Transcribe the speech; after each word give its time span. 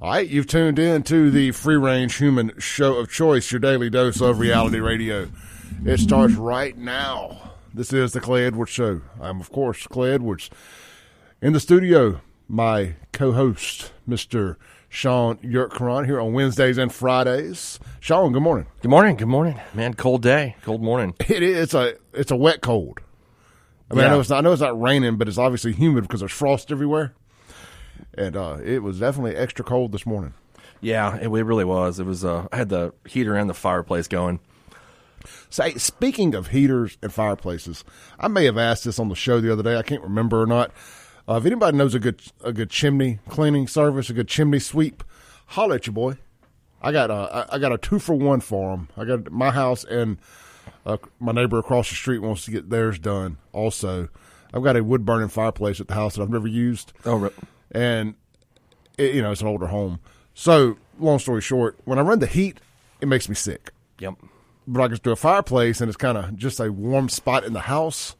All 0.00 0.10
right, 0.10 0.28
you've 0.28 0.46
tuned 0.46 0.78
in 0.78 1.02
to 1.04 1.28
the 1.28 1.50
free 1.50 1.74
range 1.74 2.18
human 2.18 2.52
show 2.56 2.94
of 2.98 3.10
choice, 3.10 3.50
your 3.50 3.58
daily 3.58 3.90
dose 3.90 4.20
of 4.20 4.38
reality 4.38 4.78
radio. 4.78 5.28
It 5.84 5.98
starts 5.98 6.34
right 6.34 6.78
now. 6.78 7.54
This 7.74 7.92
is 7.92 8.12
the 8.12 8.20
Clay 8.20 8.46
Edwards 8.46 8.70
Show. 8.70 9.00
I'm, 9.20 9.40
of 9.40 9.50
course, 9.50 9.88
Clay 9.88 10.12
Edwards. 10.12 10.50
In 11.42 11.52
the 11.52 11.58
studio, 11.58 12.20
my 12.46 12.94
co 13.12 13.32
host, 13.32 13.90
Mr. 14.08 14.54
Sean 14.88 15.38
Yurtkaran, 15.38 16.06
here 16.06 16.20
on 16.20 16.32
Wednesdays 16.32 16.78
and 16.78 16.92
Fridays. 16.92 17.80
Sean, 17.98 18.30
good 18.32 18.42
morning. 18.42 18.68
Good 18.80 18.90
morning. 18.90 19.16
Good 19.16 19.26
morning, 19.26 19.60
man. 19.74 19.94
Cold 19.94 20.22
day. 20.22 20.54
Cold 20.62 20.80
morning. 20.80 21.14
It 21.28 21.42
is 21.42 21.58
it's 21.58 21.74
a 21.74 21.94
it's 22.12 22.30
a 22.30 22.36
wet 22.36 22.60
cold. 22.62 23.00
I 23.90 23.94
mean, 23.94 24.04
I 24.04 24.10
know 24.10 24.20
it's 24.20 24.30
not 24.30 24.38
I 24.38 24.40
know 24.42 24.52
it's 24.52 24.62
not 24.62 24.80
raining, 24.80 25.16
but 25.16 25.26
it's 25.26 25.38
obviously 25.38 25.72
humid 25.72 26.04
because 26.04 26.20
there's 26.20 26.30
frost 26.30 26.70
everywhere. 26.70 27.14
And 28.18 28.36
uh, 28.36 28.58
it 28.64 28.82
was 28.82 28.98
definitely 29.00 29.36
extra 29.36 29.64
cold 29.64 29.92
this 29.92 30.04
morning. 30.06 30.34
Yeah, 30.80 31.16
it, 31.16 31.24
it 31.26 31.28
really 31.44 31.64
was. 31.64 31.98
It 31.98 32.06
was. 32.06 32.24
Uh, 32.24 32.48
I 32.52 32.56
had 32.56 32.68
the 32.68 32.92
heater 33.06 33.34
and 33.34 33.48
the 33.48 33.54
fireplace 33.54 34.08
going. 34.08 34.40
Say, 35.50 35.74
speaking 35.74 36.34
of 36.34 36.48
heaters 36.48 36.96
and 37.02 37.12
fireplaces, 37.12 37.84
I 38.20 38.28
may 38.28 38.44
have 38.44 38.56
asked 38.58 38.84
this 38.84 38.98
on 38.98 39.08
the 39.08 39.14
show 39.16 39.40
the 39.40 39.52
other 39.52 39.62
day. 39.62 39.76
I 39.76 39.82
can't 39.82 40.02
remember 40.02 40.40
or 40.42 40.46
not. 40.46 40.70
Uh, 41.28 41.34
if 41.36 41.44
anybody 41.46 41.76
knows 41.76 41.94
a 41.94 41.98
good 41.98 42.20
a 42.42 42.52
good 42.52 42.70
chimney 42.70 43.18
cleaning 43.28 43.66
service, 43.66 44.08
a 44.10 44.14
good 44.14 44.28
chimney 44.28 44.58
sweep, 44.58 45.02
holler 45.48 45.74
at 45.76 45.86
your 45.86 45.94
boy. 45.94 46.14
I 46.80 46.92
got 46.92 47.10
a 47.10 47.46
I- 47.50 47.58
got 47.58 47.72
a 47.72 47.78
two 47.78 47.98
for 47.98 48.14
one 48.14 48.40
for 48.40 48.70
them. 48.76 48.88
I 48.96 49.04
got 49.04 49.30
my 49.32 49.50
house 49.50 49.84
and 49.84 50.18
uh, 50.86 50.96
my 51.18 51.32
neighbor 51.32 51.58
across 51.58 51.88
the 51.90 51.96
street 51.96 52.20
wants 52.20 52.44
to 52.44 52.50
get 52.50 52.70
theirs 52.70 52.98
done. 52.98 53.38
Also, 53.52 54.08
I've 54.54 54.62
got 54.62 54.76
a 54.76 54.84
wood 54.84 55.04
burning 55.04 55.28
fireplace 55.28 55.80
at 55.80 55.88
the 55.88 55.94
house 55.94 56.14
that 56.14 56.22
I've 56.22 56.30
never 56.30 56.48
used 56.48 56.92
Oh, 57.04 57.16
re- 57.16 57.30
and 57.70 58.14
it, 58.96 59.14
you 59.14 59.22
know 59.22 59.32
it's 59.32 59.40
an 59.40 59.46
older 59.46 59.66
home. 59.66 60.00
So, 60.34 60.76
long 60.98 61.18
story 61.18 61.40
short, 61.40 61.78
when 61.84 61.98
I 61.98 62.02
run 62.02 62.20
the 62.20 62.26
heat, 62.26 62.58
it 63.00 63.08
makes 63.08 63.28
me 63.28 63.34
sick. 63.34 63.72
yep. 63.98 64.14
But 64.66 64.82
I 64.82 64.88
can 64.88 64.98
do 64.98 65.10
a 65.12 65.16
fireplace, 65.16 65.80
and 65.80 65.88
it's 65.88 65.96
kind 65.96 66.18
of 66.18 66.36
just 66.36 66.60
a 66.60 66.70
warm 66.70 67.08
spot 67.08 67.44
in 67.44 67.54
the 67.54 67.60
house. 67.60 68.14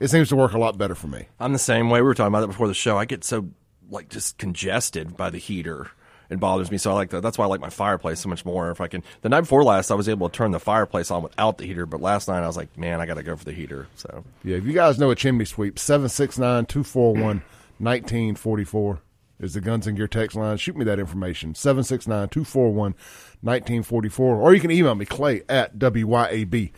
It 0.00 0.08
seems 0.08 0.30
to 0.30 0.36
work 0.36 0.52
a 0.52 0.58
lot 0.58 0.78
better 0.78 0.94
for 0.94 1.08
me. 1.08 1.26
I'm 1.38 1.52
the 1.52 1.58
same 1.58 1.90
way. 1.90 2.00
We 2.00 2.06
were 2.06 2.14
talking 2.14 2.28
about 2.28 2.40
that 2.40 2.46
before 2.46 2.68
the 2.68 2.74
show. 2.74 2.96
I 2.96 3.04
get 3.04 3.22
so 3.22 3.50
like 3.90 4.08
just 4.08 4.38
congested 4.38 5.16
by 5.16 5.30
the 5.30 5.38
heater. 5.38 5.90
It 6.30 6.38
bothers 6.38 6.70
me. 6.70 6.78
So 6.78 6.92
I 6.92 6.94
like 6.94 7.10
that. 7.10 7.22
That's 7.22 7.36
why 7.36 7.44
I 7.44 7.48
like 7.48 7.60
my 7.60 7.70
fireplace 7.70 8.20
so 8.20 8.28
much 8.28 8.44
more. 8.44 8.70
If 8.70 8.80
I 8.80 8.86
can, 8.86 9.02
the 9.22 9.28
night 9.28 9.42
before 9.42 9.64
last, 9.64 9.90
I 9.90 9.94
was 9.94 10.08
able 10.08 10.28
to 10.28 10.36
turn 10.36 10.52
the 10.52 10.60
fireplace 10.60 11.10
on 11.10 11.24
without 11.24 11.58
the 11.58 11.66
heater. 11.66 11.86
But 11.86 12.00
last 12.00 12.28
night, 12.28 12.42
I 12.42 12.46
was 12.46 12.56
like, 12.56 12.78
man, 12.78 13.00
I 13.00 13.06
got 13.06 13.14
to 13.14 13.24
go 13.24 13.36
for 13.36 13.44
the 13.44 13.52
heater. 13.52 13.88
So 13.96 14.24
Yeah, 14.44 14.56
if 14.56 14.64
you 14.64 14.72
guys 14.72 14.98
know 14.98 15.10
a 15.10 15.16
chimney 15.16 15.44
sweep, 15.44 15.78
769 15.78 16.66
241 16.66 17.42
1944 17.80 19.00
is 19.40 19.54
the 19.54 19.60
Guns 19.60 19.86
and 19.86 19.96
Gear 19.96 20.06
text 20.06 20.36
line. 20.36 20.58
Shoot 20.58 20.76
me 20.76 20.84
that 20.84 20.98
information, 20.98 21.54
769 21.54 22.28
241 22.28 22.94
1944. 23.40 24.36
Or 24.36 24.54
you 24.54 24.60
can 24.60 24.70
email 24.70 24.94
me, 24.94 25.06
clay 25.06 25.42
at 25.48 25.78
wyab.com. 25.78 26.70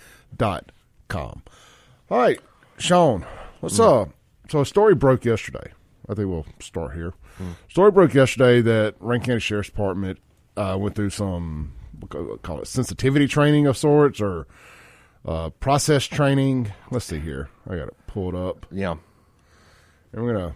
All 2.10 2.18
right, 2.18 2.40
Sean, 2.78 3.26
let's, 3.60 3.80
uh, 3.80 4.06
so 4.48 4.60
a 4.60 4.66
story 4.66 4.94
broke 4.94 5.24
yesterday. 5.24 5.72
I 6.08 6.14
think 6.14 6.28
we'll 6.28 6.46
start 6.60 6.94
here. 6.94 7.14
Story 7.68 7.90
broke 7.90 8.14
yesterday 8.14 8.60
that 8.60 8.94
Rankin 9.00 9.26
County 9.26 9.40
Sheriff's 9.40 9.70
Department 9.70 10.18
uh, 10.56 10.76
went 10.78 10.94
through 10.94 11.10
some, 11.10 11.72
we'll 11.98 12.36
call 12.38 12.60
it 12.60 12.66
sensitivity 12.66 13.26
training 13.26 13.66
of 13.66 13.76
sorts 13.76 14.20
or 14.20 14.46
uh, 15.24 15.50
process 15.50 16.04
training. 16.04 16.72
Let's 16.90 17.06
see 17.06 17.18
here. 17.18 17.48
I 17.68 17.76
got 17.76 17.88
it 17.88 17.96
pulled 18.06 18.34
up, 18.34 18.66
yeah, 18.70 18.94
and 20.12 20.22
we're 20.22 20.34
gonna. 20.34 20.54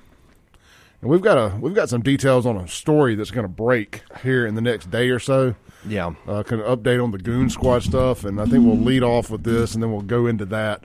And 1.00 1.10
we've 1.10 1.20
got 1.20 1.36
a 1.36 1.56
we've 1.56 1.74
got 1.74 1.88
some 1.88 2.02
details 2.02 2.46
on 2.46 2.56
a 2.56 2.66
story 2.68 3.14
that's 3.14 3.30
going 3.30 3.44
to 3.44 3.52
break 3.52 4.02
here 4.22 4.46
in 4.46 4.54
the 4.54 4.60
next 4.60 4.90
day 4.90 5.10
or 5.10 5.18
so. 5.18 5.54
yeah. 5.86 6.14
Uh, 6.26 6.42
kind 6.42 6.62
of 6.62 6.78
update 6.78 7.02
on 7.02 7.10
the 7.10 7.18
Goon 7.18 7.50
Squad 7.50 7.82
stuff, 7.82 8.24
and 8.24 8.40
I 8.40 8.46
think 8.46 8.64
we'll 8.64 8.76
lead 8.78 9.02
off 9.02 9.30
with 9.30 9.44
this, 9.44 9.74
and 9.74 9.82
then 9.82 9.92
we'll 9.92 10.00
go 10.00 10.26
into 10.26 10.46
that. 10.46 10.84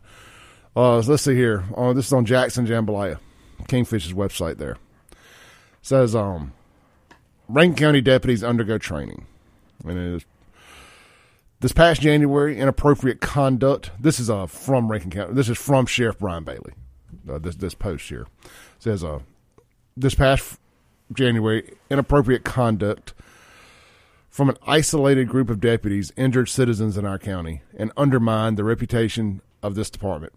Uh, 0.75 1.01
so 1.01 1.11
let's 1.11 1.23
see 1.23 1.35
here. 1.35 1.63
Uh, 1.75 1.93
this 1.93 2.07
is 2.07 2.13
on 2.13 2.25
Jackson 2.25 2.65
Jambalaya, 2.67 3.19
Kingfish's 3.67 4.13
website. 4.13 4.57
There 4.57 4.77
says, 5.81 6.15
um, 6.15 6.53
Rankin 7.47 7.75
County 7.75 8.01
deputies 8.01 8.43
undergo 8.43 8.77
training, 8.77 9.25
and 9.85 9.97
it 9.97 10.15
is 10.17 10.25
this 11.61 11.71
past 11.73 12.01
January, 12.01 12.57
inappropriate 12.59 13.21
conduct. 13.21 13.91
This 13.99 14.19
is 14.19 14.29
uh, 14.29 14.45
from 14.45 14.91
Rankin 14.91 15.11
County. 15.11 15.33
This 15.33 15.49
is 15.49 15.57
from 15.57 15.85
Sheriff 15.85 16.19
Brian 16.19 16.43
Bailey. 16.43 16.73
Uh, 17.29 17.37
this 17.39 17.55
this 17.55 17.73
post 17.73 18.07
here 18.09 18.27
says, 18.79 19.03
uh, 19.03 19.19
this 19.95 20.15
past 20.15 20.59
January, 21.13 21.73
inappropriate 21.89 22.43
conduct 22.43 23.13
from 24.29 24.49
an 24.49 24.57
isolated 24.65 25.27
group 25.27 25.49
of 25.49 25.59
deputies 25.59 26.13
injured 26.15 26.47
citizens 26.47 26.97
in 26.97 27.05
our 27.05 27.19
county 27.19 27.61
and 27.77 27.91
undermined 27.97 28.57
the 28.57 28.63
reputation 28.63 29.41
of 29.61 29.75
this 29.75 29.89
department. 29.89 30.33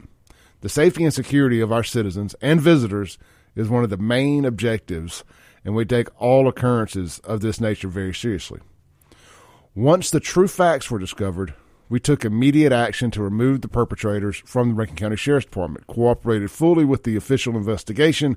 The 0.63 0.69
safety 0.69 1.05
and 1.05 1.15
security 1.15 1.61
of 1.61 1.71
our 1.71 1.85
citizens 1.85 2.35
and 2.41 2.61
visitors 2.61 3.19
is 3.55 3.69
one 3.69 3.85
of 3.85 3.91
the 3.91 3.97
main 3.97 4.45
objectives, 4.45 5.23
and 5.65 5.75
we 5.75 5.85
take 5.85 6.09
all 6.21 6.49
occurrences 6.49 7.21
of 7.21 7.41
this 7.41 7.61
nature 7.61 7.89
very 7.89 8.15
seriously. 8.15 8.61
Once 9.75 10.11
the 10.11 10.21
true 10.21 10.49
facts 10.49 10.91
were 10.91 10.99
discovered, 10.99 11.55
we 11.89 12.01
took 12.01 12.25
immediate 12.25 12.73
action 12.73 13.11
to 13.13 13.23
remove 13.23 13.61
the 13.61 13.69
perpetrators 13.69 14.43
from 14.45 14.71
the 14.71 14.75
Rankin 14.75 14.97
County 14.97 15.17
Sheriff's 15.17 15.47
Department, 15.47 15.87
cooperated 15.87 16.51
fully 16.51 16.85
with 16.85 17.05
the 17.05 17.15
official 17.15 17.57
investigation, 17.57 18.37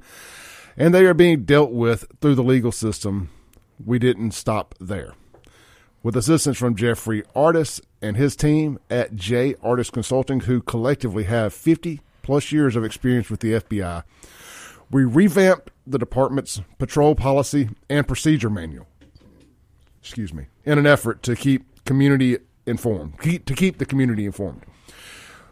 and 0.77 0.93
they 0.93 1.05
are 1.05 1.13
being 1.13 1.43
dealt 1.43 1.71
with 1.71 2.05
through 2.21 2.35
the 2.35 2.43
legal 2.43 2.71
system. 2.71 3.29
We 3.83 3.99
didn't 3.99 4.31
stop 4.31 4.75
there. 4.79 5.13
With 6.03 6.15
assistance 6.15 6.57
from 6.57 6.75
Jeffrey 6.75 7.23
Artis 7.35 7.81
and 8.01 8.15
his 8.15 8.35
team 8.35 8.79
at 8.89 9.15
J 9.15 9.55
Artis 9.61 9.89
Consulting, 9.89 10.41
who 10.41 10.61
collectively 10.61 11.23
have 11.23 11.53
50 11.53 12.01
plus 12.21 12.51
years 12.51 12.75
of 12.75 12.83
experience 12.83 13.29
with 13.29 13.41
the 13.41 13.53
FBI, 13.53 14.03
we 14.91 15.03
revamped 15.03 15.71
the 15.85 15.97
department's 15.97 16.61
patrol 16.77 17.15
policy 17.15 17.69
and 17.89 18.07
procedure 18.07 18.49
manual 18.49 18.87
excuse 20.07 20.33
me, 20.33 20.45
in 20.63 20.79
an 20.79 20.87
effort 20.87 21.21
to 21.21 21.35
keep 21.35 21.83
community 21.83 22.37
informed, 22.65 23.19
keep, 23.19 23.43
to 23.45 23.53
keep 23.53 23.77
the 23.77 23.85
community 23.85 24.25
informed. 24.25 24.63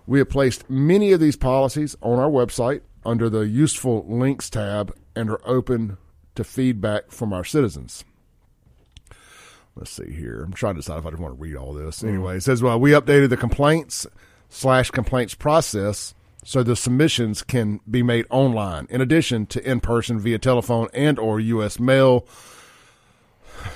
We 0.08 0.20
have 0.20 0.30
placed 0.30 0.70
many 0.70 1.12
of 1.12 1.20
these 1.20 1.36
policies 1.36 1.98
on 2.02 2.20
our 2.20 2.30
website 2.30 2.80
under 3.06 3.30
the 3.30 3.42
useful 3.48 4.06
links 4.08 4.50
tab 4.50 4.94
and 5.16 5.30
are 5.30 5.42
open 5.48 5.98
to 6.36 6.44
feedback 6.44 7.12
from 7.12 7.32
our 7.34 7.44
citizens. 7.44 8.04
Let's 9.76 9.92
see 9.92 10.12
here. 10.12 10.44
I'm 10.44 10.54
trying 10.54 10.76
to 10.76 10.80
decide 10.80 11.00
if 11.00 11.06
I 11.06 11.10
just 11.10 11.22
want 11.22 11.36
to 11.36 11.42
read 11.42 11.56
all 11.56 11.74
this. 11.74 12.04
Anyway, 12.04 12.38
it 12.38 12.44
says, 12.44 12.64
well, 12.64 12.80
we 12.80 12.92
updated 12.92 13.30
the 13.30 13.38
complaints 13.38 14.08
slash 14.50 14.90
complaints 14.92 15.34
process 15.36 16.14
so 16.46 16.64
the 16.64 16.76
submissions 16.76 17.42
can 17.44 17.82
be 17.90 18.02
made 18.04 18.26
online 18.30 18.88
in 18.90 19.02
addition 19.02 19.46
to 19.48 19.70
in 19.70 19.80
person 19.82 20.20
via 20.20 20.38
telephone 20.40 20.88
and 20.94 21.20
or 21.20 21.40
U.S. 21.40 21.80
mail. 21.80 22.28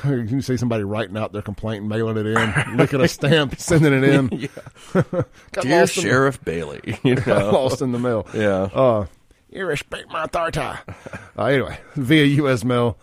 You 0.03 0.23
can 0.25 0.41
see 0.44 0.56
somebody 0.56 0.84
writing 0.84 1.18
out 1.18 1.34
their 1.34 1.41
complaint 1.41 1.79
and 1.81 1.89
mailing 1.89 2.16
it 2.18 2.28
in, 2.28 2.53
licking 2.78 3.01
a 3.01 3.07
stamp, 3.07 3.57
sending 3.59 3.91
it 3.91 4.03
in. 4.03 4.28
Dear 4.94 5.81
lost 5.81 5.97
in- 5.97 6.03
Sheriff 6.03 6.44
Bailey, 6.45 7.00
you 7.03 7.16
know. 7.16 7.50
lost 7.51 7.81
in 7.81 7.91
the 7.91 7.97
mail. 7.97 8.28
Yeah. 8.34 8.69
Uh, 8.72 9.06
you 9.50 9.66
respect 9.66 10.10
my 10.10 10.24
authority. 10.26 10.60
Uh, 10.60 11.46
anyway, 11.46 11.80
via 11.96 12.26
U.S. 12.26 12.64
mail. 12.64 12.98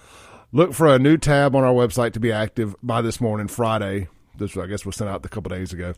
Look 0.52 0.72
for 0.72 0.86
a 0.86 0.98
new 0.98 1.16
tab 1.16 1.56
on 1.56 1.64
our 1.64 1.72
website 1.72 2.12
to 2.12 2.20
be 2.20 2.30
active 2.30 2.74
by 2.82 3.00
this 3.02 3.20
morning, 3.20 3.48
Friday. 3.48 4.08
This, 4.36 4.56
I 4.56 4.66
guess, 4.66 4.84
was 4.84 4.96
sent 4.96 5.10
out 5.10 5.24
a 5.24 5.28
couple 5.28 5.48
days 5.50 5.72
ago. 5.72 5.94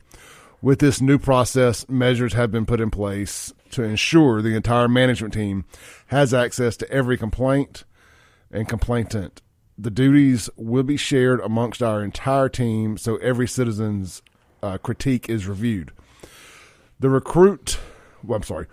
With 0.60 0.78
this 0.80 1.00
new 1.00 1.18
process, 1.18 1.88
measures 1.88 2.32
have 2.32 2.50
been 2.50 2.66
put 2.66 2.80
in 2.80 2.90
place 2.90 3.52
to 3.70 3.82
ensure 3.82 4.42
the 4.42 4.56
entire 4.56 4.88
management 4.88 5.34
team 5.34 5.64
has 6.08 6.34
access 6.34 6.76
to 6.78 6.90
every 6.90 7.16
complaint 7.16 7.84
and 8.50 8.68
complainant. 8.68 9.42
The 9.76 9.90
duties 9.90 10.50
will 10.56 10.82
be 10.82 10.96
shared 10.96 11.40
amongst 11.40 11.82
our 11.82 12.02
entire 12.02 12.48
team, 12.48 12.96
so 12.98 13.16
every 13.18 13.46
citizen's 13.46 14.22
uh, 14.62 14.78
critique 14.78 15.28
is 15.28 15.46
reviewed. 15.46 15.92
The 16.98 17.10
recruit, 17.10 17.78
well, 18.24 18.38
I'm 18.38 18.42
sorry, 18.42 18.66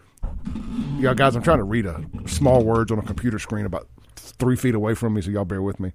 yeah, 0.98 1.13
guys, 1.13 1.36
I'm 1.36 1.44
trying 1.44 1.60
to 1.60 1.63
read 1.63 1.86
a 1.86 2.04
small 2.25 2.63
words 2.63 2.92
on 2.92 3.00
a 3.00 3.04
computer 3.04 3.39
screen 3.39 3.66
about 3.66 3.88
three 4.16 4.56
feet 4.56 4.75
away 4.75 4.94
from 4.95 5.13
me, 5.13 5.22
so 5.22 5.30
y'all 5.30 5.45
bear 5.45 5.62
with 5.62 5.80
me. 5.80 5.94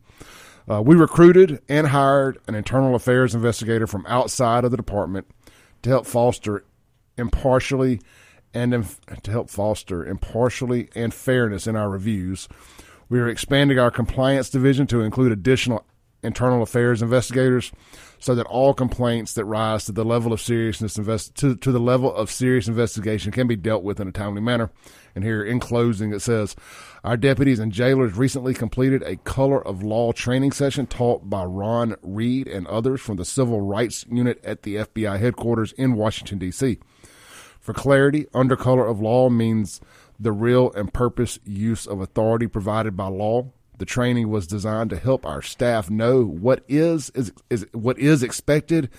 Uh, 0.70 0.82
we 0.82 0.94
recruited 0.94 1.60
and 1.68 1.88
hired 1.88 2.38
an 2.46 2.54
internal 2.54 2.94
affairs 2.94 3.34
investigator 3.34 3.86
from 3.86 4.06
outside 4.06 4.64
of 4.64 4.70
the 4.70 4.76
department 4.76 5.26
to 5.82 5.90
help 5.90 6.06
foster 6.06 6.64
impartially 7.16 8.00
and 8.52 8.74
inf- 8.74 9.00
to 9.22 9.30
help 9.30 9.50
foster 9.50 10.04
impartially 10.04 10.88
and 10.94 11.14
fairness 11.14 11.66
in 11.66 11.76
our 11.76 11.88
reviews. 11.88 12.48
We 13.08 13.18
are 13.20 13.28
expanding 13.28 13.78
our 13.78 13.90
compliance 13.90 14.50
division 14.50 14.86
to 14.88 15.00
include 15.00 15.32
additional 15.32 15.84
internal 16.22 16.62
affairs 16.62 17.02
investigators 17.02 17.72
so 18.20 18.34
that 18.34 18.46
all 18.46 18.74
complaints 18.74 19.32
that 19.32 19.46
rise 19.46 19.86
to 19.86 19.92
the 19.92 20.04
level 20.04 20.32
of 20.32 20.40
seriousness 20.40 20.98
invest 20.98 21.34
to, 21.36 21.56
to 21.56 21.72
the 21.72 21.80
level 21.80 22.14
of 22.14 22.30
serious 22.30 22.68
investigation 22.68 23.32
can 23.32 23.46
be 23.46 23.56
dealt 23.56 23.82
with 23.82 23.98
in 23.98 24.06
a 24.06 24.12
timely 24.12 24.42
manner. 24.42 24.70
And 25.14 25.24
here 25.24 25.42
in 25.42 25.58
closing 25.58 26.12
it 26.12 26.20
says 26.20 26.54
our 27.02 27.16
deputies 27.16 27.58
and 27.58 27.72
jailers 27.72 28.14
recently 28.14 28.52
completed 28.52 29.02
a 29.02 29.16
color 29.16 29.66
of 29.66 29.82
law 29.82 30.12
training 30.12 30.52
session 30.52 30.86
taught 30.86 31.28
by 31.28 31.44
Ron 31.44 31.96
Reed 32.02 32.46
and 32.46 32.66
others 32.66 33.00
from 33.00 33.16
the 33.16 33.24
Civil 33.24 33.62
Rights 33.62 34.04
Unit 34.08 34.44
at 34.44 34.62
the 34.62 34.76
FBI 34.76 35.18
headquarters 35.18 35.72
in 35.72 35.94
Washington 35.94 36.38
DC. 36.38 36.78
For 37.58 37.72
clarity, 37.72 38.26
under 38.34 38.56
color 38.56 38.86
of 38.86 39.00
law 39.00 39.30
means 39.30 39.80
the 40.18 40.32
real 40.32 40.70
and 40.72 40.92
purpose 40.92 41.38
use 41.44 41.86
of 41.86 42.00
authority 42.00 42.46
provided 42.46 42.96
by 42.96 43.08
law. 43.08 43.50
The 43.80 43.86
training 43.86 44.28
was 44.28 44.46
designed 44.46 44.90
to 44.90 44.98
help 44.98 45.24
our 45.24 45.40
staff 45.40 45.88
know 45.88 46.22
what 46.22 46.62
is, 46.68 47.08
is, 47.14 47.32
is 47.48 47.66
what 47.72 47.98
is 47.98 48.22
expected 48.22 48.90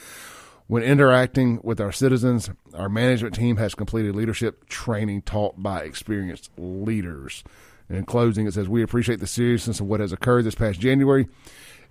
when 0.65 0.81
interacting 0.81 1.59
with 1.61 1.79
our 1.79 1.91
citizens. 1.91 2.49
Our 2.73 2.89
management 2.89 3.35
team 3.35 3.57
has 3.57 3.75
completed 3.75 4.15
leadership 4.15 4.67
training 4.69 5.21
taught 5.21 5.61
by 5.61 5.83
experienced 5.83 6.49
leaders. 6.57 7.43
And 7.89 7.97
in 7.99 8.05
closing, 8.05 8.47
it 8.47 8.55
says 8.55 8.67
we 8.67 8.81
appreciate 8.81 9.19
the 9.19 9.27
seriousness 9.27 9.79
of 9.79 9.85
what 9.85 9.99
has 9.99 10.11
occurred 10.11 10.45
this 10.45 10.55
past 10.55 10.79
January. 10.79 11.27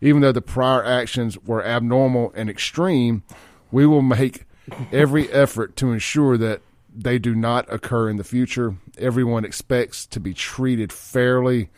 Even 0.01 0.21
though 0.21 0.33
the 0.33 0.43
prior 0.43 0.85
actions 0.85 1.39
were 1.39 1.65
abnormal 1.65 2.33
and 2.35 2.51
extreme, 2.51 3.23
we 3.71 3.87
will 3.87 4.03
make 4.03 4.47
every 4.91 5.31
effort 5.31 5.77
to 5.77 5.93
ensure 5.93 6.37
that 6.37 6.61
they 6.93 7.21
do 7.21 7.37
not 7.37 7.73
occur 7.73 8.09
in 8.09 8.17
the 8.17 8.25
future. 8.25 8.75
Everyone 8.99 9.45
expects 9.45 10.07
to 10.07 10.19
be 10.19 10.35
treated 10.35 10.93
fairly, 10.93 11.69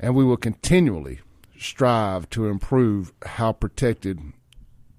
and 0.00 0.14
we 0.14 0.24
will 0.24 0.36
continually 0.36 1.20
strive 1.58 2.28
to 2.30 2.48
improve 2.48 3.12
how 3.24 3.52
protected 3.52 4.20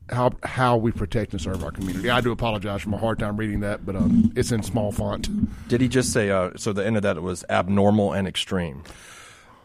how 0.10 0.32
how 0.44 0.78
we 0.78 0.92
protect 0.92 1.32
and 1.34 1.42
serve 1.42 1.64
our 1.64 1.72
community. 1.72 2.10
I 2.12 2.22
do 2.22 2.32
apologize 2.32 2.82
for 2.84 2.90
my 2.90 2.98
hard 2.98 3.18
time 3.20 3.38
reading 3.38 3.62
that, 3.62 3.86
but 3.86 3.96
um, 3.96 4.32
it's 4.36 4.52
in 4.52 4.62
small 4.62 4.92
font. 4.92 5.68
Did 5.68 5.82
he 5.82 5.88
just 5.88 6.14
say? 6.14 6.30
Uh, 6.30 6.52
so 6.56 6.74
the 6.74 6.86
end 6.86 6.96
of 6.96 7.04
that 7.04 7.22
was 7.22 7.44
abnormal 7.50 8.14
and 8.14 8.28
extreme. 8.28 8.84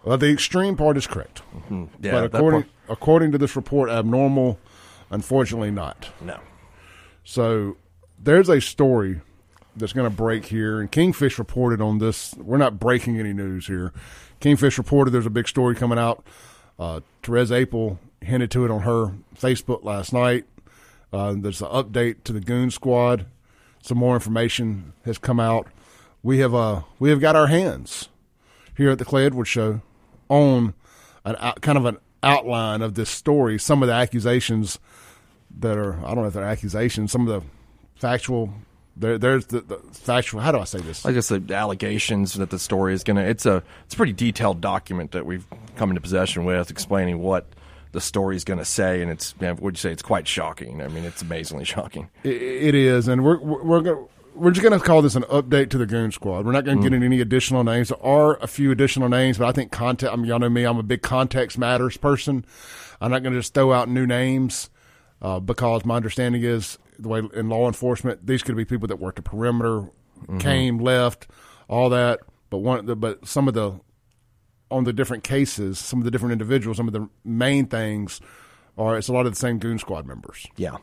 Well, 0.02 0.16
the 0.16 0.30
extreme 0.32 0.76
part 0.78 0.96
is 0.96 1.06
correct, 1.06 1.42
Mm-hmm. 1.54 1.84
Yeah, 2.00 2.12
but 2.12 2.24
according 2.34 2.62
part- 2.62 2.72
according 2.88 3.32
to 3.32 3.38
this 3.38 3.54
report, 3.54 3.90
abnormal, 3.90 4.58
unfortunately 5.10 5.70
not. 5.70 6.08
no. 6.22 6.40
So 7.22 7.76
there's 8.18 8.48
a 8.48 8.60
story 8.62 9.20
that's 9.76 9.92
going 9.92 10.10
to 10.10 10.16
break 10.16 10.46
here, 10.46 10.80
and 10.80 10.90
Kingfish 10.90 11.38
reported 11.38 11.80
on 11.82 11.98
this. 11.98 12.34
We're 12.36 12.56
not 12.56 12.78
breaking 12.80 13.18
any 13.20 13.32
news 13.34 13.66
here. 13.66 13.92
Kingfish 14.40 14.78
reported 14.78 15.10
there's 15.10 15.26
a 15.26 15.30
big 15.30 15.48
story 15.48 15.74
coming 15.74 15.98
out. 15.98 16.24
Uh, 16.78 17.00
Therese 17.22 17.50
hinted 18.22 18.50
to 18.50 18.64
it 18.64 18.70
on 18.70 18.82
her 18.82 19.12
Facebook 19.36 19.84
last 19.84 20.12
night. 20.12 20.46
Uh, 21.12 21.34
there's 21.36 21.60
an 21.60 21.68
update 21.68 22.24
to 22.24 22.32
the 22.32 22.40
Goon 22.40 22.70
Squad. 22.70 23.26
Some 23.82 23.98
more 23.98 24.14
information 24.14 24.92
has 25.04 25.18
come 25.18 25.40
out. 25.40 25.66
We 26.22 26.38
have 26.38 26.54
uh, 26.54 26.82
we 26.98 27.10
have 27.10 27.20
got 27.20 27.36
our 27.36 27.46
hands 27.46 28.08
here 28.76 28.90
at 28.90 28.98
the 28.98 29.04
Clay 29.04 29.26
Edwards 29.26 29.48
Show 29.48 29.80
on 30.28 30.74
an 31.24 31.36
out, 31.38 31.60
kind 31.62 31.78
of 31.78 31.86
an 31.86 31.98
outline 32.22 32.82
of 32.82 32.94
this 32.94 33.10
story. 33.10 33.58
Some 33.58 33.82
of 33.82 33.88
the 33.88 33.94
accusations 33.94 34.78
that 35.58 35.76
are 35.76 35.94
I 36.04 36.14
don't 36.14 36.22
know 36.22 36.26
if 36.26 36.34
they're 36.34 36.44
accusations. 36.44 37.10
Some 37.12 37.26
of 37.26 37.42
the 37.42 37.48
factual. 37.96 38.52
There, 39.00 39.16
there's 39.16 39.46
the, 39.46 39.62
the 39.62 39.78
factual. 39.92 40.40
How 40.42 40.52
do 40.52 40.58
I 40.58 40.64
say 40.64 40.80
this? 40.80 41.06
I 41.06 41.12
guess 41.12 41.28
the 41.28 41.42
allegations 41.54 42.34
that 42.34 42.50
the 42.50 42.58
story 42.58 42.92
is 42.92 43.02
gonna. 43.02 43.22
It's 43.22 43.46
a 43.46 43.62
it's 43.86 43.94
a 43.94 43.96
pretty 43.96 44.12
detailed 44.12 44.60
document 44.60 45.12
that 45.12 45.24
we've 45.24 45.46
come 45.76 45.88
into 45.88 46.02
possession 46.02 46.44
with, 46.44 46.70
explaining 46.70 47.18
what 47.20 47.46
the 47.92 48.00
story 48.00 48.36
is 48.36 48.44
going 48.44 48.58
to 48.58 48.64
say, 48.64 49.00
and 49.02 49.10
it's 49.10 49.34
would 49.40 49.74
you 49.74 49.78
say 49.78 49.90
it's 49.90 50.02
quite 50.02 50.28
shocking? 50.28 50.82
I 50.82 50.88
mean, 50.88 51.04
it's 51.04 51.22
amazingly 51.22 51.64
shocking. 51.64 52.10
It, 52.22 52.42
it 52.42 52.74
is, 52.74 53.08
and 53.08 53.24
we're 53.24 53.38
we're 53.38 53.62
we're, 53.62 53.80
gonna, 53.80 54.04
we're 54.34 54.50
just 54.50 54.62
going 54.62 54.78
to 54.78 54.84
call 54.84 55.02
this 55.02 55.16
an 55.16 55.22
update 55.24 55.70
to 55.70 55.78
the 55.78 55.86
Goon 55.86 56.12
Squad. 56.12 56.44
We're 56.44 56.52
not 56.52 56.64
going 56.64 56.78
to 56.78 56.82
get 56.82 56.92
into 56.92 57.06
any 57.06 57.20
additional 57.20 57.64
names. 57.64 57.88
There 57.88 58.04
are 58.04 58.36
a 58.36 58.46
few 58.46 58.70
additional 58.70 59.08
names, 59.08 59.38
but 59.38 59.48
I 59.48 59.52
think 59.52 59.72
context. 59.72 60.12
I 60.12 60.16
mean, 60.16 60.26
y'all 60.26 60.38
know 60.38 60.50
me; 60.50 60.64
I'm 60.64 60.76
a 60.76 60.82
big 60.82 61.02
context 61.02 61.58
matters 61.58 61.96
person. 61.96 62.44
I'm 63.00 63.10
not 63.10 63.22
going 63.22 63.32
to 63.32 63.38
just 63.38 63.54
throw 63.54 63.72
out 63.72 63.88
new 63.88 64.06
names 64.06 64.68
uh, 65.22 65.40
because 65.40 65.84
my 65.84 65.96
understanding 65.96 66.42
is 66.42 66.78
the 67.02 67.08
way 67.08 67.22
in 67.34 67.48
law 67.48 67.66
enforcement, 67.66 68.26
these 68.26 68.42
could 68.42 68.56
be 68.56 68.64
people 68.64 68.88
that 68.88 68.96
worked 68.96 69.16
the 69.16 69.22
perimeter, 69.22 69.90
came, 70.38 70.78
left, 70.78 71.26
all 71.68 71.88
that. 71.90 72.20
But 72.50 72.58
one, 72.58 72.86
the, 72.86 72.96
but 72.96 73.26
some 73.26 73.48
of 73.48 73.54
the 73.54 73.80
on 74.70 74.84
the 74.84 74.92
different 74.92 75.24
cases, 75.24 75.78
some 75.78 75.98
of 75.98 76.04
the 76.04 76.10
different 76.10 76.32
individuals, 76.32 76.76
some 76.76 76.86
of 76.86 76.92
the 76.92 77.08
main 77.24 77.66
things 77.66 78.20
are 78.78 78.96
it's 78.96 79.08
a 79.08 79.12
lot 79.12 79.26
of 79.26 79.32
the 79.32 79.38
same 79.38 79.58
Goon 79.58 79.78
Squad 79.78 80.06
members. 80.06 80.46
Yeah, 80.56 80.76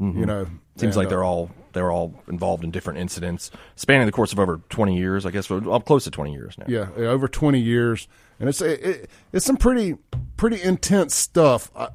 You 0.00 0.26
know, 0.26 0.44
seems 0.76 0.96
and, 0.96 0.96
like 0.96 1.06
uh, 1.06 1.10
they're 1.10 1.24
all 1.24 1.50
they're 1.72 1.90
all 1.90 2.14
involved 2.28 2.64
in 2.64 2.70
different 2.70 2.98
incidents 2.98 3.50
spanning 3.76 4.06
the 4.06 4.12
course 4.12 4.32
of 4.32 4.38
over 4.38 4.60
twenty 4.68 4.96
years. 4.96 5.26
I 5.26 5.30
guess 5.30 5.50
up 5.50 5.84
close 5.84 6.04
to 6.04 6.10
twenty 6.10 6.32
years 6.32 6.56
now. 6.58 6.66
Yeah, 6.68 6.88
yeah, 6.96 7.06
over 7.06 7.28
twenty 7.28 7.60
years, 7.60 8.08
and 8.38 8.48
it's 8.48 8.60
it, 8.60 9.08
it's 9.32 9.46
some 9.46 9.56
pretty 9.56 9.96
pretty 10.36 10.62
intense 10.62 11.14
stuff. 11.14 11.70
I, 11.76 11.88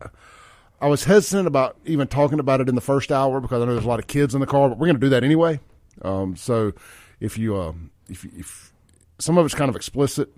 I 0.82 0.88
was 0.88 1.04
hesitant 1.04 1.48
about 1.48 1.78
even 1.86 2.08
talking 2.08 2.40
about 2.40 2.62
it 2.62 2.70
in 2.70 2.76
the 2.76 2.82
first 2.82 3.12
hour 3.12 3.42
because 3.42 3.62
I 3.62 3.66
know 3.66 3.74
there's 3.74 3.86
a 3.86 3.90
lot 3.90 4.00
of 4.00 4.08
kids 4.08 4.34
in 4.34 4.40
the 4.40 4.48
car, 4.48 4.70
but 4.70 4.78
we're 4.78 4.88
going 4.88 4.96
to 4.96 5.02
do 5.02 5.10
that 5.10 5.24
anyway. 5.24 5.60
Um, 6.02 6.36
so 6.36 6.72
if 7.20 7.38
you 7.38 7.56
uh, 7.58 7.74
if 8.08 8.26
if 8.26 8.74
some 9.18 9.38
of 9.38 9.46
it's 9.46 9.56
kind 9.56 9.70
of 9.70 9.76
explicit 9.76 10.30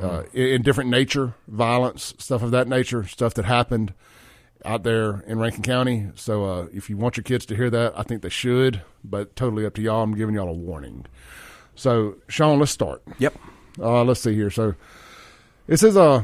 uh, 0.00 0.22
in, 0.32 0.46
in 0.46 0.62
different 0.62 0.90
nature, 0.90 1.34
violence, 1.48 2.14
stuff 2.18 2.42
of 2.42 2.52
that 2.52 2.68
nature, 2.68 3.04
stuff 3.06 3.34
that 3.34 3.44
happened 3.44 3.92
out 4.64 4.84
there 4.84 5.20
in 5.26 5.38
Rankin 5.38 5.62
County. 5.62 6.10
So 6.14 6.44
uh, 6.44 6.66
if 6.72 6.88
you 6.88 6.96
want 6.96 7.16
your 7.16 7.24
kids 7.24 7.44
to 7.46 7.56
hear 7.56 7.70
that, 7.70 7.98
I 7.98 8.04
think 8.04 8.22
they 8.22 8.28
should, 8.28 8.82
but 9.02 9.34
totally 9.34 9.66
up 9.66 9.74
to 9.74 9.82
y'all. 9.82 10.02
I'm 10.02 10.14
giving 10.14 10.36
y'all 10.36 10.48
a 10.48 10.52
warning. 10.52 11.06
So 11.74 12.16
Sean, 12.28 12.60
let's 12.60 12.70
start. 12.70 13.02
Yep. 13.18 13.36
Uh, 13.80 14.04
let's 14.04 14.20
see 14.20 14.34
here. 14.34 14.50
So 14.50 14.74
it 15.66 15.78
says, 15.78 15.96
uh, 15.96 16.22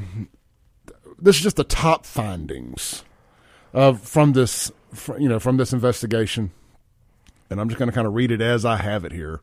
this 1.18 1.36
is 1.36 1.42
just 1.42 1.56
the 1.56 1.64
top 1.64 2.06
findings 2.06 3.04
of 3.72 4.00
from 4.00 4.32
this, 4.32 4.72
you 5.18 5.28
know, 5.28 5.38
from 5.38 5.56
this 5.56 5.72
investigation, 5.72 6.52
and 7.50 7.60
I'm 7.60 7.68
just 7.68 7.78
going 7.78 7.90
to 7.90 7.94
kind 7.94 8.06
of 8.06 8.14
read 8.14 8.30
it 8.30 8.40
as 8.40 8.64
I 8.64 8.76
have 8.76 9.04
it 9.04 9.12
here. 9.12 9.40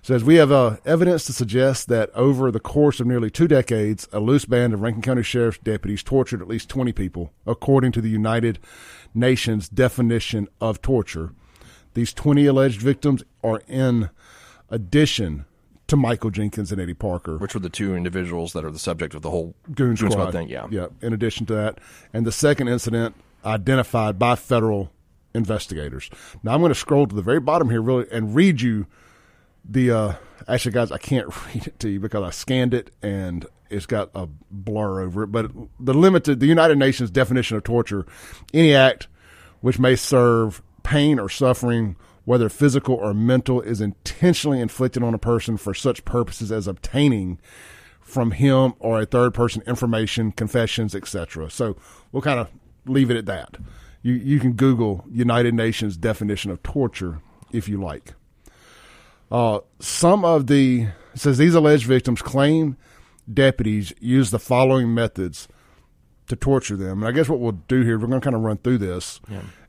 It 0.00 0.06
says 0.06 0.24
we 0.24 0.36
have 0.36 0.50
uh, 0.50 0.78
evidence 0.84 1.26
to 1.26 1.32
suggest 1.32 1.88
that 1.88 2.10
over 2.10 2.50
the 2.50 2.60
course 2.60 2.98
of 2.98 3.06
nearly 3.06 3.30
two 3.30 3.46
decades, 3.46 4.08
a 4.12 4.20
loose 4.20 4.44
band 4.44 4.74
of 4.74 4.80
Rankin 4.80 5.02
County 5.02 5.22
Sheriff's 5.22 5.58
deputies 5.58 6.02
tortured 6.02 6.42
at 6.42 6.48
least 6.48 6.68
20 6.68 6.92
people, 6.92 7.32
according 7.46 7.92
to 7.92 8.00
the 8.00 8.10
United 8.10 8.58
Nations 9.14 9.68
definition 9.68 10.48
of 10.60 10.82
torture. 10.82 11.32
These 11.94 12.12
20 12.14 12.46
alleged 12.46 12.80
victims 12.80 13.22
are 13.44 13.62
in 13.68 14.10
addition 14.70 15.44
to 15.92 15.96
Michael 15.98 16.30
Jenkins 16.30 16.72
and 16.72 16.80
Eddie 16.80 16.94
Parker. 16.94 17.36
Which 17.36 17.52
were 17.52 17.60
the 17.60 17.68
two 17.68 17.94
individuals 17.94 18.54
that 18.54 18.64
are 18.64 18.70
the 18.70 18.78
subject 18.78 19.14
of 19.14 19.20
the 19.20 19.28
whole 19.28 19.54
Goon 19.74 19.94
Squad. 19.94 20.32
thing? 20.32 20.48
Yeah. 20.48 20.66
Yeah. 20.70 20.86
In 21.02 21.12
addition 21.12 21.44
to 21.46 21.54
that, 21.54 21.78
and 22.14 22.26
the 22.26 22.32
second 22.32 22.68
incident 22.68 23.14
identified 23.44 24.18
by 24.18 24.36
federal 24.36 24.90
investigators. 25.34 26.08
Now 26.42 26.54
I'm 26.54 26.60
going 26.60 26.70
to 26.70 26.78
scroll 26.78 27.06
to 27.06 27.14
the 27.14 27.20
very 27.20 27.40
bottom 27.40 27.68
here, 27.68 27.82
really, 27.82 28.06
and 28.10 28.34
read 28.34 28.62
you 28.62 28.86
the. 29.68 29.90
Uh, 29.90 30.14
actually, 30.48 30.72
guys, 30.72 30.90
I 30.90 30.96
can't 30.96 31.28
read 31.46 31.66
it 31.66 31.78
to 31.80 31.90
you 31.90 32.00
because 32.00 32.24
I 32.24 32.30
scanned 32.30 32.72
it 32.72 32.90
and 33.02 33.44
it's 33.68 33.84
got 33.86 34.10
a 34.14 34.28
blur 34.50 35.02
over 35.02 35.24
it. 35.24 35.26
But 35.26 35.50
the 35.78 35.92
limited, 35.92 36.40
the 36.40 36.46
United 36.46 36.78
Nations 36.78 37.10
definition 37.10 37.58
of 37.58 37.64
torture: 37.64 38.06
any 38.54 38.74
act 38.74 39.08
which 39.60 39.78
may 39.78 39.94
serve 39.96 40.62
pain 40.84 41.18
or 41.18 41.28
suffering. 41.28 41.96
Whether 42.24 42.48
physical 42.48 42.94
or 42.94 43.12
mental 43.12 43.60
is 43.60 43.80
intentionally 43.80 44.60
inflicted 44.60 45.02
on 45.02 45.14
a 45.14 45.18
person 45.18 45.56
for 45.56 45.74
such 45.74 46.04
purposes 46.04 46.52
as 46.52 46.68
obtaining 46.68 47.40
from 48.00 48.32
him 48.32 48.74
or 48.78 49.00
a 49.00 49.06
third 49.06 49.34
person 49.34 49.62
information, 49.66 50.32
confessions, 50.32 50.94
etc. 50.94 51.50
So 51.50 51.76
we'll 52.12 52.22
kind 52.22 52.38
of 52.38 52.48
leave 52.86 53.10
it 53.10 53.16
at 53.16 53.26
that. 53.26 53.56
You 54.02 54.14
you 54.14 54.40
can 54.40 54.52
Google 54.52 55.04
United 55.10 55.54
Nations 55.54 55.96
definition 55.96 56.50
of 56.50 56.62
torture 56.62 57.20
if 57.52 57.68
you 57.68 57.80
like. 57.80 58.14
Uh, 59.30 59.60
some 59.78 60.24
of 60.24 60.46
the 60.46 60.88
says 61.14 61.38
these 61.38 61.54
alleged 61.54 61.86
victims 61.86 62.22
claim 62.22 62.76
deputies 63.32 63.92
use 64.00 64.30
the 64.30 64.38
following 64.38 64.92
methods 64.92 65.48
to 66.32 66.36
torture 66.36 66.76
them. 66.76 67.02
And 67.02 67.08
I 67.08 67.12
guess 67.12 67.28
what 67.28 67.40
we'll 67.40 67.52
do 67.52 67.82
here, 67.82 67.98
we're 67.98 68.06
going 68.06 68.20
to 68.20 68.24
kind 68.24 68.34
of 68.34 68.42
run 68.42 68.56
through 68.56 68.78
this. 68.78 69.20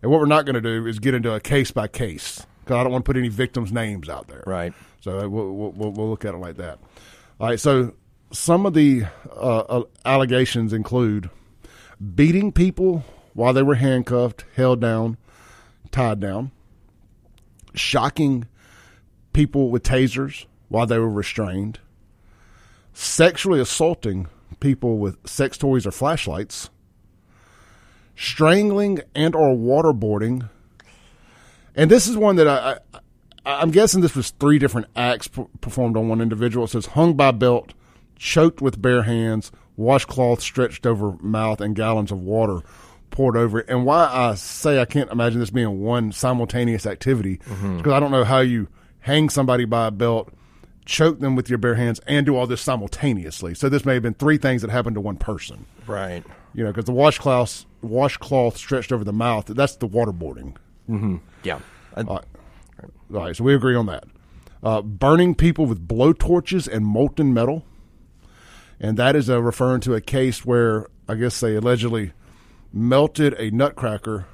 And 0.01 0.11
what 0.11 0.19
we're 0.19 0.25
not 0.25 0.45
going 0.45 0.55
to 0.55 0.61
do 0.61 0.87
is 0.87 0.99
get 0.99 1.13
into 1.13 1.33
a 1.33 1.39
case 1.39 1.71
by 1.71 1.87
case 1.87 2.45
because 2.61 2.77
I 2.77 2.83
don't 2.83 2.91
want 2.91 3.03
to 3.03 3.09
put 3.09 3.17
any 3.17 3.27
victims' 3.27 3.71
names 3.71 4.07
out 4.07 4.27
there. 4.27 4.43
Right. 4.47 4.73
So 5.01 5.27
we'll, 5.27 5.51
we'll, 5.51 5.91
we'll 5.91 6.09
look 6.09 6.23
at 6.25 6.33
it 6.33 6.37
like 6.37 6.57
that. 6.57 6.79
All 7.39 7.47
right. 7.49 7.59
So 7.59 7.93
some 8.31 8.65
of 8.65 8.73
the 8.73 9.03
uh, 9.29 9.59
uh, 9.59 9.83
allegations 10.05 10.71
include 10.71 11.29
beating 12.15 12.51
people 12.51 13.03
while 13.33 13.53
they 13.53 13.63
were 13.63 13.75
handcuffed, 13.75 14.45
held 14.55 14.79
down, 14.79 15.17
tied 15.91 16.19
down, 16.19 16.51
shocking 17.75 18.47
people 19.33 19.69
with 19.69 19.83
tasers 19.83 20.45
while 20.69 20.85
they 20.85 20.97
were 20.97 21.09
restrained, 21.09 21.79
sexually 22.93 23.59
assaulting 23.59 24.27
people 24.59 24.97
with 24.97 25.17
sex 25.27 25.57
toys 25.57 25.85
or 25.85 25.91
flashlights, 25.91 26.69
strangling 28.15 29.01
and 29.15 29.35
or 29.35 29.55
waterboarding. 29.55 30.49
And 31.75 31.89
this 31.89 32.07
is 32.07 32.15
one 32.15 32.35
that 32.35 32.47
I, 32.47 32.79
I 32.93 32.99
I'm 33.45 33.71
guessing 33.71 34.01
this 34.01 34.15
was 34.15 34.31
three 34.31 34.57
different 34.57 34.87
acts 34.95 35.27
p- 35.27 35.45
performed 35.59 35.97
on 35.97 36.07
one 36.07 36.21
individual. 36.21 36.65
It 36.65 36.69
says 36.69 36.87
hung 36.87 37.15
by 37.15 37.31
belt, 37.31 37.73
choked 38.15 38.61
with 38.61 38.81
bare 38.81 39.03
hands, 39.03 39.51
washcloth 39.75 40.41
stretched 40.41 40.85
over 40.85 41.13
mouth, 41.21 41.59
and 41.59 41.75
gallons 41.75 42.11
of 42.11 42.21
water 42.21 42.61
poured 43.11 43.35
over 43.35 43.59
it. 43.59 43.69
And 43.69 43.85
why 43.85 44.09
I 44.11 44.35
say 44.35 44.79
I 44.79 44.85
can't 44.85 45.11
imagine 45.11 45.39
this 45.39 45.49
being 45.49 45.81
one 45.81 46.11
simultaneous 46.11 46.85
activity 46.85 47.37
mm-hmm. 47.37 47.77
because 47.77 47.93
I 47.93 47.99
don't 47.99 48.11
know 48.11 48.23
how 48.23 48.39
you 48.39 48.67
hang 48.99 49.29
somebody 49.29 49.65
by 49.65 49.87
a 49.87 49.91
belt, 49.91 50.33
choke 50.85 51.19
them 51.19 51.35
with 51.35 51.49
your 51.49 51.57
bare 51.57 51.75
hands, 51.75 51.99
and 52.07 52.25
do 52.25 52.35
all 52.35 52.47
this 52.47 52.61
simultaneously. 52.61 53.53
So 53.53 53.69
this 53.69 53.85
may 53.85 53.93
have 53.95 54.03
been 54.03 54.13
three 54.13 54.37
things 54.37 54.61
that 54.61 54.71
happened 54.71 54.95
to 54.95 55.01
one 55.01 55.17
person. 55.17 55.65
Right. 55.87 56.23
You 56.53 56.63
know, 56.63 56.71
because 56.71 56.85
the 56.85 56.91
washcloth 56.93 57.65
washcloth 57.81 58.57
stretched 58.57 58.91
over 58.91 59.03
the 59.03 59.13
mouth, 59.13 59.45
that's 59.47 59.75
the 59.77 59.87
waterboarding. 59.87 60.55
Yeah. 61.43 61.59
I- 61.95 62.01
All 62.01 62.15
right. 62.15 62.25
All 63.13 63.19
right, 63.21 63.35
so 63.35 63.43
we 63.43 63.53
agree 63.55 63.75
on 63.75 63.85
that. 63.85 64.05
Uh, 64.61 64.81
burning 64.81 65.35
people 65.35 65.65
with 65.65 65.87
blowtorches 65.87 66.67
and 66.67 66.85
molten 66.85 67.33
metal. 67.33 67.63
And 68.79 68.97
that 68.97 69.15
is 69.15 69.29
uh, 69.29 69.41
referring 69.41 69.81
to 69.81 69.93
a 69.93 70.01
case 70.01 70.43
where 70.45 70.87
I 71.07 71.15
guess 71.15 71.39
they 71.39 71.55
allegedly 71.55 72.11
melted 72.71 73.35
a 73.37 73.51
nutcracker 73.51 74.25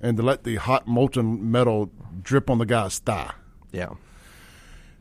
and 0.00 0.22
let 0.22 0.44
the 0.44 0.56
hot 0.56 0.86
molten 0.86 1.50
metal 1.50 1.90
drip 2.22 2.50
on 2.50 2.58
the 2.58 2.66
guy's 2.66 2.98
thigh 2.98 3.32
yeah. 3.72 3.94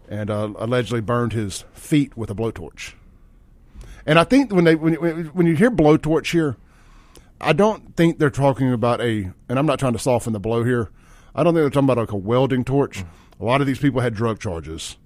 And 0.10 0.30
uh, 0.30 0.52
allegedly 0.58 1.02
burned 1.02 1.34
his 1.34 1.66
feet 1.74 2.16
with 2.18 2.30
a 2.30 2.36
blowtorch. 2.36 2.94
And 4.06 4.20
I 4.20 4.24
think 4.24 4.52
when 4.52 4.66
they 4.66 4.76
when, 4.76 4.96
when 4.96 5.48
you 5.48 5.56
hear 5.56 5.72
blowtorch 5.72 6.32
here, 6.32 6.58
I 7.40 7.54
don't 7.54 7.96
think 7.96 8.20
they're 8.20 8.30
talking 8.30 8.72
about 8.72 9.02
a. 9.02 9.32
And 9.50 9.60
I'm 9.60 9.66
not 9.66 9.80
trying 9.80 9.94
to 9.94 10.00
soften 10.00 10.34
the 10.34 10.40
blow 10.40 10.64
here. 10.64 10.90
I 11.36 11.44
don't 11.44 11.54
think 11.54 11.64
they're 11.64 11.70
talking 11.70 11.90
about 11.90 11.98
like 11.98 12.12
a 12.12 12.18
welding 12.18 12.64
torch. 12.64 13.04
A 13.40 13.44
lot 13.46 13.62
of 13.62 13.68
these 13.68 13.80
people 13.80 14.02
had 14.02 14.14
drug 14.14 14.40
charges, 14.40 14.98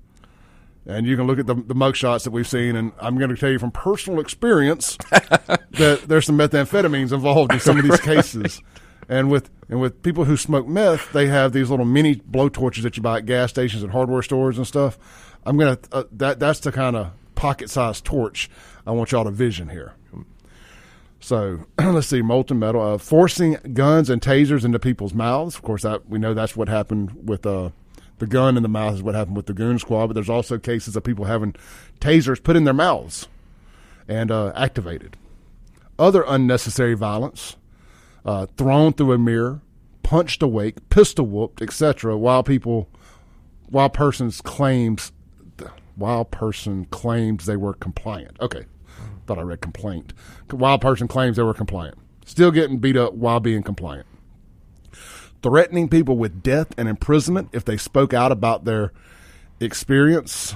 and 0.86 1.06
you 1.06 1.16
can 1.16 1.28
look 1.28 1.40
at 1.40 1.48
the 1.48 1.56
the 1.56 1.76
mugshots 1.76 2.24
that 2.24 2.32
we've 2.32 2.48
seen. 2.48 2.76
And 2.76 2.92
I'm 3.00 3.18
going 3.18 3.30
to 3.30 3.38
tell 3.38 3.50
you 3.50 3.60
from 3.60 3.72
personal 3.72 4.20
experience 4.20 4.98
that 5.12 6.04
there's 6.08 6.26
some 6.26 6.38
methamphetamines 6.38 7.12
involved 7.12 7.54
in 7.54 7.60
some 7.60 7.78
of 7.78 7.84
these 7.84 8.00
cases. 8.02 8.62
And 9.10 9.32
with 9.32 9.50
and 9.70 9.80
with 9.80 10.02
people 10.04 10.26
who 10.26 10.38
smoke 10.38 10.68
meth, 10.68 11.12
they 11.14 11.28
have 11.28 11.54
these 11.54 11.70
little 11.70 11.86
mini 11.86 12.16
blowtorches 12.16 12.84
that 12.84 12.98
you 12.98 13.04
buy 13.04 13.18
at 13.20 13.26
gas 13.26 13.50
stations 13.50 13.84
and 13.84 13.92
hardware 13.92 14.22
stores 14.22 14.58
and 14.58 14.68
stuff. 14.68 14.98
I'm 15.46 15.58
gonna 15.58 15.78
uh, 15.92 16.04
that 16.12 16.40
that's 16.40 16.60
the 16.60 16.72
kind 16.72 16.96
of 16.96 17.12
pocket 17.36 17.70
sized 17.70 18.04
torch 18.04 18.50
I 18.86 18.92
want 18.92 19.12
y'all 19.12 19.26
to 19.26 19.32
vision 19.32 19.70
here. 19.70 19.94
So 21.20 21.66
let's 21.78 22.08
see, 22.08 22.22
molten 22.22 22.58
metal, 22.58 22.82
uh, 22.82 22.98
forcing 22.98 23.58
guns 23.74 24.10
and 24.10 24.22
tasers 24.22 24.64
into 24.64 24.80
people's 24.80 25.14
mouths. 25.14 25.56
Of 25.56 25.62
course, 25.62 25.84
that 25.84 26.10
we 26.10 26.20
know 26.20 26.34
that's 26.34 26.56
what 26.56 26.70
happened 26.70 27.28
with 27.28 27.46
uh, 27.46 27.72
the 28.20 28.28
gun 28.28 28.56
in 28.56 28.64
the 28.64 28.70
mouth 28.70 28.96
is 28.96 29.04
what 29.04 29.14
happened 29.14 29.36
with 29.36 29.48
the 29.48 29.54
goon 29.54 29.78
squad. 29.78 30.08
But 30.08 30.14
there's 30.14 30.30
also 30.30 30.58
cases 30.58 30.96
of 30.96 31.04
people 31.04 31.26
having 31.26 31.54
tasers 32.00 32.42
put 32.42 32.56
in 32.56 32.64
their 32.64 32.74
mouths 32.74 33.28
and 34.08 34.32
uh, 34.32 34.54
activated. 34.56 35.18
Other 36.00 36.24
unnecessary 36.26 36.94
violence, 36.94 37.57
uh, 38.28 38.46
thrown 38.58 38.92
through 38.92 39.14
a 39.14 39.18
mirror, 39.18 39.62
punched 40.04 40.44
awake, 40.44 40.90
pistol 40.90 41.26
whooped, 41.26 41.62
etc. 41.62 42.18
While 42.18 42.44
people, 42.44 42.90
while 43.70 43.90
persons 43.90 44.42
claims, 44.42 45.14
while 45.96 46.26
person 46.26 46.86
claims 46.86 47.46
they 47.46 47.56
were 47.56 47.74
compliant. 47.74 48.38
Okay, 48.42 48.66
thought 49.26 49.40
I 49.40 49.44
read 49.44 49.62
complaint. 49.62 50.14
While 50.52 50.78
person 50.78 51.08
claims 51.08 51.38
they 51.38 51.44
were 51.44 51.54
compliant, 51.54 51.98
still 52.26 52.52
getting 52.52 52.80
beat 52.80 52.98
up 52.98 53.14
while 53.14 53.40
being 53.40 53.64
compliant. 53.64 54.06
Threatening 55.42 55.88
people 55.88 56.18
with 56.18 56.44
death 56.44 56.68
and 56.78 56.90
imprisonment 56.90 57.50
if 57.54 57.64
they 57.64 57.78
spoke 57.78 58.14
out 58.14 58.34
about 58.34 58.66
their 58.66 58.92
experience. 59.62 60.54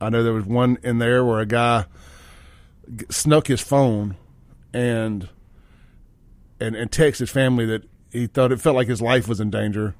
I 0.00 0.10
know 0.10 0.22
there 0.22 0.32
was 0.32 0.44
one 0.44 0.78
in 0.84 0.98
there 0.98 1.24
where 1.24 1.40
a 1.40 1.46
guy 1.46 1.86
snuck 3.10 3.48
his 3.48 3.60
phone 3.60 4.16
and 4.72 5.28
and 6.60 6.74
and 6.74 6.90
text 6.90 7.20
his 7.20 7.30
family 7.30 7.66
that 7.66 7.84
he 8.12 8.26
thought 8.26 8.52
it 8.52 8.60
felt 8.60 8.76
like 8.76 8.88
his 8.88 9.02
life 9.02 9.28
was 9.28 9.40
in 9.40 9.50
danger. 9.50 9.94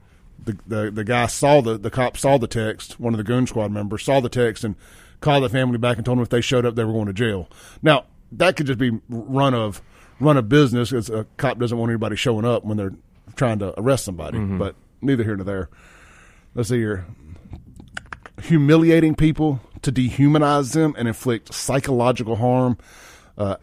The 0.44 0.58
the 0.66 0.90
the 0.90 1.04
guy 1.04 1.26
saw 1.26 1.60
the 1.60 1.78
the 1.78 1.90
cop 1.90 2.16
saw 2.16 2.38
the 2.38 2.46
text. 2.46 2.98
One 3.00 3.12
of 3.14 3.18
the 3.18 3.24
goon 3.24 3.46
squad 3.46 3.70
members 3.70 4.04
saw 4.04 4.20
the 4.20 4.28
text 4.28 4.64
and 4.64 4.76
called 5.20 5.44
the 5.44 5.48
family 5.48 5.78
back 5.78 5.96
and 5.96 6.06
told 6.06 6.18
them 6.18 6.22
if 6.22 6.28
they 6.28 6.40
showed 6.40 6.64
up 6.64 6.74
they 6.74 6.84
were 6.84 6.92
going 6.92 7.06
to 7.06 7.12
jail. 7.12 7.48
Now 7.82 8.04
that 8.32 8.56
could 8.56 8.66
just 8.66 8.78
be 8.78 8.98
run 9.08 9.54
of 9.54 9.82
run 10.20 10.36
of 10.36 10.48
business 10.48 10.90
because 10.90 11.10
a 11.10 11.26
cop 11.36 11.58
doesn't 11.58 11.76
want 11.76 11.90
anybody 11.90 12.16
showing 12.16 12.44
up 12.44 12.64
when 12.64 12.76
they're 12.76 12.94
trying 13.36 13.58
to 13.60 13.78
arrest 13.80 14.04
somebody. 14.04 14.38
But 14.58 14.74
neither 15.00 15.24
here 15.24 15.36
nor 15.36 15.44
there. 15.44 15.68
Let's 16.54 16.68
see 16.68 16.78
here 16.78 17.06
humiliating 18.40 19.16
people 19.16 19.60
to 19.82 19.92
dehumanize 19.92 20.72
them 20.72 20.94
and 20.98 21.08
inflict 21.08 21.52
psychological 21.52 22.36
harm, 22.36 22.78
uh, 23.36 23.56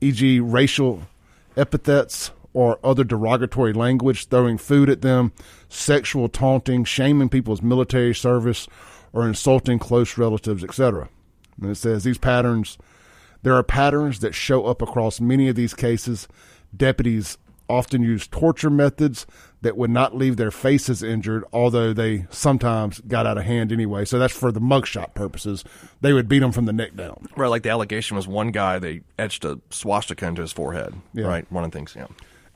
e.g., 0.00 0.40
racial 0.40 1.02
epithets 1.56 2.30
or 2.52 2.78
other 2.82 3.04
derogatory 3.04 3.72
language, 3.72 4.28
throwing 4.28 4.56
food 4.56 4.88
at 4.88 5.02
them, 5.02 5.32
sexual 5.68 6.28
taunting, 6.28 6.84
shaming 6.84 7.28
people's 7.28 7.62
military 7.62 8.14
service, 8.14 8.66
or 9.12 9.26
insulting 9.26 9.78
close 9.78 10.16
relatives, 10.16 10.64
etc. 10.64 11.08
And 11.60 11.70
it 11.70 11.74
says 11.76 12.04
these 12.04 12.18
patterns, 12.18 12.78
there 13.42 13.54
are 13.54 13.62
patterns 13.62 14.20
that 14.20 14.34
show 14.34 14.66
up 14.66 14.80
across 14.82 15.20
many 15.20 15.48
of 15.48 15.56
these 15.56 15.74
cases. 15.74 16.28
Deputies 16.74 17.38
often 17.68 18.02
use 18.02 18.26
torture 18.26 18.70
methods 18.70 19.26
that 19.62 19.76
would 19.76 19.90
not 19.90 20.14
leave 20.16 20.36
their 20.36 20.50
faces 20.50 21.02
injured, 21.02 21.44
although 21.52 21.92
they 21.92 22.26
sometimes 22.30 23.00
got 23.00 23.26
out 23.26 23.36
of 23.38 23.44
hand 23.44 23.72
anyway. 23.72 24.04
So 24.04 24.18
that's 24.18 24.36
for 24.36 24.52
the 24.52 24.60
mugshot 24.60 25.14
purposes. 25.14 25.64
They 26.00 26.12
would 26.12 26.28
beat 26.28 26.38
them 26.40 26.52
from 26.52 26.66
the 26.66 26.72
neck 26.72 26.94
down. 26.94 27.26
Right, 27.36 27.48
like 27.48 27.62
the 27.62 27.70
allegation 27.70 28.16
was 28.16 28.28
one 28.28 28.50
guy 28.52 28.78
they 28.78 29.00
etched 29.18 29.44
a 29.44 29.60
swastika 29.70 30.26
into 30.26 30.42
his 30.42 30.52
forehead. 30.52 30.94
Yeah. 31.12 31.26
Right, 31.26 31.50
one 31.50 31.64
of 31.64 31.70
the 31.72 31.78
things. 31.78 31.94
Yeah, 31.96 32.06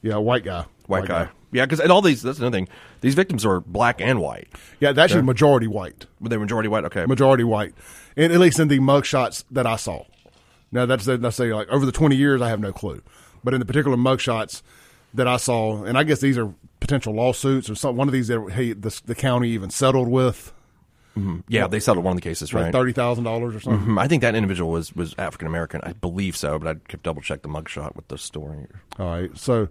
Yeah, 0.02 0.17
white 0.17 0.45
guy. 0.45 0.67
white, 0.87 1.07
guy. 1.09 1.29
Yeah, 1.52 1.64
because 1.67 1.81
and 1.81 1.90
all 1.90 2.00
these. 2.02 2.23
That's 2.23 2.38
another 2.38 2.57
thing. 2.57 2.69
These 3.00 3.14
victims 3.17 3.45
are 3.45 3.59
black 3.61 4.00
and 4.00 4.21
white, 4.21 4.47
Yeah, 4.79 4.93
that's 4.93 5.12
actually 5.12 5.23
majority 5.26 5.67
white. 5.67 6.07
but 6.21 6.31
they're 6.31 6.38
majority 6.38 6.69
white. 6.69 6.85
Okay, 6.85 7.07
Majority 7.07 7.43
white. 7.43 7.75
And 8.17 8.33
at 8.33 8.38
least 8.38 8.61
in 8.61 8.69
the 8.69 8.79
mugshots 8.79 9.43
that 9.50 9.67
I 9.67 9.75
saw. 9.76 10.05
Now 10.71 10.87
that's 10.87 11.09
let's 11.09 11.35
say 11.37 11.52
like 11.52 11.69
over 11.69 11.85
the 11.85 11.90
twenty 11.90 12.14
years 12.14 12.40
I 12.40 12.50
have 12.50 12.61
no 12.61 12.73
clue. 12.73 13.02
But 13.43 13.55
in 13.55 13.59
the 13.59 13.67
particular 13.67 13.97
mugshots 13.97 14.62
that 15.14 15.29
I 15.29 15.37
saw, 15.37 15.85
and 15.85 15.99
I 15.99 16.05
guess 16.05 16.21
these 16.21 16.38
are 16.38 16.52
potential 16.81 17.14
lawsuits 17.14 17.69
or 17.69 17.75
some 17.75 17.97
one 17.97 18.09
of 18.09 18.12
these 18.12 18.29
that 18.29 18.50
hey, 18.52 18.73
the, 18.73 19.00
the 19.05 19.14
county 19.14 19.50
even 19.50 19.71
settled 19.71 20.09
with 20.09 20.52
yeah, 21.49 21.67
they 21.67 21.81
settled 21.81 22.05
one 22.05 22.12
of 22.12 22.23
the 22.23 22.29
cases, 22.29 22.52
like 22.55 22.64
right? 22.64 22.73
thirty 22.73 22.93
thousand 22.93 23.25
dollars 23.25 23.55
or 23.55 23.61
something. 23.61 23.83
Hmm, 23.83 23.99
I 23.99 24.09
think 24.09 24.23
that 24.23 24.35
individual 24.35 24.71
was 24.71 24.95
was 24.95 25.14
African 25.19 25.49
American. 25.49 25.81
I 25.83 25.93
believe 25.93 26.37
so, 26.37 26.59
but 26.59 26.69
I'd 26.69 26.81
have 26.90 27.02
double 27.02 27.23
check 27.23 27.43
the 27.43 27.49
mugshot 27.49 27.97
with 27.97 28.09
the 28.09 28.19
story. 28.19 28.67
All 28.99 29.07
right. 29.07 29.37
So 29.37 29.69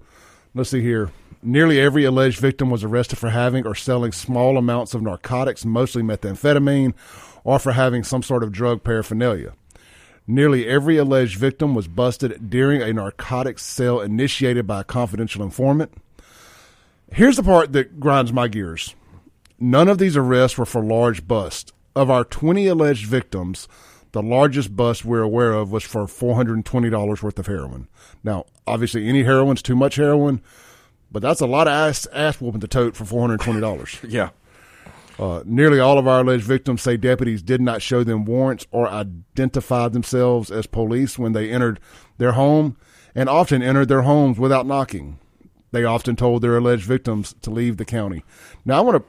let's 0.54 0.70
see 0.70 0.82
here. 0.82 1.12
Nearly 1.42 1.80
every 1.80 2.04
alleged 2.04 2.40
victim 2.40 2.70
was 2.70 2.84
arrested 2.84 3.18
for 3.18 3.30
having 3.30 3.66
or 3.66 3.74
selling 3.74 4.12
small 4.12 4.58
amounts 4.58 4.94
of 4.94 5.02
narcotics, 5.02 5.64
mostly 5.64 6.04
methamphetamine, 6.04 6.94
or 7.46 7.58
for 7.60 7.72
having 7.72 8.04
some 8.04 8.22
sort 8.22 8.44
of 8.44 8.52
drug 8.52 8.84
paraphernalia. 8.84 9.54
Nearly 10.32 10.68
every 10.68 10.98
alleged 10.98 11.40
victim 11.40 11.74
was 11.74 11.88
busted 11.88 12.52
during 12.52 12.84
a 12.84 12.94
narcotics 12.94 13.64
sale 13.64 14.00
initiated 14.00 14.68
by 14.68 14.82
a 14.82 14.84
confidential 14.84 15.42
informant. 15.42 15.92
Here's 17.12 17.38
the 17.38 17.42
part 17.42 17.74
that 17.74 18.00
grinds 18.00 18.32
my 18.32 18.48
gears. 18.48 18.94
None 19.60 19.88
of 19.88 19.98
these 19.98 20.16
arrests 20.16 20.56
were 20.56 20.68
for 20.68 20.84
large 20.84 21.28
busts. 21.28 21.74
Of 21.96 22.12
our 22.12 22.24
20 22.24 22.68
alleged 22.68 23.08
victims, 23.08 23.68
the 24.12 24.22
largest 24.22 24.76
bust 24.76 25.04
we're 25.04 25.24
aware 25.24 25.54
of 25.54 25.72
was 25.72 25.84
for 25.84 26.06
$420 26.06 27.24
worth 27.24 27.40
of 27.40 27.48
heroin. 27.48 27.88
Now, 28.24 28.46
obviously, 28.68 29.08
any 29.10 29.24
heroin's 29.24 29.64
too 29.64 29.76
much 29.76 29.96
heroin, 29.96 30.44
but 31.12 31.24
that's 31.24 31.42
a 31.42 31.48
lot 31.48 31.68
of 31.68 31.74
ass, 31.74 32.06
ass 32.14 32.40
whooping 32.40 32.62
to 32.62 32.68
tote 32.68 32.96
for 32.96 33.04
$420. 33.04 34.00
Yeah, 34.08 34.30
Uh, 35.20 35.44
nearly 35.46 35.82
all 35.82 35.98
of 35.98 36.08
our 36.08 36.22
alleged 36.22 36.46
victims 36.46 36.82
say 36.82 36.96
deputies 36.96 37.42
did 37.42 37.60
not 37.60 37.82
show 37.82 38.06
them 38.06 38.24
warrants 38.24 38.66
or 38.72 38.88
identify 38.88 39.90
themselves 39.90 40.50
as 40.50 40.66
police 40.66 41.20
when 41.20 41.34
they 41.34 41.52
entered 41.52 41.78
their 42.18 42.32
home 42.32 42.78
and 43.14 43.28
often 43.28 43.62
entered 43.62 43.90
their 43.90 44.04
homes 44.04 44.40
without 44.40 44.66
knocking. 44.66 45.20
They 45.72 45.84
often 45.84 46.16
told 46.16 46.42
their 46.42 46.56
alleged 46.56 46.86
victims 46.86 47.36
to 47.42 47.50
leave 47.50 47.76
the 47.76 47.84
county. 47.84 48.24
Now, 48.64 48.78
I 48.78 48.82
want 48.82 48.98
to 48.98 49.04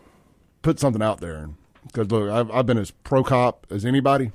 put 0.62 0.80
something 0.80 1.00
out 1.00 1.20
there 1.20 1.50
because, 1.86 2.10
look, 2.10 2.28
I've, 2.28 2.50
I've 2.50 2.66
been 2.66 2.78
as 2.78 2.90
pro 2.90 3.22
cop 3.22 3.68
as 3.70 3.84
anybody. 3.84 4.32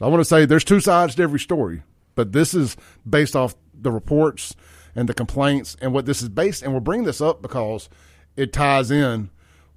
I 0.00 0.06
want 0.06 0.20
to 0.20 0.24
say 0.24 0.44
there's 0.44 0.64
two 0.64 0.80
sides 0.80 1.16
to 1.16 1.22
every 1.24 1.40
story, 1.40 1.82
but 2.14 2.32
this 2.32 2.54
is 2.54 2.76
based 3.08 3.34
off 3.34 3.56
the 3.74 3.90
reports 3.90 4.54
and 4.94 5.08
the 5.08 5.14
complaints 5.14 5.76
and 5.82 5.92
what 5.92 6.06
this 6.06 6.22
is 6.22 6.28
based. 6.28 6.62
And 6.62 6.72
we're 6.72 6.80
bringing 6.80 7.04
this 7.04 7.20
up 7.20 7.42
because 7.42 7.88
it 8.36 8.52
ties 8.52 8.92
in 8.92 9.30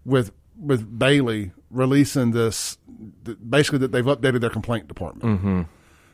with 0.06 0.32
with 0.64 0.98
Bailey 0.98 1.52
releasing 1.70 2.32
this, 2.32 2.78
basically 3.48 3.80
that 3.80 3.92
they've 3.92 4.06
updated 4.06 4.42
their 4.42 4.50
complaint 4.50 4.88
department. 4.88 5.68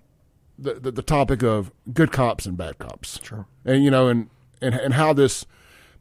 the, 0.58 0.76
the 0.76 0.92
the 0.92 1.02
topic 1.02 1.44
of 1.44 1.72
good 1.94 2.12
cops 2.12 2.46
and 2.46 2.58
bad 2.58 2.80
cops. 2.80 3.20
Sure. 3.24 3.46
And 3.66 3.84
you 3.84 3.92
know, 3.92 4.08
and 4.08 4.30
and 4.62 4.76
and 4.76 4.94
how 4.94 5.14
this 5.14 5.46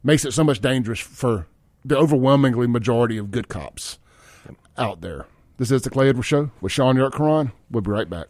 makes 0.03 0.25
it 0.25 0.33
so 0.33 0.43
much 0.43 0.61
dangerous 0.61 0.99
for 0.99 1.47
the 1.83 1.97
overwhelmingly 1.97 2.67
majority 2.67 3.17
of 3.17 3.31
good 3.31 3.47
cops 3.47 3.99
out 4.77 5.01
there. 5.01 5.25
This 5.57 5.71
is 5.71 5.81
the 5.81 5.89
Clay 5.89 6.09
Edwards 6.09 6.27
Show 6.27 6.51
with 6.61 6.71
Sean 6.71 6.95
York 6.97 7.15
Karan. 7.15 7.51
We'll 7.71 7.81
be 7.81 7.91
right 7.91 8.09
back. 8.09 8.27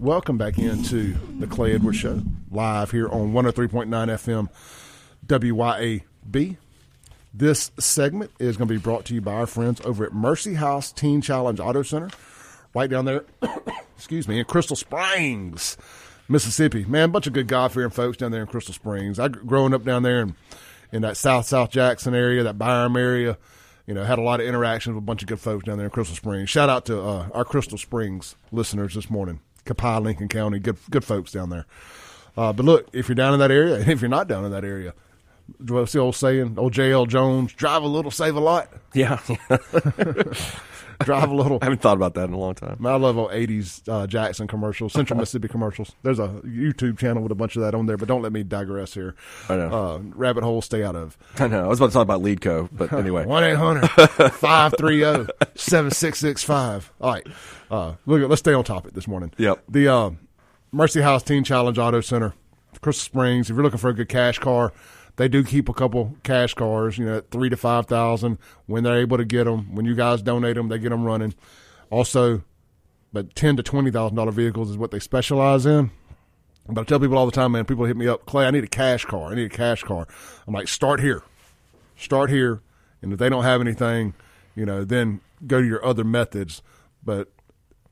Welcome 0.00 0.38
back 0.38 0.58
into 0.58 1.16
the 1.40 1.48
Clay 1.48 1.74
Edwards 1.74 1.98
Show, 1.98 2.22
live 2.52 2.92
here 2.92 3.08
on 3.08 3.32
103.9 3.32 3.88
FM 3.88 4.48
WYAB. 5.26 6.56
This 7.34 7.72
segment 7.80 8.30
is 8.38 8.56
going 8.56 8.68
to 8.68 8.74
be 8.74 8.78
brought 8.78 9.04
to 9.06 9.14
you 9.14 9.20
by 9.20 9.32
our 9.32 9.46
friends 9.48 9.80
over 9.84 10.04
at 10.04 10.12
Mercy 10.12 10.54
House 10.54 10.92
Teen 10.92 11.20
Challenge 11.20 11.58
Auto 11.58 11.82
Center, 11.82 12.10
right 12.76 12.88
down 12.88 13.06
there, 13.06 13.24
excuse 13.96 14.28
me, 14.28 14.38
in 14.38 14.44
Crystal 14.44 14.76
Springs, 14.76 15.76
Mississippi. 16.28 16.84
Man, 16.84 17.06
a 17.06 17.12
bunch 17.12 17.26
of 17.26 17.32
good 17.32 17.48
God 17.48 17.72
fearing 17.72 17.90
folks 17.90 18.18
down 18.18 18.30
there 18.30 18.42
in 18.42 18.46
Crystal 18.46 18.74
Springs. 18.74 19.18
I 19.18 19.26
growing 19.26 19.74
up 19.74 19.82
down 19.82 20.04
there 20.04 20.20
in, 20.20 20.36
in 20.92 21.02
that 21.02 21.16
South 21.16 21.46
South 21.46 21.70
Jackson 21.70 22.14
area, 22.14 22.44
that 22.44 22.56
Byram 22.56 22.96
area, 22.96 23.36
you 23.84 23.94
know, 23.94 24.04
had 24.04 24.20
a 24.20 24.22
lot 24.22 24.38
of 24.38 24.46
interactions 24.46 24.94
with 24.94 25.02
a 25.02 25.06
bunch 25.06 25.22
of 25.22 25.28
good 25.28 25.40
folks 25.40 25.64
down 25.64 25.76
there 25.76 25.86
in 25.86 25.90
Crystal 25.90 26.14
Springs. 26.14 26.50
Shout 26.50 26.68
out 26.68 26.86
to 26.86 27.00
uh, 27.00 27.28
our 27.34 27.44
Crystal 27.44 27.78
Springs 27.78 28.36
listeners 28.52 28.94
this 28.94 29.10
morning, 29.10 29.40
Copiah, 29.68 30.00
Lincoln 30.00 30.28
County, 30.28 30.58
good 30.58 30.78
good 30.90 31.04
folks 31.04 31.32
down 31.32 31.50
there. 31.50 31.66
Uh, 32.36 32.52
but 32.52 32.64
look, 32.64 32.88
if 32.92 33.08
you're 33.08 33.16
down 33.16 33.34
in 33.34 33.40
that 33.40 33.50
area, 33.50 33.76
and 33.76 33.88
if 33.90 34.00
you're 34.00 34.08
not 34.08 34.28
down 34.28 34.44
in 34.44 34.50
that 34.50 34.64
area, 34.64 34.94
what's 35.66 35.92
the 35.92 35.98
old 35.98 36.16
saying? 36.16 36.54
Old 36.58 36.72
J.L. 36.72 37.06
Jones, 37.06 37.52
drive 37.52 37.82
a 37.82 37.86
little, 37.88 38.10
save 38.10 38.36
a 38.36 38.40
lot. 38.40 38.68
yeah, 38.94 39.20
Drive 41.04 41.30
a 41.30 41.34
little. 41.34 41.58
I 41.62 41.66
haven't 41.66 41.80
thought 41.80 41.96
about 41.96 42.14
that 42.14 42.24
in 42.24 42.32
a 42.32 42.38
long 42.38 42.54
time. 42.54 42.84
I 42.84 42.96
love 42.96 43.16
old 43.16 43.30
80s 43.30 43.82
uh, 43.88 44.06
Jackson 44.06 44.48
commercials, 44.48 44.92
Central 44.92 45.16
Mississippi 45.20 45.48
commercials. 45.48 45.92
There's 46.02 46.18
a 46.18 46.28
YouTube 46.44 46.98
channel 46.98 47.22
with 47.22 47.30
a 47.30 47.36
bunch 47.36 47.56
of 47.56 47.62
that 47.62 47.74
on 47.74 47.86
there, 47.86 47.96
but 47.96 48.08
don't 48.08 48.22
let 48.22 48.32
me 48.32 48.42
digress 48.42 48.94
here. 48.94 49.14
I 49.48 49.56
know. 49.56 49.68
Uh, 49.68 49.98
rabbit 50.14 50.42
hole, 50.42 50.60
stay 50.60 50.82
out 50.82 50.96
of. 50.96 51.16
I 51.38 51.46
know. 51.46 51.64
I 51.64 51.68
was 51.68 51.78
about 51.78 51.88
to 51.88 51.92
talk 51.92 52.02
about 52.02 52.22
Leadco, 52.22 52.68
but 52.72 52.92
anyway. 52.98 53.26
1 53.26 53.44
800 53.44 53.88
530 54.32 55.32
7665. 55.54 56.92
All 57.00 57.12
right. 57.12 57.26
Uh, 57.70 57.94
look, 58.06 58.28
let's 58.28 58.40
stay 58.40 58.52
on 58.52 58.64
topic 58.64 58.94
this 58.94 59.06
morning. 59.06 59.32
Yep. 59.38 59.64
The 59.68 59.88
uh, 59.88 60.10
Mercy 60.72 61.00
House 61.00 61.22
Teen 61.22 61.44
Challenge 61.44 61.78
Auto 61.78 62.00
Center, 62.00 62.34
Crystal 62.80 63.04
Springs. 63.04 63.50
If 63.50 63.54
you're 63.54 63.62
looking 63.62 63.78
for 63.78 63.90
a 63.90 63.94
good 63.94 64.08
cash 64.08 64.38
car, 64.38 64.72
they 65.18 65.28
do 65.28 65.42
keep 65.44 65.68
a 65.68 65.74
couple 65.74 66.16
cash 66.22 66.54
cars, 66.54 66.96
you 66.96 67.04
know, 67.04 67.18
at 67.18 67.30
three 67.30 67.50
to 67.50 67.56
five 67.56 67.86
thousand 67.86 68.38
when 68.66 68.84
they're 68.84 69.00
able 69.00 69.18
to 69.18 69.24
get 69.24 69.44
them. 69.44 69.74
When 69.74 69.84
you 69.84 69.94
guys 69.94 70.22
donate 70.22 70.54
them, 70.54 70.68
they 70.68 70.78
get 70.78 70.90
them 70.90 71.04
running. 71.04 71.34
Also, 71.90 72.42
but 73.12 73.34
ten 73.34 73.56
to 73.56 73.62
twenty 73.62 73.90
thousand 73.90 74.16
dollar 74.16 74.30
vehicles 74.30 74.70
is 74.70 74.78
what 74.78 74.92
they 74.92 75.00
specialize 75.00 75.66
in. 75.66 75.90
But 76.68 76.82
I 76.82 76.84
tell 76.84 77.00
people 77.00 77.18
all 77.18 77.26
the 77.26 77.32
time, 77.32 77.52
man. 77.52 77.64
People 77.64 77.84
hit 77.84 77.96
me 77.96 78.06
up, 78.06 78.26
Clay. 78.26 78.46
I 78.46 78.50
need 78.52 78.64
a 78.64 78.68
cash 78.68 79.04
car. 79.04 79.32
I 79.32 79.34
need 79.34 79.46
a 79.46 79.54
cash 79.54 79.82
car. 79.82 80.06
I'm 80.46 80.54
like, 80.54 80.68
start 80.68 81.00
here, 81.00 81.22
start 81.96 82.30
here, 82.30 82.62
and 83.02 83.12
if 83.12 83.18
they 83.18 83.28
don't 83.28 83.44
have 83.44 83.60
anything, 83.60 84.14
you 84.54 84.64
know, 84.64 84.84
then 84.84 85.20
go 85.46 85.60
to 85.60 85.66
your 85.66 85.84
other 85.84 86.04
methods. 86.04 86.62
But 87.02 87.32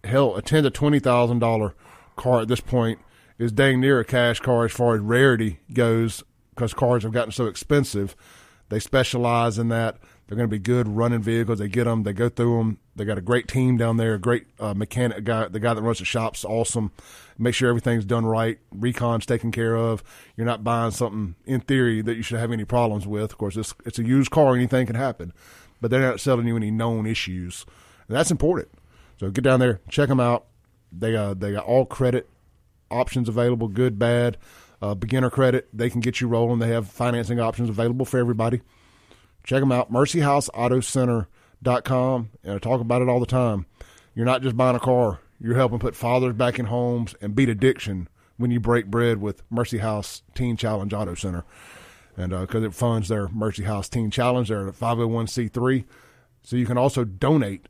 hell, 0.05 0.37
a 0.37 0.43
ten 0.43 0.63
to 0.63 0.71
twenty 0.71 1.01
thousand 1.01 1.41
dollar 1.41 1.75
car 2.15 2.43
at 2.43 2.49
this 2.49 2.61
point 2.61 3.01
is 3.37 3.51
dang 3.51 3.81
near 3.81 3.99
a 3.99 4.05
cash 4.05 4.39
car 4.39 4.65
as 4.65 4.73
far 4.73 4.95
as 4.95 5.01
rarity 5.01 5.59
goes, 5.73 6.23
because 6.57 6.75
cars 6.75 7.05
have 7.05 7.13
gotten 7.13 7.31
so 7.31 7.47
expensive. 7.47 8.17
They 8.69 8.81
specialize 8.81 9.59
in 9.59 9.69
that. 9.69 9.99
They're 10.27 10.37
going 10.37 10.49
to 10.49 10.55
be 10.55 10.59
good 10.59 10.89
running 10.89 11.23
vehicles. 11.23 11.61
They 11.61 11.69
get 11.69 11.85
them. 11.85 12.03
They 12.03 12.13
go 12.13 12.29
through 12.29 12.59
them. 12.59 12.79
They 12.97 13.05
got 13.05 13.19
a 13.19 13.21
great 13.21 13.47
team 13.47 13.77
down 13.77 13.97
there. 13.97 14.15
A 14.15 14.19
great 14.19 14.47
uh, 14.59 14.75
mechanic 14.75 15.23
guy. 15.23 15.47
The 15.47 15.61
guy 15.61 15.73
that 15.75 15.83
runs 15.83 16.01
the 16.01 16.05
shop's 16.05 16.45
awesome. 16.45 16.91
Make 17.39 17.55
sure 17.55 17.69
everything's 17.69 18.05
done 18.05 18.27
right. 18.27 18.59
Recon's 18.73 19.25
taken 19.25 19.53
care 19.53 19.77
of. 19.77 20.03
You're 20.37 20.47
not 20.47 20.65
buying 20.65 20.91
something 20.91 21.37
in 21.45 21.61
theory 21.61 22.03
that 22.03 22.17
you 22.17 22.23
should 22.23 22.41
have 22.41 22.51
any 22.51 22.65
problems 22.65 23.07
with. 23.07 23.31
Of 23.31 23.39
course, 23.39 23.57
it's 23.57 23.73
it's 23.85 24.01
a 24.01 24.05
used 24.05 24.33
car. 24.33 24.57
Anything 24.57 24.87
can 24.87 24.97
happen, 24.97 25.33
but 25.81 25.93
they're 25.93 26.01
not 26.01 26.19
selling 26.19 26.49
you 26.49 26.57
any 26.57 26.73
known 26.73 27.07
issues, 27.07 27.65
and 28.09 28.17
that's 28.17 28.33
important. 28.33 28.69
So 29.21 29.31
get 29.31 29.45
down 29.45 29.61
there, 29.61 29.81
check 29.89 30.09
them 30.09 30.19
out. 30.19 30.47
They 30.91 31.15
uh, 31.15 31.35
they 31.35 31.53
got 31.53 31.67
all 31.67 31.87
credit 31.87 32.29
options 32.91 33.29
available, 33.29 33.69
good, 33.69 33.99
bad, 33.99 34.39
uh, 34.81 34.95
beginner 34.95 35.31
credit. 35.31 35.69
They 35.73 35.91
can 35.91 36.01
get 36.01 36.21
you 36.21 36.29
rolling. 36.29 36.59
They 36.59 36.69
have 36.69 36.89
financing 36.89 37.41
options 37.41 37.69
available 37.69 38.05
for 38.05 38.19
everybody. 38.19 38.63
Check 39.45 39.61
them 39.61 39.73
out, 39.73 39.93
mercyhouseautocenter.com. 39.93 42.31
And 42.43 42.53
I 42.53 42.59
talk 42.59 42.81
about 42.81 43.03
it 43.03 43.09
all 43.09 43.21
the 43.21 43.27
time. 43.27 43.67
You're 44.15 44.27
not 44.27 44.43
just 44.43 44.57
buying 44.57 44.77
a 44.77 44.81
car, 44.81 45.21
you're 45.39 45.57
helping 45.57 45.79
put 45.79 45.95
fathers 45.95 46.35
back 46.35 46.59
in 46.59 46.67
homes 46.67 47.15
and 47.21 47.35
beat 47.35 47.49
addiction 47.49 48.09
when 48.39 48.51
you 48.51 48.61
break 48.61 48.87
bread 48.87 49.21
with 49.21 49.43
Mercy 49.51 49.79
House 49.79 50.23
Teen 50.35 50.57
Challenge 50.57 50.93
Auto 50.93 51.15
Center. 51.15 51.45
And 52.17 52.31
because 52.31 52.65
it 52.65 52.75
funds 52.75 53.09
their 53.09 53.29
Mercy 53.29 53.65
House 53.65 53.89
Teen 53.89 54.11
Challenge, 54.11 54.49
they're 54.49 54.69
a 54.69 54.73
501c3. 54.73 55.85
So 56.43 56.57
you 56.57 56.67
can 56.67 56.79
also 56.79 57.05
donate 57.05 57.67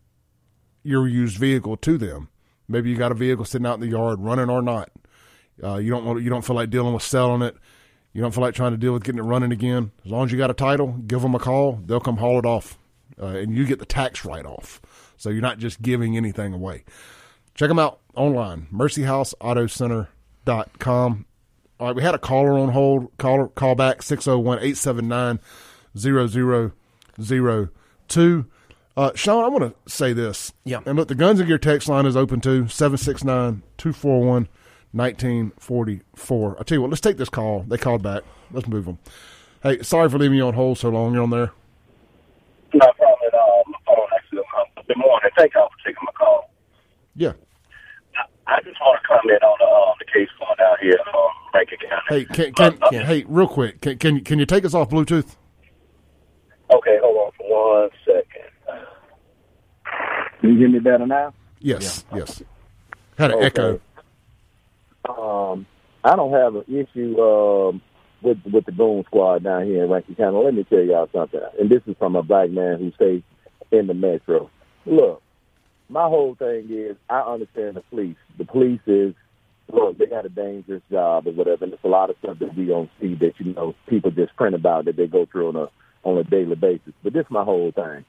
your 0.82 1.08
used 1.08 1.36
vehicle 1.36 1.76
to 1.78 1.98
them. 1.98 2.28
Maybe 2.68 2.90
you 2.90 2.96
got 2.96 3.12
a 3.12 3.16
vehicle 3.16 3.44
sitting 3.44 3.66
out 3.66 3.74
in 3.74 3.80
the 3.80 3.88
yard, 3.88 4.20
running 4.20 4.50
or 4.50 4.62
not. 4.62 4.90
Uh, 5.62 5.76
you 5.76 5.90
don't 5.90 6.04
want, 6.04 6.22
you 6.22 6.30
don't 6.30 6.44
feel 6.44 6.56
like 6.56 6.70
dealing 6.70 6.94
with 6.94 7.02
selling 7.02 7.42
it. 7.42 7.56
You 8.12 8.22
don't 8.22 8.32
feel 8.32 8.42
like 8.42 8.54
trying 8.54 8.72
to 8.72 8.78
deal 8.78 8.92
with 8.92 9.04
getting 9.04 9.18
it 9.18 9.24
running 9.24 9.52
again. 9.52 9.92
As 10.04 10.10
long 10.10 10.24
as 10.24 10.32
you 10.32 10.38
got 10.38 10.50
a 10.50 10.54
title, 10.54 10.92
give 11.06 11.22
them 11.22 11.34
a 11.34 11.38
call. 11.38 11.80
They'll 11.84 12.00
come 12.00 12.16
haul 12.16 12.38
it 12.38 12.46
off, 12.46 12.78
uh, 13.20 13.26
and 13.26 13.54
you 13.54 13.66
get 13.66 13.78
the 13.78 13.86
tax 13.86 14.24
write 14.24 14.46
off. 14.46 14.80
So 15.18 15.28
you're 15.30 15.42
not 15.42 15.58
just 15.58 15.82
giving 15.82 16.16
anything 16.16 16.54
away. 16.54 16.84
Check 17.54 17.68
them 17.68 17.78
out 17.78 18.00
online, 18.14 18.68
mercyhouseautocenter.com. 18.72 21.26
All 21.78 21.86
right, 21.86 21.96
we 21.96 22.02
had 22.02 22.14
a 22.14 22.18
caller 22.18 22.58
on 22.58 22.70
hold. 22.70 23.14
Caller, 23.18 23.48
call 23.48 23.74
back 23.74 24.02
601 24.02 24.58
879 24.58 25.40
0002. 25.98 28.46
Uh, 28.96 29.12
Sean, 29.14 29.44
I 29.44 29.48
want 29.48 29.64
to 29.64 29.74
say 29.90 30.14
this. 30.14 30.54
Yeah. 30.64 30.80
And 30.86 30.96
look, 30.96 31.08
the 31.08 31.14
Guns 31.14 31.38
and 31.38 31.46
Gear 31.46 31.58
text 31.58 31.86
line 31.86 32.06
is 32.06 32.16
open 32.16 32.40
too 32.40 32.66
769 32.68 33.62
241 33.76 34.48
1944. 34.96 36.56
I 36.59 36.62
tell 36.62 36.76
you 36.76 36.82
what, 36.82 36.90
let's 36.90 37.00
take 37.00 37.16
this 37.16 37.28
call. 37.28 37.64
They 37.68 37.76
called 37.78 38.02
back. 38.02 38.22
Let's 38.52 38.66
move 38.66 38.87
them. 38.87 38.98
Hey, 39.62 39.82
sorry 39.82 40.09
for 40.09 40.18
leaving 40.18 40.37
you 40.38 40.46
on 40.46 40.54
hold 40.54 40.78
so 40.78 40.88
long. 40.88 41.12
You're 41.14 41.22
on 41.22 41.30
there. 41.30 41.50
No 42.74 42.92
problem 42.92 43.18
at 43.26 43.35
all. 43.35 43.64
My 43.68 43.78
phone 43.87 44.06
actually 44.16 44.42
hung. 44.52 44.66
Good 44.87 44.96
morning. 44.98 45.30
Thank 45.37 45.54
y'all 45.54 45.68
for 45.68 45.88
taking 45.88 46.02
my 46.04 46.12
call. 46.12 46.50
Yeah. 47.14 47.32
I, 48.46 48.54
I 48.56 48.61
just 48.62 48.76
want 48.80 49.00
to 49.02 49.09
comment 49.09 49.42
on 49.42 49.56
the, 49.59 49.66
uh, 49.66 49.94
the 49.98 50.04
case 50.06 50.28
going 50.38 50.56
down 50.59 50.76
here 50.80 50.92
in 50.92 51.14
um, 51.14 51.30
Rankin 51.54 51.78
County. 51.78 52.02
Hey, 52.09 52.24
can, 52.24 52.54
can, 52.54 52.78
Uh, 52.82 52.87
uh, 52.87 53.04
hey, 53.06 53.24
real 53.26 53.48
quick, 53.48 53.80
can, 53.80 53.98
can 53.98 54.20
can 54.20 54.38
you 54.38 54.46
take 54.46 54.64
us 54.64 54.74
off 54.74 54.90
Bluetooth? 54.90 55.37
Okay, 56.72 56.98
hold 57.02 57.16
on 57.26 57.32
for 57.37 57.80
one 57.80 57.90
second. 58.04 58.82
Can 60.40 60.50
you 60.52 60.59
hear 60.59 60.68
me 60.68 60.78
better 60.78 61.06
now? 61.06 61.32
Yes, 61.61 62.04
yes. 62.14 62.42
Had 63.18 63.30
an 63.30 63.37
Okay. 63.38 63.46
echo. 63.46 63.80
Um, 65.08 65.66
I 66.04 66.16
don't 66.16 66.32
have 66.32 66.54
an 66.54 66.64
issue 66.68 67.20
um, 67.20 67.82
with 68.22 68.38
with 68.50 68.64
the 68.66 68.72
Goon 68.72 69.04
Squad 69.06 69.44
down 69.44 69.66
here 69.66 69.84
in 69.84 69.90
Rankin 69.90 70.14
County. 70.14 70.38
Let 70.38 70.54
me 70.54 70.64
tell 70.64 70.82
y'all 70.82 71.08
something, 71.12 71.40
and 71.58 71.70
this 71.70 71.82
is 71.86 71.96
from 71.98 72.16
a 72.16 72.22
black 72.22 72.50
man 72.50 72.78
who 72.78 72.92
say 72.98 73.22
in 73.70 73.86
the 73.86 73.94
metro. 73.94 74.50
Look, 74.84 75.22
my 75.88 76.04
whole 76.04 76.34
thing 76.34 76.68
is 76.70 76.96
I 77.08 77.20
understand 77.20 77.76
the 77.76 77.82
police. 77.82 78.16
The 78.38 78.44
police 78.44 78.80
is 78.86 79.14
look, 79.72 79.98
they 79.98 80.06
got 80.06 80.26
a 80.26 80.28
dangerous 80.28 80.82
job 80.90 81.26
or 81.26 81.32
whatever, 81.32 81.64
and 81.64 81.72
there's 81.72 81.84
a 81.84 81.88
lot 81.88 82.10
of 82.10 82.16
stuff 82.18 82.38
that 82.38 82.56
we 82.56 82.66
don't 82.66 82.90
see 83.00 83.14
that 83.16 83.34
you 83.38 83.52
know 83.54 83.74
people 83.88 84.10
just 84.10 84.36
print 84.36 84.54
about 84.54 84.84
that 84.84 84.96
they 84.96 85.06
go 85.06 85.26
through 85.26 85.48
on 85.48 85.56
a 85.56 85.68
on 86.04 86.18
a 86.18 86.24
daily 86.24 86.54
basis. 86.54 86.92
But 87.02 87.12
this 87.12 87.26
is 87.26 87.30
my 87.30 87.44
whole 87.44 87.72
thing. 87.72 88.04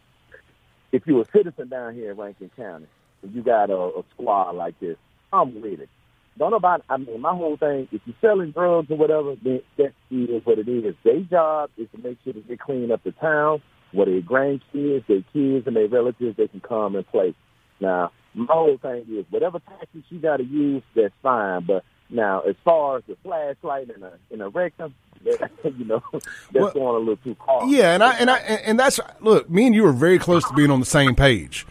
If 0.91 1.05
you're 1.05 1.21
a 1.21 1.31
citizen 1.31 1.67
down 1.67 1.95
here 1.95 2.11
in 2.11 2.17
Rankin 2.17 2.51
County, 2.55 2.87
and 3.21 3.33
you 3.33 3.41
got 3.41 3.69
a, 3.69 3.77
a 3.77 4.03
squad 4.13 4.51
like 4.55 4.79
this, 4.79 4.97
I'm 5.33 5.61
with 5.61 5.81
it. 5.81 5.89
Don't 6.37 6.51
nobody. 6.51 6.83
I 6.89 6.97
mean, 6.97 7.21
my 7.21 7.33
whole 7.33 7.57
thing. 7.57 7.87
If 7.91 8.01
you're 8.05 8.15
selling 8.21 8.51
drugs 8.51 8.89
or 8.91 8.97
whatever, 8.97 9.35
then 9.43 9.61
that 9.77 9.93
is 10.11 10.45
what 10.45 10.59
it 10.59 10.67
is. 10.67 10.95
Their 11.03 11.21
job 11.21 11.69
is 11.77 11.87
to 11.95 12.01
make 12.01 12.17
sure 12.23 12.33
that 12.33 12.47
they 12.47 12.57
clean 12.57 12.91
up 12.91 13.03
the 13.03 13.11
town, 13.13 13.61
where 13.91 14.05
their 14.05 14.21
grandkids, 14.21 15.07
their 15.07 15.23
kids, 15.33 15.67
and 15.67 15.75
their 15.75 15.87
relatives 15.87 16.37
they 16.37 16.47
can 16.47 16.59
come 16.61 16.95
and 16.95 17.07
play. 17.07 17.33
Now, 17.79 18.11
my 18.33 18.45
whole 18.49 18.77
thing 18.77 19.05
is 19.09 19.25
whatever 19.29 19.59
tactics 19.59 20.05
you 20.09 20.19
got 20.19 20.37
to 20.37 20.43
use, 20.43 20.83
that's 20.95 21.13
fine. 21.23 21.65
But 21.65 21.83
now, 22.09 22.41
as 22.41 22.55
far 22.63 22.97
as 22.97 23.03
the 23.07 23.17
flashlight 23.23 23.89
and 23.89 24.03
a 24.03 24.13
and 24.31 24.41
a 24.41 24.49
rectum, 24.49 24.93
you 25.25 25.85
know, 25.85 26.03
that's 26.13 26.23
Well, 26.53 26.71
going 26.71 26.95
a 26.95 26.99
little 26.99 27.17
too 27.17 27.35
far. 27.45 27.65
Yeah, 27.67 27.93
and 27.93 28.03
I 28.03 28.13
and 28.17 28.29
I 28.29 28.37
and 28.37 28.79
that's 28.79 28.99
look. 29.21 29.49
Me 29.49 29.65
and 29.65 29.73
you 29.75 29.85
are 29.85 29.93
very 29.93 30.19
close 30.19 30.47
to 30.47 30.53
being 30.53 30.71
on 30.71 30.79
the 30.79 30.85
same 30.85 31.15
page 31.15 31.65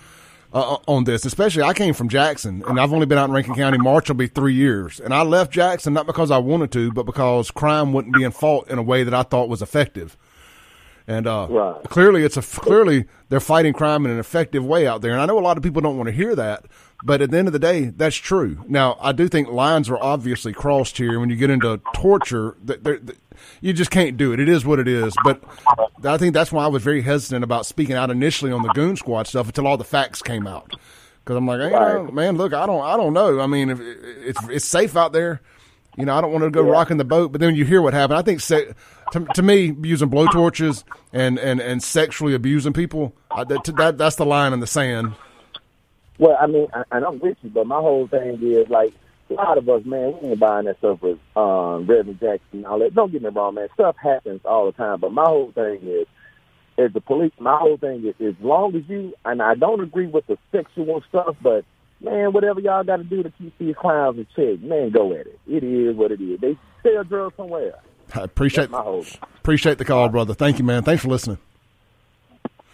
uh, 0.53 0.77
on 0.87 1.05
this. 1.05 1.25
Especially, 1.25 1.63
I 1.63 1.73
came 1.75 1.95
from 1.95 2.09
Jackson, 2.09 2.63
and 2.69 2.79
I've 2.81 2.93
only 2.93 3.07
been 3.07 3.19
out 3.19 3.29
in 3.29 3.35
Rankin 3.35 3.55
County. 3.55 3.79
March 3.79 4.09
will 4.09 4.17
be 4.17 4.27
three 4.27 4.55
years, 4.55 5.01
and 5.01 5.13
I 5.15 5.23
left 5.23 5.53
Jackson 5.53 5.93
not 5.93 6.07
because 6.07 6.31
I 6.31 6.39
wanted 6.39 6.73
to, 6.73 6.93
but 6.93 7.05
because 7.07 7.51
crime 7.51 7.93
wasn't 7.93 8.15
being 8.15 8.31
fought 8.31 8.69
in 8.69 8.79
a 8.79 8.83
way 8.83 9.05
that 9.05 9.15
I 9.15 9.23
thought 9.23 9.49
was 9.49 9.63
effective. 9.63 10.17
And 11.09 11.27
uh, 11.27 11.47
Right. 11.49 11.83
clearly, 11.85 12.25
it's 12.25 12.37
a 12.37 12.43
clearly 12.43 13.05
they're 13.29 13.39
fighting 13.41 13.73
crime 13.73 14.05
in 14.05 14.11
an 14.11 14.19
effective 14.19 14.65
way 14.65 14.87
out 14.87 15.03
there. 15.03 15.13
And 15.13 15.21
I 15.21 15.27
know 15.27 15.39
a 15.39 15.41
lot 15.41 15.57
of 15.57 15.63
people 15.63 15.81
don't 15.81 15.97
want 15.97 16.09
to 16.09 16.13
hear 16.13 16.35
that, 16.35 16.65
but 17.03 17.21
at 17.23 17.31
the 17.31 17.39
end 17.39 17.49
of 17.49 17.53
the 17.53 17.59
day, 17.59 17.87
that's 17.87 18.17
true. 18.17 18.59
Now, 18.69 18.97
I 19.01 19.13
do 19.13 19.29
think 19.29 19.49
lines 19.49 19.89
are 19.91 19.99
obviously 20.03 20.53
crossed 20.53 20.97
here. 20.99 21.19
When 21.21 21.31
you 21.31 21.37
get 21.37 21.51
into 21.51 21.81
torture, 21.95 22.57
that 22.65 22.85
they're- 22.85 23.01
you 23.61 23.73
just 23.75 23.91
can't 23.91 24.17
do 24.17 24.33
it. 24.33 24.41
It 24.41 24.49
is 24.49 24.65
what 24.65 24.79
it 24.79 24.89
is. 24.89 25.15
But 25.23 25.43
I 26.05 26.17
think 26.17 26.33
that's 26.33 26.51
why 26.51 26.65
I 26.65 26.69
was 26.69 26.83
very 26.83 27.03
hesitant 27.03 27.45
about 27.45 27.67
speaking 27.67 27.95
out 27.95 28.11
initially 28.11 28.51
on 28.51 28.63
the 28.63 28.71
Goon 28.71 28.97
Squad 28.97 29.27
stuff 29.27 29.47
until 29.49 29.67
all 29.67 29.77
the 29.77 29.85
facts 29.85 30.23
came 30.23 30.47
out. 30.47 30.75
Because 31.23 31.37
I'm 31.37 31.47
like, 31.47 31.61
hey, 31.61 31.67
you 31.67 31.71
know, 31.73 32.11
man, 32.13 32.37
look, 32.37 32.55
I 32.55 32.65
don't, 32.67 32.83
I 32.83 32.97
don't 32.97 33.13
know. 33.13 33.41
I 33.41 33.47
mean, 33.47 33.69
if 33.71 33.81
it's 33.81 34.49
it's 34.49 34.65
safe 34.65 34.97
out 34.97 35.13
there. 35.13 35.41
You 35.99 36.05
know, 36.05 36.15
I 36.15 36.21
don't 36.21 36.31
want 36.31 36.45
to 36.45 36.51
go 36.51 36.61
rocking 36.63 36.99
the 36.99 37.07
boat, 37.07 37.33
but 37.33 37.41
then 37.41 37.57
you 37.57 37.65
hear 37.65 37.81
what 37.81 37.95
happened. 37.95 38.19
I 38.19 38.23
think 38.23 38.41
se- 38.41 38.75
to, 39.13 39.21
to 39.35 39.43
me, 39.43 39.75
using 39.83 40.11
blowtorches 40.11 40.85
and, 41.11 41.39
and, 41.39 41.59
and 41.59 41.83
sexually 41.83 42.35
abusing 42.35 42.75
people, 42.75 43.15
I, 43.31 43.45
that, 43.45 43.65
that 43.79 43.97
that's 43.97 44.17
the 44.17 44.27
line 44.27 44.53
in 44.53 44.61
the 44.61 44.67
sand. 44.67 45.15
Well, 46.19 46.37
I 46.41 46.47
mean, 46.47 46.69
I, 46.73 46.85
and 46.93 47.05
I'm 47.05 47.19
with 47.19 47.37
you, 47.43 47.51
but 47.51 47.67
my 47.67 47.81
whole 47.81 48.07
thing 48.07 48.39
is 48.43 48.69
like 48.69 48.95
a 49.31 49.35
lot 49.35 49.59
of 49.59 49.69
us, 49.69 49.85
man, 49.85 50.15
we 50.23 50.31
ain't 50.31 50.41
buying 50.41 50.67
that 50.67 50.79
stuff 50.79 51.03
with 51.03 51.19
um, 51.35 51.87
Reverend 51.87 52.21
Jackson 52.21 52.41
and 52.53 52.67
all 52.67 52.79
that. 52.79 52.95
Don't 52.95 53.13
get 53.13 53.23
me 53.23 53.29
wrong, 53.29 53.55
man. 53.55 53.69
Stuff 53.75 53.97
happens 54.01 54.41
all 54.45 54.67
the 54.67 54.73
time, 54.73 55.01
but 55.01 55.13
my 55.13 55.25
whole 55.25 55.53
thing 55.53 55.81
is, 55.83 56.07
as 56.79 56.93
the 56.93 57.01
police, 57.01 57.33
my 57.39 57.57
whole 57.57 57.77
thing 57.77 58.05
is, 58.07 58.15
as 58.21 58.35
long 58.41 58.77
as 58.77 58.83
you, 58.89 59.15
and 59.25 59.43
I 59.43 59.55
don't 59.55 59.83
agree 59.83 60.07
with 60.07 60.27
the 60.27 60.39
sexual 60.53 61.03
stuff, 61.09 61.37
but 61.43 61.65
man, 62.01 62.33
whatever 62.33 62.61
y'all 62.61 62.85
got 62.85 62.97
to 62.97 63.05
do 63.05 63.23
to 63.23 63.31
keep 63.31 63.57
these 63.59 63.75
clowns 63.77 64.19
in 64.19 64.27
check, 64.37 64.61
man, 64.63 64.91
go 64.91 65.13
at 65.13 65.27
it. 65.27 65.41
It 65.47 65.65
is 65.65 65.97
what 65.97 66.13
it 66.13 66.21
is. 66.21 66.41
They 66.41 66.57
sell 66.83 67.05
drugs 67.05 67.35
somewhere. 67.37 67.75
I 68.15 68.21
appreciate 68.21 68.71
That's 68.71 68.73
my 68.73 68.83
whole. 68.83 69.05
appreciate 69.39 69.79
the 69.79 69.85
call, 69.85 70.09
brother. 70.09 70.35
Thank 70.35 70.59
you, 70.59 70.65
man. 70.65 70.83
Thanks 70.83 71.03
for 71.03 71.09
listening. 71.09 71.39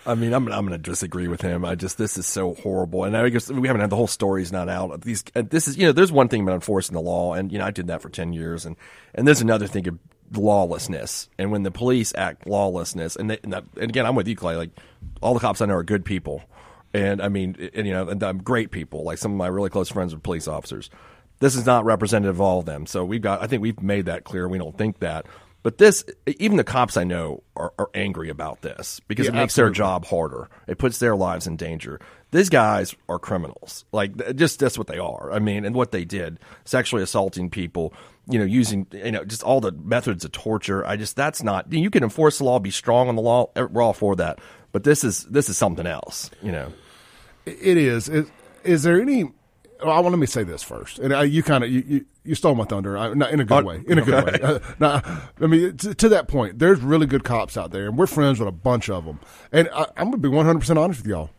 I 0.05 0.15
mean, 0.15 0.33
I'm 0.33 0.51
I'm 0.53 0.67
going 0.67 0.71
to 0.71 0.91
disagree 0.91 1.29
with 1.29 1.41
him. 1.41 1.65
I 1.65 1.75
just 1.75 1.97
this 1.97 2.19
is 2.19 2.27
so 2.27 2.55
horrible, 2.55 3.05
and 3.05 3.17
I 3.17 3.29
guess 3.29 3.51
we 3.51 3.69
haven't 3.69 3.83
had 3.83 3.91
the 3.91 3.97
whole 3.97 4.09
story's 4.09 4.51
not 4.51 4.69
out. 4.69 5.03
These 5.03 5.23
this 5.35 5.69
is 5.69 5.77
you 5.77 5.87
know 5.87 5.93
there's 5.93 6.11
one 6.11 6.29
thing 6.29 6.43
about 6.43 6.55
enforcing 6.55 6.95
the 6.95 7.01
law, 7.01 7.35
and 7.35 7.53
you 7.53 7.59
know 7.59 7.65
I 7.65 7.71
did 7.71 7.87
that 7.87 8.03
for 8.03 8.09
ten 8.09 8.33
years, 8.33 8.67
and 8.67 8.77
and 9.15 9.27
there's 9.27 9.41
another 9.41 9.69
thing 9.69 9.87
of 9.87 9.99
lawlessness, 10.35 11.29
and 11.39 11.53
when 11.53 11.63
the 11.63 11.71
police 11.71 12.13
act 12.17 12.47
lawlessness, 12.47 13.17
and, 13.17 13.31
they, 13.31 13.39
and, 13.45 13.53
that, 13.53 13.65
and 13.81 13.91
again 13.91 14.05
I'm 14.05 14.17
with 14.17 14.27
you, 14.27 14.35
Clay. 14.35 14.57
Like 14.57 14.71
all 15.21 15.35
the 15.35 15.41
cops 15.41 15.61
I 15.61 15.67
know 15.67 15.75
are 15.75 15.85
good 15.85 16.05
people, 16.05 16.43
and 16.93 17.23
I 17.23 17.29
mean, 17.29 17.71
and, 17.73 17.87
you 17.87 17.93
know, 17.93 18.09
and 18.09 18.23
I'm 18.25 18.39
great 18.39 18.73
people. 18.73 19.05
Like 19.05 19.19
some 19.19 19.31
of 19.31 19.39
my 19.39 19.47
really 19.47 19.71
close 19.71 19.89
friends 19.89 20.13
are 20.13 20.19
police 20.19 20.49
officers. 20.49 20.91
This 21.39 21.55
is 21.55 21.65
not 21.65 21.85
representative 21.85 22.37
of 22.37 22.41
all 22.41 22.61
of 22.61 22.67
them. 22.67 22.87
So 22.87 23.05
we've 23.05 23.23
got. 23.23 23.41
I 23.41 23.47
think 23.47 23.63
we've 23.63 23.81
made 23.81 24.07
that 24.07 24.25
clear. 24.25 24.49
We 24.49 24.59
don't 24.59 24.77
think 24.77 24.99
that. 24.99 25.27
But 25.63 25.79
this, 25.79 26.05
even 26.27 26.57
the 26.57 26.65
cops 26.65 26.97
I 26.97 27.05
know 27.05 27.43
are, 27.57 27.73
are 27.79 27.89
angry 27.95 28.29
about 28.31 28.63
this 28.63 29.01
because 29.07 29.27
Yeah, 29.27 29.33
it 29.33 29.35
makes 29.35 29.53
absolutely. 29.53 29.69
their 29.71 29.75
job 29.75 30.05
harder. 30.07 30.49
It 30.67 30.79
puts 30.79 30.99
their 30.99 31.15
lives 31.15 31.47
in 31.47 31.57
danger. 31.57 32.01
These 32.33 32.49
guys 32.49 32.97
are 33.09 33.19
criminals. 33.21 33.85
Like 33.93 34.35
just 34.35 34.59
that's 34.59 34.77
what 34.77 34.89
they 34.89 34.99
are. 34.99 35.31
I 35.33 35.39
mean, 35.39 35.65
and 35.65 35.75
what 35.75 35.93
they 35.93 36.05
did, 36.05 36.41
sexually 36.65 37.03
assaulting 37.03 37.49
people, 37.51 37.95
you 38.29 38.39
know, 38.41 38.45
using 38.45 38.87
you 38.93 39.13
know 39.13 39.25
just 39.25 39.43
all 39.45 39.61
the 39.61 39.71
methods 39.73 40.25
of 40.25 40.33
torture. 40.33 40.85
I 40.87 40.97
just 40.97 41.15
that's 41.15 41.43
not. 41.43 41.73
You 41.73 41.91
can 41.91 42.03
enforce 42.03 42.39
the 42.39 42.45
law, 42.45 42.59
be 42.59 42.71
strong 42.71 43.09
on 43.09 43.15
the 43.17 43.23
law. 43.23 43.51
eh, 43.55 43.63
We're 43.71 43.83
all 43.83 43.93
for 43.93 44.17
that. 44.17 44.41
But 44.73 44.83
this 44.85 45.05
is 45.05 45.25
this 45.27 45.49
is 45.49 45.57
something 45.59 45.87
else. 45.87 46.31
You 46.43 46.53
know. 46.53 46.73
It 47.47 47.77
is. 47.77 48.09
Is, 48.09 48.27
is 48.65 48.83
there 48.83 49.01
any? 49.01 49.25
Well, 49.25 49.91
I 49.91 50.01
want 50.01 50.13
let 50.13 50.19
me 50.19 50.27
say 50.27 50.43
this 50.45 50.63
first, 50.63 50.99
and 51.01 51.13
I, 51.13 51.25
you 51.25 51.43
kind 51.43 51.63
of 51.65 51.71
you, 51.71 51.85
you, 51.87 52.05
you 52.25 52.35
stole 52.35 52.55
my 52.55 52.65
thunder, 52.65 52.97
I, 52.97 53.13
not 53.15 53.31
in 53.33 53.41
a 53.41 53.45
good 53.45 53.65
Oh, 53.65 53.67
way. 53.67 53.83
In 53.87 53.99
a 53.99 54.03
good 54.03 54.25
way. 54.25 54.39
Uh, 54.43 54.59
now, 54.79 55.03
I 55.41 55.47
mean, 55.47 55.77
to, 55.79 55.95
to 55.95 56.09
that 56.11 56.29
point, 56.29 56.59
there's 56.59 56.81
really 56.81 57.07
good 57.07 57.25
cops 57.25 57.57
out 57.57 57.71
there, 57.71 57.87
and 57.87 57.99
we're 57.99 58.07
friends 58.07 58.39
with 58.39 58.49
a 58.49 58.53
bunch 58.53 58.89
of 58.89 59.05
them. 59.05 59.21
And 59.51 59.69
I, 59.73 59.87
I'm 59.97 60.07
gonna 60.07 60.19
be 60.19 60.29
100 60.29 60.59
percent 60.61 60.79
honest 60.79 61.01
with 61.01 61.09
y'all. 61.09 61.31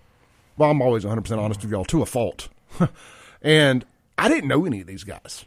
Well, 0.58 0.70
I'm 0.70 0.82
always 0.82 1.06
100 1.06 1.22
percent 1.22 1.40
honest 1.40 1.62
with 1.62 1.72
y'all 1.72 1.86
to 1.86 2.02
a 2.02 2.06
fault. 2.06 2.50
and 3.42 3.86
I 4.18 4.28
didn't 4.30 4.48
know 4.48 4.66
any 4.66 4.82
of 4.82 4.88
these 4.88 5.04
guys. 5.04 5.46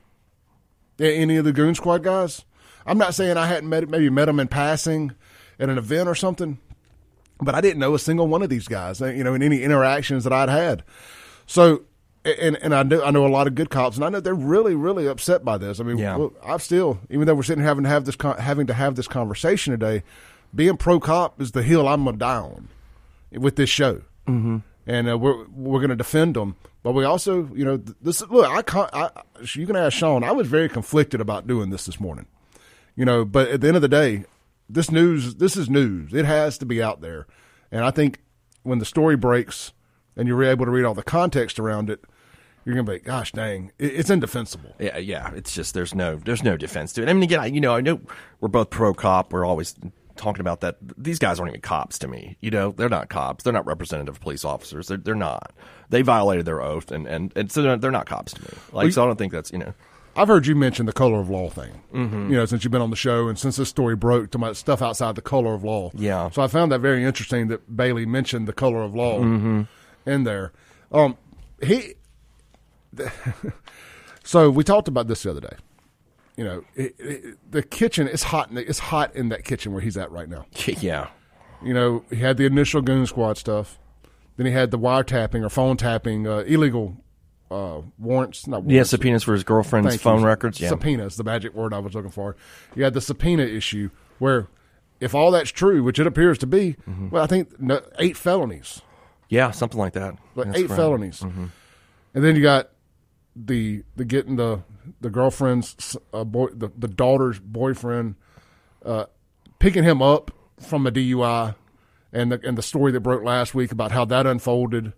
Any 0.99 1.37
of 1.37 1.45
the 1.45 1.53
Goon 1.53 1.75
Squad 1.75 2.03
guys. 2.03 2.45
I'm 2.87 2.99
not 2.99 3.15
saying 3.15 3.37
I 3.37 3.47
hadn't 3.47 3.69
met 3.69 3.89
maybe 3.89 4.09
met 4.11 4.27
them 4.27 4.41
in 4.41 4.49
passing 4.49 5.13
at 5.59 5.69
an 5.69 5.77
event 5.79 6.09
or 6.09 6.15
something 6.15 6.59
but 7.41 7.55
I 7.55 7.61
didn't 7.61 7.81
know 7.81 7.95
a 7.95 7.99
single 7.99 8.27
one 8.29 8.43
of 8.43 8.49
these 8.49 8.69
guys, 8.69 9.03
uh, 9.03 9.07
you 9.07 9.23
know, 9.23 9.35
in 9.35 9.43
any 9.43 9.63
interactions 9.63 10.25
that 10.25 10.33
I'd 10.33 10.49
had. 10.49 10.83
So, 11.47 11.83
and 12.27 12.57
and 12.63 12.75
I 12.75 12.83
know 12.83 13.03
I 13.03 13.11
know 13.11 13.27
a 13.27 13.29
lot 13.29 13.47
of 13.47 13.55
good 13.55 13.71
cops, 13.71 13.97
and 13.97 14.05
I 14.05 14.09
know 14.09 14.21
they're 14.21 14.35
really 14.35 14.75
really 14.75 15.07
upset 15.07 15.45
by 15.45 15.59
this. 15.59 15.81
I 15.81 15.85
mean, 15.85 15.99
Yeah. 15.99 16.29
I'm 16.43 16.59
still, 16.59 16.99
even 17.11 17.27
though 17.27 17.35
we're 17.35 17.43
sitting 17.43 17.63
here 17.63 17.69
having 17.69 17.85
to 17.85 17.91
have 17.91 18.05
this 18.05 18.17
con- 18.17 18.39
having 18.39 18.67
to 18.67 18.75
have 18.75 18.97
this 18.97 19.09
conversation 19.09 19.73
today, 19.73 20.03
being 20.55 20.77
pro 20.77 21.01
cop 21.01 21.41
is 21.41 21.53
the 21.53 21.63
hill 21.63 21.89
I'm 21.89 22.05
gonna 22.05 22.17
die 22.17 22.37
on 22.37 22.69
with 23.33 23.57
this 23.57 23.71
show, 23.71 24.03
mm-hmm. 24.27 24.59
and 24.87 25.09
uh, 25.09 25.19
we're 25.19 25.47
we're 25.49 25.81
gonna 25.81 25.97
defend 25.97 26.37
them. 26.37 26.57
But 26.83 26.93
we 26.93 27.05
also, 27.05 27.51
you 27.55 27.65
know, 27.65 27.79
th- 27.79 27.97
this 28.01 28.23
look. 28.29 28.49
I, 28.49 28.63
con- 28.63 28.91
I 28.93 29.11
you 29.55 29.67
can 29.67 29.77
ask 29.77 29.97
Sean. 29.97 30.23
I 30.25 30.33
was 30.33 30.47
very 30.47 30.69
conflicted 30.69 31.21
about 31.21 31.47
doing 31.47 31.71
this 31.71 31.87
this 31.87 31.99
morning 32.01 32.27
you 32.97 33.05
know 33.05 33.25
but 33.25 33.49
at 33.49 33.61
the 33.61 33.69
end 33.69 33.77
of 33.77 33.83
the 33.83 33.89
day 33.89 34.25
this 34.69 34.91
news 34.91 35.37
this 35.37 35.57
is 35.57 35.71
news 35.71 36.13
it 36.13 36.25
has 36.25 36.59
to 36.59 36.67
be 36.67 36.83
out 36.83 37.01
there 37.01 37.27
and 37.71 37.85
i 37.85 37.91
think 37.91 38.21
when 38.63 38.81
the 38.81 38.85
story 38.85 39.17
breaks 39.17 39.73
and 40.17 40.27
you're 40.27 40.43
able 40.43 40.65
to 40.65 40.71
read 40.71 40.85
all 40.85 40.95
the 40.95 41.03
context 41.03 41.61
around 41.61 41.89
it 41.89 42.03
you're 42.67 42.75
gonna 42.75 42.85
be 42.85 42.93
like, 42.95 43.05
gosh 43.05 43.33
dang 43.33 43.73
it's 43.79 44.11
indefensible 44.11 44.75
Yeah, 44.79 44.99
yeah. 44.99 45.31
It's 45.35 45.55
just 45.55 45.73
there's 45.73 45.95
no 45.95 46.17
there's 46.17 46.43
no 46.43 46.59
defense 46.59 46.93
to 46.95 47.03
it. 47.03 47.09
I 47.09 47.15
mean, 47.15 47.23
again, 47.23 47.41
I, 47.41 47.47
you 47.47 47.61
know, 47.63 47.75
I 47.75 47.81
know 47.81 48.01
we're 48.41 48.49
both 48.49 48.69
pro 48.69 48.93
cop. 48.93 49.33
We're 49.33 49.47
always 49.47 49.75
talking 50.17 50.41
about 50.41 50.61
that. 50.63 50.77
These 50.99 51.19
guys 51.19 51.39
aren't 51.39 51.51
even 51.51 51.61
cops 51.61 51.99
to 52.01 52.09
me. 52.09 52.37
You 52.41 52.51
know, 52.51 52.73
they're 52.73 52.89
not 52.89 53.09
cops. 53.09 53.45
They're 53.45 53.53
not 53.53 53.67
representative 53.67 54.21
police 54.21 54.45
officers. 54.45 54.89
They're 54.89 54.97
they're 54.99 55.15
not. 55.15 55.53
They 55.91 56.03
violated 56.03 56.45
their 56.45 56.61
oath, 56.61 56.91
and 56.91 57.07
and, 57.07 57.33
and 57.37 57.51
so 57.53 57.63
they're, 57.63 57.77
they're 57.77 57.91
not 57.91 58.07
cops 58.07 58.33
to 58.35 58.43
me. 58.43 58.49
Like, 58.73 58.93
so 58.93 59.03
I 59.03 59.07
don't 59.07 59.17
think 59.17 59.33
that's 59.33 59.53
you 59.53 59.59
know. 59.59 59.73
i've 60.17 60.29
heard 60.29 60.47
you 60.47 60.57
mention 60.57 60.87
the 60.87 60.93
color 60.95 61.21
of 61.21 61.29
law 61.29 61.51
thing 61.51 61.83
mm-hmm. 61.93 62.31
you 62.31 62.37
know 62.37 62.47
since 62.47 62.65
you've 62.65 62.71
been 62.71 62.81
on 62.81 62.89
the 62.89 62.97
show 62.97 63.29
and 63.29 63.39
since 63.39 63.57
this 63.57 63.69
story 63.69 63.95
broke 63.95 64.31
to 64.31 64.39
my 64.39 64.53
stuff 64.55 64.81
outside 64.81 65.15
the 65.15 65.21
color 65.21 65.53
of 65.53 65.63
law 65.63 65.91
Yeah. 65.95 66.31
so 66.31 66.41
i 66.41 66.47
found 66.47 66.73
that 66.73 66.79
very 66.81 67.05
interesting 67.05 67.49
that 67.49 67.77
bailey 67.77 68.07
mentioned 68.07 68.49
the 68.49 68.55
color 68.55 68.83
of 68.83 68.95
law 68.95 69.19
in 69.21 69.69
there 70.25 70.53
um 70.91 71.19
he 71.63 71.96
so 74.25 74.51
we 74.51 74.65
talked 74.65 74.89
about 74.89 75.09
this 75.09 75.23
the 75.23 75.31
other 75.31 75.41
day 75.41 75.57
you 76.37 76.45
know, 76.45 76.63
it, 76.75 76.95
it, 76.99 77.51
the 77.51 77.63
kitchen 77.63 78.07
is 78.07 78.23
hot. 78.25 78.51
In 78.51 78.57
the, 78.57 78.69
it's 78.69 78.79
hot 78.79 79.17
in 79.17 79.31
that 79.31 79.43
kitchen 79.43 79.73
where 79.73 79.81
he's 79.81 79.97
at 79.97 80.11
right 80.13 80.29
now. 80.29 80.45
Yeah, 80.67 81.09
You 81.63 81.73
know, 81.73 82.05
he 82.11 82.17
had 82.17 82.37
the 82.37 82.45
initial 82.45 82.83
goon 82.83 83.07
squad 83.07 83.39
stuff. 83.39 83.79
Then 84.37 84.45
he 84.45 84.53
had 84.53 84.71
the 84.71 84.79
wiretapping 84.79 85.43
or 85.43 85.49
phone 85.49 85.79
tapping, 85.79 86.27
uh, 86.27 86.41
illegal 86.41 86.99
uh, 87.51 87.81
warrants. 87.99 88.47
Not 88.47 88.65
yeah. 88.65 88.69
warrants. 88.73 88.91
Subpoenas 88.91 89.23
for 89.23 89.33
his 89.33 89.45
girlfriend's 89.45 89.89
Thank 89.89 90.03
phone 90.03 90.21
you. 90.21 90.27
records. 90.27 90.61
Yeah, 90.61 90.69
Subpoenas, 90.69 91.17
the 91.17 91.25
magic 91.25 91.55
word 91.55 91.73
I 91.73 91.79
was 91.79 91.95
looking 91.95 92.11
for. 92.11 92.37
You 92.75 92.85
had 92.85 92.93
the 92.93 93.01
subpoena 93.01 93.45
issue 93.45 93.89
where, 94.19 94.47
if 95.01 95.15
all 95.15 95.31
that's 95.31 95.49
true, 95.51 95.83
which 95.83 95.99
it 95.99 96.07
appears 96.07 96.37
to 96.41 96.47
be, 96.47 96.77
Mm-hmm. 96.87 97.09
well, 97.09 97.25
I 97.25 97.27
think 97.29 97.59
no, 97.59 97.81
eight 97.99 98.19
felonies, 98.19 98.83
yeah, 99.31 99.53
something 99.53 99.79
like 99.79 99.95
that. 99.95 100.17
like 100.35 100.49
That's 100.49 100.59
eight 100.59 100.69
right. 100.69 100.77
felonies, 100.77 101.21
Mm-hmm. 101.21 101.47
and 102.15 102.23
then 102.25 102.37
you 102.37 102.43
got 102.43 102.69
the 103.37 103.83
the 103.95 104.05
getting 104.05 104.37
the 104.37 104.63
the 105.01 105.11
girlfriend's 105.11 105.97
uh, 106.15 106.25
boy 106.25 106.49
the, 106.49 106.71
the 106.77 106.89
daughter's 106.89 107.39
boyfriend 107.39 108.15
uh, 108.85 109.05
picking 109.59 109.85
him 109.85 110.01
up 110.01 110.31
from 110.61 110.87
a 110.87 110.91
DUI 110.91 111.55
and 112.13 112.33
the 112.33 112.41
and 112.47 112.57
the 112.57 112.63
story 112.63 112.93
that 112.93 113.01
broke 113.01 113.23
last 113.23 113.55
week 113.55 113.73
about 113.73 113.93
how 113.93 114.05
that 114.07 114.27
unfolded, 114.27 114.93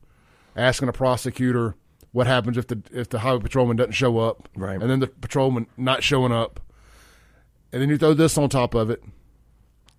asking 0.55 0.89
a 0.89 0.93
prosecutor 0.93 1.75
what 2.13 2.27
happens 2.27 2.57
if 2.57 2.69
the 2.69 2.81
if 2.93 3.09
the 3.09 3.19
highway 3.21 3.41
patrolman 3.41 3.77
doesn't 3.77 3.93
show 3.93 4.19
up, 4.19 4.49
Right. 4.57 4.81
and 4.81 4.89
then 4.91 5.01
the 5.01 5.09
patrolman 5.09 5.67
not 5.77 6.03
showing 6.05 6.33
up, 6.33 6.61
and 7.73 7.83
then 7.83 7.89
you 7.89 7.99
throw 7.99 8.15
this 8.15 8.39
on 8.39 8.49
top 8.49 8.75
of 8.75 8.89
it. 8.91 9.03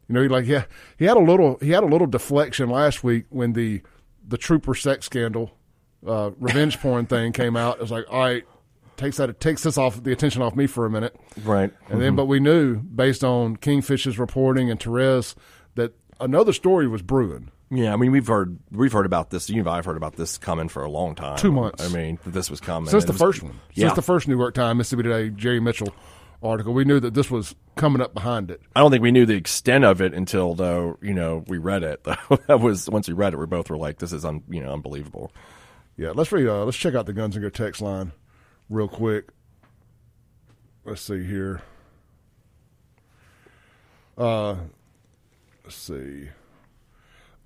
You 0.08 0.16
know, 0.16 0.22
he 0.22 0.28
like 0.30 0.46
yeah, 0.46 0.64
he 0.98 1.06
had 1.06 1.18
a 1.18 1.22
little 1.22 1.58
he 1.62 1.72
had 1.72 1.84
a 1.84 1.88
little 1.88 2.08
deflection 2.08 2.70
last 2.70 3.04
week 3.04 3.26
when 3.30 3.54
the 3.54 3.82
the 4.26 4.38
trooper 4.38 4.74
sex 4.76 5.06
scandal, 5.08 5.52
uh, 6.06 6.32
revenge 6.40 6.80
porn 6.80 7.06
thing 7.06 7.32
came 7.34 7.56
out. 7.58 7.76
It 7.78 7.82
was 7.82 7.92
like, 7.92 8.06
all 8.10 8.20
right, 8.20 8.44
takes 8.98 9.18
that 9.18 9.30
it 9.30 9.40
takes 9.40 9.64
this 9.64 9.78
off 9.78 10.02
the 10.04 10.12
attention 10.12 10.42
off 10.42 10.56
me 10.56 10.68
for 10.68 10.86
a 10.86 10.90
minute. 10.90 11.16
Right. 11.44 11.72
And 11.90 12.02
then, 12.02 12.16
but 12.16 12.26
we 12.26 12.40
knew 12.40 12.78
based 12.80 13.24
on 13.24 13.56
Kingfish's 13.58 14.18
reporting 14.20 14.70
and 14.70 14.80
Therese 14.80 15.36
that 15.76 15.94
another 16.20 16.54
story 16.54 16.88
was 16.88 17.02
brewing. 17.02 17.52
Yeah, 17.72 17.94
I 17.94 17.98
mean 17.98 18.12
we've 18.12 18.26
heard 18.26 18.58
we've 18.72 18.92
heard 18.92 19.06
about 19.06 19.30
this. 19.30 19.48
You 19.50 19.60
and 19.60 19.70
I 19.70 19.76
have 19.76 19.86
heard 19.86 19.96
about 19.98 20.16
this 20.16 20.40
coming 20.40 20.70
for 20.70 20.84
a 20.84 20.90
long 20.90 21.14
time. 21.14 21.38
Two 21.38 21.52
months. 21.52 21.84
I 21.86 21.96
mean 21.96 22.18
that 22.24 22.32
this 22.32 22.50
was 22.50 22.60
coming 22.60 22.90
Since 22.90 23.06
the 23.06 23.12
was- 23.12 23.22
first 23.22 23.44
one, 23.44 23.60
Yeah. 23.74 23.88
since 23.90 23.96
the 23.96 24.02
first 24.02 24.28
New 24.28 24.38
York 24.38 24.56
Times, 24.56 24.78
Mississippi 24.78 25.04
Today, 25.04 25.30
Jerry 25.30 25.60
Mitchell 25.60 25.94
article, 26.42 26.74
we 26.74 26.84
knew 26.84 27.00
that 27.00 27.14
this 27.14 27.30
was 27.30 27.54
coming 27.76 28.02
up 28.02 28.14
behind 28.16 28.50
it. 28.50 28.60
I 28.76 28.80
don't 28.80 28.90
think 28.90 29.04
we 29.04 29.12
knew 29.12 29.26
the 29.28 29.36
extent 29.36 29.84
of 29.84 30.02
it 30.02 30.16
until 30.16 30.56
though 30.56 30.98
you 31.02 31.14
know 31.14 31.44
we 31.48 31.60
read 31.60 31.84
it. 31.84 32.04
that 32.48 32.60
was 32.60 32.90
once 32.90 33.08
we 33.08 33.14
read 33.14 33.34
it, 33.34 33.38
we 33.38 33.46
both 33.46 33.70
were 33.70 33.78
like, 33.78 34.00
"This 34.00 34.14
is 34.14 34.26
un, 34.26 34.42
you 34.50 34.62
know 34.64 34.74
unbelievable." 34.74 35.32
Yeah, 36.00 36.12
let's 36.16 36.32
read. 36.32 36.48
Uh, 36.48 36.64
let's 36.64 36.78
check 36.78 36.96
out 36.96 37.08
the 37.08 37.12
Guns 37.12 37.36
and 37.36 37.44
text 37.52 37.82
line 37.82 38.14
real 38.70 38.88
quick. 38.88 39.32
Let's 40.86 41.02
see 41.02 41.26
here. 41.26 41.62
Uh, 44.18 44.56
let's 45.66 45.76
see. 45.76 46.30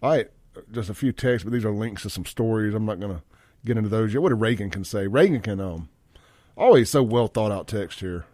All 0.04 0.12
right, 0.12 0.30
just 0.72 0.92
a 0.92 0.94
few 0.94 1.12
texts, 1.12 1.44
but 1.44 1.52
these 1.52 1.66
are 1.66 1.72
links 1.72 2.04
to 2.04 2.12
some 2.12 2.28
stories. 2.28 2.76
I'm 2.76 2.86
not 2.86 3.00
to 3.16 3.24
get 3.66 3.76
into 3.76 3.90
those 3.90 4.14
yet. 4.14 4.22
What 4.22 4.30
did 4.30 4.40
Reagan 4.40 4.70
can 4.70 4.84
say? 4.84 5.08
Reagan 5.08 5.42
can 5.42 5.60
um 5.60 5.90
always 6.56 6.92
so 6.92 7.02
well 7.02 7.26
thought 7.26 7.52
out 7.52 7.68
text 7.68 8.02
here. 8.02 8.26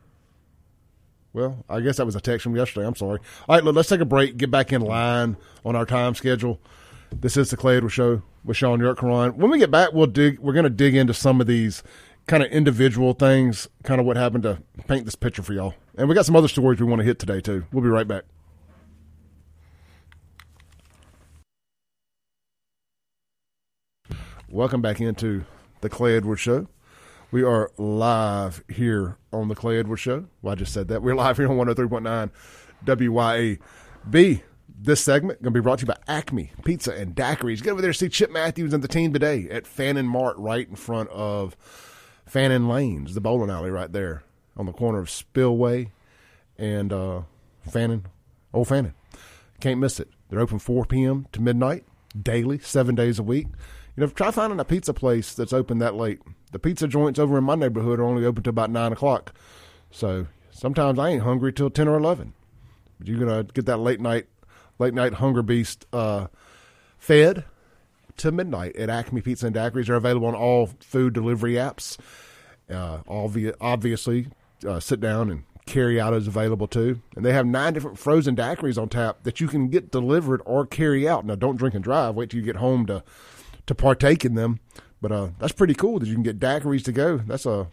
Well, 1.31 1.63
I 1.69 1.79
guess 1.79 1.95
that 1.95 2.05
was 2.05 2.17
a 2.17 2.21
text 2.21 2.43
from 2.43 2.57
yesterday. 2.57 2.85
I'm 2.85 2.95
sorry. 2.95 3.21
All 3.47 3.55
right, 3.55 3.63
look, 3.63 3.73
let's 3.73 3.87
take 3.87 4.01
a 4.01 4.05
break. 4.05 4.35
Get 4.35 4.51
back 4.51 4.73
in 4.73 4.81
line 4.81 5.37
on 5.63 5.77
our 5.77 5.85
time 5.85 6.13
schedule. 6.13 6.59
This 7.09 7.37
is 7.37 7.51
the 7.51 7.55
Clay 7.55 7.77
Edwards 7.77 7.93
Show 7.93 8.21
with 8.43 8.57
Sean 8.57 8.79
York 8.79 8.99
Karan. 8.99 9.37
When 9.37 9.51
we 9.51 9.59
get 9.59 9.71
back, 9.71 9.93
we'll 9.93 10.07
dig. 10.07 10.39
We're 10.39 10.53
going 10.53 10.63
to 10.63 10.69
dig 10.69 10.95
into 10.95 11.13
some 11.13 11.41
of 11.41 11.47
these 11.47 11.83
kind 12.27 12.43
of 12.43 12.51
individual 12.51 13.13
things, 13.13 13.67
kind 13.83 13.99
of 13.99 14.05
what 14.05 14.17
happened 14.17 14.43
to 14.43 14.61
paint 14.87 15.05
this 15.05 15.15
picture 15.15 15.41
for 15.41 15.53
y'all. 15.53 15.73
And 15.97 16.07
we 16.07 16.15
got 16.15 16.25
some 16.25 16.35
other 16.35 16.47
stories 16.47 16.79
we 16.79 16.85
want 16.85 16.99
to 16.99 17.05
hit 17.05 17.19
today 17.19 17.41
too. 17.41 17.65
We'll 17.71 17.83
be 17.83 17.89
right 17.89 18.07
back. 18.07 18.23
Welcome 24.47 24.81
back 24.81 24.99
into 24.99 25.45
the 25.81 25.89
Clay 25.89 26.15
Edwards 26.15 26.41
Show. 26.41 26.67
We 27.31 27.43
are 27.43 27.71
live 27.77 28.63
here 28.67 29.17
on 29.31 29.47
the 29.47 29.55
Clay 29.55 29.77
Edwards 29.77 30.01
Show. 30.01 30.25
Well, 30.41 30.53
I 30.53 30.55
just 30.55 30.73
said 30.73 30.87
that. 30.87 31.03
We're 31.03 31.13
live 31.13 31.37
here 31.37 31.47
on 31.47 31.57
103.9 31.57 32.31
WYAB. 32.85 34.41
This 34.81 35.01
segment 35.01 35.41
going 35.41 35.53
to 35.53 35.59
be 35.59 35.61
brought 35.61 35.79
to 35.79 35.83
you 35.83 35.87
by 35.87 35.97
Acme 36.07 36.51
Pizza 36.63 36.93
and 36.93 37.13
Daiquiris. 37.13 37.61
Get 37.61 37.71
over 37.71 37.81
there 37.81 37.91
see 37.91 38.07
Chip 38.07 38.31
Matthews 38.31 38.71
and 38.71 38.81
the 38.81 38.87
team 38.87 39.11
today 39.11 39.45
at 39.51 39.67
Fannin 39.67 40.07
Mart, 40.07 40.37
right 40.37 40.69
in 40.69 40.77
front 40.77 41.09
of 41.09 41.57
Fannin 42.25 42.69
Lanes, 42.69 43.13
the 43.13 43.19
bowling 43.19 43.49
alley 43.49 43.71
right 43.71 43.91
there 43.91 44.23
on 44.55 44.67
the 44.67 44.71
corner 44.71 44.99
of 44.99 45.09
Spillway 45.09 45.91
and 46.57 46.93
uh, 46.93 47.23
Fannin, 47.69 48.05
Old 48.53 48.69
Fannin. 48.69 48.93
Can't 49.59 49.81
miss 49.81 49.99
it. 49.99 50.07
They're 50.29 50.39
open 50.39 50.59
4 50.59 50.85
p.m. 50.85 51.27
to 51.33 51.41
midnight 51.41 51.83
daily, 52.17 52.59
seven 52.59 52.95
days 52.95 53.19
a 53.19 53.23
week. 53.23 53.47
You 53.97 54.05
know, 54.05 54.07
try 54.07 54.31
finding 54.31 54.61
a 54.61 54.65
pizza 54.65 54.93
place 54.93 55.33
that's 55.33 55.51
open 55.51 55.79
that 55.79 55.95
late. 55.95 56.21
The 56.53 56.59
pizza 56.59 56.87
joints 56.87 57.19
over 57.19 57.37
in 57.37 57.43
my 57.43 57.55
neighborhood 57.55 57.99
are 57.99 58.05
only 58.05 58.25
open 58.25 58.43
to 58.43 58.49
about 58.49 58.71
nine 58.71 58.93
o'clock. 58.93 59.35
So 59.91 60.27
sometimes 60.51 60.97
I 60.97 61.09
ain't 61.09 61.23
hungry 61.23 61.51
till 61.51 61.69
ten 61.69 61.89
or 61.89 61.97
eleven. 61.97 62.31
But 62.97 63.09
you're 63.09 63.19
gonna 63.19 63.43
get 63.43 63.65
that 63.65 63.77
late 63.77 63.99
night, 63.99 64.27
late 64.79 64.93
night 64.93 65.15
hunger 65.15 65.43
beast 65.43 65.85
uh, 65.93 66.27
fed 66.97 67.45
to 68.17 68.31
midnight 68.31 68.75
at 68.75 68.89
Acme 68.89 69.21
Pizza 69.21 69.47
and 69.47 69.55
Daiquiris. 69.55 69.87
They're 69.87 69.95
available 69.95 70.27
on 70.27 70.35
all 70.35 70.71
food 70.79 71.13
delivery 71.13 71.53
apps. 71.53 71.97
Uh, 72.69 72.99
obvi- 73.03 73.55
obviously, 73.61 74.27
uh, 74.67 74.79
sit 74.79 74.99
down 74.99 75.29
and 75.29 75.43
carry 75.65 76.01
out 76.01 76.13
is 76.13 76.27
available 76.27 76.67
too. 76.67 77.01
And 77.15 77.23
they 77.23 77.31
have 77.33 77.45
nine 77.45 77.73
different 77.73 77.99
frozen 77.99 78.35
daiquiris 78.35 78.81
on 78.81 78.89
tap 78.89 79.23
that 79.23 79.39
you 79.39 79.47
can 79.47 79.69
get 79.69 79.91
delivered 79.91 80.41
or 80.45 80.65
carry 80.65 81.07
out. 81.07 81.25
Now, 81.25 81.35
don't 81.35 81.57
drink 81.57 81.75
and 81.75 81.83
drive. 81.83 82.15
Wait 82.15 82.29
till 82.31 82.39
you 82.39 82.45
get 82.45 82.57
home 82.57 82.85
to 82.87 83.03
to 83.67 83.75
partake 83.75 84.25
in 84.25 84.33
them. 84.33 84.59
But 85.01 85.11
uh, 85.11 85.29
that's 85.39 85.53
pretty 85.53 85.75
cool 85.75 85.99
that 85.99 86.07
you 86.07 86.13
can 86.15 86.23
get 86.23 86.39
daiquiris 86.39 86.83
to 86.85 86.91
go. 86.91 87.17
That's 87.17 87.45
a 87.45 87.67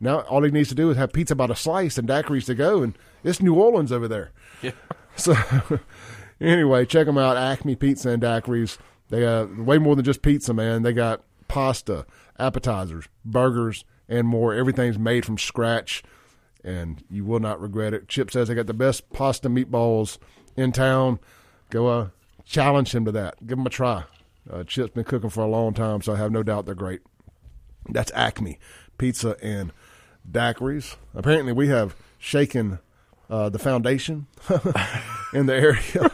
now 0.00 0.20
all 0.20 0.42
he 0.42 0.50
needs 0.50 0.70
to 0.70 0.74
do 0.74 0.90
is 0.90 0.96
have 0.96 1.12
pizza 1.12 1.34
by 1.36 1.46
the 1.46 1.54
slice 1.54 1.98
and 1.98 2.08
daiquiris 2.08 2.46
to 2.46 2.54
go, 2.54 2.82
and 2.82 2.98
it's 3.22 3.40
New 3.40 3.54
Orleans 3.54 3.92
over 3.92 4.08
there. 4.08 4.32
Yeah. 4.60 4.72
So 5.16 5.34
anyway, 6.40 6.86
check 6.86 7.06
them 7.06 7.18
out. 7.18 7.36
Acme 7.36 7.76
Pizza 7.76 8.10
and 8.10 8.22
Daiquiris. 8.22 8.78
They 9.10 9.20
got 9.20 9.56
way 9.56 9.78
more 9.78 9.96
than 9.96 10.04
just 10.04 10.22
pizza, 10.22 10.54
man. 10.54 10.82
They 10.82 10.92
got 10.92 11.22
pasta, 11.48 12.06
appetizers, 12.38 13.06
burgers, 13.24 13.84
and 14.08 14.26
more. 14.26 14.54
Everything's 14.54 14.98
made 14.98 15.24
from 15.24 15.38
scratch, 15.38 16.02
and 16.62 17.02
you 17.10 17.24
will 17.24 17.40
not 17.40 17.60
regret 17.60 17.94
it. 17.94 18.08
Chip 18.08 18.30
says 18.30 18.48
they 18.48 18.54
got 18.54 18.66
the 18.66 18.74
best 18.74 19.10
pasta 19.12 19.48
meatballs 19.48 20.18
in 20.56 20.72
town. 20.72 21.18
Go 21.70 21.88
uh, 21.88 22.08
challenge 22.44 22.94
him 22.94 23.04
to 23.04 23.12
that. 23.12 23.46
Give 23.46 23.58
him 23.58 23.66
a 23.66 23.70
try. 23.70 24.04
Uh, 24.50 24.64
Chip's 24.64 24.92
been 24.92 25.04
cooking 25.04 25.30
for 25.30 25.42
a 25.42 25.48
long 25.48 25.74
time, 25.74 26.02
so 26.02 26.12
I 26.12 26.16
have 26.16 26.32
no 26.32 26.42
doubt 26.42 26.66
they're 26.66 26.74
great. 26.74 27.00
That's 27.88 28.12
Acme 28.14 28.58
Pizza 28.98 29.36
and 29.42 29.72
Daiquiris. 30.30 30.96
Apparently, 31.14 31.52
we 31.52 31.68
have 31.68 31.96
shaken 32.18 32.78
uh, 33.28 33.48
the 33.48 33.58
foundation 33.58 34.26
in 35.32 35.46
the 35.46 35.54
area 35.54 36.10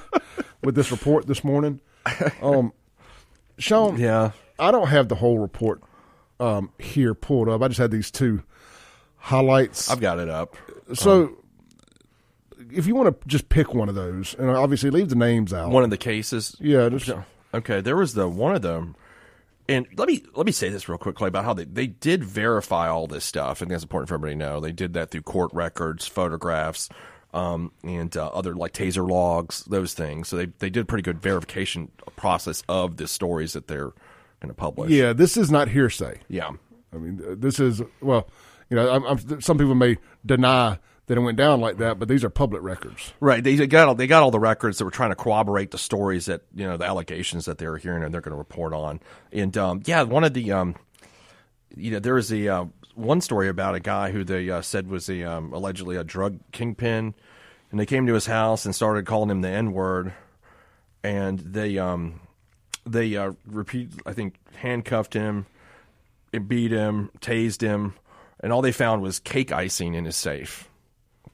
with 0.63 0.75
this 0.75 0.91
report 0.91 1.27
this 1.27 1.43
morning. 1.45 1.81
Um, 2.43 2.73
Sean, 3.59 3.99
Yeah. 4.01 4.33
I 4.59 4.71
don't 4.71 4.89
have 4.89 5.09
the 5.09 5.15
whole 5.15 5.39
report 5.39 5.83
um, 6.39 6.71
here 6.79 7.15
pulled 7.15 7.49
up. 7.49 7.63
I 7.63 7.69
just 7.69 7.79
had 7.81 7.91
these 7.91 8.11
two 8.11 8.43
highlights. 9.17 9.91
I've 9.91 10.01
got 10.01 10.19
it 10.19 10.29
up. 10.29 10.57
so, 10.93 11.37
if 12.71 12.87
you 12.87 12.95
want 12.95 13.21
to 13.21 13.29
just 13.29 13.49
pick 13.49 13.75
one 13.75 13.89
of 13.89 13.95
those, 13.95 14.35
and 14.35 14.51
obviously 14.51 14.91
leave 14.91 15.09
the 15.09 15.15
names 15.17 15.53
out. 15.53 15.71
One 15.71 15.83
of 15.85 15.91
the 15.91 15.97
cases. 15.97 16.57
yeah, 16.61 16.89
just, 16.89 17.11
Okay, 17.53 17.81
there 17.81 17.97
was 17.97 18.15
the 18.15 18.29
one 18.29 18.55
of 18.55 18.63
them, 18.63 18.95
and 19.69 19.87
let 19.97 20.07
me 20.09 20.23
let 20.37 20.47
me 20.47 20.53
say 20.53 20.69
this 20.69 20.89
real 20.89 20.99
quickly 20.99 21.27
about 21.29 21.45
how 21.45 21.53
they 21.55 21.65
they 21.65 21.87
did 21.89 22.23
verify 22.23 22.89
all 22.89 23.07
this 23.07 23.25
stuff. 23.25 23.51
I 23.51 23.61
think 23.61 23.71
that's 23.71 23.83
important 23.83 24.09
for 24.09 24.15
everybody 24.15 24.35
to 24.35 24.39
know. 24.39 24.61
They 24.61 24.73
did 24.73 24.93
that 24.93 25.11
through 25.11 25.23
court 25.23 25.51
records, 25.53 26.07
photographs, 26.07 26.89
um, 27.33 27.73
and 27.83 28.17
uh, 28.17 28.27
other 28.29 28.55
like 28.55 28.73
taser 28.73 29.09
logs, 29.09 29.65
those 29.65 29.95
things. 29.95 30.29
So 30.29 30.37
they 30.37 30.47
they 30.59 30.71
did 30.71 30.81
a 30.81 30.85
pretty 30.85 31.03
good 31.03 31.21
verification 31.23 31.91
process 32.17 32.63
of 32.69 32.97
the 32.97 33.07
stories 33.09 33.53
that 33.53 33.69
they're 33.69 33.93
going 34.41 34.49
to 34.49 34.55
publish. 34.55 34.91
yeah, 34.91 35.13
this 35.13 35.37
is 35.37 35.51
not 35.51 35.69
hearsay. 35.69 36.21
yeah. 36.29 36.51
I 36.93 36.97
mean, 36.97 37.23
this 37.39 37.61
is 37.61 37.83
well, 38.01 38.29
you 38.69 38.77
know, 38.77 38.91
I'm, 38.91 39.05
I'm, 39.05 39.41
some 39.41 39.59
people 39.59 39.77
may 39.77 39.97
deny 40.27 40.79
that 41.07 41.19
it 41.19 41.21
went 41.21 41.37
down 41.37 41.61
like 41.61 41.79
that, 41.79 41.99
but 41.99 42.09
these 42.09 42.23
are 42.23 42.31
public 42.31 42.63
records. 42.63 43.13
Right. 43.19 43.43
They 43.43 43.67
got 43.67 43.89
all, 43.89 43.95
they 43.97 44.07
got 44.07 44.23
all 44.23 44.31
the 44.31 44.41
records 44.41 44.79
that 44.79 44.85
were 44.85 44.93
trying 44.93 45.11
to 45.11 45.17
corroborate 45.17 45.73
the 45.73 45.79
stories 45.79 46.27
that 46.27 46.43
you 46.55 46.65
know 46.67 46.77
the 46.77 46.85
allegations 46.85 47.47
that 47.47 47.59
they 47.59 47.67
were 47.67 47.79
hearing 47.79 48.03
and 48.03 48.15
they're 48.15 48.21
going 48.21 48.33
to 48.33 48.39
report 48.39 48.73
on. 48.73 49.01
And 49.33 49.57
um, 49.57 49.83
yeah, 49.87 50.03
one 50.03 50.25
of 50.25 50.35
the 50.35 50.53
um, 50.53 50.77
you 51.77 51.91
know 51.91 51.99
there 51.99 52.15
was 52.15 52.33
a 52.33 52.49
uh, 52.49 52.65
one 53.01 53.21
story 53.21 53.49
about 53.49 53.75
a 53.75 53.81
guy 53.81 54.11
who 54.11 54.25
they 54.25 54.51
uh, 54.51 54.63
said 54.63 54.89
was 54.89 55.09
a 55.09 55.25
um, 55.25 55.53
allegedly 55.53 55.97
a 55.97 56.05
drug 56.05 56.39
kingpin, 56.53 57.15
and 57.71 57.81
they 57.81 57.87
came 57.87 58.07
to 58.07 58.15
his 58.15 58.27
house 58.27 58.65
and 58.65 58.75
started 58.75 59.07
calling 59.07 59.31
him 59.31 59.41
the 59.41 59.49
N 59.49 59.73
word, 59.73 60.13
and 61.03 61.39
they 61.41 61.79
um 61.79 62.21
they 62.87 63.17
uh, 63.17 63.33
repeat 63.47 63.91
I 64.07 64.13
think 64.13 64.35
handcuffed 64.55 65.15
him, 65.15 65.47
beat 66.47 66.71
him, 66.71 67.11
tased 67.21 67.63
him, 67.63 67.95
and 68.41 68.53
all 68.53 68.63
they 68.63 68.73
found 68.73 69.03
was 69.03 69.19
cake 69.19 69.51
icing 69.53 69.95
in 69.95 70.05
his 70.05 70.17
safe. 70.17 70.70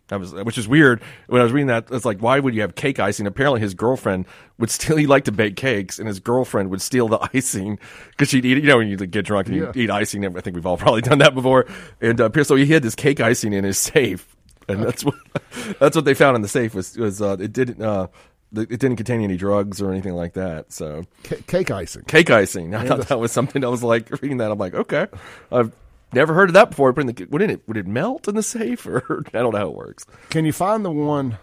That 0.08 0.20
was, 0.20 0.32
which 0.32 0.56
is 0.56 0.68
weird. 0.68 1.02
When 1.26 1.40
I 1.40 1.44
was 1.44 1.52
reading 1.52 1.66
that, 1.66 1.86
it's 1.90 2.04
like, 2.04 2.20
why 2.20 2.38
would 2.38 2.54
you 2.54 2.60
have 2.60 2.76
cake 2.76 3.00
icing? 3.00 3.26
Apparently, 3.26 3.60
his 3.60 3.74
girlfriend 3.74 4.26
would 4.58 4.70
steal. 4.70 4.96
He 4.98 5.06
liked 5.06 5.26
to 5.26 5.32
bake 5.32 5.56
cakes, 5.56 5.98
and 5.98 6.06
his 6.06 6.20
girlfriend 6.20 6.70
would 6.70 6.80
steal 6.80 7.08
the 7.08 7.18
icing 7.34 7.78
because 8.10 8.28
she'd 8.28 8.44
eat. 8.44 8.58
it. 8.58 8.62
You 8.64 8.70
know, 8.70 8.78
when 8.78 8.86
you 8.88 8.96
get 8.96 9.24
drunk 9.24 9.48
and 9.48 9.56
you 9.56 9.64
Yeah. 9.64 9.72
eat 9.74 9.90
icing. 9.90 10.24
I 10.24 10.40
think 10.40 10.54
we've 10.54 10.64
all 10.66 10.76
probably 10.76 11.00
done 11.02 11.18
that 11.18 11.34
before. 11.34 11.66
And 12.00 12.20
uh, 12.20 12.30
so 12.44 12.54
he 12.54 12.66
had 12.66 12.82
this 12.84 12.94
cake 12.94 13.20
icing 13.20 13.52
in 13.52 13.64
his 13.64 13.78
safe, 13.78 14.36
and 14.68 14.82
that's 14.82 15.04
what 15.04 15.16
that's 15.80 15.96
what 15.96 16.04
they 16.04 16.14
found 16.14 16.36
in 16.36 16.42
the 16.42 16.48
safe 16.48 16.74
was 16.74 16.96
was 16.96 17.20
uh, 17.20 17.36
it 17.40 17.52
didn't 17.52 17.82
uh, 17.82 18.06
it 18.54 18.68
didn't 18.78 18.96
contain 18.96 19.22
any 19.22 19.36
drugs 19.36 19.82
or 19.82 19.90
anything 19.90 20.14
like 20.14 20.34
that. 20.34 20.72
So 20.72 21.02
C- 21.24 21.42
cake 21.48 21.72
icing. 21.72 22.02
cake 22.04 22.30
icing. 22.30 22.76
I 22.76 22.86
thought 22.86 23.08
that 23.08 23.18
was 23.18 23.32
something. 23.32 23.64
I 23.64 23.68
was 23.68 23.82
like 23.82 24.08
reading 24.22 24.36
that. 24.38 24.52
I'm 24.52 24.58
like, 24.58 24.74
okay, 24.74 25.08
I've 25.50 25.72
never 26.12 26.34
heard 26.34 26.50
of 26.50 26.54
that 26.54 26.70
before. 26.70 26.92
Putting 26.92 27.12
the 27.12 27.24
would 27.26 27.42
it 27.42 27.66
would 27.66 27.76
it 27.76 27.86
melt 27.86 28.28
in 28.28 28.34
the 28.34 28.42
safe 28.42 28.86
or 28.86 29.24
I 29.34 29.38
don't 29.38 29.52
know 29.52 29.58
how 29.58 29.68
it 29.68 29.76
works. 29.76 30.04
Can 30.30 30.44
you 30.44 30.52
find 30.52 30.84
the 30.84 30.90
one? 30.90 31.38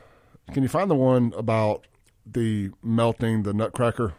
Can 0.53 0.63
you 0.63 0.69
find 0.69 0.91
the 0.91 0.95
one 0.95 1.33
about 1.37 1.85
the 2.25 2.71
melting 2.81 3.43
the 3.43 3.53
Nutcracker. 3.53 4.13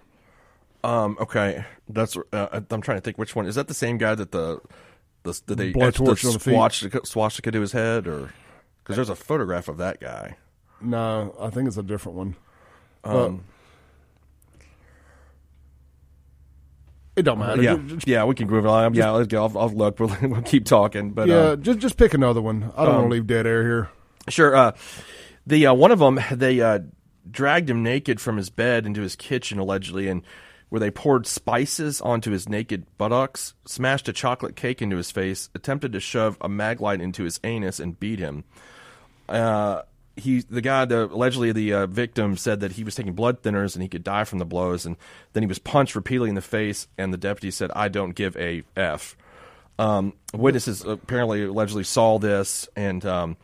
Um, 0.83 1.17
okay, 1.21 1.65
that's. 1.89 2.17
Uh, 2.33 2.61
I'm 2.71 2.83
trying 2.83 2.99
to 2.99 3.01
think 3.01 3.19
which 3.19 3.35
one 3.35 3.47
is 3.47 3.55
that. 3.55 3.69
The 3.69 3.75
same 3.75 3.99
guy 3.99 4.15
that 4.15 4.33
the 4.33 4.61
the 5.23 5.41
did 5.47 5.59
they 5.59 5.73
Blowtorch 5.73 6.13
etch 6.13 6.23
the 6.23 6.29
on 6.29 6.33
the 6.35 6.41
feet? 6.41 6.55
swastika, 6.55 7.07
swastika 7.07 7.51
to 7.51 7.61
his 7.61 7.73
head, 7.73 8.07
or 8.07 8.31
because 8.83 8.97
there's 8.97 9.09
a 9.09 9.17
photograph 9.17 9.69
of 9.69 9.79
that 9.79 10.01
guy. 10.01 10.37
No, 10.81 11.35
I 11.41 11.49
think 11.51 11.69
it's 11.69 11.79
a 11.79 11.83
different 11.83 12.19
one. 12.19 12.37
Um, 13.05 13.45
it 17.17 17.23
don't 17.23 17.39
matter. 17.39 17.63
yeah, 17.63 17.77
Ju- 17.77 17.97
ju- 17.97 18.11
yeah, 18.11 18.25
we 18.25 18.35
can 18.35 18.49
move 18.49 18.67
on. 18.67 18.95
Yeah, 18.95 19.11
let's 19.11 19.29
go. 19.29 19.45
I'll, 19.47 19.59
I'll 19.59 19.71
look. 19.71 19.99
We'll, 20.01 20.17
we'll 20.23 20.43
keep 20.43 20.65
talking. 20.65 21.11
But 21.13 21.29
yeah, 21.29 21.35
uh, 21.37 21.57
just 21.57 21.79
just 21.79 21.97
pick 21.97 22.15
another 22.15 22.41
one. 22.43 22.73
I 22.77 22.85
don't 22.85 22.95
want 22.95 23.05
um, 23.05 23.11
to 23.11 23.15
leave 23.15 23.27
dead 23.27 23.47
air 23.47 23.63
here. 23.63 23.91
Sure. 24.29 24.55
Uh, 24.55 24.73
the 25.47 25.67
uh, 25.67 25.75
one 25.75 25.91
of 25.93 25.99
them 25.99 26.19
they 26.33 26.61
uh, 26.61 26.81
dragged 27.31 27.69
him 27.71 27.83
naked 27.83 28.21
from 28.21 28.37
his 28.37 28.51
bed 28.51 28.87
into 28.87 29.01
his 29.03 29.17
kitchen 29.17 29.59
allegedly, 29.59 30.09
and 30.09 30.23
where 30.71 30.81
they 30.81 30.91
poured 30.91 31.27
spices 31.27 32.01
onto 32.01 32.31
his 32.33 32.49
naked 32.49 32.85
buttocks, 32.99 33.55
smashed 33.65 34.09
a 34.09 34.13
chocolate 34.13 34.57
cake 34.57 34.83
into 34.83 34.97
his 34.97 35.11
face, 35.11 35.51
attempted 35.55 35.93
to 35.93 36.01
shove 36.01 36.37
a 36.41 36.49
mag 36.49 36.81
light 36.81 37.01
into 37.01 37.23
his 37.25 37.39
anus, 37.45 37.79
and 37.79 38.01
beat 38.01 38.19
him. 38.19 38.45
Uh, 39.29 39.83
he 40.17 40.41
the 40.43 40.61
guy 40.61 40.85
the 40.85 41.07
allegedly 41.07 41.53
the 41.53 41.73
uh, 41.73 41.87
victim 41.87 42.37
said 42.37 42.61
that 42.61 42.73
he 42.73 42.85
was 42.85 42.95
taking 42.95 43.15
blood 43.15 43.43
thinners 43.43 43.75
and 43.75 43.83
he 43.83 43.89
could 43.89 44.05
die 44.05 44.25
from 44.25 44.39
the 44.39 44.45
blows, 44.45 44.87
and 44.87 44.97
then 45.33 45.43
he 45.43 45.47
was 45.47 45.59
punched 45.59 45.95
repeatedly 45.95 46.29
in 46.29 46.35
the 46.35 46.41
face, 46.43 46.87
and 46.97 47.13
the 47.13 47.19
deputy 47.19 47.51
said, 47.51 47.71
"I 47.75 47.89
don't 47.89 48.15
give 48.15 48.37
a 48.37 48.63
f." 48.77 49.17
Um, 49.79 50.13
witnesses 50.33 50.85
apparently 50.85 51.45
allegedly 51.45 51.83
saw 51.83 52.19
this 52.19 52.69
and 52.77 53.05
um, 53.05 53.37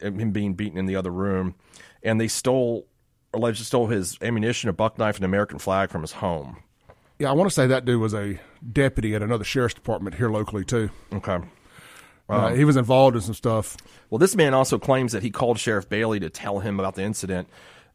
him 0.00 0.32
being 0.32 0.54
beaten 0.54 0.76
in 0.76 0.86
the 0.86 0.96
other 0.96 1.10
room, 1.10 1.54
and 2.02 2.20
they 2.20 2.28
stole 2.28 2.86
allegedly 3.32 3.64
stole 3.64 3.86
his 3.86 4.18
ammunition, 4.22 4.68
a 4.70 4.72
buck 4.72 4.98
knife, 4.98 5.16
and 5.16 5.24
an 5.24 5.30
American 5.30 5.58
flag 5.58 5.90
from 5.90 6.02
his 6.02 6.12
home. 6.12 6.58
Yeah, 7.18 7.30
I 7.30 7.32
want 7.32 7.48
to 7.50 7.54
say 7.54 7.66
that 7.66 7.84
dude 7.84 8.00
was 8.00 8.14
a 8.14 8.38
deputy 8.72 9.14
at 9.14 9.22
another 9.22 9.44
sheriff's 9.44 9.74
department 9.74 10.16
here 10.16 10.30
locally 10.30 10.64
too. 10.64 10.90
Okay. 11.12 11.38
Uh, 12.28 12.52
he 12.54 12.64
was 12.64 12.76
involved 12.76 13.16
in 13.16 13.22
some 13.22 13.34
stuff. 13.34 13.76
Well, 14.10 14.18
this 14.18 14.36
man 14.36 14.52
also 14.54 14.78
claims 14.78 15.12
that 15.12 15.22
he 15.22 15.30
called 15.30 15.58
Sheriff 15.58 15.88
Bailey 15.88 16.20
to 16.20 16.28
tell 16.28 16.58
him 16.58 16.78
about 16.78 16.94
the 16.94 17.02
incident, 17.02 17.48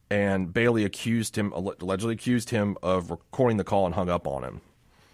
and 0.10 0.52
Bailey 0.54 0.86
accused 0.86 1.36
him 1.38 1.52
allegedly 1.54 2.14
accused 2.16 2.50
him 2.50 2.78
of 2.82 3.12
recording 3.12 3.58
the 3.58 3.64
call 3.64 3.86
and 3.86 3.94
hung 3.96 4.10
up 4.10 4.28
on 4.28 4.44
him. 4.44 4.62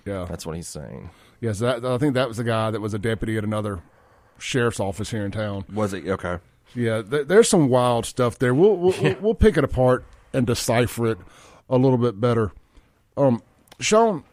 Yeah, 0.05 0.25
That's 0.29 0.45
what 0.45 0.55
he's 0.55 0.67
saying. 0.69 1.09
yes. 1.41 1.59
That, 1.59 1.83
I 1.85 1.97
think 1.97 2.13
that 2.13 2.27
was 2.29 2.37
the 2.37 2.43
guy 2.45 2.71
that 2.71 2.79
was 2.81 2.93
a 2.93 2.99
deputy 2.99 3.37
at 3.37 3.43
another 3.43 3.81
sheriff's 4.37 4.79
office 4.79 5.11
here 5.11 5.25
in 5.25 5.31
town. 5.31 5.65
Was 5.73 5.93
it 5.93 6.07
okay? 6.07 6.37
Yeah, 6.73 7.01
th- 7.01 7.27
there's 7.27 7.49
some 7.49 7.67
wild 7.67 8.05
stuff 8.05 8.39
there. 8.39 8.53
We'll 8.53 8.77
we'll, 8.77 8.95
we'll 9.01 9.15
we'll 9.19 9.35
pick 9.35 9.57
it 9.57 9.63
apart 9.65 10.05
and 10.33 10.47
decipher 10.47 11.07
it 11.07 11.17
a 11.69 11.77
little 11.77 11.97
bit 11.97 12.19
better. 12.21 12.51
Um, 13.17 13.41
Sean, 13.79 14.23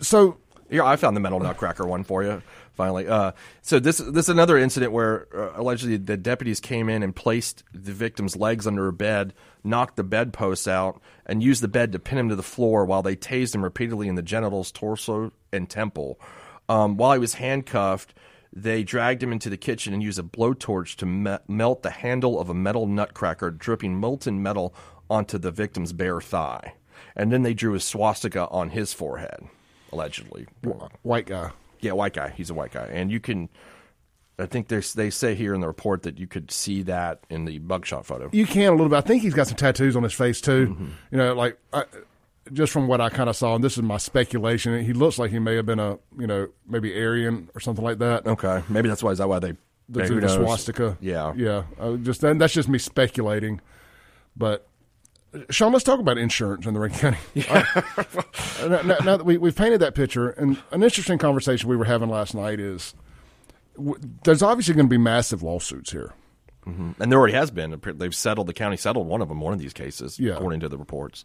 so 0.00 0.36
yeah, 0.70 0.84
I 0.84 0.96
found 0.96 1.16
the 1.16 1.20
metal 1.20 1.40
nutcracker 1.40 1.86
one 1.86 2.04
for 2.04 2.22
you. 2.22 2.42
Finally, 2.74 3.06
uh, 3.06 3.32
so 3.62 3.78
this 3.78 3.98
this 3.98 4.26
is 4.26 4.28
another 4.28 4.58
incident 4.58 4.90
where 4.90 5.28
uh, 5.32 5.52
allegedly 5.54 5.96
the 5.96 6.16
deputies 6.16 6.58
came 6.58 6.88
in 6.88 7.04
and 7.04 7.14
placed 7.14 7.62
the 7.72 7.92
victim's 7.92 8.36
legs 8.36 8.66
under 8.66 8.88
a 8.88 8.92
bed, 8.92 9.32
knocked 9.62 9.96
the 9.96 10.02
bedposts 10.02 10.66
out, 10.66 11.00
and 11.24 11.40
used 11.40 11.62
the 11.62 11.68
bed 11.68 11.92
to 11.92 12.00
pin 12.00 12.18
him 12.18 12.28
to 12.30 12.36
the 12.36 12.42
floor 12.42 12.84
while 12.84 13.02
they 13.02 13.14
tased 13.14 13.54
him 13.54 13.62
repeatedly 13.62 14.08
in 14.08 14.16
the 14.16 14.22
genitals, 14.22 14.72
torso, 14.72 15.32
and 15.52 15.70
temple. 15.70 16.18
Um, 16.68 16.96
while 16.96 17.12
he 17.12 17.18
was 17.20 17.34
handcuffed, 17.34 18.12
they 18.52 18.82
dragged 18.82 19.22
him 19.22 19.30
into 19.32 19.50
the 19.50 19.56
kitchen 19.56 19.94
and 19.94 20.02
used 20.02 20.18
a 20.18 20.22
blowtorch 20.22 20.96
to 20.96 21.06
me- 21.06 21.38
melt 21.46 21.82
the 21.82 21.90
handle 21.90 22.40
of 22.40 22.48
a 22.48 22.54
metal 22.54 22.86
nutcracker, 22.86 23.52
dripping 23.52 23.96
molten 23.96 24.42
metal 24.42 24.74
onto 25.08 25.38
the 25.38 25.50
victim's 25.50 25.92
bare 25.92 26.20
thigh. 26.20 26.74
And 27.14 27.30
then 27.30 27.42
they 27.42 27.54
drew 27.54 27.74
a 27.74 27.80
swastika 27.80 28.48
on 28.48 28.70
his 28.70 28.92
forehead, 28.92 29.46
allegedly. 29.92 30.46
white 31.02 31.26
guy. 31.26 31.52
Yeah, 31.84 31.92
white 31.92 32.14
guy. 32.14 32.30
He's 32.30 32.50
a 32.50 32.54
white 32.54 32.72
guy, 32.72 32.86
and 32.86 33.10
you 33.10 33.20
can. 33.20 33.48
I 34.38 34.46
think 34.46 34.68
they 34.68 34.80
they 34.80 35.10
say 35.10 35.34
here 35.34 35.54
in 35.54 35.60
the 35.60 35.66
report 35.66 36.02
that 36.02 36.18
you 36.18 36.26
could 36.26 36.50
see 36.50 36.82
that 36.84 37.20
in 37.30 37.44
the 37.44 37.60
mugshot 37.60 38.04
photo. 38.04 38.30
You 38.32 38.46
can 38.46 38.68
a 38.68 38.72
little 38.72 38.88
bit. 38.88 38.96
I 38.96 39.02
think 39.02 39.22
he's 39.22 39.34
got 39.34 39.46
some 39.46 39.56
tattoos 39.56 39.94
on 39.96 40.02
his 40.02 40.14
face 40.14 40.40
too. 40.40 40.68
Mm-hmm. 40.68 40.86
You 41.12 41.18
know, 41.18 41.34
like 41.34 41.58
I, 41.72 41.84
just 42.52 42.72
from 42.72 42.88
what 42.88 43.00
I 43.00 43.10
kind 43.10 43.28
of 43.28 43.36
saw, 43.36 43.54
and 43.54 43.62
this 43.62 43.76
is 43.76 43.82
my 43.82 43.98
speculation. 43.98 44.82
He 44.84 44.92
looks 44.92 45.18
like 45.18 45.30
he 45.30 45.38
may 45.38 45.56
have 45.56 45.66
been 45.66 45.78
a 45.78 45.98
you 46.18 46.26
know 46.26 46.48
maybe 46.66 46.98
Aryan 46.98 47.50
or 47.54 47.60
something 47.60 47.84
like 47.84 47.98
that. 47.98 48.26
Okay, 48.26 48.62
maybe 48.68 48.88
that's 48.88 49.02
why 49.02 49.10
is 49.10 49.18
that 49.18 49.28
why 49.28 49.38
they 49.38 49.54
the, 49.88 50.02
the 50.02 50.28
swastika. 50.28 50.96
Yeah, 51.00 51.34
yeah. 51.36 51.64
Uh, 51.78 51.96
just 51.96 52.20
then, 52.20 52.38
that's 52.38 52.54
just 52.54 52.68
me 52.68 52.78
speculating. 52.78 53.60
But 54.36 54.66
Sean, 55.50 55.72
let's 55.72 55.84
talk 55.84 55.98
about 56.00 56.16
insurance 56.18 56.66
in 56.66 56.74
the 56.74 56.80
Rankin 56.80 57.14
County. 57.14 57.46
Uh, 58.60 58.68
now, 58.68 58.82
now- 58.82 58.98
now 59.04 59.16
that 59.16 59.24
we, 59.24 59.36
we've 59.36 59.56
painted 59.56 59.80
that 59.80 59.94
picture, 59.94 60.30
and 60.30 60.62
an 60.70 60.82
interesting 60.82 61.18
conversation 61.18 61.68
we 61.68 61.76
were 61.76 61.84
having 61.84 62.08
last 62.08 62.34
night 62.34 62.60
is 62.60 62.94
w- 63.76 63.96
there's 64.24 64.42
obviously 64.42 64.74
going 64.74 64.86
to 64.86 64.90
be 64.90 64.96
massive 64.98 65.42
lawsuits 65.42 65.90
here. 65.90 66.12
and 66.64 66.94
there 66.98 67.18
already 67.18 67.34
has 67.34 67.50
been. 67.50 67.78
They've 67.84 68.14
settled. 68.14 68.46
The 68.46 68.52
county 68.54 68.76
settled 68.76 69.06
one 69.06 69.20
of 69.20 69.28
them. 69.28 69.40
One 69.40 69.52
of 69.52 69.58
these 69.58 69.72
cases, 69.74 70.18
Yeah. 70.18 70.34
according 70.34 70.60
to 70.60 70.68
the 70.68 70.78
reports. 70.78 71.24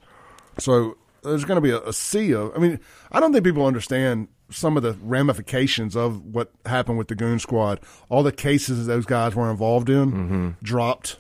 So 0.58 0.98
there's 1.24 1.45
going 1.45 1.58
to 1.58 1.62
be 1.62 1.69
a, 1.72 1.80
a 1.82 1.93
sea 1.93 2.34
of. 2.34 2.52
I 2.56 2.60
mean, 2.60 2.80
I 3.12 3.19
don't 3.19 3.32
think 3.32 3.45
people 3.45 3.65
understand 3.65 4.28
some 4.50 4.76
of 4.76 4.84
the 4.84 4.93
ramifications 5.02 5.95
of 5.95 6.26
what 6.26 6.52
happened 6.65 6.98
with 6.98 7.08
the 7.10 7.15
Goon 7.15 7.39
Squad. 7.39 7.80
All 8.10 8.24
the 8.24 8.32
cases 8.32 8.88
those 8.88 9.06
guys 9.06 9.36
were 9.36 9.50
involved 9.52 9.89
in 9.89 10.58
dropped. 10.63 11.17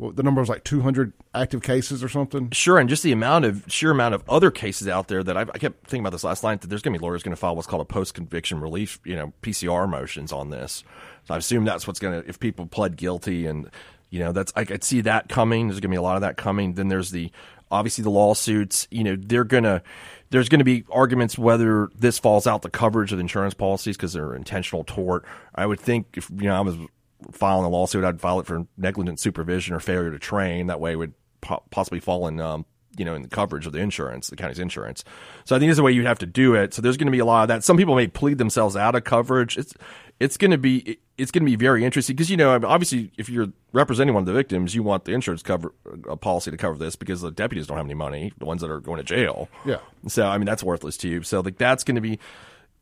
Well, 0.00 0.12
the 0.12 0.22
number 0.22 0.40
was 0.40 0.48
like 0.48 0.64
200 0.64 1.12
active 1.34 1.62
cases 1.62 2.02
or 2.02 2.08
something. 2.08 2.50
Sure, 2.52 2.78
and 2.78 2.88
just 2.88 3.02
the 3.02 3.12
amount 3.12 3.44
of 3.44 3.64
sheer 3.68 3.90
amount 3.90 4.14
of 4.14 4.26
other 4.30 4.50
cases 4.50 4.88
out 4.88 5.08
there 5.08 5.22
that 5.22 5.36
I've, 5.36 5.50
I 5.50 5.58
kept 5.58 5.86
thinking 5.86 6.00
about 6.00 6.12
this 6.12 6.24
last 6.24 6.42
night 6.42 6.62
that 6.62 6.68
there's 6.68 6.80
going 6.80 6.94
to 6.94 6.98
be 6.98 7.04
lawyers 7.04 7.22
going 7.22 7.34
to 7.34 7.36
file 7.36 7.54
what's 7.54 7.68
called 7.68 7.82
a 7.82 7.84
post 7.84 8.14
conviction 8.14 8.60
relief, 8.60 8.98
you 9.04 9.14
know, 9.14 9.34
PCR 9.42 9.86
motions 9.86 10.32
on 10.32 10.48
this. 10.48 10.84
So 11.24 11.34
I 11.34 11.36
assume 11.36 11.66
that's 11.66 11.86
what's 11.86 12.00
going 12.00 12.22
to 12.22 12.26
if 12.26 12.40
people 12.40 12.64
pled 12.64 12.96
guilty 12.96 13.44
and 13.44 13.70
you 14.08 14.20
know 14.20 14.32
that's 14.32 14.54
I 14.56 14.64
could 14.64 14.82
see 14.82 15.02
that 15.02 15.28
coming. 15.28 15.68
There's 15.68 15.80
going 15.80 15.90
to 15.90 15.94
be 15.94 15.98
a 15.98 16.02
lot 16.02 16.16
of 16.16 16.22
that 16.22 16.38
coming. 16.38 16.72
Then 16.72 16.88
there's 16.88 17.10
the 17.10 17.30
obviously 17.70 18.02
the 18.02 18.10
lawsuits. 18.10 18.88
You 18.90 19.04
know, 19.04 19.16
they're 19.18 19.44
gonna 19.44 19.82
there's 20.30 20.48
going 20.48 20.60
to 20.60 20.64
be 20.64 20.84
arguments 20.90 21.36
whether 21.36 21.90
this 21.94 22.18
falls 22.18 22.46
out 22.46 22.62
the 22.62 22.70
coverage 22.70 23.12
of 23.12 23.20
insurance 23.20 23.52
policies 23.52 23.98
because 23.98 24.14
they're 24.14 24.34
intentional 24.34 24.82
tort. 24.82 25.26
I 25.54 25.66
would 25.66 25.78
think 25.78 26.06
if 26.16 26.30
you 26.30 26.48
know 26.48 26.56
I 26.56 26.60
was 26.60 26.76
filing 27.32 27.64
a 27.64 27.68
lawsuit, 27.68 28.04
I'd 28.04 28.20
file 28.20 28.40
it 28.40 28.46
for 28.46 28.66
negligent 28.76 29.20
supervision 29.20 29.74
or 29.74 29.80
failure 29.80 30.10
to 30.10 30.18
train. 30.18 30.66
That 30.66 30.80
way, 30.80 30.92
it 30.92 30.96
would 30.96 31.14
po- 31.40 31.62
possibly 31.70 32.00
fall 32.00 32.26
in, 32.26 32.40
um, 32.40 32.64
you 32.96 33.04
know, 33.04 33.14
in 33.14 33.22
the 33.22 33.28
coverage 33.28 33.66
of 33.66 33.72
the 33.72 33.78
insurance, 33.78 34.28
the 34.28 34.36
county's 34.36 34.58
insurance. 34.58 35.04
So 35.44 35.54
I 35.54 35.58
think 35.58 35.68
this 35.68 35.74
is 35.74 35.76
the 35.78 35.82
way 35.82 35.92
you'd 35.92 36.06
have 36.06 36.18
to 36.20 36.26
do 36.26 36.54
it. 36.54 36.74
So 36.74 36.82
there's 36.82 36.96
going 36.96 37.06
to 37.06 37.12
be 37.12 37.18
a 37.18 37.24
lot 37.24 37.42
of 37.42 37.48
that. 37.48 37.64
Some 37.64 37.76
people 37.76 37.94
may 37.94 38.06
plead 38.06 38.38
themselves 38.38 38.76
out 38.76 38.94
of 38.94 39.04
coverage. 39.04 39.56
It's 39.56 39.74
it's 40.18 40.36
going 40.36 40.50
to 40.50 40.58
be 40.58 40.98
it's 41.16 41.30
going 41.30 41.44
to 41.44 41.50
be 41.50 41.56
very 41.56 41.84
interesting 41.84 42.14
because 42.14 42.30
you 42.30 42.36
know 42.36 42.54
obviously 42.54 43.10
if 43.16 43.28
you're 43.28 43.48
representing 43.72 44.14
one 44.14 44.22
of 44.22 44.26
the 44.26 44.32
victims, 44.32 44.74
you 44.74 44.82
want 44.82 45.04
the 45.04 45.12
insurance 45.12 45.42
cover 45.42 45.74
a 46.08 46.16
policy 46.16 46.50
to 46.50 46.56
cover 46.56 46.76
this 46.76 46.94
because 46.94 47.22
the 47.22 47.30
deputies 47.30 47.66
don't 47.66 47.78
have 47.78 47.86
any 47.86 47.94
money, 47.94 48.32
the 48.38 48.44
ones 48.44 48.60
that 48.60 48.70
are 48.70 48.80
going 48.80 48.98
to 48.98 49.04
jail. 49.04 49.48
Yeah. 49.64 49.78
So 50.08 50.26
I 50.26 50.36
mean 50.38 50.46
that's 50.46 50.62
worthless 50.62 50.96
to 50.98 51.08
you. 51.08 51.22
So 51.22 51.40
like 51.40 51.58
that's 51.58 51.84
going 51.84 51.94
to 51.94 52.00
be 52.00 52.18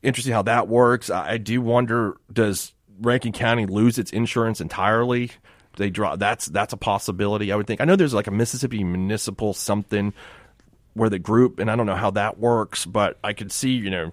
interesting 0.03 0.33
how 0.33 0.41
that 0.43 0.67
works. 0.67 1.09
I, 1.09 1.31
I 1.31 1.37
do 1.37 1.61
wonder 1.61 2.17
does 2.31 2.73
Rankin 2.99 3.31
County 3.31 3.65
lose 3.65 3.97
its 3.97 4.11
insurance 4.11 4.61
entirely? 4.61 5.31
They 5.77 5.89
draw 5.89 6.15
that's 6.15 6.47
that's 6.47 6.73
a 6.73 6.77
possibility. 6.77 7.51
I 7.51 7.55
would 7.55 7.67
think. 7.67 7.81
I 7.81 7.85
know 7.85 7.95
there's 7.95 8.13
like 8.13 8.27
a 8.27 8.31
Mississippi 8.31 8.83
municipal 8.83 9.53
something 9.53 10.13
where 10.93 11.09
the 11.09 11.19
group, 11.19 11.59
and 11.59 11.71
I 11.71 11.75
don't 11.75 11.85
know 11.85 11.95
how 11.95 12.11
that 12.11 12.39
works, 12.39 12.85
but 12.85 13.17
I 13.23 13.33
could 13.33 13.51
see 13.51 13.71
you 13.71 13.89
know 13.89 14.11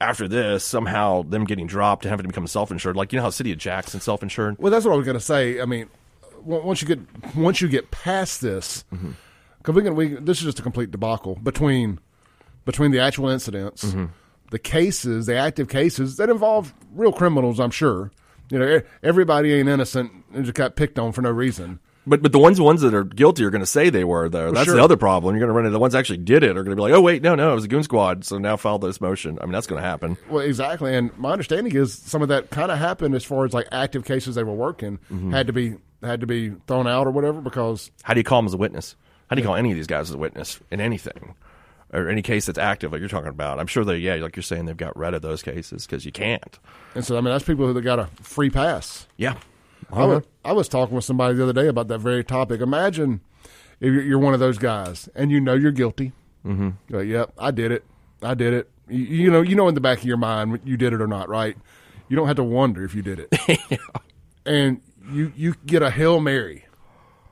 after 0.00 0.28
this 0.28 0.64
somehow 0.64 1.22
them 1.22 1.44
getting 1.44 1.66
dropped 1.66 2.04
and 2.04 2.10
having 2.10 2.24
to 2.24 2.28
become 2.28 2.46
self-insured. 2.46 2.96
Like 2.96 3.12
you 3.12 3.16
know 3.16 3.24
how 3.24 3.30
City 3.30 3.52
of 3.52 3.58
Jackson 3.58 4.00
self-insured. 4.00 4.56
Well, 4.58 4.70
that's 4.70 4.84
what 4.84 4.92
I 4.92 4.96
was 4.96 5.06
going 5.06 5.18
to 5.18 5.24
say. 5.24 5.60
I 5.60 5.64
mean, 5.64 5.88
once 6.44 6.82
you 6.82 6.88
get 6.88 7.00
once 7.34 7.60
you 7.60 7.68
get 7.68 7.90
past 7.90 8.40
this, 8.40 8.84
mm-hmm. 8.92 9.10
because 9.58 9.74
we 9.74 9.82
can 9.82 9.94
we 9.94 10.08
this 10.14 10.38
is 10.38 10.44
just 10.44 10.60
a 10.60 10.62
complete 10.62 10.90
debacle 10.90 11.36
between 11.36 11.98
between 12.64 12.90
the 12.90 13.00
actual 13.00 13.28
incidents, 13.28 13.84
mm-hmm. 13.84 14.06
the 14.50 14.58
cases, 14.58 15.26
the 15.26 15.36
active 15.36 15.68
cases 15.68 16.16
that 16.16 16.30
involve 16.30 16.74
real 16.92 17.12
criminals. 17.12 17.58
I'm 17.58 17.70
sure. 17.70 18.12
You 18.50 18.58
know, 18.58 18.80
everybody 19.02 19.52
ain't 19.54 19.68
innocent 19.68 20.12
and 20.32 20.44
just 20.44 20.54
got 20.54 20.76
picked 20.76 20.98
on 20.98 21.12
for 21.12 21.22
no 21.22 21.30
reason. 21.30 21.80
But 22.08 22.22
but 22.22 22.32
the 22.32 22.38
ones 22.38 22.58
ones 22.58 22.80
that 22.80 22.94
are 22.94 23.04
guilty 23.04 23.44
are 23.44 23.50
going 23.50 23.60
to 23.60 23.66
say 23.66 23.90
they 23.90 24.04
were 24.04 24.30
though. 24.30 24.50
That's 24.50 24.64
sure. 24.64 24.76
the 24.76 24.82
other 24.82 24.96
problem. 24.96 25.34
You're 25.34 25.40
going 25.40 25.48
to 25.48 25.54
run 25.54 25.66
into 25.66 25.74
the 25.74 25.78
ones 25.78 25.92
that 25.92 25.98
actually 25.98 26.18
did 26.18 26.42
it 26.42 26.56
are 26.56 26.62
going 26.62 26.74
to 26.74 26.76
be 26.76 26.82
like, 26.82 26.94
oh 26.94 27.02
wait, 27.02 27.22
no, 27.22 27.34
no, 27.34 27.52
it 27.52 27.54
was 27.54 27.64
a 27.64 27.68
goon 27.68 27.82
squad. 27.82 28.24
So 28.24 28.38
now 28.38 28.56
file 28.56 28.78
this 28.78 29.00
motion. 29.00 29.38
I 29.40 29.44
mean, 29.44 29.52
that's 29.52 29.66
going 29.66 29.82
to 29.82 29.86
happen. 29.86 30.16
Well, 30.30 30.40
exactly. 30.40 30.94
And 30.94 31.16
my 31.18 31.32
understanding 31.32 31.74
is 31.74 31.92
some 31.92 32.22
of 32.22 32.28
that 32.28 32.50
kind 32.50 32.72
of 32.72 32.78
happened 32.78 33.14
as 33.14 33.24
far 33.24 33.44
as 33.44 33.52
like 33.52 33.68
active 33.72 34.04
cases 34.04 34.36
they 34.36 34.42
were 34.42 34.54
working 34.54 34.98
mm-hmm. 35.12 35.32
had 35.32 35.48
to 35.48 35.52
be 35.52 35.76
had 36.02 36.20
to 36.20 36.26
be 36.26 36.50
thrown 36.66 36.86
out 36.86 37.06
or 37.06 37.10
whatever 37.10 37.40
because 37.40 37.90
How 38.02 38.14
do 38.14 38.20
you 38.20 38.24
call 38.24 38.38
them 38.38 38.46
as 38.46 38.54
a 38.54 38.58
witness? 38.58 38.96
How 39.28 39.36
do 39.36 39.42
you 39.42 39.46
call 39.46 39.56
any 39.56 39.70
of 39.70 39.76
these 39.76 39.86
guys 39.86 40.08
as 40.08 40.14
a 40.14 40.18
witness 40.18 40.60
in 40.70 40.80
anything? 40.80 41.34
Or 41.90 42.08
any 42.08 42.20
case 42.20 42.46
that's 42.46 42.58
active, 42.58 42.92
like 42.92 43.00
you're 43.00 43.08
talking 43.08 43.28
about. 43.28 43.58
I'm 43.58 43.66
sure 43.66 43.82
they, 43.82 43.96
yeah, 43.96 44.16
like 44.16 44.36
you're 44.36 44.42
saying, 44.42 44.66
they've 44.66 44.76
got 44.76 44.94
rid 44.94 45.14
of 45.14 45.22
those 45.22 45.42
cases 45.42 45.86
because 45.86 46.04
you 46.04 46.12
can't. 46.12 46.58
and 46.94 47.04
so 47.04 47.16
I 47.16 47.20
mean 47.20 47.32
that's 47.32 47.44
people 47.44 47.72
that 47.72 47.80
got 47.80 47.98
a 47.98 48.06
free 48.22 48.50
pass. 48.50 49.06
Yeah. 49.16 49.36
I 49.90 50.04
was, 50.04 50.24
I 50.44 50.52
was 50.52 50.68
talking 50.68 50.94
with 50.94 51.04
somebody 51.04 51.34
the 51.34 51.44
other 51.44 51.54
day 51.54 51.66
about 51.66 51.88
that 51.88 52.00
very 52.00 52.22
topic. 52.22 52.60
Imagine 52.60 53.22
if 53.80 53.92
you're, 53.92 54.02
you're 54.02 54.18
one 54.18 54.34
of 54.34 54.40
those 54.40 54.58
guys 54.58 55.08
and 55.14 55.30
you 55.30 55.40
know 55.40 55.54
you're 55.54 55.72
guilty, 55.72 56.12
mm-hmm. 56.44 56.70
like, 56.94 57.06
yep, 57.06 57.32
I 57.38 57.52
did 57.52 57.72
it, 57.72 57.84
I 58.22 58.34
did 58.34 58.52
it. 58.52 58.70
You, 58.86 58.98
you 58.98 59.30
know, 59.30 59.40
you 59.40 59.54
know 59.56 59.66
in 59.66 59.74
the 59.74 59.80
back 59.80 59.98
of 59.98 60.04
your 60.04 60.18
mind 60.18 60.60
you 60.64 60.76
did 60.76 60.92
it 60.92 61.00
or 61.00 61.06
not, 61.06 61.30
right? 61.30 61.56
You 62.08 62.16
don't 62.16 62.26
have 62.26 62.36
to 62.36 62.44
wonder 62.44 62.84
if 62.84 62.94
you 62.94 63.02
did 63.02 63.28
it. 63.30 63.80
And 64.46 64.80
you 65.12 65.30
you 65.36 65.54
get 65.66 65.82
a 65.82 65.90
hail 65.90 66.20
mary 66.20 66.64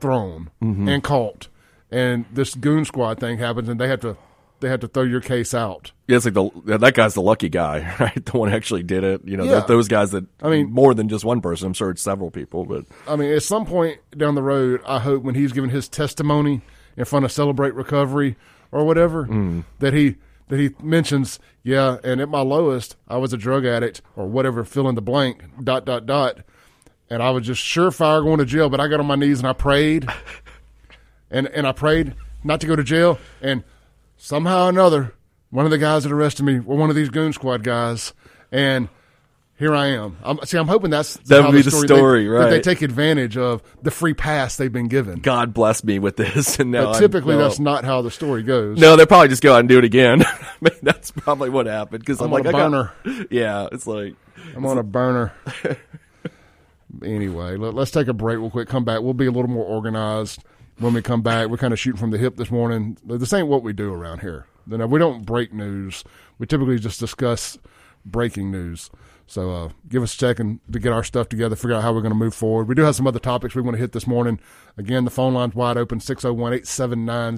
thrown 0.01 0.51
and 0.61 1.03
caught, 1.03 1.49
and 1.91 2.27
this 2.31 2.55
goon 2.55 2.85
squad 2.85 3.19
thing 3.19 3.39
happens, 3.39 3.71
and 3.71 3.81
they 3.81 3.89
have 3.89 4.01
to 4.01 4.19
they 4.61 4.69
had 4.69 4.81
to 4.81 4.89
throw 4.89 5.03
your 5.03 5.21
case 5.21 5.55
out. 5.55 5.93
Yeah, 6.07 6.17
it's 6.17 6.25
like 6.25 6.35
the 6.35 6.79
that 6.79 6.95
guy's 6.95 7.15
the 7.15 7.23
lucky 7.23 7.49
guy, 7.49 7.95
right? 8.01 8.25
The 8.25 8.37
one 8.39 8.53
actually 8.53 8.83
did 8.83 9.05
it. 9.05 9.23
You 9.25 9.37
know, 9.37 9.45
Yeah. 9.45 9.55
th- 9.57 9.67
those 9.67 9.89
guys 9.89 10.11
that 10.13 10.25
I 10.43 10.49
mean- 10.49 10.71
more 10.71 10.95
than 10.95 11.09
just 11.09 11.25
one 11.25 11.41
person. 11.41 11.67
I'm 11.69 11.73
sure 11.75 11.91
it's 11.91 12.03
several 12.03 12.31
people, 12.31 12.65
but 12.65 12.85
I 13.07 13.17
mean, 13.17 13.33
at 13.33 13.43
some 13.43 13.67
point 13.67 13.99
down 14.17 14.35
the 14.35 14.43
road, 14.43 14.81
I 14.87 14.99
hope 14.99 15.23
when 15.23 15.35
he's 15.35 15.53
giving 15.53 15.71
his 15.71 15.89
testimony 15.89 16.63
in 16.97 17.05
front 17.05 17.25
of 17.25 17.33
Celebrate 17.33 17.75
Recovery 17.75 18.37
or 18.73 18.85
whatever, 18.85 19.25
hmm. 19.25 19.61
that 19.81 19.93
he 19.93 20.17
that 20.49 20.59
he 20.61 20.71
mentions, 20.81 21.39
yeah, 21.65 21.99
and 22.05 22.21
at 22.21 22.29
my 22.29 22.41
lowest, 22.41 22.97
I 23.09 23.17
was 23.17 23.33
a 23.33 23.37
drug 23.37 23.67
addict 23.67 24.01
or 24.15 24.27
whatever, 24.27 24.65
fill 24.65 24.89
in 24.89 24.95
the 24.95 25.03
blank, 25.03 25.43
dot 25.63 25.85
dot 25.85 26.07
dot, 26.07 26.39
and 27.11 27.23
I 27.23 27.31
was 27.31 27.47
just 27.47 27.63
surefire 27.63 28.23
going 28.23 28.39
to 28.39 28.45
jail. 28.45 28.71
But 28.71 28.81
I 28.81 28.89
got 28.89 29.01
on 29.01 29.07
my 29.07 29.17
knees 29.17 29.41
and 29.41 29.49
I 29.49 29.53
prayed, 29.53 30.07
and 31.31 31.47
and 31.49 31.67
I 31.67 31.73
prayed 31.73 32.15
not 32.45 32.61
to 32.61 32.67
go 32.67 32.77
to 32.77 32.85
jail, 32.85 33.19
and 33.43 33.65
somehow 34.17 34.67
or 34.67 34.69
another, 34.71 35.13
one 35.51 35.65
of 35.65 35.71
the 35.71 35.79
guys 35.79 36.05
that 36.05 36.13
arrested 36.13 36.43
me 36.45 36.61
were 36.61 36.77
one 36.77 36.91
of 36.91 36.97
these 36.97 37.09
goon 37.11 37.33
squad 37.33 37.63
guys, 37.63 38.13
and. 38.53 38.89
Here 39.59 39.75
I 39.75 39.87
am. 39.87 40.19
I'm, 40.23 40.39
see, 40.45 40.59
I'm 40.59 40.69
hoping 40.69 40.91
that's 40.91 41.15
That 41.15 41.43
would 41.47 41.53
be 41.53 41.63
the 41.63 41.71
they- 41.71 41.87
story, 41.87 42.29
That 42.29 42.51
they 42.51 42.57
right. 42.57 42.63
take 42.63 42.83
advantage 42.83 43.39
of 43.39 43.63
the 43.81 43.91
free 43.91 44.13
pass 44.13 44.57
they've 44.59 44.71
been 44.71 44.89
given. 44.89 45.21
God 45.21 45.55
bless 45.55 45.83
me 45.83 45.99
with 45.99 46.17
this. 46.19 46.59
And 46.59 46.71
now 46.73 46.83
But 46.85 46.91
I'm- 46.91 47.01
typically, 47.01 47.37
no. 47.37 47.45
that's 47.45 47.59
not 47.59 47.83
how 47.83 48.03
the 48.03 48.11
story 48.11 48.43
goes. 48.43 48.79
No, 48.79 48.97
they 48.97 49.07
probably 49.07 49.29
just 49.29 49.43
go 49.43 49.55
out 49.55 49.61
and 49.61 49.69
do 49.71 49.79
it 49.79 49.85
again. 49.85 50.23
I 50.27 50.47
mean, 50.61 50.75
that's 50.83 51.11
probably 51.11 51.49
what 51.49 51.65
happened. 51.65 52.01
Because 52.01 52.21
I'm, 52.21 52.27
I'm 52.27 52.33
like, 52.33 52.41
on 52.45 52.55
a 52.55 52.59
I 52.59 52.61
got- 52.61 52.71
burner. 53.05 53.27
yeah, 53.31 53.69
it's 53.73 53.87
like 53.87 54.15
I'm 54.55 54.67
on 54.67 54.77
a 54.77 54.83
burner. 54.83 55.33
anyway, 57.03 57.57
let, 57.57 57.75
us 57.77 57.91
take 57.91 58.09
a 58.09 58.13
break 58.13 58.39
real 58.39 58.51
quick. 58.51 58.69
Come 58.69 58.85
back. 58.85 59.01
We'll 59.01 59.15
be 59.15 59.25
a 59.27 59.31
little 59.31 59.49
more 59.51 59.65
organized 59.65 60.45
when 60.79 60.95
we 60.95 61.03
come 61.03 61.23
back. 61.23 61.49
We're 61.49 61.57
kind 61.57 61.73
of 61.73 61.81
shooting 61.81 62.01
from 62.01 62.11
the 62.11 62.19
hip 62.19 62.37
this 62.37 62.51
morning. 62.51 62.99
This 63.05 63.33
ain't 63.33 63.49
what 63.49 63.63
we 63.63 63.73
do 63.73 63.93
around 63.93 64.21
here. 64.21 64.47
We 64.67 64.99
don't 64.99 65.25
break 65.25 65.53
news. 65.53 66.05
We 66.39 66.47
typically 66.47 66.79
just 66.79 67.01
discuss 67.01 67.59
breaking 68.05 68.51
news. 68.51 68.91
So 69.29 69.51
uh, 69.51 69.69
give 69.89 70.03
us 70.03 70.15
a 70.15 70.19
second 70.19 70.61
to 70.71 70.79
get 70.79 70.93
our 70.93 71.03
stuff 71.03 71.29
together, 71.29 71.57
figure 71.57 71.75
out 71.75 71.83
how 71.83 71.93
we're 71.93 72.01
going 72.01 72.13
to 72.13 72.19
move 72.19 72.35
forward. 72.35 72.69
We 72.69 72.77
do 72.77 72.83
have 72.83 72.95
some 72.95 73.09
other 73.09 73.19
topics 73.19 73.55
we 73.55 73.63
want 73.63 73.75
to 73.75 73.81
hit 73.81 73.93
this 73.93 74.07
morning. 74.07 74.39
Again, 74.77 75.05
the 75.05 75.11
phone 75.11 75.35
line's 75.35 75.55
wide 75.55 75.77
open 75.77 75.99
601 75.99 76.53
879 76.53 77.37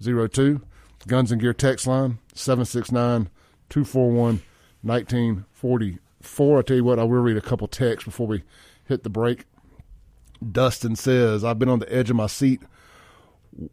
0002. 0.00 0.60
Guns 1.06 1.32
and 1.32 1.40
Gear 1.40 1.52
text 1.52 1.86
line 1.86 2.18
769 2.34 3.28
241 3.68 4.42
1944. 4.82 6.58
I 6.58 6.62
tell 6.62 6.76
you 6.76 6.84
what, 6.84 6.98
I 6.98 7.04
will 7.04 7.20
read 7.20 7.36
a 7.36 7.40
couple 7.40 7.68
texts 7.68 8.04
before 8.04 8.26
we 8.26 8.42
hit 8.84 9.04
the 9.04 9.10
break. 9.10 9.44
Dustin 10.50 10.96
says, 10.96 11.44
I've 11.44 11.58
been 11.58 11.68
on 11.68 11.78
the 11.78 11.92
edge 11.92 12.10
of 12.10 12.16
my 12.16 12.26
seat 12.26 12.62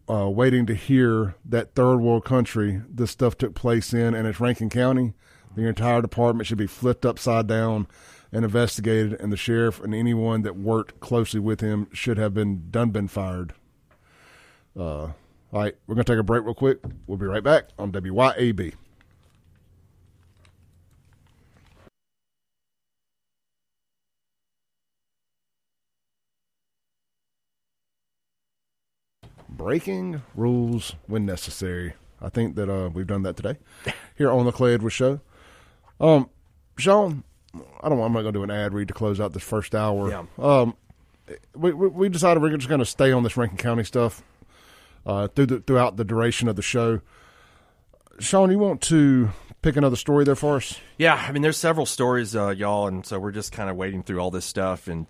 uh, 0.10 0.30
waiting 0.30 0.66
to 0.66 0.76
hear 0.76 1.36
that 1.46 1.74
third 1.76 1.98
world 1.98 2.26
country 2.26 2.82
this 2.90 3.12
stuff 3.12 3.38
took 3.38 3.56
place 3.56 3.94
in, 3.94 4.14
and 4.14 4.28
it's 4.28 4.40
Rankin 4.40 4.70
County. 4.70 5.14
The 5.56 5.68
entire 5.68 6.02
department 6.02 6.48
should 6.48 6.58
be 6.58 6.68
flipped 6.68 7.06
upside 7.06 7.48
down 7.48 7.88
and 8.32 8.46
investigated, 8.46 9.20
and 9.20 9.32
the 9.32 9.38
sheriff 9.38 9.80
and 9.82 9.96
anyone 9.96 10.44
that 10.44 10.56
worked 10.56 11.00
closely 11.00 11.40
with 11.40 11.62
him 11.62 11.88
should 11.94 12.18
have 12.18 12.34
been 12.34 12.70
done 12.70 12.92
been 12.92 13.08
fired. 13.08 13.54
Uh, 14.78 15.12
all 15.12 15.14
right, 15.52 15.76
we're 15.88 15.96
going 15.96 16.06
to 16.06 16.12
take 16.12 16.20
a 16.20 16.24
break 16.24 16.44
real 16.44 16.54
quick. 16.54 16.80
We'll 17.08 17.18
be 17.18 17.26
right 17.26 17.44
back 17.44 17.70
on 17.80 17.92
WYAB. 17.92 18.74
Breaking 29.60 30.22
rules 30.36 30.95
when 31.05 31.26
necessary. 31.26 31.93
I 32.22 32.30
think 32.30 32.55
that 32.55 32.70
uh, 32.70 32.89
we've 32.91 33.05
done 33.05 33.24
that 33.24 33.36
today 33.36 33.57
here 34.16 34.32
on 34.32 34.45
the 34.45 34.53
Clay 34.53 34.74
Edwards 34.74 34.95
Show. 34.95 35.20
Um, 35.99 36.30
Sean, 36.78 37.24
I 37.84 37.89
don't. 37.89 37.99
I'm 37.99 38.14
not 38.14 38.22
going 38.22 38.34
to 38.34 38.39
do 38.39 38.43
an 38.43 38.51
ad 38.51 38.74
read 38.74 38.88
to 38.88 38.93
close 38.93 39.20
out 39.20 39.34
this 39.34 39.43
first 39.43 39.76
hour. 39.76 40.10
Yeah. 40.10 40.24
Um, 40.39 40.76
we, 41.53 41.74
we 41.74 41.88
we 41.89 42.10
decided 42.10 42.41
we're 42.41 42.55
just 42.55 42.70
going 42.70 42.80
to 42.80 42.86
stay 42.86 43.12
on 43.12 43.24
this 43.24 43.36
Rankin 43.36 43.57
County 43.57 43.84
stuff 43.84 44.24
uh, 45.05 45.28
through 45.28 45.45
the, 45.47 45.60
throughout 45.60 45.97
the 45.97 46.05
duration 46.05 46.47
of 46.47 46.55
the 46.55 46.62
show. 46.62 47.01
Sean, 48.20 48.51
you 48.51 48.60
want 48.60 48.82
to 48.84 49.30
pick 49.62 49.76
another 49.76 49.95
story 49.97 50.24
there 50.24 50.36
for 50.36 50.55
us? 50.55 50.80
Yeah, 50.97 51.16
I 51.16 51.34
mean, 51.34 51.41
there's 51.41 51.57
several 51.57 51.86
stories, 51.86 52.34
uh, 52.36 52.49
y'all, 52.49 52.88
and 52.88 53.05
so 53.05 53.20
we're 53.20 53.32
just 53.32 53.51
kind 53.51 53.70
of 53.70 53.76
wading 53.76 54.03
through 54.03 54.20
all 54.20 54.32
this 54.32 54.45
stuff. 54.45 54.88
And 54.88 55.05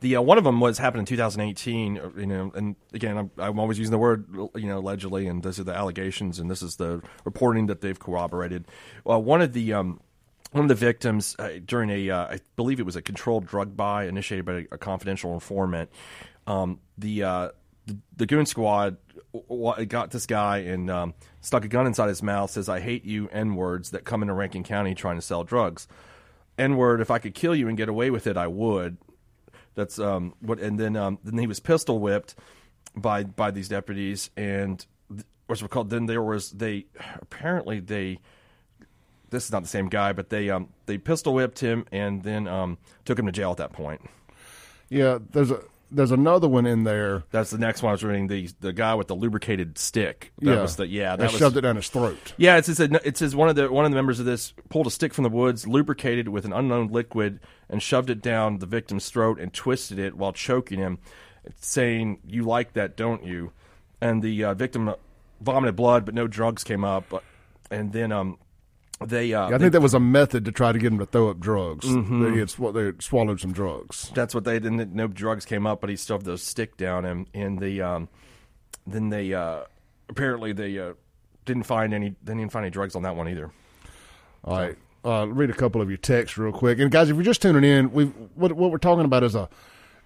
the 0.00 0.16
uh, 0.16 0.22
one 0.22 0.38
of 0.38 0.44
them 0.44 0.60
was 0.60 0.78
happened 0.78 1.00
in 1.00 1.06
2018. 1.06 1.98
uh, 1.98 2.10
You 2.16 2.26
know, 2.26 2.52
and 2.54 2.76
again, 2.92 3.16
I'm, 3.16 3.30
I'm 3.38 3.58
always 3.58 3.78
using 3.78 3.92
the 3.92 3.98
word, 3.98 4.26
you 4.54 4.66
know, 4.66 4.78
allegedly, 4.78 5.26
and 5.26 5.42
these 5.42 5.60
are 5.60 5.64
the 5.64 5.74
allegations, 5.74 6.38
and 6.38 6.50
this 6.50 6.62
is 6.62 6.76
the 6.76 7.02
reporting 7.24 7.66
that 7.66 7.80
they've 7.80 7.98
corroborated. 7.98 8.66
Well, 9.04 9.22
one 9.22 9.42
of 9.42 9.52
the 9.52 9.72
um, 9.74 10.00
one 10.52 10.64
of 10.64 10.68
the 10.68 10.74
victims 10.74 11.36
uh, 11.38 11.60
during 11.64 11.90
a, 11.90 12.10
uh, 12.10 12.24
I 12.24 12.40
believe 12.56 12.80
it 12.80 12.86
was 12.86 12.96
a 12.96 13.02
controlled 13.02 13.46
drug 13.46 13.76
buy 13.76 14.06
initiated 14.06 14.44
by 14.44 14.66
a, 14.72 14.78
confidential 14.78 15.32
informant. 15.34 15.90
Um, 16.46 16.80
the, 16.98 17.22
uh, 17.22 17.48
the 17.86 17.96
the 18.16 18.26
goon 18.26 18.46
squad 18.46 18.96
w- 19.32 19.84
got 19.86 20.10
this 20.10 20.26
guy 20.26 20.58
and 20.58 20.90
um, 20.90 21.14
stuck 21.40 21.64
a 21.64 21.68
gun 21.68 21.86
inside 21.86 22.08
his 22.08 22.22
mouth. 22.22 22.50
Says, 22.50 22.68
"I 22.68 22.80
hate 22.80 23.04
you." 23.04 23.28
N 23.30 23.54
words 23.54 23.90
that 23.90 24.04
come 24.04 24.22
into 24.22 24.34
Rankin 24.34 24.64
County 24.64 24.94
trying 24.94 25.16
to 25.16 25.22
sell 25.22 25.44
drugs. 25.44 25.86
N 26.58 26.76
word. 26.76 27.00
If 27.00 27.10
I 27.10 27.18
could 27.18 27.34
kill 27.34 27.54
you 27.54 27.68
and 27.68 27.76
get 27.76 27.88
away 27.88 28.10
with 28.10 28.26
it, 28.26 28.36
I 28.36 28.46
would. 28.46 28.96
That's 29.74 29.98
um 29.98 30.34
what. 30.40 30.58
And 30.58 30.78
then 30.78 30.96
um 30.96 31.18
then 31.24 31.38
he 31.38 31.46
was 31.46 31.60
pistol 31.60 31.98
whipped 32.00 32.34
by 32.96 33.24
by 33.24 33.50
these 33.50 33.68
deputies 33.68 34.30
and 34.36 34.84
what's 35.46 35.62
it 35.62 35.70
called? 35.70 35.90
Then 35.90 36.06
there 36.06 36.22
was 36.22 36.50
they 36.52 36.86
apparently 37.20 37.80
they 37.80 38.18
this 39.30 39.44
is 39.44 39.52
not 39.52 39.62
the 39.62 39.68
same 39.68 39.88
guy, 39.88 40.12
but 40.12 40.30
they 40.30 40.50
um 40.50 40.68
they 40.86 40.98
pistol 40.98 41.34
whipped 41.34 41.60
him 41.60 41.86
and 41.92 42.22
then 42.22 42.46
um 42.46 42.78
took 43.04 43.18
him 43.18 43.26
to 43.26 43.32
jail 43.32 43.50
at 43.50 43.58
that 43.58 43.72
point. 43.72 44.02
Yeah, 44.88 45.18
there's 45.30 45.50
a 45.50 45.62
there's 45.90 46.10
another 46.10 46.48
one 46.48 46.66
in 46.66 46.84
there. 46.84 47.24
That's 47.30 47.50
the 47.50 47.58
next 47.58 47.82
one 47.82 47.90
I 47.90 47.92
was 47.92 48.04
reading. 48.04 48.26
The 48.28 48.48
the 48.60 48.72
guy 48.72 48.94
with 48.94 49.08
the 49.08 49.14
lubricated 49.16 49.78
stick. 49.78 50.32
That 50.38 50.54
yeah, 50.54 50.62
was 50.62 50.76
the 50.76 50.86
yeah. 50.86 51.16
That 51.16 51.32
was 51.32 51.38
shoved 51.38 51.56
it 51.56 51.62
down 51.62 51.76
his 51.76 51.88
throat. 51.88 52.34
yeah. 52.36 52.56
It 52.56 52.64
says 52.64 52.80
it 52.80 53.16
says 53.16 53.34
one 53.34 53.48
of 53.48 53.56
the 53.56 53.70
one 53.70 53.84
of 53.84 53.90
the 53.90 53.94
members 53.96 54.20
of 54.20 54.26
this 54.26 54.52
pulled 54.68 54.86
a 54.86 54.90
stick 54.90 55.12
from 55.12 55.24
the 55.24 55.30
woods, 55.30 55.66
lubricated 55.66 56.28
with 56.28 56.44
an 56.44 56.52
unknown 56.52 56.88
liquid, 56.88 57.40
and 57.68 57.82
shoved 57.82 58.10
it 58.10 58.22
down 58.22 58.58
the 58.58 58.66
victim's 58.66 59.08
throat 59.08 59.40
and 59.40 59.52
twisted 59.52 59.98
it 59.98 60.16
while 60.16 60.32
choking 60.32 60.78
him, 60.78 60.98
saying, 61.60 62.18
"You 62.26 62.44
like 62.44 62.74
that, 62.74 62.96
don't 62.96 63.24
you?" 63.24 63.52
And 64.00 64.22
the 64.22 64.44
uh, 64.44 64.54
victim 64.54 64.94
vomited 65.40 65.76
blood, 65.76 66.04
but 66.04 66.14
no 66.14 66.26
drugs 66.26 66.64
came 66.64 66.84
up. 66.84 67.22
And 67.70 67.92
then 67.92 68.12
um 68.12 68.38
they 69.04 69.32
uh 69.32 69.48
Yeah, 69.48 69.54
I 69.54 69.58
they- 69.58 69.64
think 69.64 69.72
that 69.72 69.80
was 69.80 69.94
a 69.94 70.00
method 70.00 70.44
to 70.44 70.52
try 70.52 70.72
to 70.72 70.78
get 70.78 70.92
him 70.92 70.98
to 70.98 71.06
throw 71.06 71.30
up 71.30 71.40
drugs. 71.40 71.86
Mm-hmm. 71.86 72.22
They, 72.32 72.38
had, 72.38 72.50
sw- 72.50 72.72
they 72.74 72.84
had 72.86 73.02
swallowed 73.02 73.40
some 73.40 73.52
drugs. 73.52 74.10
That's 74.14 74.34
what 74.34 74.44
they 74.44 74.58
didn't. 74.58 74.94
No 74.94 75.06
drugs 75.06 75.44
came 75.44 75.66
up, 75.66 75.80
but 75.80 75.90
he 75.90 75.96
shoved 75.96 76.24
those 76.26 76.42
stick 76.42 76.76
down 76.76 77.04
him. 77.04 77.26
And 77.34 77.58
the 77.58 77.82
um, 77.82 78.08
then 78.86 79.08
they 79.10 79.32
uh, 79.34 79.60
apparently 80.08 80.52
they 80.52 80.78
uh, 80.78 80.92
didn't 81.44 81.64
find 81.64 81.92
any. 81.94 82.14
They 82.22 82.34
didn't 82.34 82.52
find 82.52 82.64
any 82.64 82.70
drugs 82.70 82.94
on 82.94 83.02
that 83.02 83.16
one 83.16 83.28
either. 83.28 83.50
All 84.44 84.58
right. 84.58 84.76
Uh, 85.02 85.26
read 85.28 85.48
a 85.48 85.54
couple 85.54 85.80
of 85.80 85.88
your 85.88 85.96
texts 85.96 86.36
real 86.36 86.52
quick. 86.52 86.78
And 86.78 86.90
guys, 86.90 87.08
if 87.08 87.16
you're 87.16 87.22
just 87.24 87.40
tuning 87.40 87.64
in, 87.64 87.90
we 87.92 88.06
what 88.34 88.52
what 88.52 88.70
we're 88.70 88.78
talking 88.78 89.04
about 89.06 89.22
is 89.24 89.34
a 89.34 89.48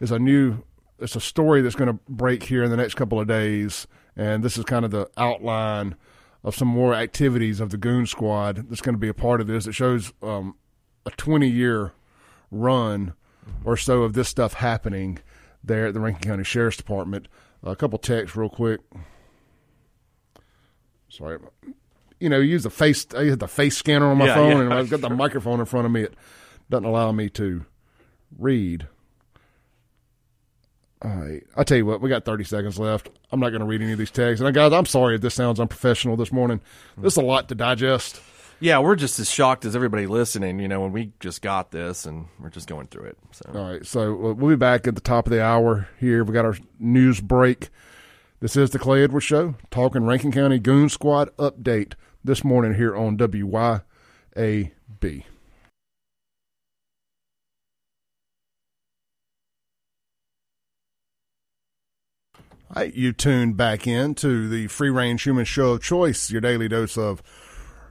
is 0.00 0.10
a 0.12 0.18
new 0.18 0.62
it's 1.00 1.16
a 1.16 1.20
story 1.20 1.62
that's 1.62 1.74
going 1.74 1.88
to 1.88 1.98
break 2.08 2.44
here 2.44 2.62
in 2.62 2.70
the 2.70 2.76
next 2.76 2.94
couple 2.94 3.18
of 3.18 3.26
days, 3.26 3.88
and 4.16 4.44
this 4.44 4.56
is 4.56 4.64
kind 4.64 4.84
of 4.84 4.92
the 4.92 5.10
outline 5.16 5.96
of 6.44 6.54
some 6.54 6.68
more 6.68 6.94
activities 6.94 7.58
of 7.58 7.70
the 7.70 7.76
Goon 7.78 8.06
Squad 8.06 8.68
that's 8.68 8.80
going 8.82 8.94
to 8.94 8.98
be 9.00 9.08
a 9.08 9.14
part 9.14 9.40
of 9.40 9.46
this. 9.46 9.66
It 9.66 9.72
shows 9.74 10.12
um, 10.22 10.56
a 11.06 11.10
20 11.10 11.48
year 11.48 11.92
run 12.50 13.14
or 13.64 13.76
so 13.76 14.02
of 14.02 14.12
this 14.12 14.28
stuff 14.28 14.54
happening 14.54 15.18
there 15.62 15.86
at 15.86 15.94
the 15.94 16.00
Rankin 16.00 16.28
County 16.28 16.44
Sheriff's 16.44 16.76
Department. 16.76 17.26
a 17.62 17.74
couple 17.74 17.98
texts 17.98 18.36
real 18.36 18.50
quick. 18.50 18.80
Sorry, 21.08 21.38
you 22.20 22.28
know, 22.28 22.38
use 22.40 22.62
the 22.64 22.70
face. 22.70 23.06
I 23.16 23.22
use 23.22 23.38
the 23.38 23.48
face 23.48 23.76
scanner 23.76 24.06
on 24.06 24.18
my 24.18 24.26
Yeah, 24.26 24.34
phone, 24.34 24.50
yeah, 24.56 24.60
and 24.64 24.74
I've 24.74 24.90
got 24.90 25.00
the 25.00 25.10
microphone 25.10 25.60
in 25.60 25.66
front 25.66 25.86
of 25.86 25.92
me. 25.92 26.02
It 26.02 26.14
doesn't 26.70 26.84
allow 26.84 27.12
me 27.12 27.28
to 27.30 27.64
read. 28.36 28.88
All 31.04 31.10
right, 31.10 31.42
I 31.54 31.64
tell 31.64 31.76
you 31.76 31.84
what, 31.84 32.00
we 32.00 32.08
got 32.08 32.24
thirty 32.24 32.44
seconds 32.44 32.78
left. 32.78 33.10
I'm 33.30 33.38
not 33.38 33.50
going 33.50 33.60
to 33.60 33.66
read 33.66 33.82
any 33.82 33.92
of 33.92 33.98
these 33.98 34.10
texts, 34.10 34.42
and 34.42 34.54
guys, 34.54 34.72
I'm 34.72 34.86
sorry 34.86 35.16
if 35.16 35.20
this 35.20 35.34
sounds 35.34 35.60
unprofessional 35.60 36.16
this 36.16 36.32
morning. 36.32 36.62
This 36.96 37.12
is 37.12 37.16
a 37.18 37.22
lot 37.22 37.48
to 37.50 37.54
digest. 37.54 38.22
Yeah, 38.58 38.78
we're 38.78 38.96
just 38.96 39.18
as 39.18 39.30
shocked 39.30 39.66
as 39.66 39.76
everybody 39.76 40.06
listening. 40.06 40.60
You 40.60 40.68
know, 40.68 40.80
when 40.80 40.92
we 40.92 41.12
just 41.20 41.42
got 41.42 41.70
this 41.72 42.06
and 42.06 42.28
we're 42.40 42.48
just 42.48 42.68
going 42.68 42.86
through 42.86 43.08
it. 43.08 43.18
So 43.32 43.50
All 43.54 43.70
right, 43.70 43.84
so 43.84 44.12
uh, 44.14 44.32
we'll 44.32 44.56
be 44.56 44.56
back 44.56 44.86
at 44.86 44.94
the 44.94 45.02
top 45.02 45.26
of 45.26 45.30
the 45.30 45.42
hour 45.42 45.88
here. 46.00 46.24
We 46.24 46.32
got 46.32 46.46
our 46.46 46.56
news 46.78 47.20
break. 47.20 47.68
This 48.40 48.56
is 48.56 48.70
the 48.70 48.78
Clay 48.78 49.02
Edwards 49.04 49.26
Show, 49.26 49.56
talking 49.70 50.06
Rankin 50.06 50.32
County 50.32 50.58
Goon 50.58 50.88
Squad 50.88 51.34
update 51.36 51.94
this 52.22 52.44
morning 52.44 52.74
here 52.74 52.96
on 52.96 53.18
WYAB. 53.18 53.82
Right, 62.82 62.94
you 62.94 63.12
tuned 63.12 63.56
back 63.56 63.86
in 63.86 64.14
to 64.16 64.48
the 64.48 64.66
free 64.66 64.90
range 64.90 65.22
human 65.22 65.44
show 65.44 65.72
of 65.72 65.82
choice, 65.82 66.30
your 66.30 66.40
daily 66.40 66.68
dose 66.68 66.98
of 66.98 67.22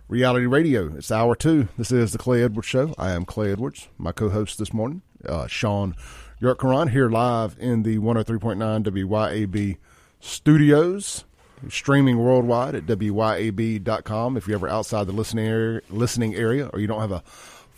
reality 0.08 0.46
radio. 0.46 0.94
It's 0.96 1.12
hour 1.12 1.36
two. 1.36 1.70
This 1.78 1.92
is 1.92 2.12
the 2.12 2.18
Clay 2.18 2.44
Edwards 2.44 2.68
Show. 2.68 2.94
I 2.98 3.12
am 3.12 3.26
Clay 3.26 3.52
Edwards. 3.52 3.88
My 3.98 4.12
co 4.12 4.30
host 4.30 4.58
this 4.58 4.74
morning, 4.74 5.02
uh, 5.28 5.48
Sean 5.48 5.96
Yurtkaran, 6.42 6.90
here 6.90 7.10
live 7.10 7.56
in 7.60 7.84
the 7.84 7.98
103.9 8.00 8.84
WYAB 8.84 9.78
studios, 10.20 11.24
streaming 11.70 12.18
worldwide 12.18 12.76
at 12.76 12.86
WYAB.com. 12.86 14.36
If 14.36 14.48
you're 14.48 14.58
ever 14.58 14.68
outside 14.68 15.08
the 15.08 15.14
listening 15.14 15.46
area, 15.46 15.82
listening 15.90 16.36
area 16.36 16.70
or 16.74 16.80
you 16.80 16.88
don't 16.88 17.02
have 17.02 17.12
a 17.12 17.24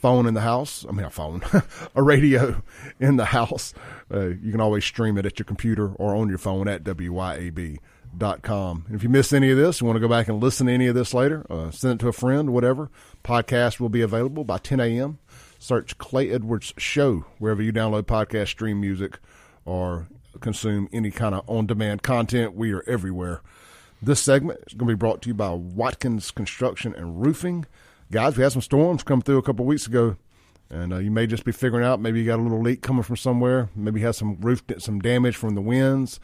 phone 0.06 0.28
in 0.28 0.36
the 0.36 0.42
house, 0.42 0.86
I 0.88 0.92
mean, 0.92 1.04
a 1.04 1.10
phone, 1.10 1.42
a 1.96 2.04
radio 2.04 2.62
in 3.00 3.16
the 3.16 3.26
house, 3.26 3.74
uh, 4.14 4.28
you 4.28 4.52
can 4.52 4.62
always 4.62 4.86
stream 4.86 5.18
it 5.18 5.26
at 5.26 5.40
your 5.40 5.48
computer 5.48 5.94
or 5.96 6.16
on 6.16 6.30
your 6.30 6.38
phone 6.38 6.68
at 6.68 6.84
WYAB.com. 6.84 7.80
And 8.86 8.96
if 8.96 9.02
you 9.02 9.10
missed 9.10 9.34
any 9.34 9.50
of 9.50 9.58
this, 9.58 9.82
you 9.82 9.88
want 9.88 9.96
to 9.96 10.00
go 10.00 10.08
back 10.08 10.28
and 10.28 10.40
listen 10.40 10.68
to 10.68 10.74
any 10.74 10.86
of 10.86 10.94
this 10.94 11.12
later, 11.16 11.44
uh, 11.50 11.72
send 11.72 11.94
it 11.94 12.04
to 12.04 12.08
a 12.08 12.14
friend, 12.14 12.54
whatever. 12.54 12.92
Podcast 13.24 13.80
will 13.80 13.90
be 13.90 14.02
available 14.02 14.44
by 14.44 14.60
10 14.60 14.80
a.m. 14.80 15.18
Search 15.58 15.98
Clay 15.98 16.30
Edwards 16.30 16.76
Show 16.78 17.26
wherever 17.40 17.64
you 17.64 17.74
download 17.74 18.04
podcast, 18.04 18.50
stream 18.50 18.80
music, 18.80 19.18
or 19.66 20.08
consume 20.40 20.88
any 20.94 21.10
kind 21.10 21.34
of 21.34 21.50
on 21.50 21.66
demand 21.66 22.04
content. 22.04 22.54
We 22.54 22.74
are 22.74 22.84
everywhere. 22.86 23.42
This 24.04 24.22
segment 24.22 24.60
is 24.68 24.76
going 24.76 24.88
to 24.88 24.96
be 24.96 25.00
brought 25.00 25.24
to 25.24 25.30
you 25.30 25.34
by 25.34 25.50
Watkins 25.50 26.30
Construction 26.30 26.94
and 26.94 27.26
Roofing. 27.26 27.66
Guys, 28.12 28.38
we 28.38 28.44
had 28.44 28.52
some 28.52 28.62
storms 28.62 29.04
come 29.04 29.22
through 29.22 29.38
a 29.40 29.42
couple 29.42 29.66
weeks 29.66 29.88
ago, 29.88 30.16
and 30.70 30.94
uh, 30.94 30.98
you 30.98 31.10
may 31.10 31.26
just 31.26 31.44
be 31.44 31.52
figuring 31.52 31.84
out 31.84 32.00
maybe 32.00 32.20
you 32.20 32.26
got 32.26 32.40
a 32.40 32.42
little 32.42 32.62
leak 32.62 32.82
coming 32.82 33.04
from 33.04 33.18
somewhere. 33.18 33.70
Maybe 33.76 34.00
you 34.00 34.06
have 34.06 34.16
some 34.16 34.38
roof 34.42 34.64
some 34.78 35.00
damage 35.00 35.36
from 35.36 35.56
the 35.56 35.62
winds 35.62 36.20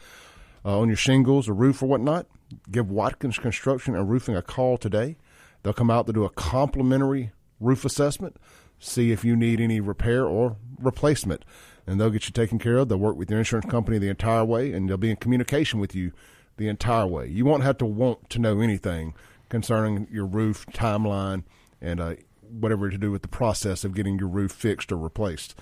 uh, 0.64 0.78
on 0.78 0.88
your 0.88 0.96
shingles 0.96 1.48
or 1.48 1.54
roof 1.54 1.82
or 1.82 1.86
whatnot. 1.86 2.26
Give 2.70 2.90
Watkins 2.90 3.38
Construction 3.38 3.96
and 3.96 4.08
Roofing 4.08 4.36
a 4.36 4.42
call 4.42 4.78
today. 4.78 5.16
They'll 5.62 5.72
come 5.72 5.90
out 5.90 6.06
to 6.06 6.12
do 6.12 6.24
a 6.24 6.30
complimentary 6.30 7.32
roof 7.58 7.84
assessment, 7.84 8.36
see 8.78 9.10
if 9.10 9.24
you 9.24 9.34
need 9.34 9.60
any 9.60 9.80
repair 9.80 10.24
or 10.24 10.56
replacement 10.78 11.44
and 11.86 12.00
they'll 12.00 12.10
get 12.10 12.26
you 12.26 12.32
taken 12.32 12.58
care 12.58 12.78
of. 12.78 12.88
They'll 12.88 12.98
work 12.98 13.16
with 13.16 13.30
your 13.30 13.38
insurance 13.38 13.70
company 13.70 13.98
the 13.98 14.08
entire 14.08 14.44
way, 14.44 14.72
and 14.72 14.88
they'll 14.88 14.96
be 14.96 15.10
in 15.10 15.16
communication 15.16 15.80
with 15.80 15.94
you 15.94 16.12
the 16.56 16.68
entire 16.68 17.06
way. 17.06 17.26
You 17.28 17.44
won't 17.44 17.62
have 17.62 17.78
to 17.78 17.86
want 17.86 18.30
to 18.30 18.38
know 18.38 18.60
anything 18.60 19.14
concerning 19.48 20.06
your 20.10 20.26
roof 20.26 20.66
timeline 20.72 21.44
and 21.82 22.00
uh, 22.00 22.14
whatever 22.40 22.88
to 22.88 22.96
do 22.96 23.10
with 23.10 23.20
the 23.22 23.28
process 23.28 23.84
of 23.84 23.94
getting 23.94 24.18
your 24.18 24.28
roof 24.28 24.52
fixed 24.52 24.90
or 24.92 24.96
replaced. 24.96 25.54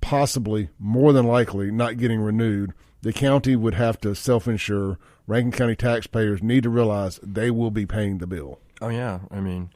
possibly 0.00 0.70
more 0.78 1.12
than 1.12 1.26
likely 1.26 1.70
not 1.70 1.98
getting 1.98 2.20
renewed, 2.20 2.72
the 3.02 3.12
county 3.12 3.54
would 3.54 3.74
have 3.74 4.00
to 4.00 4.14
self-insure. 4.14 4.98
Rankin 5.26 5.52
County 5.52 5.76
taxpayers 5.76 6.42
need 6.42 6.62
to 6.62 6.70
realize 6.70 7.20
they 7.22 7.50
will 7.50 7.70
be 7.70 7.84
paying 7.84 8.18
the 8.18 8.26
bill. 8.26 8.60
Oh 8.80 8.88
yeah, 8.88 9.20
I 9.30 9.40
mean, 9.40 9.70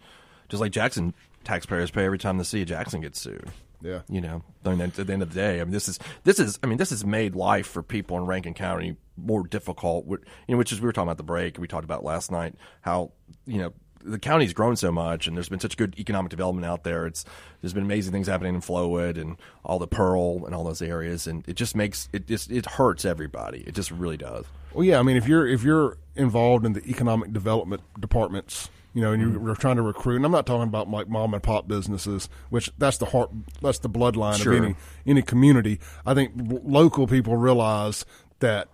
just 0.49 0.61
like 0.61 0.73
Jackson 0.73 1.13
taxpayers 1.45 1.91
pay 1.91 2.05
every 2.05 2.19
time 2.19 2.39
the 2.39 2.45
city 2.45 2.63
of 2.63 2.69
Jackson 2.69 3.03
gets 3.03 3.21
sued. 3.21 3.51
Yeah. 3.83 4.03
You 4.09 4.21
know, 4.21 4.43
I 4.65 4.71
mean, 4.71 4.81
at 4.81 4.95
the 4.95 5.13
end 5.13 5.23
of 5.23 5.31
the 5.31 5.35
day, 5.35 5.61
I 5.61 5.65
mean, 5.65 5.73
this 5.73 5.89
is 5.89 5.99
this 6.25 6.39
is 6.39 6.59
I 6.63 6.67
mean, 6.67 6.79
this 6.79 6.91
has 6.91 7.05
made 7.05 7.35
life 7.35 7.67
for 7.67 7.83
people 7.83 8.17
in 8.17 8.27
Rankin 8.27 8.55
County 8.55 8.97
more 9.17 9.47
difficult. 9.47 10.07
You 10.07 10.19
know, 10.49 10.57
which 10.57 10.73
is 10.73 10.81
we 10.81 10.87
were 10.87 10.93
talking 10.93 11.09
about 11.09 11.17
the 11.19 11.25
break. 11.25 11.59
We 11.59 11.69
talked 11.69 11.85
about 11.85 12.05
last 12.05 12.31
night 12.31 12.55
how 12.81 13.13
you 13.45 13.59
know 13.59 13.73
the 14.05 14.19
county's 14.19 14.53
grown 14.53 14.77
so 14.77 14.91
much, 14.93 15.27
and 15.27 15.37
there's 15.37 15.49
been 15.49 15.61
such 15.61 15.77
good 15.77 15.95
economic 15.99 16.31
development 16.31 16.67
out 16.67 16.85
there. 16.85 17.07
It's 17.07 17.25
there's 17.61 17.73
been 17.73 17.85
amazing 17.85 18.13
things 18.13 18.27
happening 18.27 18.55
in 18.55 18.61
Flowood 18.61 19.21
and 19.21 19.37
all 19.65 19.79
the 19.79 19.87
Pearl 19.87 20.45
and 20.47 20.55
all 20.55 20.65
those 20.65 20.83
areas, 20.83 21.27
and 21.27 21.47
it 21.49 21.55
just 21.55 21.77
makes 21.77 22.09
it 22.13 22.27
just 22.27 22.51
it 22.51 22.67
hurts 22.67 23.05
everybody. 23.05 23.65
It 23.67 23.75
just 23.75 23.91
really 23.91 24.17
does. 24.17 24.45
Well, 24.73 24.85
yeah, 24.85 24.99
I 24.99 25.03
mean, 25.03 25.17
if 25.17 25.27
you're 25.29 25.47
if 25.47 25.63
you're 25.63 25.97
involved 26.17 26.65
in 26.67 26.73
the 26.73 26.85
economic 26.89 27.33
development 27.33 27.83
departments, 28.01 28.69
you 28.95 29.01
know, 29.03 29.13
and 29.13 29.23
you're, 29.23 29.31
Mm-hmm. 29.33 29.53
trying 29.55 29.77
to 29.77 29.83
recruit, 29.83 30.17
and 30.17 30.25
I'm 30.27 30.33
not 30.33 30.47
talking 30.47 30.65
about 30.69 30.91
like 30.91 31.09
mom 31.09 31.33
and 31.35 31.43
pop 31.43 31.67
businesses, 31.69 32.29
which 32.51 32.71
that's 32.79 32.99
the 32.99 33.07
heart, 33.07 33.31
that's 33.61 33.79
the 33.79 33.89
bloodline 33.91 34.43
Sure. 34.43 34.53
of 34.55 34.65
any 34.65 34.75
any 35.07 35.23
community. 35.23 35.79
I 36.07 36.15
think 36.15 36.33
local 36.65 37.07
people 37.07 37.37
realize 37.37 38.05
that 38.41 38.69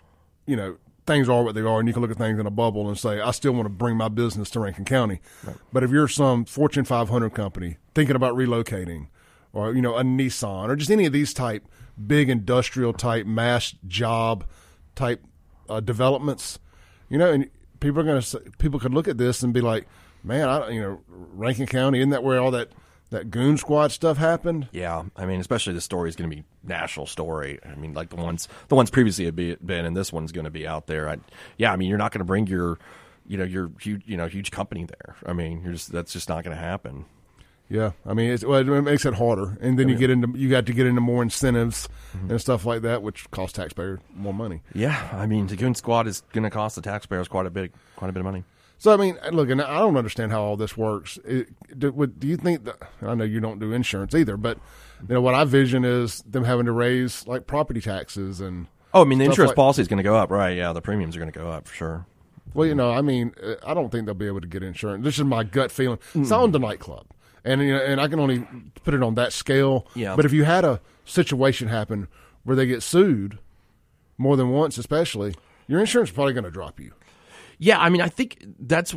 you 0.46 0.56
know 0.56 0.76
things 1.08 1.28
are 1.28 1.42
what 1.42 1.56
they 1.56 1.62
are, 1.62 1.80
and 1.80 1.88
you 1.88 1.92
can 1.92 2.02
look 2.02 2.10
at 2.12 2.18
things 2.18 2.38
in 2.38 2.46
a 2.46 2.50
bubble 2.50 2.86
and 2.86 2.96
say, 2.96 3.20
I 3.20 3.32
still 3.32 3.52
want 3.52 3.64
to 3.64 3.70
bring 3.70 3.96
my 3.96 4.08
business 4.08 4.50
to 4.50 4.60
Rankin 4.60 4.84
County. 4.84 5.20
But 5.72 5.82
if 5.82 5.90
you're 5.90 6.06
some 6.06 6.44
Fortune 6.44 6.84
500 6.84 7.30
company 7.30 7.78
thinking 7.94 8.14
about 8.14 8.34
relocating, 8.34 9.08
or 9.52 9.74
you 9.74 9.82
know 9.82 9.96
a 9.96 10.02
Nissan, 10.04 10.68
or 10.68 10.76
just 10.76 10.90
any 10.90 11.06
of 11.06 11.12
these 11.12 11.34
type 11.34 11.66
big 12.06 12.28
industrial 12.28 12.92
type 12.92 13.26
mass 13.26 13.74
job 13.88 14.44
type 14.94 15.24
uh, 15.68 15.80
developments, 15.80 16.60
you 17.08 17.18
know, 17.18 17.32
and 17.32 17.50
people 17.80 18.00
are 18.00 18.04
going 18.04 18.20
to 18.20 18.40
people 18.58 18.78
could 18.78 18.94
look 18.94 19.08
at 19.08 19.18
this 19.18 19.42
and 19.42 19.52
be 19.52 19.60
like, 19.60 19.88
man, 20.22 20.48
I 20.48 20.68
you 20.68 20.80
know 20.80 21.00
Rankin 21.08 21.66
County 21.66 21.98
isn't 21.98 22.10
that 22.10 22.22
where 22.22 22.38
all 22.38 22.50
that 22.52 22.70
that 23.10 23.30
goon 23.30 23.56
squad 23.56 23.92
stuff 23.92 24.16
happened? 24.16 24.68
Yeah, 24.72 25.04
I 25.16 25.26
mean, 25.26 25.40
especially 25.40 25.72
the 25.72 25.80
story 25.80 26.08
is 26.08 26.16
going 26.16 26.30
to 26.30 26.36
be 26.36 26.44
national 26.62 27.06
story. 27.06 27.58
I 27.64 27.74
mean, 27.74 27.94
like 27.94 28.10
the 28.10 28.16
ones 28.16 28.48
the 28.68 28.74
ones 28.74 28.90
previously 28.90 29.24
had 29.24 29.36
been, 29.36 29.84
and 29.84 29.96
this 29.96 30.12
one's 30.12 30.32
going 30.32 30.44
to 30.44 30.50
be 30.50 30.66
out 30.66 30.86
there. 30.86 31.08
I, 31.08 31.18
yeah, 31.56 31.72
I 31.72 31.76
mean, 31.76 31.88
you're 31.88 31.98
not 31.98 32.12
going 32.12 32.20
to 32.20 32.24
bring 32.24 32.46
your, 32.46 32.78
you 33.26 33.38
know, 33.38 33.44
your 33.44 33.70
huge, 33.80 34.02
you 34.06 34.16
know, 34.16 34.26
huge 34.26 34.50
company 34.50 34.84
there. 34.84 35.16
I 35.26 35.32
mean, 35.32 35.62
you're 35.62 35.72
just 35.72 35.92
that's 35.92 36.12
just 36.12 36.28
not 36.28 36.44
going 36.44 36.56
to 36.56 36.62
happen. 36.62 37.06
Yeah, 37.70 37.90
I 38.06 38.14
mean, 38.14 38.30
it's, 38.30 38.44
well, 38.44 38.60
it 38.60 38.82
makes 38.82 39.04
it 39.04 39.12
harder, 39.12 39.58
and 39.60 39.78
then 39.78 39.90
you 39.90 39.94
get 39.94 40.08
into 40.08 40.38
you 40.38 40.48
got 40.48 40.64
to 40.66 40.72
get 40.72 40.86
into 40.86 41.02
more 41.02 41.22
incentives 41.22 41.86
and 42.28 42.40
stuff 42.40 42.64
like 42.64 42.80
that, 42.82 43.02
which 43.02 43.30
cost 43.30 43.56
taxpayers 43.56 44.00
more 44.14 44.32
money. 44.32 44.62
Yeah, 44.72 45.06
I 45.12 45.26
mean, 45.26 45.48
the 45.48 45.56
Goon 45.56 45.74
Squad 45.74 46.06
is 46.06 46.22
going 46.32 46.44
to 46.44 46.50
cost 46.50 46.76
the 46.76 46.82
taxpayers 46.82 47.28
quite 47.28 47.44
a 47.44 47.50
bit, 47.50 47.72
quite 47.96 48.08
a 48.08 48.12
bit 48.12 48.20
of 48.20 48.24
money. 48.24 48.44
So 48.78 48.92
I 48.92 48.96
mean, 48.96 49.18
look, 49.32 49.50
and 49.50 49.60
I 49.60 49.78
don't 49.80 49.96
understand 49.96 50.30
how 50.32 50.42
all 50.42 50.56
this 50.56 50.76
works. 50.76 51.18
It, 51.24 51.48
do, 51.78 51.90
would, 51.92 52.20
do 52.20 52.28
you 52.28 52.36
think 52.36 52.64
that 52.64 52.76
I 53.02 53.14
know 53.14 53.24
you 53.24 53.40
don't 53.40 53.58
do 53.58 53.72
insurance 53.72 54.14
either, 54.14 54.36
but 54.36 54.58
you 55.08 55.14
know 55.14 55.20
what 55.20 55.34
I 55.34 55.44
vision 55.44 55.84
is 55.84 56.22
them 56.22 56.44
having 56.44 56.66
to 56.66 56.72
raise 56.72 57.26
like 57.26 57.46
property 57.46 57.80
taxes 57.80 58.40
and 58.40 58.66
Oh, 58.94 59.02
I 59.02 59.04
mean, 59.04 59.18
the 59.18 59.26
insurance 59.26 59.48
like- 59.50 59.56
policy 59.56 59.82
is 59.82 59.88
going 59.88 59.98
to 59.98 60.02
go 60.02 60.14
up, 60.16 60.30
right? 60.30 60.56
Yeah, 60.56 60.72
the 60.72 60.80
premiums 60.80 61.14
are 61.16 61.18
going 61.18 61.30
to 61.30 61.38
go 61.38 61.50
up 61.50 61.68
for 61.68 61.74
sure. 61.74 62.06
well, 62.54 62.66
you 62.66 62.74
know, 62.74 62.90
I 62.90 63.02
mean, 63.02 63.34
I 63.66 63.74
don't 63.74 63.90
think 63.90 64.06
they'll 64.06 64.14
be 64.14 64.26
able 64.28 64.40
to 64.40 64.46
get 64.46 64.62
insurance. 64.62 65.04
This 65.04 65.18
is 65.18 65.24
my 65.24 65.44
gut 65.44 65.70
feeling. 65.70 65.98
It's 66.14 66.30
on 66.32 66.52
the 66.52 66.58
nightclub, 66.58 67.06
and 67.44 67.60
you 67.60 67.72
know, 67.74 67.82
and 67.82 68.00
I 68.00 68.06
can 68.08 68.18
only 68.20 68.46
put 68.84 68.94
it 68.94 69.02
on 69.02 69.14
that 69.16 69.32
scale. 69.32 69.86
Yeah. 69.94 70.14
But 70.16 70.24
if 70.24 70.32
you 70.32 70.44
had 70.44 70.64
a 70.64 70.80
situation 71.04 71.68
happen 71.68 72.06
where 72.44 72.54
they 72.56 72.66
get 72.66 72.82
sued 72.82 73.38
more 74.16 74.36
than 74.36 74.50
once, 74.50 74.78
especially, 74.78 75.34
your 75.66 75.80
insurance 75.80 76.10
is 76.10 76.14
probably 76.14 76.32
going 76.32 76.44
to 76.44 76.50
drop 76.50 76.78
you. 76.80 76.92
Yeah, 77.58 77.78
I 77.78 77.88
mean, 77.88 78.00
I 78.00 78.08
think 78.08 78.44
that's 78.60 78.94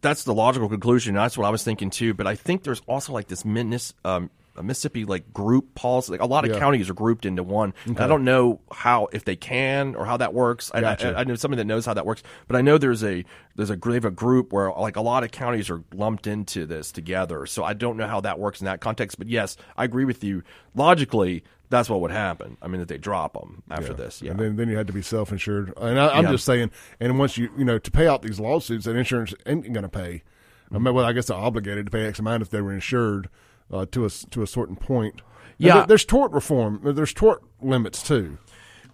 that's 0.00 0.24
the 0.24 0.34
logical 0.34 0.68
conclusion. 0.68 1.14
That's 1.14 1.36
what 1.38 1.46
I 1.46 1.50
was 1.50 1.64
thinking 1.64 1.90
too. 1.90 2.12
But 2.14 2.26
I 2.26 2.34
think 2.34 2.62
there's 2.62 2.82
also 2.86 3.12
like 3.12 3.28
this 3.28 3.42
Minis, 3.42 3.94
um, 4.04 4.30
Mississippi 4.60 5.06
like 5.06 5.32
group 5.32 5.74
policy. 5.74 6.12
Like 6.12 6.20
a 6.20 6.26
lot 6.26 6.44
of 6.44 6.50
Yeah. 6.50 6.58
counties 6.58 6.90
are 6.90 6.94
grouped 6.94 7.24
into 7.24 7.42
one. 7.42 7.72
And 7.86 7.98
I 7.98 8.06
don't 8.06 8.24
know 8.24 8.60
how 8.70 9.08
if 9.12 9.24
they 9.24 9.34
can 9.34 9.94
or 9.94 10.04
how 10.04 10.18
that 10.18 10.34
works. 10.34 10.70
I, 10.74 10.82
Gotcha. 10.82 11.14
I, 11.16 11.20
I 11.20 11.24
know 11.24 11.36
somebody 11.36 11.60
that 11.60 11.64
knows 11.66 11.86
how 11.86 11.94
that 11.94 12.04
works. 12.04 12.22
But 12.48 12.56
I 12.56 12.60
know 12.60 12.76
there's 12.76 13.02
a 13.02 13.24
there's 13.56 13.70
a 13.70 13.76
they 13.76 13.94
have 13.94 14.04
a 14.04 14.10
group 14.10 14.52
where 14.52 14.70
like 14.72 14.96
a 14.96 15.00
lot 15.00 15.24
of 15.24 15.30
counties 15.30 15.70
are 15.70 15.82
lumped 15.94 16.26
into 16.26 16.66
this 16.66 16.92
together. 16.92 17.46
So 17.46 17.64
I 17.64 17.72
don't 17.72 17.96
know 17.96 18.06
how 18.06 18.20
that 18.20 18.38
works 18.38 18.60
in 18.60 18.66
that 18.66 18.80
context. 18.82 19.16
But 19.16 19.28
yes, 19.28 19.56
I 19.74 19.84
agree 19.84 20.04
with 20.04 20.22
you. 20.22 20.42
Logically, 20.74 21.44
that's 21.72 21.88
what 21.90 22.00
would 22.02 22.10
happen. 22.12 22.56
I 22.62 22.68
mean, 22.68 22.78
that 22.80 22.88
they 22.88 22.98
drop 22.98 23.32
them 23.32 23.62
after 23.70 23.94
this. 23.94 24.22
Yeah. 24.22 24.30
And 24.32 24.38
then, 24.40 24.56
then 24.56 24.68
you 24.68 24.76
had 24.76 24.86
to 24.86 24.92
be 24.92 25.02
self 25.02 25.32
insured. 25.32 25.72
And 25.78 25.98
I, 25.98 26.10
I'm 26.18 26.24
Yeah. 26.26 26.30
just 26.32 26.44
saying, 26.44 26.70
and 27.00 27.18
once 27.18 27.36
you, 27.36 27.50
you 27.58 27.64
know, 27.64 27.78
to 27.78 27.90
pay 27.90 28.06
out 28.06 28.22
these 28.22 28.38
lawsuits, 28.38 28.84
that 28.84 28.94
insurance 28.94 29.34
ain't 29.46 29.72
going 29.72 29.82
to 29.82 29.88
pay. 29.88 30.22
I 30.70 30.78
mean, 30.78 30.94
well, 30.94 31.04
I 31.04 31.12
guess 31.12 31.26
they're 31.26 31.36
obligated 31.36 31.86
to 31.86 31.90
pay 31.90 32.06
X 32.06 32.18
amount 32.18 32.42
if 32.42 32.50
they 32.50 32.60
were 32.60 32.72
insured 32.72 33.28
uh, 33.72 33.86
to 33.90 34.04
a 34.04 34.10
to 34.10 34.42
a 34.42 34.46
certain 34.46 34.76
point. 34.76 35.14
And 35.14 35.22
Yeah. 35.58 35.74
there- 35.78 35.86
there's 35.88 36.04
tort 36.04 36.30
reform. 36.32 36.80
There's 36.84 37.12
tort 37.14 37.42
limits 37.60 38.02
too. 38.02 38.38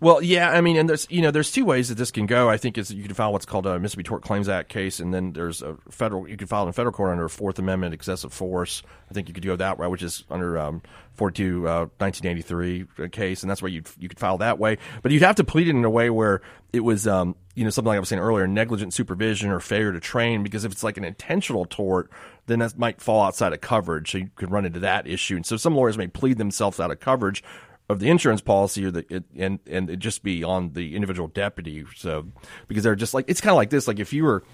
Well, 0.00 0.22
yeah, 0.22 0.50
I 0.50 0.60
mean, 0.60 0.76
and 0.76 0.88
there's 0.88 1.08
you 1.10 1.22
know 1.22 1.32
there's 1.32 1.50
two 1.50 1.64
ways 1.64 1.88
that 1.88 1.96
this 1.96 2.12
can 2.12 2.26
go. 2.26 2.48
I 2.48 2.56
think 2.56 2.78
is 2.78 2.92
you 2.92 3.02
can 3.02 3.14
file 3.14 3.32
what's 3.32 3.46
called 3.46 3.66
a 3.66 3.80
Mississippi 3.80 4.04
Tort 4.04 4.22
Claims 4.22 4.48
Act 4.48 4.68
case, 4.68 5.00
and 5.00 5.12
then 5.12 5.32
there's 5.32 5.60
a 5.60 5.76
federal 5.90 6.28
you 6.28 6.36
can 6.36 6.46
file 6.46 6.66
in 6.66 6.72
federal 6.72 6.92
court 6.92 7.10
under 7.10 7.28
Fourth 7.28 7.58
Amendment 7.58 7.94
excessive 7.94 8.32
force. 8.32 8.82
I 9.10 9.14
think 9.14 9.26
you 9.26 9.34
could 9.34 9.44
go 9.44 9.56
that 9.56 9.78
route, 9.78 9.90
which 9.90 10.04
is 10.04 10.22
under 10.30 10.56
um, 10.56 10.82
42 11.14 11.66
uh, 11.66 11.86
1983 11.98 13.08
case, 13.08 13.42
and 13.42 13.50
that's 13.50 13.60
where 13.60 13.70
you 13.70 13.82
you 13.98 14.08
could 14.08 14.20
file 14.20 14.38
that 14.38 14.60
way. 14.60 14.78
But 15.02 15.10
you'd 15.10 15.22
have 15.22 15.36
to 15.36 15.44
plead 15.44 15.66
it 15.66 15.74
in 15.74 15.84
a 15.84 15.90
way 15.90 16.10
where 16.10 16.42
it 16.72 16.80
was 16.80 17.08
um, 17.08 17.34
you 17.56 17.64
know 17.64 17.70
something 17.70 17.88
like 17.88 17.96
I 17.96 18.00
was 18.00 18.08
saying 18.08 18.22
earlier, 18.22 18.46
negligent 18.46 18.94
supervision 18.94 19.50
or 19.50 19.58
failure 19.58 19.92
to 19.92 20.00
train. 20.00 20.44
Because 20.44 20.64
if 20.64 20.70
it's 20.70 20.84
like 20.84 20.96
an 20.96 21.04
intentional 21.04 21.64
tort, 21.64 22.08
then 22.46 22.60
that 22.60 22.78
might 22.78 23.00
fall 23.00 23.24
outside 23.24 23.52
of 23.52 23.60
coverage. 23.60 24.12
So 24.12 24.18
you 24.18 24.30
could 24.36 24.52
run 24.52 24.64
into 24.64 24.78
that 24.78 25.08
issue. 25.08 25.34
And 25.34 25.44
so 25.44 25.56
some 25.56 25.74
lawyers 25.74 25.98
may 25.98 26.06
plead 26.06 26.38
themselves 26.38 26.78
out 26.78 26.92
of 26.92 27.00
coverage 27.00 27.42
of 27.88 28.00
the 28.00 28.10
insurance 28.10 28.40
policy 28.40 28.84
or 28.84 28.90
the 28.90 29.04
it, 29.08 29.24
and 29.36 29.58
and 29.66 29.88
it 29.88 29.98
just 29.98 30.22
be 30.22 30.44
on 30.44 30.72
the 30.72 30.94
individual 30.94 31.28
deputy. 31.28 31.84
So 31.96 32.26
because 32.66 32.84
they're 32.84 32.96
just 32.96 33.14
like 33.14 33.24
it's 33.28 33.40
kind 33.40 33.52
of 33.52 33.56
like 33.56 33.70
this. 33.70 33.88
Like 33.88 33.98
if 33.98 34.12
you 34.12 34.24
were 34.24 34.44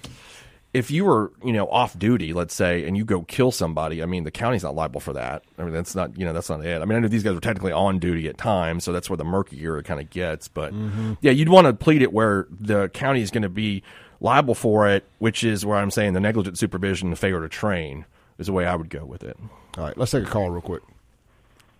if 0.72 0.90
you 0.90 1.04
were 1.04 1.32
you 1.44 1.52
know 1.52 1.66
off 1.66 1.98
duty, 1.98 2.32
let's 2.32 2.54
say, 2.54 2.86
and 2.86 2.96
you 2.96 3.04
go 3.04 3.22
kill 3.22 3.50
somebody, 3.50 4.02
I 4.02 4.06
mean 4.06 4.24
the 4.24 4.30
county's 4.30 4.62
not 4.62 4.74
liable 4.74 5.00
for 5.00 5.12
that. 5.14 5.42
I 5.58 5.64
mean 5.64 5.72
that's 5.72 5.94
not 5.94 6.16
you 6.18 6.24
know 6.24 6.32
that's 6.32 6.48
not 6.48 6.64
it. 6.64 6.80
I 6.80 6.84
mean 6.84 6.96
I 6.96 7.00
know 7.00 7.08
these 7.08 7.22
guys 7.22 7.34
were 7.34 7.40
technically 7.40 7.72
on 7.72 7.98
duty 7.98 8.28
at 8.28 8.38
times, 8.38 8.84
so 8.84 8.92
that's 8.92 9.10
where 9.10 9.16
the 9.16 9.24
murkier 9.24 9.78
it 9.78 9.84
kind 9.84 10.00
of 10.00 10.10
gets. 10.10 10.46
But 10.46 10.72
mm-hmm. 10.72 11.14
yeah, 11.20 11.32
you'd 11.32 11.48
want 11.48 11.66
to 11.66 11.72
plead 11.72 12.02
it 12.02 12.12
where 12.12 12.46
the 12.50 12.88
county 12.90 13.22
is 13.22 13.30
going 13.30 13.42
to 13.42 13.48
be 13.48 13.82
liable 14.20 14.54
for 14.54 14.88
it, 14.88 15.04
which 15.18 15.42
is 15.42 15.66
where 15.66 15.78
I'm 15.78 15.90
saying 15.90 16.12
the 16.12 16.20
negligent 16.20 16.56
supervision, 16.56 17.10
the 17.10 17.16
failure 17.16 17.40
to 17.40 17.48
train 17.48 18.04
is 18.38 18.46
the 18.46 18.52
way 18.52 18.64
I 18.64 18.76
would 18.76 18.90
go 18.90 19.04
with 19.04 19.24
it. 19.24 19.36
All 19.76 19.84
right, 19.84 19.96
let's 19.98 20.12
take 20.12 20.24
a 20.24 20.30
call 20.30 20.50
real 20.50 20.62
quick. 20.62 20.82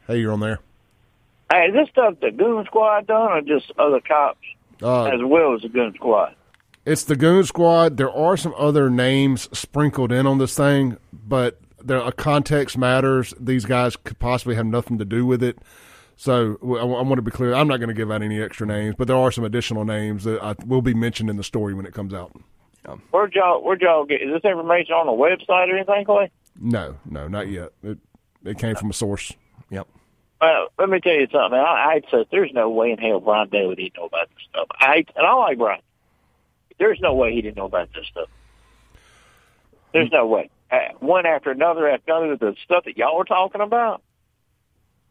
Hey, 0.07 0.19
you're 0.19 0.33
on 0.33 0.41
there. 0.41 0.59
Hey, 1.51 1.66
is 1.66 1.74
this 1.74 1.88
stuff 1.90 2.14
the 2.20 2.30
goon 2.30 2.64
squad 2.66 3.07
done 3.07 3.32
or 3.32 3.40
just 3.40 3.72
other 3.78 4.01
cops 4.01 4.38
Uh, 4.82 5.05
as 5.07 5.20
well 5.22 5.55
as 5.55 5.62
the 5.62 5.68
goon 5.68 5.92
squad? 5.95 6.34
It's 6.86 7.05
the 7.05 7.16
Goon 7.16 7.45
Squad. 7.45 7.97
There 7.97 8.11
are 8.11 8.36
some 8.36 8.53
other 8.59 8.90
names 8.90 9.49
sprinkled 9.57 10.12
in 10.12 10.26
on 10.26 10.36
this 10.36 10.55
thing, 10.55 10.99
but 11.12 11.59
there 11.82 11.99
a 11.99 12.12
context 12.12 12.76
matters. 12.76 13.32
These 13.40 13.64
guys 13.64 13.97
could 13.97 14.18
possibly 14.18 14.55
have 14.57 14.66
nothing 14.66 14.99
to 14.99 15.05
do 15.07 15.24
with 15.24 15.42
it. 15.42 15.59
So 16.16 16.59
I, 16.62 16.80
I 16.80 16.84
want 16.84 17.16
to 17.16 17.22
be 17.22 17.30
clear. 17.30 17.55
I'm 17.55 17.68
not 17.68 17.78
going 17.78 17.88
to 17.88 17.95
give 17.95 18.11
out 18.11 18.22
any 18.22 18.40
extra 18.40 18.66
names, 18.66 18.97
but 18.99 19.09
there 19.09 19.16
are 19.16 19.32
some 19.32 19.45
additional 19.45 19.86
names 19.86 20.24
that 20.24 20.42
I, 20.42 20.55
will 20.66 20.82
be 20.82 20.92
mentioned 20.92 21.30
in 21.30 21.36
the 21.36 21.42
story 21.45 21.72
when 21.72 21.86
it 21.86 21.95
comes 21.95 22.12
out. 22.12 22.32
Where'd 23.11 23.32
y'all 23.32 23.64
where'd 23.64 23.80
y'all 23.80 24.05
get 24.05 24.20
is 24.20 24.30
this 24.30 24.45
information 24.45 24.92
on 24.92 25.07
the 25.07 25.12
website 25.12 25.72
or 25.72 25.76
anything, 25.76 26.05
Clay? 26.05 26.30
No, 26.61 26.97
no, 27.07 27.28
not 27.28 27.49
yet. 27.49 27.70
It, 27.82 27.97
it 28.45 28.59
came 28.59 28.76
from 28.76 28.90
a 28.90 28.92
source. 28.92 29.32
Yep. 29.70 29.88
Well, 30.41 30.68
let 30.78 30.89
me 30.89 31.01
tell 31.01 31.12
you 31.14 31.26
something. 31.32 31.59
I, 31.59 31.62
I 31.89 31.93
hate 31.95 32.05
to 32.11 32.11
say 32.11 32.26
there's 32.30 32.53
no 32.53 32.68
way 32.70 32.91
in 32.91 32.99
hell 32.99 33.20
Brian 33.20 33.49
Bailey 33.49 33.76
didn't 33.76 33.97
know 33.97 34.07
about 34.07 34.28
this 34.30 34.45
stuff. 34.51 34.68
I 34.78 35.05
and 35.16 35.26
I 35.26 35.32
like 35.35 35.59
Brian. 35.59 35.80
There's 36.78 37.01
no 37.01 37.14
way 37.14 37.32
he 37.32 37.41
didn't 37.41 37.57
know 37.57 37.66
about 37.66 37.89
this 37.95 38.07
stuff. 38.07 38.28
There's 39.93 40.11
no 40.11 40.26
way. 40.26 40.51
Uh, 40.70 40.78
one 40.99 41.24
after 41.24 41.51
another 41.51 41.89
after 41.89 42.12
another, 42.12 42.37
the 42.37 42.57
stuff 42.64 42.85
that 42.85 42.97
y'all 42.99 43.16
were 43.16 43.24
talking 43.24 43.61
about. 43.61 44.03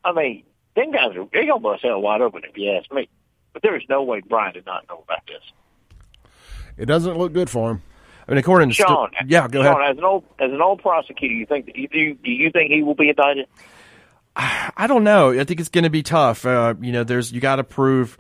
I 0.04 0.12
mean, 0.12 0.44
them 0.76 0.92
guys 0.92 1.16
are 1.16 1.26
they 1.32 1.46
gonna 1.48 1.60
bust 1.60 1.84
hell 1.84 2.02
wide 2.02 2.22
open 2.22 2.44
if 2.44 2.58
you 2.58 2.72
ask 2.72 2.92
me. 2.92 3.08
But 3.54 3.62
there's 3.62 3.86
no 3.88 4.04
way 4.04 4.22
Brian 4.28 4.54
did 4.54 4.66
not 4.66 4.88
know 4.90 5.04
about 5.04 5.26
this. 5.28 5.42
It 6.78 6.86
doesn't 6.86 7.18
look 7.18 7.34
good 7.34 7.50
for 7.50 7.72
him. 7.72 7.82
I 8.28 8.32
mean, 8.32 8.40
according 8.40 8.70
to 8.70 8.76
Sean, 8.76 9.10
st- 9.14 9.30
yeah, 9.30 9.48
go 9.48 9.64
Sean, 9.64 9.80
ahead. 9.82 9.92
as 9.92 9.98
an 9.98 10.04
old 10.04 10.24
as 10.40 10.52
an 10.52 10.62
old 10.62 10.82
prosecutor, 10.82 11.34
you 11.34 11.46
think 11.46 11.70
you 11.76 11.88
do, 11.88 12.14
do 12.16 12.32
you 12.32 12.52
think 12.52 12.72
he 12.72 12.82
will 12.84 12.96
be 12.96 13.10
indicted? 13.10 13.48
I 14.36 14.88
don't 14.88 15.04
know. 15.04 15.32
I 15.32 15.44
think 15.44 15.60
it's 15.60 15.70
going 15.70 15.84
to 15.84 15.90
be 15.90 16.04
tough. 16.04 16.46
Uh, 16.46 16.74
you 16.82 16.92
know, 16.92 17.04
there's 17.04 17.32
you 17.32 17.40
got 17.40 17.58
to 17.58 17.64
prove 17.64 18.18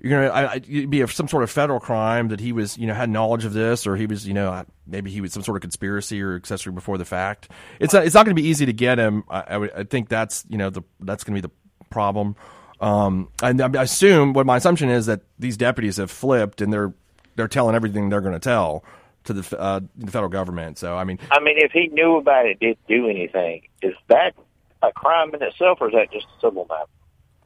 you're 0.00 0.30
going 0.30 0.62
to 0.62 0.86
be 0.86 1.04
some 1.08 1.26
sort 1.26 1.42
of 1.42 1.50
federal 1.50 1.80
crime 1.80 2.28
that 2.28 2.38
he 2.38 2.52
was, 2.52 2.78
you 2.78 2.86
know, 2.86 2.94
had 2.94 3.10
knowledge 3.10 3.44
of 3.44 3.52
this, 3.52 3.84
or 3.84 3.96
he 3.96 4.06
was, 4.06 4.28
you 4.28 4.32
know, 4.34 4.64
maybe 4.86 5.10
he 5.10 5.20
was 5.20 5.32
some 5.32 5.42
sort 5.42 5.56
of 5.56 5.60
conspiracy 5.62 6.22
or 6.22 6.36
accessory 6.36 6.72
before 6.72 6.98
the 6.98 7.04
fact. 7.04 7.50
It's 7.80 7.92
not, 7.92 8.06
it's 8.06 8.14
not 8.14 8.24
going 8.24 8.36
to 8.36 8.40
be 8.40 8.48
easy 8.48 8.66
to 8.66 8.72
get 8.72 8.98
him. 8.98 9.24
I, 9.28 9.44
I, 9.48 9.56
would- 9.58 9.72
I 9.72 9.82
think 9.84 10.08
that's 10.08 10.44
you 10.48 10.58
know 10.58 10.70
the 10.70 10.82
that's 11.00 11.24
going 11.24 11.34
to 11.40 11.42
be 11.42 11.52
the 11.52 11.84
problem. 11.90 12.36
Um, 12.80 13.30
and 13.42 13.60
I 13.60 13.82
assume 13.82 14.34
what 14.34 14.46
my 14.46 14.58
assumption 14.58 14.88
is 14.88 15.06
that 15.06 15.22
these 15.40 15.56
deputies 15.56 15.96
have 15.96 16.12
flipped 16.12 16.60
and 16.60 16.72
they're 16.72 16.92
they're 17.34 17.48
telling 17.48 17.74
everything 17.74 18.08
they're 18.08 18.20
going 18.20 18.34
to 18.34 18.38
tell 18.38 18.84
to 19.24 19.32
the 19.32 19.58
uh, 19.58 19.80
the 19.96 20.12
federal 20.12 20.30
government. 20.30 20.78
So 20.78 20.96
I 20.96 21.02
mean, 21.02 21.18
I 21.32 21.40
mean, 21.40 21.56
if 21.58 21.72
he 21.72 21.88
knew 21.88 22.16
about 22.18 22.46
it, 22.46 22.60
didn't 22.60 22.78
do 22.86 23.08
anything, 23.08 23.62
is 23.82 23.94
that 24.06 24.34
a 24.82 24.92
crime 24.92 25.34
in 25.34 25.42
itself, 25.42 25.78
or 25.80 25.88
is 25.88 25.94
that 25.94 26.12
just 26.12 26.26
a 26.26 26.40
civil 26.46 26.66
matter? 26.68 26.84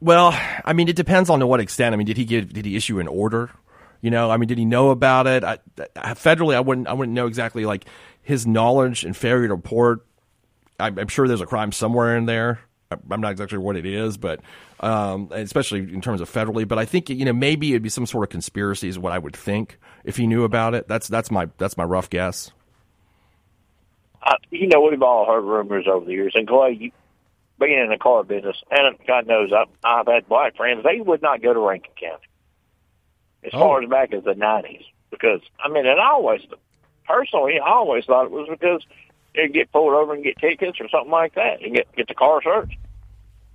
Well, 0.01 0.37
I 0.65 0.73
mean, 0.73 0.89
it 0.89 0.95
depends 0.95 1.29
on 1.29 1.39
to 1.39 1.47
what 1.47 1.59
extent. 1.59 1.93
I 1.93 1.97
mean, 1.97 2.07
did 2.07 2.17
he 2.17 2.25
give? 2.25 2.51
Did 2.53 2.65
he 2.65 2.75
issue 2.75 2.99
an 2.99 3.07
order? 3.07 3.51
You 4.01 4.11
know, 4.11 4.29
I 4.29 4.37
mean, 4.37 4.49
did 4.49 4.57
he 4.57 4.65
know 4.65 4.89
about 4.89 5.27
it? 5.27 5.43
I, 5.45 5.59
I, 5.95 6.11
federally, 6.13 6.55
I 6.55 6.59
wouldn't. 6.59 6.87
I 6.87 6.93
wouldn't 6.93 7.15
know 7.15 7.27
exactly 7.27 7.65
like 7.65 7.85
his 8.21 8.45
knowledge 8.45 9.05
and 9.05 9.15
failure 9.15 9.47
to 9.47 9.53
report. 9.55 10.05
I'm, 10.79 10.99
I'm 10.99 11.07
sure 11.07 11.27
there's 11.27 11.41
a 11.41 11.45
crime 11.45 11.71
somewhere 11.71 12.17
in 12.17 12.25
there. 12.25 12.59
I- 12.91 12.97
I'm 13.11 13.21
not 13.21 13.31
exactly 13.31 13.55
sure 13.55 13.61
what 13.61 13.77
it 13.77 13.85
is, 13.85 14.17
but 14.17 14.41
um, 14.81 15.29
especially 15.31 15.79
in 15.79 16.01
terms 16.01 16.19
of 16.19 16.29
federally. 16.29 16.67
But 16.67 16.79
I 16.79 16.85
think 16.85 17.09
you 17.09 17.23
know 17.23 17.31
maybe 17.33 17.69
it'd 17.71 17.81
be 17.83 17.89
some 17.89 18.05
sort 18.05 18.25
of 18.25 18.29
conspiracy 18.29 18.89
is 18.89 18.99
what 18.99 19.13
I 19.13 19.19
would 19.19 19.35
think 19.35 19.79
if 20.03 20.17
he 20.17 20.27
knew 20.27 20.43
about 20.43 20.73
it. 20.73 20.87
That's 20.89 21.07
that's 21.07 21.31
my 21.31 21.47
that's 21.57 21.77
my 21.77 21.85
rough 21.85 22.09
guess. 22.09 22.51
Uh, 24.21 24.35
you 24.51 24.67
know, 24.67 24.81
we've 24.81 25.01
all 25.01 25.25
heard 25.25 25.41
rumors 25.41 25.85
over 25.87 26.05
the 26.05 26.11
years, 26.11 26.33
and 26.35 26.47
Clay, 26.47 26.77
you, 26.79 26.91
being 27.65 27.79
in 27.79 27.89
the 27.89 27.97
car 27.97 28.23
business, 28.23 28.57
and 28.71 28.95
God 29.07 29.27
knows 29.27 29.51
I've, 29.53 29.67
I've 29.83 30.07
had 30.07 30.27
black 30.27 30.55
friends, 30.57 30.83
they 30.83 30.99
would 31.01 31.21
not 31.21 31.41
go 31.41 31.53
to 31.53 31.59
Rankin 31.59 31.91
County 31.99 32.27
as 33.43 33.51
Oh. 33.53 33.59
far 33.59 33.81
as 33.83 33.89
back 33.89 34.13
as 34.13 34.23
the 34.23 34.35
nineties, 34.35 34.83
because 35.11 35.41
I 35.63 35.69
mean, 35.69 35.85
and 35.85 35.99
I 35.99 36.11
always, 36.11 36.41
personally, 37.07 37.59
I 37.59 37.69
always 37.69 38.05
thought 38.05 38.25
it 38.25 38.31
was 38.31 38.47
because 38.49 38.85
they'd 39.35 39.53
get 39.53 39.71
pulled 39.71 39.93
over 39.93 40.13
and 40.13 40.23
get 40.23 40.37
tickets 40.37 40.79
or 40.79 40.87
something 40.89 41.11
like 41.11 41.35
that, 41.35 41.61
and 41.61 41.75
get 41.75 41.93
get 41.95 42.07
the 42.07 42.13
car 42.15 42.41
searched. 42.41 42.77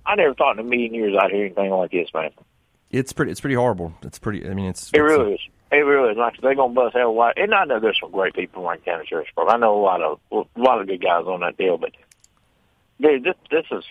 I 0.05 0.15
never 0.15 0.33
thought 0.33 0.57
in 0.57 0.65
a 0.65 0.69
million 0.69 0.93
years 0.93 1.15
I'd 1.19 1.31
hear 1.31 1.45
anything 1.45 1.69
like 1.71 1.91
this, 1.91 2.09
man. 2.13 2.31
It's 2.91 3.13
pretty. 3.13 3.31
It's 3.31 3.41
pretty 3.41 3.55
horrible. 3.55 3.93
It's 4.01 4.17
pretty. 4.17 4.49
I 4.49 4.53
mean, 4.53 4.65
it's. 4.69 4.89
It 4.89 4.95
it's- 4.97 5.09
really 5.11 5.33
is. 5.33 5.41
It 5.71 5.75
really 5.85 6.11
is. 6.13 6.17
Like 6.17 6.41
they're 6.41 6.55
gonna 6.55 6.73
bust 6.73 6.95
hell 6.95 7.13
wide. 7.13 7.35
And 7.37 7.53
I 7.53 7.63
know 7.65 7.79
there's 7.79 7.99
some 7.99 8.09
great 8.11 8.33
people 8.33 8.63
in 8.63 8.69
Rankin 8.69 8.85
County 8.93 9.05
Sheriff's 9.07 9.29
Department. 9.29 9.57
I 9.57 9.59
know 9.59 9.79
a 9.79 9.83
lot 9.83 10.01
of 10.01 10.19
a 10.31 10.43
lot 10.59 10.81
of 10.81 10.87
good 10.87 10.99
guys 11.01 11.25
on 11.27 11.41
that 11.41 11.57
deal, 11.57 11.77
but 11.77 11.91
dude, 12.99 13.23
this 13.23 13.35
this 13.51 13.65
is 13.71 13.83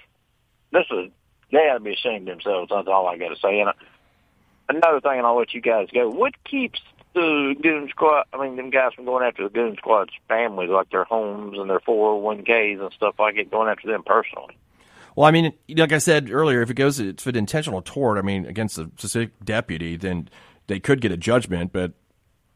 this 0.73 0.87
is 0.91 1.11
they 1.51 1.59
ought 1.59 1.75
to 1.75 1.81
be 1.81 1.95
ashamed 1.95 2.29
of 2.29 2.39
themselves. 2.39 2.71
That's 2.75 2.89
all 2.89 3.07
I 3.07 3.17
got 3.17 3.29
to 3.29 3.37
say. 3.37 3.61
And 3.61 3.71
uh, 3.71 3.73
another 4.69 5.01
thing, 5.01 5.19
and 5.19 5.27
I'll 5.27 5.39
let 5.39 5.55
you 5.55 5.61
guys 5.61 5.89
go. 5.93 6.09
What 6.09 6.35
keeps 6.45 6.81
the 7.15 7.55
goon 7.63 7.89
squad? 7.89 8.25
I 8.33 8.43
mean, 8.43 8.57
them 8.57 8.71
guys 8.71 8.93
from 8.95 9.07
going 9.07 9.27
after 9.27 9.45
the 9.45 9.51
goon 9.51 9.77
squad's 9.77 10.13
families, 10.29 10.71
like 10.71 10.91
their 10.91 11.05
homes 11.05 11.59
and 11.59 11.71
their 11.71 11.81
401ks 11.81 12.81
and 12.81 12.93
stuff 12.93 13.15
like 13.19 13.37
it, 13.37 13.51
going 13.51 13.69
after 13.69 13.89
them 13.89 14.03
personally. 14.05 14.57
Well, 15.17 15.27
I 15.27 15.31
mean, 15.31 15.53
like 15.77 15.93
I 15.93 15.99
said 15.99 16.31
earlier, 16.31 16.63
if 16.63 16.71
it 16.71 16.75
goes 16.75 17.01
if 17.01 17.27
an 17.27 17.35
intentional 17.35 17.83
tort, 17.83 18.19
I 18.19 18.23
mean, 18.23 18.47
against 18.47 18.79
a 18.79 18.91
specific 18.97 19.33
deputy, 19.45 19.97
then 19.97 20.29
they 20.69 20.79
could 20.79 21.01
get 21.01 21.11
a 21.11 21.17
judgment. 21.17 21.73
But 21.73 21.93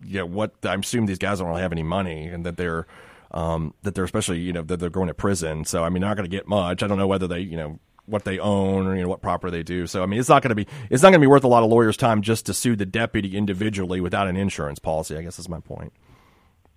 you 0.05 0.19
know, 0.19 0.27
what 0.27 0.55
I 0.65 0.75
assume 0.75 1.07
these 1.07 1.19
guys 1.19 1.39
don't 1.39 1.49
really 1.49 1.63
have 1.63 1.73
any 1.73 1.83
money, 1.83 2.29
and 2.29 2.47
that 2.47 2.57
they're 2.57 2.87
um, 3.33 3.75
that 3.83 3.97
they're 3.97 4.05
especially 4.05 4.39
you 4.39 4.53
know 4.53 4.63
that 4.63 4.79
they're 4.79 4.91
going 4.91 5.09
to 5.09 5.15
prison. 5.15 5.65
So 5.65 5.83
I 5.83 5.89
mean, 5.89 6.03
not 6.03 6.17
going 6.17 6.31
to 6.31 6.37
get 6.37 6.47
much. 6.47 6.85
I 6.85 6.87
don't 6.87 6.99
know 6.99 7.09
whether 7.09 7.27
they 7.27 7.41
you 7.41 7.57
know 7.57 7.81
what 8.07 8.25
they 8.25 8.39
own 8.39 8.87
or 8.87 8.97
you 8.97 9.03
know 9.03 9.09
what 9.09 9.23
property 9.23 9.57
they 9.57 9.63
do. 9.63 9.87
So 9.87 10.03
I 10.03 10.07
mean, 10.07 10.21
it's 10.21 10.29
not 10.29 10.43
going 10.43 10.51
to 10.51 10.55
be 10.55 10.67
it's 10.91 11.03
not 11.03 11.11
going 11.11 11.21
to 11.21 11.25
be 11.25 11.29
worth 11.29 11.45
a 11.45 11.49
lot 11.49 11.63
of 11.63 11.71
lawyers' 11.71 11.97
time 11.97 12.23
just 12.23 12.47
to 12.47 12.55
sue 12.55 12.77
the 12.77 12.87
deputy 12.87 13.37
individually 13.37 14.01
without 14.01 14.29
an 14.29 14.37
insurance 14.37 14.79
policy. 14.79 15.17
I 15.17 15.23
guess 15.23 15.39
is 15.39 15.49
my 15.49 15.61
point. 15.61 15.93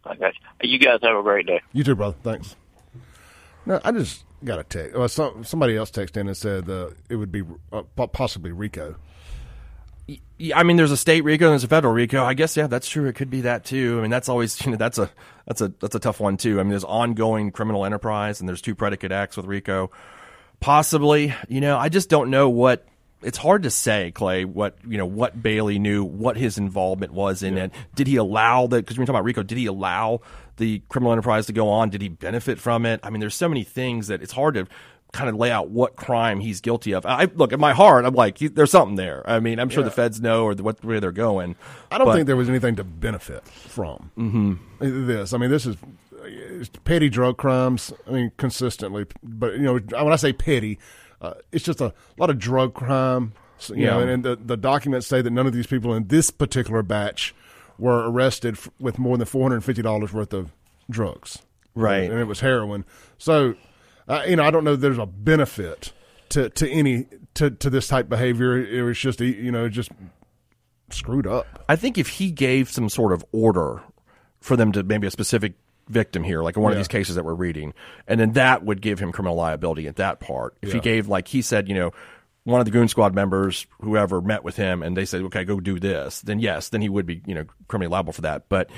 I 0.06 0.16
got 0.16 0.34
you. 0.62 0.70
You 0.70 0.80
guys 0.80 1.00
have 1.02 1.18
a 1.18 1.24
great 1.24 1.48
day. 1.48 1.62
You 1.74 1.84
too, 1.84 1.96
brother. 1.96 2.16
Thanks. 2.24 2.56
No, 3.66 3.82
I 3.84 3.92
just 3.92 4.24
got 4.44 4.60
a 4.60 4.64
text. 4.64 4.96
Well, 4.96 5.10
some, 5.10 5.44
somebody 5.44 5.76
else 5.76 5.90
texted 5.90 6.18
in 6.18 6.28
and 6.28 6.38
said 6.38 6.70
uh, 6.70 6.90
it 7.10 7.16
would 7.16 7.32
be 7.32 7.44
uh, 7.74 7.82
possibly 8.08 8.52
RICO. 8.52 8.96
Yeah, 10.38 10.60
I 10.60 10.64
mean, 10.64 10.78
there's 10.78 10.92
a 10.92 10.98
state 10.98 11.24
RICO 11.24 11.46
and 11.46 11.54
there's 11.54 11.64
a 11.64 11.68
federal 11.68 11.94
RICO. 11.94 12.24
I 12.24 12.36
guess 12.36 12.56
yeah, 12.56 12.68
that's 12.68 12.88
true. 12.88 13.08
It 13.08 13.14
could 13.16 13.32
be 13.32 13.42
that 13.42 13.66
too. 13.66 13.98
I 13.98 14.02
mean, 14.04 14.12
that's 14.12 14.30
always 14.30 14.64
you 14.64 14.72
know 14.72 14.78
that's 14.78 15.00
a 15.00 15.10
that's 15.48 15.62
a 15.62 15.70
that's 15.80 15.96
a 15.96 16.00
tough 16.00 16.20
one 16.20 16.38
too. 16.38 16.60
I 16.60 16.64
mean, 16.64 16.70
there's 16.70 16.84
ongoing 16.84 17.52
criminal 17.52 17.86
enterprise 17.86 18.40
and 18.40 18.48
there's 18.48 18.62
two 18.62 18.76
predicate 18.76 19.12
acts 19.12 19.36
with 19.36 19.48
RICO. 19.48 19.90
Possibly, 20.60 21.34
you 21.48 21.62
know, 21.62 21.78
I 21.78 21.90
just 21.90 22.10
don't 22.10 22.30
know 22.30 22.50
what. 22.50 22.86
It's 23.22 23.38
hard 23.38 23.64
to 23.64 23.72
say, 23.72 24.12
Clay. 24.12 24.46
What 24.46 24.78
you 24.88 24.98
know, 24.98 25.06
what 25.06 25.42
Bailey 25.42 25.80
knew, 25.80 26.04
what 26.04 26.38
his 26.38 26.58
involvement 26.58 27.12
was 27.14 27.42
in 27.42 27.58
it. 27.58 27.72
Did 27.96 28.08
he 28.08 28.18
allow 28.18 28.68
the? 28.68 28.78
Because 28.78 28.98
we're 28.98 29.06
talking 29.06 29.16
about 29.16 29.26
RICO. 29.26 29.44
Did 29.44 29.58
he 29.58 29.66
allow 29.66 30.22
the 30.58 30.82
criminal 30.90 31.12
enterprise 31.12 31.48
to 31.48 31.54
go 31.54 31.70
on? 31.70 31.90
Did 31.90 32.02
he 32.02 32.10
benefit 32.10 32.60
from 32.60 32.86
it? 32.86 33.00
I 33.04 33.10
mean, 33.10 33.20
there's 33.20 33.36
so 33.36 33.50
many 33.50 33.64
things 33.64 34.08
that 34.08 34.22
it's 34.22 34.32
hard 34.32 34.56
to 34.56 34.68
kind 35.16 35.30
of 35.30 35.36
lay 35.36 35.50
out 35.50 35.70
what 35.70 35.96
crime 35.96 36.40
he's 36.40 36.62
guilty 36.62 36.94
of. 36.94 37.06
I 37.06 37.26
look 37.34 37.54
at 37.54 37.60
my 37.60 37.74
heart. 37.74 38.06
I'm 38.06 38.14
like, 38.14 38.38
he, 38.38 38.48
there's 38.48 38.72
something 38.72 38.96
there. 38.96 39.28
I 39.28 39.40
mean, 39.40 39.60
I'm 39.60 39.70
sure 39.70 39.82
the 39.84 39.92
feds 39.92 40.20
know 40.22 40.44
or 40.44 40.54
the, 40.54 40.62
what 40.62 40.84
where 40.84 41.00
they're 41.00 41.12
going. 41.12 41.56
I 41.90 41.98
don't 41.98 42.08
But- 42.08 42.16
think 42.16 42.28
there 42.28 42.36
was 42.36 42.50
anything 42.50 42.76
to 42.76 42.84
benefit 42.84 43.48
from 43.48 44.12
mm-hmm. 44.18 45.08
this. 45.08 45.34
I 45.34 45.38
mean, 45.38 45.50
this 45.50 45.66
is 45.66 45.78
petty 46.84 47.10
drug 47.10 47.38
crimes. 47.38 47.92
I 48.08 48.12
mean, 48.12 48.32
consistently, 48.38 49.06
but 49.24 49.54
you 49.54 49.60
know, 49.60 49.74
when 50.04 50.14
I 50.14 50.16
say 50.18 50.34
petty, 50.34 50.80
uh, 51.22 51.34
it's 51.52 51.64
just 51.66 51.82
a 51.82 51.94
lot 52.18 52.30
of 52.30 52.38
drug 52.40 52.74
crime, 52.74 53.34
So, 53.58 53.74
you 53.74 53.86
Yeah. 53.86 53.92
know, 53.92 54.00
and, 54.02 54.10
and 54.10 54.24
the, 54.26 54.36
the 54.36 54.58
documents 54.58 55.08
say 55.08 55.22
that 55.22 55.32
none 55.32 55.48
of 55.48 55.54
these 55.54 55.68
people 55.68 55.94
in 55.94 56.08
this 56.08 56.30
particular 56.30 56.84
batch 56.84 57.34
were 57.78 58.10
arrested 58.10 58.56
f- 58.56 58.70
with 58.80 59.00
more 59.00 59.18
than 59.18 59.26
four 59.26 59.44
hundred 59.44 59.56
and 59.56 59.64
fifty 59.66 59.82
dollars 59.82 60.12
worth 60.14 60.34
of 60.34 60.52
drugs. 60.90 61.40
Right. 61.74 62.10
and 62.10 62.20
it 62.20 62.26
was 62.26 62.40
heroin. 62.40 62.86
So, 63.18 63.56
uh, 64.08 64.24
you 64.28 64.36
know, 64.38 64.44
I 64.44 64.52
don't 64.52 64.64
know. 64.64 64.74
If 64.74 64.80
there's 64.82 64.98
a 64.98 65.06
benefit 65.06 65.92
to 66.30 66.50
to 66.50 66.70
any 66.70 67.08
to 67.36 67.50
to 67.52 67.70
this 67.70 67.88
type 67.88 68.06
of 68.06 68.10
behavior. 68.10 68.58
It 68.58 68.82
was 68.84 68.98
just 68.98 69.20
you 69.22 69.52
know 69.52 69.68
just 69.70 69.92
screwed 70.90 71.28
up. 71.28 71.64
I 71.68 71.76
think 71.76 71.98
if 71.98 72.08
he 72.08 72.32
gave 72.32 72.70
some 72.70 72.90
sort 72.90 73.12
of 73.14 73.26
order 73.32 73.82
for 74.40 74.56
them 74.56 74.72
to 74.74 74.84
maybe 74.84 75.08
a 75.08 75.12
specific 75.12 75.54
victim 75.88 76.24
here, 76.24 76.42
like 76.42 76.58
in 76.58 76.64
one 76.64 76.72
of 76.72 76.78
these 76.78 76.88
cases 76.88 77.16
that 77.16 77.26
we're 77.26 77.34
reading, 77.34 77.74
and 78.08 78.20
then 78.20 78.34
that 78.34 78.64
would 78.64 78.82
give 78.82 79.00
him 79.00 79.12
criminal 79.12 79.36
liability 79.36 79.88
at 79.88 79.98
that 79.98 80.20
part. 80.20 80.58
If 80.62 80.74
he 80.74 80.80
gave, 80.80 81.08
like 81.08 81.28
he 81.28 81.42
said, 81.42 81.68
you 81.68 81.76
know, 81.76 81.92
one 82.44 82.62
of 82.62 82.66
the 82.66 82.72
goon 82.72 82.88
squad 82.88 83.16
members, 83.16 83.66
whoever 83.82 84.22
met 84.22 84.44
with 84.44 84.56
him, 84.56 84.84
and 84.84 84.96
they 84.96 85.06
said, 85.06 85.22
okay, 85.24 85.44
go 85.44 85.60
do 85.60 85.80
this, 85.80 86.22
then 86.22 86.40
yes, 86.40 86.70
then 86.70 86.82
he 86.82 86.90
would 86.90 87.06
be, 87.06 87.22
you 87.26 87.34
know, 87.34 87.46
criminally 87.68 87.92
liable 87.92 88.14
for 88.14 88.22
that. 88.22 88.50
But 88.50 88.70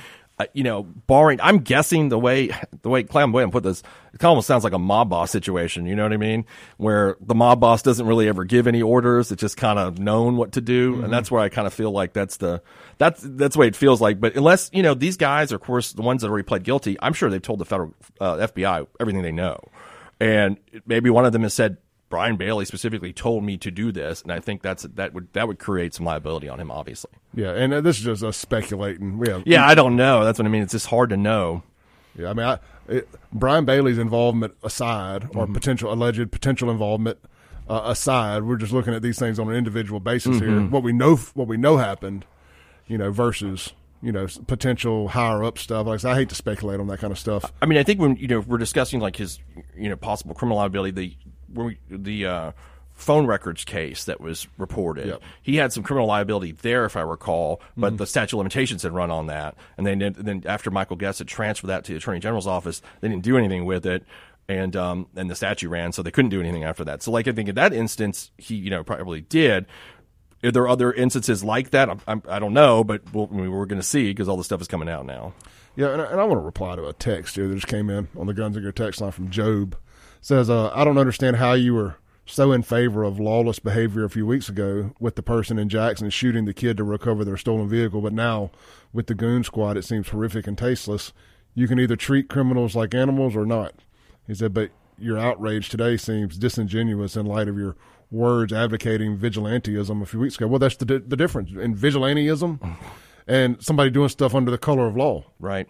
you 0.54 0.64
know, 0.64 0.84
barring, 0.84 1.42
I'm 1.42 1.60
guessing 1.60 2.10
the 2.10 2.20
way 2.20 2.52
the 2.84 2.90
way 2.90 3.04
Clam 3.04 3.32
William 3.32 3.50
put 3.50 3.64
this, 3.64 3.82
it 4.14 4.24
almost 4.24 4.48
sounds 4.48 4.64
like 4.64 4.74
a 4.74 4.80
mob 4.80 5.10
boss 5.10 5.32
situation. 5.32 5.86
You 5.86 5.96
know 5.96 6.04
what 6.04 6.14
I 6.14 6.18
mean? 6.18 6.46
Where 6.78 7.18
the 7.20 7.34
mob 7.34 7.60
boss 7.60 7.82
doesn't 7.82 8.06
really 8.06 8.28
ever 8.28 8.44
give 8.44 8.68
any 8.68 8.82
orders; 8.82 9.32
it's 9.32 9.42
just 9.42 9.58
kind 9.58 9.80
of 9.80 9.98
known 9.98 10.38
what 10.38 10.52
to 10.54 10.62
do, 10.62 11.04
and 11.04 11.12
that's 11.12 11.32
where 11.32 11.42
I 11.42 11.50
kind 11.50 11.66
of 11.66 11.74
feel 11.74 11.92
like 11.92 12.14
that's 12.14 12.38
the 12.38 12.62
that's 13.00 13.22
that's 13.24 13.56
the 13.56 13.60
way 13.60 13.68
it 13.68 13.76
feels 13.76 14.00
like. 14.00 14.20
But 14.20 14.36
unless 14.36 14.70
you 14.74 14.84
know 14.84 14.94
these 14.94 15.18
guys, 15.18 15.52
are, 15.52 15.56
of 15.56 15.62
course, 15.62 15.94
the 15.94 16.04
ones 16.04 16.22
that 16.22 16.30
already 16.30 16.44
pled 16.44 16.64
guilty, 16.64 16.98
I'm 17.02 17.14
sure 17.14 17.30
they've 17.30 17.42
told 17.42 17.60
the 17.60 17.66
federal 17.66 17.94
uh, 18.22 18.36
FBI 18.36 18.86
everything 19.00 19.24
they 19.24 19.32
know, 19.32 19.60
and 20.20 20.58
maybe 20.86 21.10
one 21.10 21.26
of 21.26 21.34
them 21.34 21.44
has 21.44 21.54
said. 21.54 21.78
Brian 22.10 22.38
Bailey 22.38 22.64
specifically 22.66 23.12
told 23.12 23.44
me 23.44 23.58
to 23.58 23.70
do 23.70 23.92
this, 23.92 24.22
and 24.22 24.32
I 24.32 24.40
think 24.40 24.62
that's 24.62 24.84
that 24.84 25.14
would 25.14 25.28
that 25.34 25.48
would 25.48 25.60
create 25.60 25.94
some 25.94 26.06
liability 26.06 26.48
on 26.48 26.60
him, 26.60 26.72
obviously. 26.72 27.12
Yeah, 27.34 27.52
and 27.52 27.74
uh, 27.74 27.82
this 27.82 27.98
is 28.00 28.06
just 28.06 28.24
us 28.24 28.38
speculating. 28.38 29.18
We 29.18 29.30
have, 29.30 29.44
Yeah, 29.46 29.66
I 29.66 29.76
don't 29.76 29.96
know. 29.96 30.24
That's 30.24 30.40
what 30.40 30.46
I 30.46 30.50
mean. 30.50 30.64
It's 30.64 30.72
just 30.72 30.88
hard 30.88 31.10
to 31.10 31.18
know. 31.18 31.64
Yeah, 32.18 32.30
I 32.30 32.34
mean, 32.34 32.46
I, 32.48 32.60
it, 32.88 33.10
Brian 33.34 33.66
Bailey's 33.66 33.98
involvement 33.98 34.54
aside, 34.64 35.26
or 35.36 35.44
Mm-hmm. 35.44 35.54
potential 35.54 35.92
alleged 35.94 36.32
potential 36.32 36.72
involvement 36.72 37.20
uh, 37.70 37.82
aside, 37.86 38.44
we're 38.44 38.56
just 38.56 38.72
looking 38.72 38.94
at 38.94 39.02
these 39.02 39.20
things 39.20 39.38
on 39.40 39.50
an 39.50 39.56
individual 39.56 40.00
basis 40.00 40.40
here. 40.40 40.48
Mm-hmm. 40.50 40.72
What 40.72 40.84
we 40.84 40.94
know, 40.94 41.18
what 41.18 41.48
we 41.50 41.58
know 41.58 41.76
happened, 41.78 42.26
you 42.88 42.98
know, 42.98 43.12
versus 43.12 43.74
you 44.02 44.12
know 44.14 44.28
potential 44.48 45.10
higher 45.10 45.44
up 45.44 45.58
stuff. 45.58 45.86
Like 45.88 45.96
I, 45.96 45.98
said, 45.98 46.12
I 46.12 46.16
hate 46.16 46.30
to 46.30 46.36
speculate 46.36 46.80
on 46.80 46.88
that 46.88 47.00
kind 47.00 47.12
of 47.12 47.20
stuff. 47.20 47.52
I 47.62 47.66
mean, 47.66 47.78
I 47.78 47.84
think 47.84 48.00
when 48.00 48.16
you 48.16 48.28
know 48.30 48.40
we're 48.40 48.58
discussing 48.58 49.02
like 49.02 49.18
his 49.18 49.40
you 49.76 49.90
know 49.90 49.98
possible 49.98 50.34
criminal 50.34 50.58
liability, 50.58 50.92
the 50.92 51.16
when 51.54 51.66
we, 51.68 51.78
the 51.90 52.26
uh, 52.26 52.52
phone 52.94 53.28
records 53.28 53.64
case 53.64 54.06
that 54.06 54.20
was 54.20 54.48
reported, 54.58 55.08
Yep. 55.08 55.22
he 55.44 55.56
had 55.58 55.72
some 55.74 55.84
criminal 55.84 56.08
liability 56.08 56.52
there, 56.52 56.86
if 56.86 56.96
I 56.96 57.02
recall, 57.02 57.62
but 57.76 57.98
the 57.98 58.08
statute 58.08 58.36
of 58.36 58.40
limitations 58.40 58.84
had 58.84 58.92
run 58.94 59.12
on 59.12 59.28
that, 59.28 59.56
and 59.78 59.86
then 59.86 60.16
then 60.18 60.44
after 60.46 60.72
Michael 60.72 60.96
Guest 60.96 61.20
had 61.20 61.28
transferred 61.28 61.68
that 61.68 61.84
to 61.86 61.92
the 61.94 61.98
Attorney 61.98 62.20
General's 62.20 62.48
office, 62.48 62.82
they 63.02 63.08
didn't 63.10 63.24
do 63.24 63.38
anything 63.38 63.66
with 63.66 63.86
it. 63.86 64.04
And 64.50 64.76
um 64.78 65.08
and 65.16 65.30
the 65.30 65.36
statute 65.36 65.68
ran, 65.70 65.92
so 65.92 66.02
they 66.02 66.10
couldn't 66.12 66.30
do 66.30 66.40
anything 66.40 66.64
after 66.64 66.86
that. 66.86 67.04
So, 67.04 67.12
like 67.12 67.28
I 67.28 67.34
think 67.34 67.50
in 67.50 67.56
that 67.56 67.74
instance, 67.74 68.32
he 68.38 68.56
you 68.56 68.70
know 68.70 68.82
probably 68.84 69.20
did. 69.22 69.66
Are 70.44 70.52
there 70.52 70.68
other 70.68 70.94
instances 70.94 71.44
like 71.44 71.72
that? 71.72 71.90
I'm, 71.90 72.00
I'm, 72.08 72.22
I 72.30 72.40
don't 72.40 72.54
know, 72.54 72.84
but 72.84 73.02
we'll, 73.12 73.26
we're 73.28 73.66
going 73.66 73.82
to 73.82 73.86
see 73.88 74.10
because 74.12 74.30
all 74.30 74.38
the 74.38 74.44
stuff 74.44 74.62
is 74.62 74.68
coming 74.68 74.88
out 74.88 75.06
now. 75.06 75.34
Yeah, 75.76 75.90
and 75.90 76.02
I, 76.02 76.06
and 76.12 76.22
I 76.22 76.24
want 76.24 76.40
to 76.40 76.46
reply 76.46 76.76
to 76.76 76.86
a 76.88 76.94
text 76.94 77.36
here 77.36 77.48
that 77.48 77.56
just 77.56 77.68
came 77.68 77.90
in 77.90 78.08
on 78.18 78.28
the 78.28 78.34
Guns 78.34 78.56
and 78.56 78.64
Gear 78.64 78.72
text 78.72 79.02
line 79.02 79.12
from 79.12 79.30
Job. 79.32 79.76
Says, 80.22 80.50
uh, 80.50 80.72
I 80.74 80.84
don't 80.84 80.98
understand 80.98 81.38
how 81.38 81.54
you 81.54 81.74
were 81.74 81.96
so 82.26 82.52
in 82.52 82.62
favor 82.62 83.04
of 83.04 83.20
lawless 83.20 83.60
behavior 83.60 84.04
a 84.04 84.10
few 84.10 84.26
weeks 84.26 84.50
ago 84.50 84.92
with 85.00 85.16
the 85.16 85.24
person 85.24 85.58
in 85.58 85.70
Jackson 85.70 86.10
shooting 86.10 86.46
the 86.46 86.54
kid 86.54 86.78
to 86.78 86.84
recover 86.84 87.24
their 87.24 87.38
stolen 87.38 87.70
vehicle, 87.70 88.02
but 88.02 88.14
now 88.14 88.52
with 88.92 89.08
the 89.08 89.16
goon 89.16 89.44
squad, 89.44 89.78
it 89.78 89.86
seems 89.86 90.10
horrific 90.10 90.46
and 90.48 90.58
tasteless. 90.58 91.14
You 91.56 91.68
can 91.68 91.80
either 91.80 91.96
treat 91.96 92.30
criminals 92.30 92.76
like 92.76 92.94
animals 92.94 93.36
or 93.36 93.46
not. 93.46 93.76
He 94.28 94.36
said, 94.36 94.54
but 94.54 94.72
your 94.98 95.18
outrage 95.18 95.70
today 95.70 95.96
seems 95.98 96.38
disingenuous 96.38 97.16
in 97.16 97.26
light 97.26 97.48
of 97.48 97.58
your 97.58 97.76
words 98.12 98.52
advocating 98.54 99.18
vigilantism 99.18 100.02
a 100.02 100.06
few 100.06 100.20
weeks 100.20 100.36
ago. 100.36 100.48
Well, 100.48 100.60
that's 100.60 100.78
the 100.78 100.86
di- 100.86 100.98
the 100.98 101.18
difference 101.18 101.52
in 101.52 101.76
vigilantism 101.76 102.78
and 103.28 103.62
somebody 103.64 103.90
doing 103.90 104.10
stuff 104.10 104.34
under 104.34 104.52
the 104.52 104.58
color 104.58 104.88
of 104.88 104.96
law. 104.96 105.26
Right? 105.40 105.68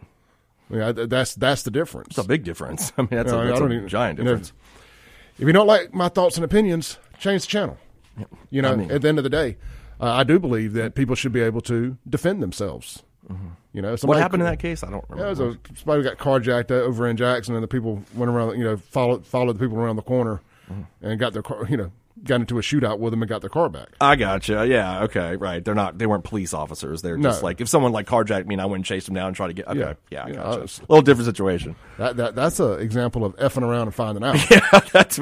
Yeah, 0.70 0.92
that's 0.92 1.36
that's 1.36 1.64
the 1.64 1.72
difference. 1.72 2.10
It's 2.10 2.18
a 2.18 2.28
big 2.28 2.44
difference. 2.44 2.92
I 2.98 3.02
mean, 3.04 3.10
that's, 3.12 3.32
Yeah, 3.32 3.44
a, 3.44 3.48
that's 3.48 3.60
a 3.62 3.66
even- 3.66 3.88
giant 3.88 4.20
you 4.20 4.26
know, 4.26 4.32
difference. 4.32 4.54
If 5.40 5.46
you 5.48 5.54
don't 5.54 5.68
like 5.68 5.94
my 5.94 6.10
thoughts 6.10 6.36
and 6.38 6.44
opinions, 6.44 6.98
change 7.20 7.44
the 7.44 7.48
channel. 7.48 7.78
You 8.50 8.62
know, 8.64 8.74
I 8.74 8.76
mean- 8.76 8.92
at 8.92 9.02
the 9.02 9.08
end 9.08 9.18
of 9.20 9.24
the 9.24 9.30
day, 9.30 9.58
uh, 10.02 10.12
I 10.12 10.24
do 10.24 10.40
believe 10.40 10.74
that 10.74 10.96
people 10.96 11.16
should 11.16 11.32
be 11.32 11.42
able 11.42 11.62
to 11.62 11.98
defend 12.10 12.42
themselves. 12.42 13.04
You 13.74 13.82
know, 13.82 13.96
what 14.04 14.18
happened 14.18 14.42
in 14.42 14.48
that 14.50 14.60
case? 14.60 14.84
I 14.84 14.90
don't 14.90 15.04
Yeah, 15.10 15.16
remember. 15.24 15.46
was 15.48 15.56
a, 15.56 15.60
somebody 15.78 16.02
got 16.04 16.18
carjacked 16.18 16.72
over 16.72 17.08
in 17.08 17.18
Jackson, 17.18 17.54
and 17.56 17.64
the 17.64 17.68
people 17.68 18.02
went 18.16 18.32
around. 18.32 18.58
You 18.58 18.64
know, 18.64 18.78
followed 18.78 19.26
followed 19.26 19.58
the 19.58 19.60
people 19.60 19.78
around 19.78 19.98
the 19.98 20.02
corner, 20.02 20.40
and 21.02 21.20
got 21.20 21.34
their 21.34 21.42
car. 21.44 21.66
You 21.70 21.76
know, 21.78 21.92
got 22.24 22.42
into 22.42 22.58
a 22.58 22.62
shootout 22.62 23.00
with 23.00 23.12
them 23.12 23.22
and 23.22 23.30
got 23.30 23.42
their 23.42 23.50
car 23.50 23.70
back. 23.70 23.90
I 24.02 24.16
gotcha. 24.16 24.66
Yeah. 24.68 25.04
Okay. 25.04 25.36
Right. 25.36 25.64
They're 25.64 25.76
not. 25.76 25.98
They 25.98 26.06
weren't 26.06 26.24
police 26.24 26.54
officers. 26.54 27.02
They're 27.02 27.18
just 27.18 27.42
No. 27.42 27.46
like 27.46 27.62
if 27.62 27.70
someone 27.70 27.92
like 27.92 28.08
carjacked 28.08 28.46
me 28.48 28.56
and 28.56 28.62
I 28.62 28.66
wouldn't 28.66 28.86
chase 28.86 29.06
them 29.06 29.16
down 29.16 29.28
and 29.28 29.36
try 29.36 29.48
to 29.48 29.54
get. 29.54 29.68
Okay. 29.68 29.80
Yeah. 29.80 29.94
Yeah. 30.10 30.24
I 30.24 30.28
Yeah, 30.28 30.34
gotcha. 30.36 30.48
I 30.48 30.62
was- 30.62 30.80
a 30.80 30.92
little 30.92 31.02
different 31.04 31.26
situation. 31.26 31.76
That 31.98 32.18
that 32.18 32.36
that's 32.36 32.60
an 32.60 32.80
example 32.80 33.24
of 33.26 33.36
effing 33.38 33.64
around 33.64 33.84
and 33.84 33.96
finding 33.96 34.24
out. 34.24 34.36
Yeah. 34.52 34.80
That's 34.92 35.20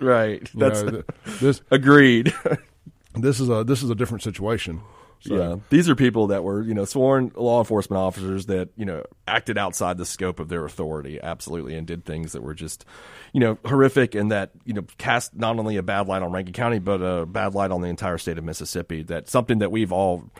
right. 0.00 0.40
You 0.54 0.60
That's 0.60 0.82
know, 0.82 1.02
this 1.40 1.60
agreed. 1.70 2.32
this 3.14 3.40
is 3.40 3.48
a 3.48 3.64
this 3.64 3.82
is 3.82 3.90
a 3.90 3.94
different 3.94 4.22
situation. 4.22 4.80
So, 5.20 5.36
yeah. 5.36 5.56
These 5.68 5.88
are 5.90 5.94
people 5.94 6.28
that 6.28 6.42
were 6.44 6.62
you 6.62 6.72
know 6.72 6.86
sworn 6.86 7.30
law 7.34 7.60
enforcement 7.60 8.00
officers 8.00 8.46
that 8.46 8.70
you 8.76 8.86
know 8.86 9.04
acted 9.28 9.58
outside 9.58 9.98
the 9.98 10.06
scope 10.06 10.40
of 10.40 10.48
their 10.48 10.64
authority, 10.64 11.20
absolutely, 11.22 11.76
and 11.76 11.86
did 11.86 12.04
things 12.04 12.32
that 12.32 12.42
were 12.42 12.54
just 12.54 12.86
you 13.34 13.40
know 13.40 13.58
horrific 13.66 14.14
and 14.14 14.30
that 14.30 14.50
you 14.64 14.72
know 14.72 14.84
cast 14.96 15.34
not 15.34 15.58
only 15.58 15.76
a 15.76 15.82
bad 15.82 16.08
light 16.08 16.22
on 16.22 16.32
Rankin 16.32 16.54
County 16.54 16.78
but 16.78 17.02
a 17.02 17.26
bad 17.26 17.54
light 17.54 17.70
on 17.70 17.82
the 17.82 17.88
entire 17.88 18.16
state 18.16 18.38
of 18.38 18.44
Mississippi. 18.44 19.02
That's 19.02 19.30
something 19.30 19.58
that 19.58 19.70
we've 19.70 19.92
all 19.92 20.30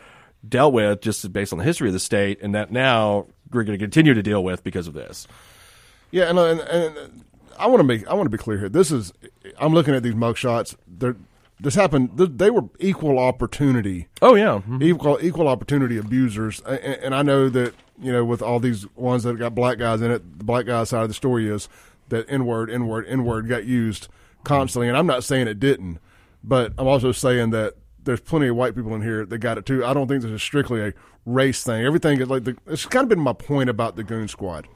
dealt 0.47 0.73
with 0.73 1.01
just 1.01 1.31
based 1.31 1.53
on 1.53 1.59
the 1.59 1.65
history 1.65 1.87
of 1.87 1.93
the 1.93 1.99
state, 1.99 2.41
and 2.41 2.55
that 2.55 2.71
now 2.71 3.27
we're 3.51 3.63
going 3.63 3.77
to 3.77 3.83
continue 3.83 4.15
to 4.15 4.23
deal 4.23 4.43
with 4.43 4.63
because 4.63 4.87
of 4.87 4.95
this. 4.95 5.27
Yeah, 6.09 6.29
and, 6.29 6.39
and, 6.39 6.59
and 6.61 7.23
I 7.57 7.67
want 7.67 7.81
to 7.81 7.83
make 7.83 8.07
I 8.07 8.15
want 8.15 8.25
to 8.25 8.35
be 8.35 8.41
clear 8.41 8.57
here. 8.57 8.69
This 8.69 8.91
is 8.91 9.13
I'm 9.59 9.73
looking 9.73 9.93
at 9.93 10.01
these 10.01 10.15
mugshots. 10.15 10.75
They're 10.87 11.15
this 11.61 11.75
happened. 11.75 12.17
th- 12.17 12.31
They 12.35 12.49
were 12.49 12.63
equal 12.79 13.19
opportunity, 13.19 14.07
Oh 14.21 14.35
yeah, 14.35 14.59
mm-hmm. 14.59 14.81
equal 14.81 15.17
equal 15.21 15.47
opportunity 15.47 15.97
abusers. 15.97 16.59
And, 16.61 16.79
and 16.79 17.15
I 17.15 17.21
know 17.21 17.49
that 17.49 17.73
you 18.01 18.11
know 18.11 18.25
with 18.25 18.41
all 18.41 18.59
these 18.59 18.85
ones 18.95 19.23
that 19.23 19.37
got 19.37 19.55
black 19.55 19.77
guys 19.77 20.01
in 20.01 20.11
it, 20.11 20.39
the 20.39 20.43
black 20.43 20.65
guy 20.65 20.83
side 20.83 21.03
of 21.03 21.07
the 21.07 21.13
story 21.13 21.47
is 21.49 21.69
that 22.09 22.25
N 22.29 22.45
word, 22.45 22.69
N 22.69 22.87
word, 22.87 23.05
N 23.07 23.23
word 23.23 23.47
got 23.47 23.65
used 23.65 24.07
constantly. 24.43 24.87
And 24.89 24.97
I'm 24.97 25.07
not 25.07 25.23
saying 25.23 25.47
it 25.47 25.59
didn't, 25.59 25.99
but 26.43 26.73
I'm 26.77 26.87
also 26.87 27.11
saying 27.11 27.51
that 27.51 27.75
there's 28.03 28.19
plenty 28.19 28.47
of 28.47 28.55
white 28.55 28.75
people 28.75 28.95
in 28.95 29.01
here 29.01 29.25
that 29.25 29.37
got 29.37 29.57
it 29.57 29.65
too. 29.65 29.85
I 29.85 29.93
don't 29.93 30.07
think 30.07 30.23
this 30.23 30.31
is 30.31 30.41
strictly 30.41 30.81
a 30.81 30.93
race 31.25 31.63
thing. 31.63 31.85
Everything 31.85 32.19
is 32.19 32.27
like 32.29 32.43
the, 32.43 32.57
it's 32.67 32.85
kind 32.85 33.03
of 33.03 33.09
been 33.09 33.19
my 33.19 33.33
point 33.33 33.69
about 33.69 33.95
the 33.95 34.03
Goon 34.03 34.27
Squad 34.27 34.67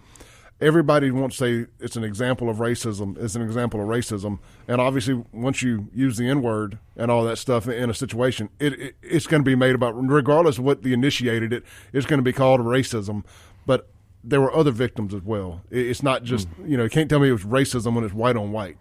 everybody 0.61 1.11
wants 1.11 1.37
to 1.37 1.65
say 1.65 1.71
it's 1.79 1.95
an 1.95 2.03
example 2.03 2.49
of 2.49 2.57
racism. 2.57 3.17
It's 3.17 3.35
an 3.35 3.41
example 3.41 3.81
of 3.81 3.87
racism, 3.87 4.39
and 4.67 4.79
obviously, 4.79 5.23
once 5.31 5.61
you 5.61 5.87
use 5.93 6.17
the 6.17 6.27
N 6.27 6.41
word 6.41 6.79
and 6.95 7.11
all 7.11 7.23
that 7.25 7.37
stuff 7.37 7.67
in 7.67 7.89
a 7.89 7.93
situation, 7.93 8.49
it, 8.59 8.73
it 8.73 8.95
it's 9.01 9.27
going 9.27 9.41
to 9.41 9.45
be 9.45 9.55
made 9.55 9.75
about 9.75 9.91
regardless 9.91 10.57
of 10.57 10.63
what 10.63 10.83
the 10.83 10.93
initiated 10.93 11.53
it. 11.53 11.63
It's 11.93 12.05
going 12.05 12.19
to 12.19 12.23
be 12.23 12.33
called 12.33 12.61
racism, 12.61 13.23
but 13.65 13.89
there 14.23 14.41
were 14.41 14.53
other 14.55 14.71
victims 14.71 15.13
as 15.13 15.21
well. 15.21 15.61
It, 15.69 15.87
it's 15.87 16.03
not 16.03 16.23
just 16.23 16.47
hmm. 16.49 16.69
you 16.69 16.77
know 16.77 16.83
you 16.83 16.89
can't 16.89 17.09
tell 17.09 17.19
me 17.19 17.29
it 17.29 17.33
was 17.33 17.43
racism 17.43 17.95
when 17.95 18.03
it's 18.03 18.13
white 18.13 18.35
on 18.35 18.51
white. 18.51 18.77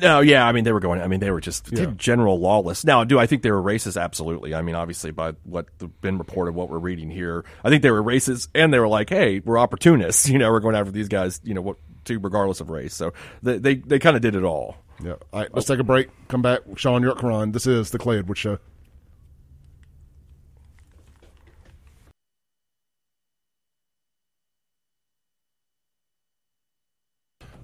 No, 0.00 0.20
yeah, 0.20 0.46
I 0.46 0.52
mean 0.52 0.64
they 0.64 0.72
were 0.72 0.80
going. 0.80 1.00
I 1.00 1.06
mean 1.06 1.20
they 1.20 1.30
were 1.30 1.40
just 1.40 1.70
Yeah. 1.70 1.86
general 1.96 2.40
lawless. 2.40 2.84
Now, 2.84 3.04
do 3.04 3.18
I 3.18 3.26
think 3.26 3.42
they 3.42 3.50
were 3.50 3.62
racist? 3.62 4.00
Absolutely. 4.00 4.54
I 4.54 4.62
mean, 4.62 4.74
obviously 4.74 5.10
by 5.10 5.32
what 5.44 5.66
the, 5.78 5.88
been 5.88 6.16
reported, 6.18 6.54
what 6.54 6.70
we're 6.70 6.78
reading 6.78 7.10
here, 7.10 7.44
I 7.62 7.68
think 7.68 7.82
they 7.82 7.90
were 7.90 8.02
racist, 8.02 8.48
and 8.54 8.72
they 8.72 8.78
were 8.78 8.88
like, 8.88 9.10
"Hey, 9.10 9.40
we're 9.44 9.58
opportunists. 9.58 10.28
You 10.32 10.38
know, 10.38 10.50
we're 10.50 10.60
going 10.60 10.74
after 10.76 10.90
these 10.92 11.08
guys. 11.08 11.40
You 11.44 11.52
know, 11.52 11.60
what 11.60 11.76
to 12.06 12.18
regardless 12.18 12.60
of 12.60 12.70
race." 12.70 12.94
So 12.94 13.12
they 13.42 13.58
they, 13.58 13.74
they 13.74 13.98
kind 13.98 14.16
of 14.16 14.22
did 14.22 14.34
it 14.34 14.44
all. 14.44 14.76
Yeah. 15.02 15.16
All 15.32 15.40
right, 15.40 15.48
let's 15.52 15.66
take 15.66 15.78
a 15.78 15.84
break. 15.84 16.08
Come 16.28 16.40
back. 16.42 16.60
Sean 16.76 17.02
York. 17.02 17.20
This 17.52 17.66
is 17.66 17.90
the 17.90 17.98
Clay 17.98 18.18
Edwards 18.18 18.40
Show. 18.40 18.58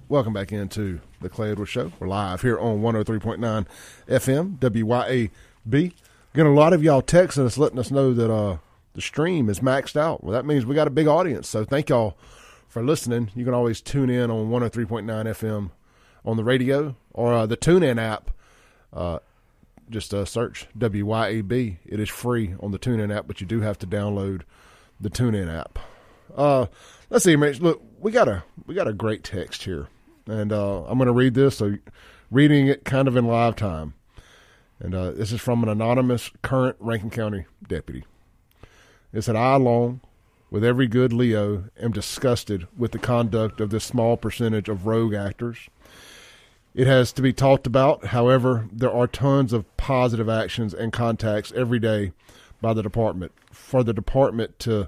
Welcome 0.09 0.33
back 0.33 0.51
into 0.51 1.01
the 1.21 1.29
Clay 1.29 1.51
Edwards 1.51 1.69
Show. 1.69 1.91
We're 1.99 2.07
live 2.07 2.41
here 2.41 2.57
on 2.57 2.81
103.9 2.81 3.67
FM, 4.07 4.57
WYAB. 4.57 5.93
Getting 6.33 6.51
a 6.51 6.55
lot 6.55 6.73
of 6.73 6.81
y'all 6.81 7.03
texting 7.03 7.45
us, 7.45 7.59
letting 7.59 7.77
us 7.77 7.91
know 7.91 8.15
that 8.15 8.33
uh, 8.33 8.57
the 8.95 9.01
stream 9.01 9.49
is 9.49 9.59
maxed 9.59 9.95
out. 9.95 10.23
Well, 10.23 10.33
that 10.33 10.47
means 10.47 10.65
we 10.65 10.73
got 10.73 10.87
a 10.87 10.89
big 10.89 11.05
audience. 11.05 11.47
So 11.47 11.63
thank 11.63 11.89
y'all 11.89 12.17
for 12.67 12.81
listening. 12.81 13.29
You 13.35 13.45
can 13.45 13.53
always 13.53 13.81
tune 13.81 14.09
in 14.09 14.31
on 14.31 14.49
103.9 14.49 15.05
FM 15.05 15.69
on 16.25 16.37
the 16.37 16.43
radio 16.43 16.95
or 17.13 17.31
uh, 17.31 17.45
the 17.45 17.55
TuneIn 17.55 18.01
app. 18.01 18.31
Uh, 18.91 19.19
just 19.91 20.11
uh, 20.11 20.25
search 20.25 20.65
WYAB. 20.75 21.77
It 21.85 21.99
is 21.99 22.09
free 22.09 22.55
on 22.59 22.71
the 22.71 22.79
TuneIn 22.79 23.15
app, 23.15 23.27
but 23.27 23.41
you 23.41 23.45
do 23.45 23.61
have 23.61 23.77
to 23.77 23.85
download 23.85 24.41
the 24.99 25.11
TuneIn 25.11 25.55
app. 25.55 25.77
Uh, 26.35 26.65
let's 27.11 27.25
see, 27.25 27.35
Mitch. 27.35 27.59
Look, 27.59 27.81
we 27.99 28.11
got 28.11 28.27
a 28.27 28.43
we 28.65 28.73
got 28.73 28.87
a 28.87 28.93
great 28.93 29.23
text 29.23 29.63
here, 29.63 29.87
and 30.29 30.51
uh, 30.51 30.83
I'm 30.85 30.97
going 30.97 31.07
to 31.07 31.13
read 31.13 31.33
this. 31.33 31.57
So, 31.57 31.75
reading 32.31 32.67
it 32.67 32.85
kind 32.85 33.07
of 33.07 33.15
in 33.15 33.25
live 33.25 33.55
time, 33.55 33.93
and 34.79 34.93
uh, 34.93 35.11
this 35.11 35.31
is 35.31 35.41
from 35.41 35.63
an 35.63 35.69
anonymous 35.69 36.31
current 36.41 36.77
Rankin 36.79 37.09
County 37.09 37.45
deputy. 37.67 38.05
It 39.13 39.21
said, 39.21 39.35
"I 39.35 39.55
along 39.55 40.01
with 40.51 40.63
every 40.63 40.87
good 40.87 41.13
Leo 41.13 41.65
am 41.79 41.91
disgusted 41.91 42.67
with 42.77 42.91
the 42.91 42.99
conduct 42.99 43.61
of 43.61 43.69
this 43.69 43.83
small 43.83 44.17
percentage 44.17 44.69
of 44.69 44.85
rogue 44.85 45.13
actors." 45.13 45.69
It 46.75 46.87
has 46.87 47.11
to 47.13 47.21
be 47.21 47.33
talked 47.33 47.65
about. 47.65 48.05
However, 48.05 48.67
there 48.71 48.93
are 48.93 49.07
tons 49.07 49.53
of 49.53 49.65
positive 49.75 50.29
actions 50.29 50.73
and 50.73 50.93
contacts 50.93 51.51
every 51.55 51.79
day 51.79 52.13
by 52.61 52.73
the 52.73 52.83
department. 52.83 53.31
For 53.51 53.83
the 53.83 53.93
department 53.93 54.59
to 54.59 54.87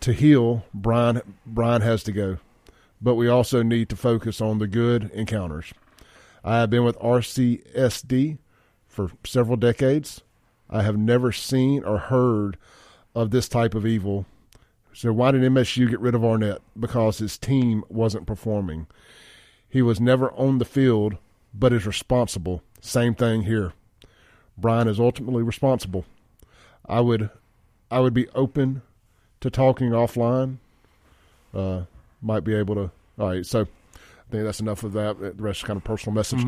to 0.00 0.12
heal, 0.12 0.66
Brian 0.74 1.22
Brian 1.46 1.82
has 1.82 2.02
to 2.04 2.12
go. 2.12 2.38
But 3.04 3.16
we 3.16 3.28
also 3.28 3.62
need 3.62 3.90
to 3.90 3.96
focus 3.96 4.40
on 4.40 4.58
the 4.58 4.66
good 4.66 5.10
encounters. 5.12 5.74
I 6.42 6.60
have 6.60 6.70
been 6.70 6.84
with 6.84 6.98
RCSD 6.98 8.38
for 8.88 9.10
several 9.24 9.58
decades. 9.58 10.22
I 10.70 10.82
have 10.84 10.96
never 10.96 11.30
seen 11.30 11.84
or 11.84 11.98
heard 11.98 12.56
of 13.14 13.30
this 13.30 13.46
type 13.46 13.74
of 13.74 13.84
evil. 13.84 14.24
So 14.94 15.12
why 15.12 15.32
did 15.32 15.42
MSU 15.42 15.90
get 15.90 16.00
rid 16.00 16.14
of 16.14 16.24
Arnett? 16.24 16.62
Because 16.80 17.18
his 17.18 17.36
team 17.36 17.84
wasn't 17.90 18.26
performing. 18.26 18.86
He 19.68 19.82
was 19.82 20.00
never 20.00 20.32
on 20.32 20.56
the 20.56 20.64
field, 20.64 21.18
but 21.52 21.74
is 21.74 21.86
responsible. 21.86 22.62
Same 22.80 23.14
thing 23.14 23.42
here. 23.42 23.74
Brian 24.56 24.88
is 24.88 24.98
ultimately 24.98 25.42
responsible. 25.42 26.06
I 26.86 27.00
would, 27.00 27.28
I 27.90 28.00
would 28.00 28.14
be 28.14 28.30
open 28.30 28.80
to 29.40 29.50
talking 29.50 29.90
offline. 29.90 30.56
Uh, 31.52 31.82
might 32.24 32.40
be 32.44 32.54
able 32.54 32.74
to. 32.74 32.90
All 33.18 33.28
right, 33.28 33.46
so 33.46 33.60
I 33.62 34.30
think 34.30 34.44
that's 34.44 34.60
enough 34.60 34.82
of 34.82 34.92
that. 34.94 35.18
The 35.20 35.32
rest 35.42 35.60
is 35.60 35.64
kind 35.64 35.76
of 35.76 35.84
personal 35.84 36.14
message. 36.14 36.44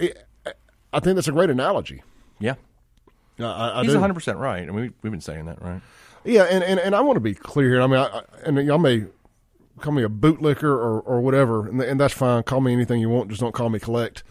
It- 0.00 0.22
I 0.92 1.00
think 1.00 1.16
that's 1.16 1.28
a 1.28 1.32
great 1.32 1.50
analogy. 1.50 2.02
Yeah, 3.38 3.48
I, 3.52 3.80
I 3.80 3.82
he's 3.82 3.90
do. 3.90 3.96
100 3.96 4.14
percent 4.14 4.38
right. 4.38 4.62
I 4.62 4.66
mean, 4.66 4.74
we, 4.76 4.92
we've 5.02 5.10
been 5.12 5.20
saying 5.20 5.44
that, 5.46 5.60
right? 5.60 5.82
Yeah, 6.24 6.44
and, 6.44 6.64
and, 6.64 6.80
and 6.80 6.94
I 6.94 7.00
want 7.02 7.16
to 7.16 7.20
be 7.20 7.34
clear 7.34 7.68
here. 7.68 7.82
I 7.82 7.86
mean, 7.86 7.98
I, 7.98 8.22
and 8.44 8.56
y'all 8.66 8.78
may 8.78 9.04
call 9.80 9.92
me 9.92 10.02
a 10.04 10.08
bootlicker 10.08 10.62
or, 10.64 11.00
or 11.00 11.20
whatever, 11.20 11.68
and, 11.68 11.80
and 11.82 12.00
that's 12.00 12.14
fine. 12.14 12.42
Call 12.44 12.62
me 12.62 12.72
anything 12.72 13.00
you 13.00 13.10
want, 13.10 13.28
just 13.28 13.40
don't 13.42 13.52
call 13.54 13.68
me 13.68 13.78
collect. 13.78 14.22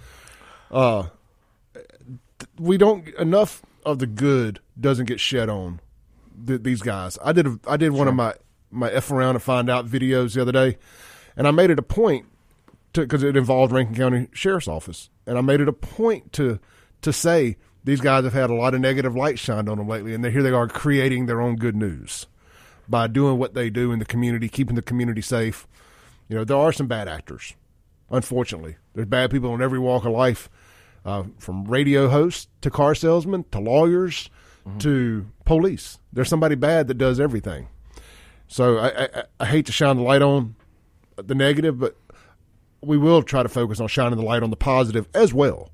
Uh, 0.71 1.07
we 2.59 2.77
don't 2.77 3.07
enough 3.15 3.61
of 3.85 3.99
the 3.99 4.07
good 4.07 4.59
doesn't 4.79 5.05
get 5.05 5.19
shed 5.19 5.49
on 5.49 5.79
th- 6.47 6.63
these 6.63 6.81
guys. 6.81 7.17
I 7.23 7.31
did 7.31 7.45
a, 7.47 7.59
I 7.67 7.77
did 7.77 7.91
one 7.91 8.07
of 8.07 8.15
my 8.15 8.33
my 8.75 8.91
f 8.91 9.11
around 9.11 9.35
and 9.35 9.43
find 9.43 9.69
out 9.69 9.87
videos 9.87 10.35
the 10.35 10.41
other 10.41 10.51
day, 10.51 10.77
and 11.35 11.47
I 11.47 11.51
made 11.51 11.69
it 11.69 11.79
a 11.79 11.83
point 11.83 12.25
to 12.93 13.01
because 13.01 13.23
it 13.23 13.37
involved 13.37 13.71
Rankin 13.71 13.95
County 13.95 14.27
Sheriff's 14.33 14.67
Office, 14.67 15.09
and 15.25 15.37
I 15.37 15.41
made 15.41 15.61
it 15.61 15.67
a 15.67 15.73
point 15.73 16.33
to 16.33 16.59
to 17.01 17.13
say 17.13 17.57
these 17.83 18.01
guys 18.01 18.23
have 18.23 18.33
had 18.33 18.49
a 18.49 18.55
lot 18.55 18.73
of 18.73 18.81
negative 18.81 19.15
light 19.15 19.37
shined 19.37 19.69
on 19.69 19.77
them 19.77 19.87
lately, 19.87 20.13
and 20.13 20.25
here 20.25 20.43
they 20.43 20.51
are 20.51 20.67
creating 20.67 21.25
their 21.25 21.41
own 21.41 21.55
good 21.55 21.75
news 21.75 22.27
by 22.87 23.07
doing 23.07 23.37
what 23.37 23.53
they 23.53 23.69
do 23.69 23.91
in 23.91 23.99
the 23.99 24.05
community, 24.05 24.49
keeping 24.49 24.75
the 24.75 24.81
community 24.81 25.21
safe. 25.21 25.67
You 26.27 26.37
know, 26.37 26.43
there 26.43 26.57
are 26.57 26.71
some 26.71 26.87
bad 26.87 27.07
actors, 27.07 27.53
unfortunately. 28.09 28.77
There's 28.93 29.07
bad 29.07 29.31
people 29.31 29.53
in 29.53 29.61
every 29.61 29.79
walk 29.79 30.05
of 30.05 30.11
life, 30.11 30.49
uh, 31.05 31.23
from 31.37 31.65
radio 31.65 32.09
hosts 32.09 32.47
to 32.61 32.71
car 32.71 32.95
salesmen 32.95 33.45
to 33.51 33.59
lawyers 33.59 34.29
to 34.79 35.27
police. 35.45 35.99
There's 36.11 36.27
somebody 36.27 36.55
bad 36.55 36.87
that 36.87 36.97
does 36.97 37.19
everything. 37.19 37.67
So 38.47 38.77
I, 38.77 39.03
I, 39.03 39.23
I 39.39 39.45
hate 39.45 39.65
to 39.67 39.71
shine 39.71 39.97
the 39.97 40.03
light 40.03 40.21
on 40.21 40.55
the 41.17 41.35
negative, 41.35 41.79
but 41.79 41.97
we 42.81 42.97
will 42.97 43.23
try 43.23 43.43
to 43.43 43.49
focus 43.49 43.79
on 43.79 43.87
shining 43.87 44.17
the 44.17 44.25
light 44.25 44.43
on 44.43 44.49
the 44.49 44.55
positive 44.55 45.07
as 45.13 45.33
well. 45.33 45.71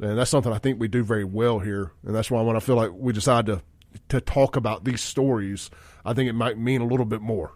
And 0.00 0.18
that's 0.18 0.30
something 0.30 0.52
I 0.52 0.58
think 0.58 0.80
we 0.80 0.88
do 0.88 1.02
very 1.04 1.24
well 1.24 1.58
here. 1.60 1.92
And 2.04 2.14
that's 2.14 2.30
why 2.30 2.42
when 2.42 2.56
I 2.56 2.60
feel 2.60 2.76
like 2.76 2.90
we 2.92 3.12
decide 3.12 3.46
to 3.46 3.62
to 4.08 4.20
talk 4.20 4.56
about 4.56 4.84
these 4.84 5.00
stories, 5.00 5.70
I 6.04 6.14
think 6.14 6.28
it 6.28 6.32
might 6.32 6.58
mean 6.58 6.80
a 6.80 6.86
little 6.86 7.06
bit 7.06 7.20
more 7.20 7.52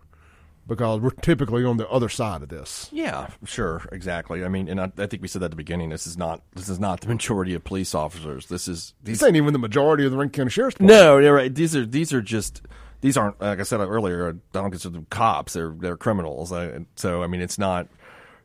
because 0.69 1.01
we're 1.01 1.11
typically 1.11 1.65
on 1.65 1.79
the 1.79 1.89
other 1.89 2.09
side 2.09 2.43
of 2.43 2.49
this. 2.49 2.89
Yeah, 2.93 3.29
sure, 3.45 3.89
exactly. 3.91 4.45
I 4.45 4.49
mean, 4.49 4.69
and 4.69 4.81
I, 4.81 4.93
I 4.99 5.07
think 5.07 5.21
we 5.21 5.27
said 5.27 5.41
that 5.43 5.47
at 5.47 5.51
the 5.51 5.57
beginning. 5.57 5.89
This 5.89 6.07
is 6.07 6.17
not 6.17 6.43
this 6.55 6.69
is 6.69 6.79
not 6.79 7.01
the 7.01 7.09
majority 7.09 7.55
of 7.55 7.65
police 7.65 7.95
officers. 7.95 8.47
This 8.47 8.69
is 8.69 8.95
these 9.03 9.19
This 9.19 9.27
ain't 9.27 9.37
even 9.37 9.53
the 9.53 9.59
majority 9.59 10.05
of 10.05 10.13
the 10.13 10.19
Rankin 10.19 10.43
County 10.43 10.51
Sheriff's 10.51 10.75
Department. 10.75 11.01
No, 11.01 11.19
you're 11.19 11.35
right. 11.35 11.53
These 11.53 11.75
are 11.75 11.85
these 11.85 12.13
are 12.13 12.23
just 12.23 12.63
these 13.01 13.17
aren't 13.17 13.41
like 13.41 13.61
I 13.61 13.63
said 13.63 13.81
earlier. 13.81 14.31
I 14.31 14.33
don't 14.53 14.71
consider 14.71 14.95
them 14.95 15.07
cops. 15.11 15.53
They're 15.53 15.75
they're 15.79 15.97
criminals. 15.97 16.53
I, 16.53 16.87
so 16.97 17.23
I 17.23 17.27
mean, 17.27 17.41
it's 17.41 17.59
not 17.59 17.89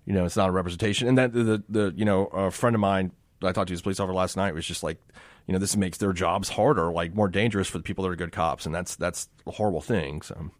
you 0.05 0.13
know 0.13 0.25
it's 0.25 0.37
not 0.37 0.49
a 0.49 0.51
representation. 0.51 1.07
And 1.07 1.17
that 1.17 1.33
the 1.33 1.63
the 1.69 1.93
you 1.95 2.05
know 2.05 2.25
a 2.27 2.51
friend 2.51 2.75
of 2.75 2.79
mine 2.79 3.11
I 3.43 3.51
talked 3.51 3.67
to, 3.67 3.73
his 3.73 3.81
police 3.81 3.99
officer 3.99 4.13
last 4.13 4.37
night, 4.37 4.53
was 4.53 4.65
just 4.65 4.83
like 4.83 4.97
you 5.47 5.53
know 5.53 5.59
this 5.59 5.75
makes 5.75 5.97
their 5.97 6.13
jobs 6.13 6.49
harder, 6.49 6.91
like 6.91 7.15
more 7.15 7.27
dangerous 7.27 7.67
for 7.67 7.77
the 7.77 7.83
people 7.83 8.03
that 8.03 8.11
are 8.11 8.15
good 8.15 8.31
cops, 8.31 8.65
and 8.65 8.73
that's 8.75 8.95
that's 8.95 9.29
a 9.47 9.51
horrible 9.51 9.81
thing. 9.81 10.21
So 10.21 10.51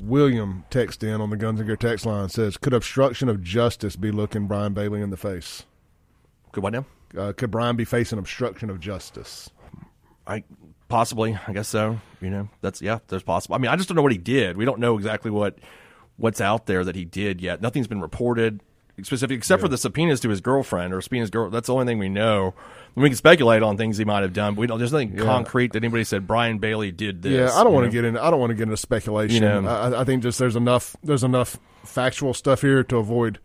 William 0.00 0.64
text 0.70 1.02
in 1.02 1.20
on 1.20 1.30
the 1.30 1.36
Guns 1.36 1.60
and 1.60 1.66
Gear 1.66 1.76
text 1.76 2.06
line 2.06 2.28
says, 2.28 2.56
"Could 2.56 2.74
obstruction 2.74 3.28
of 3.28 3.42
justice 3.42 3.96
be 3.96 4.10
looking 4.10 4.46
Brian 4.46 4.74
Bailey 4.74 5.00
in 5.02 5.10
the 5.10 5.16
face? 5.16 5.64
good 6.52 6.62
one 6.62 6.72
now. 6.72 6.86
Uh, 7.16 7.32
could 7.32 7.50
Brian 7.50 7.76
be 7.76 7.84
facing 7.84 8.18
obstruction 8.18 8.70
of 8.70 8.80
justice?" 8.80 9.50
I 10.26 10.44
possibly, 10.88 11.38
I 11.46 11.52
guess 11.52 11.68
so. 11.68 12.00
You 12.20 12.30
know, 12.30 12.48
that's 12.60 12.82
yeah, 12.82 12.98
there's 13.08 13.22
possible. 13.22 13.54
I 13.54 13.58
mean, 13.58 13.70
I 13.70 13.76
just 13.76 13.88
don't 13.88 13.96
know 13.96 14.02
what 14.02 14.12
he 14.12 14.18
did. 14.18 14.56
We 14.56 14.64
don't 14.64 14.80
know 14.80 14.96
exactly 14.96 15.30
what 15.30 15.58
what's 16.16 16.40
out 16.40 16.66
there 16.66 16.84
that 16.84 16.96
he 16.96 17.04
did 17.04 17.40
yet. 17.40 17.60
Nothing's 17.60 17.86
been 17.86 18.00
reported 18.00 18.60
specific 19.04 19.36
except 19.36 19.62
for 19.62 19.68
the 19.68 19.78
subpoenas 19.78 20.20
to 20.20 20.28
his 20.28 20.40
girlfriend 20.40 20.92
or 20.92 21.00
subpoenas 21.00 21.30
girl. 21.30 21.50
That's 21.50 21.68
the 21.68 21.72
only 21.72 21.86
thing 21.86 21.98
we 21.98 22.08
know. 22.08 22.54
We 22.94 23.08
can 23.08 23.16
speculate 23.16 23.62
on 23.62 23.76
things 23.76 23.96
he 23.96 24.04
might 24.04 24.22
have 24.22 24.32
done, 24.32 24.54
but 24.54 24.62
we 24.62 24.66
don't. 24.66 24.78
There's 24.78 24.92
nothing 24.92 25.16
concrete 25.16 25.72
that 25.72 25.84
anybody 25.84 26.04
said 26.04 26.26
Brian 26.26 26.58
Bailey 26.58 26.90
did 26.90 27.22
this. 27.22 27.52
Yeah, 27.52 27.58
I 27.58 27.62
don't 27.62 27.72
want 27.72 27.84
to 27.84 27.92
get 27.92 28.04
into. 28.04 28.22
I 28.22 28.30
don't 28.30 28.40
want 28.40 28.50
to 28.50 28.54
get 28.54 28.64
into 28.64 28.76
speculation. 28.76 29.42
You 29.42 29.48
know. 29.62 29.68
I, 29.68 30.00
I 30.00 30.04
think 30.04 30.22
just 30.22 30.38
there's 30.38 30.56
enough. 30.56 30.96
There's 31.02 31.22
enough 31.22 31.58
factual 31.84 32.34
stuff 32.34 32.60
here 32.60 32.82
to 32.84 32.96
avoid 32.96 33.38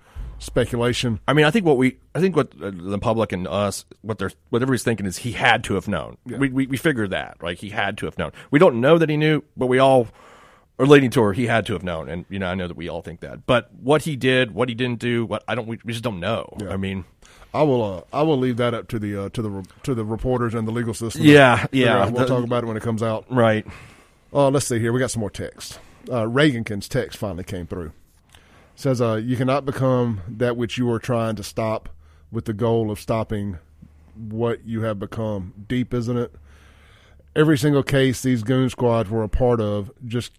speculation. 0.44 1.20
I 1.28 1.34
mean, 1.34 1.46
I 1.46 1.52
think 1.52 1.66
what 1.66 1.78
we, 1.78 1.98
I 2.14 2.20
think 2.20 2.36
what 2.36 2.52
uh, 2.62 2.72
the 2.74 3.00
public 3.00 3.32
and 3.32 3.48
us, 3.48 3.86
what 4.02 4.18
they're, 4.20 4.32
what 4.50 4.62
everybody's 4.62 4.84
thinking 4.84 5.06
is 5.06 5.18
he 5.18 5.32
had 5.32 5.64
to 5.66 5.74
have 5.76 5.88
known. 5.88 6.18
We, 6.26 6.50
we 6.50 6.68
we 6.68 6.78
figured 6.78 7.10
that, 7.12 7.38
like 7.42 7.58
he 7.60 7.70
had 7.70 7.98
to 8.00 8.06
have 8.06 8.18
known. 8.18 8.32
We 8.52 8.60
don't 8.60 8.80
know 8.82 8.98
that 8.98 9.10
he 9.10 9.18
knew, 9.18 9.44
but 9.58 9.68
we 9.68 9.80
all 9.80 10.08
are 10.80 10.86
leading 10.88 11.10
toward 11.12 11.36
he 11.38 11.46
had 11.48 11.66
to 11.68 11.74
have 11.74 11.84
known, 11.84 12.10
and 12.10 12.26
you 12.30 12.40
know, 12.40 12.48
I 12.48 12.56
know 12.56 12.68
that 12.68 12.78
we 12.78 12.90
all 12.90 13.02
think 13.02 13.20
that. 13.22 13.46
But 13.46 13.74
what 13.74 14.04
he 14.04 14.16
did, 14.16 14.52
what 14.54 14.70
he 14.70 14.76
didn't 14.76 15.00
do, 15.00 15.26
what 15.26 15.44
I 15.48 15.56
don't, 15.56 15.68
we, 15.68 15.80
we 15.86 15.94
just 15.94 16.04
don't 16.04 16.20
know. 16.20 16.56
I 16.70 16.78
mean, 16.78 17.06
I 17.54 17.64
will. 17.64 17.84
Uh, 17.84 18.02
I 18.12 18.24
will 18.24 18.38
leave 18.38 18.58
that 18.58 18.74
up 18.74 18.88
to 18.90 19.00
the 19.00 19.26
uh, 19.26 19.30
to 19.30 19.42
the 19.42 19.50
re- 19.50 19.64
to 19.84 19.94
the 19.96 20.04
reporters 20.04 20.54
and 20.56 20.68
the 20.68 20.72
legal 20.72 20.94
system. 20.94 21.24
Yeah, 21.24 21.66
yeah. 21.72 22.06
We'll 22.10 22.22
The- 22.22 22.28
talk 22.28 22.44
about 22.44 22.64
it 22.64 22.68
when 22.68 22.78
it 22.78 22.84
comes 22.84 23.04
out. 23.04 23.26
right? 23.30 23.66
Uh, 24.34 24.50
let's 24.50 24.66
see 24.66 24.80
here. 24.80 24.92
We 24.92 25.00
got 25.00 25.12
some 25.12 25.20
more 25.20 25.30
text. 25.30 25.80
Uh, 26.10 26.24
Reagankin's 26.26 26.90
text 26.90 27.18
finally 27.20 27.44
came 27.44 27.68
through. 27.68 27.92
Says, 28.76 29.02
uh, 29.02 29.16
"You 29.16 29.38
cannot 29.38 29.66
become 29.66 30.22
that 30.28 30.58
which 30.58 30.78
you 30.78 30.90
are 30.92 31.00
trying 31.00 31.36
to 31.36 31.44
stop 31.44 31.90
with 32.32 32.46
the 32.46 32.54
goal 32.54 32.92
of 32.92 33.00
stopping 33.00 33.58
what 34.16 34.66
you 34.66 34.82
have 34.82 35.00
become." 35.00 35.54
Deep, 35.68 35.94
isn't 35.94 36.18
it? 36.18 36.34
Every 37.36 37.58
single 37.58 37.84
case 37.84 38.22
these 38.22 38.44
goon 38.44 38.70
squads 38.70 39.10
were 39.10 39.24
a 39.24 39.30
part 39.30 39.60
of, 39.60 39.92
just 40.06 40.34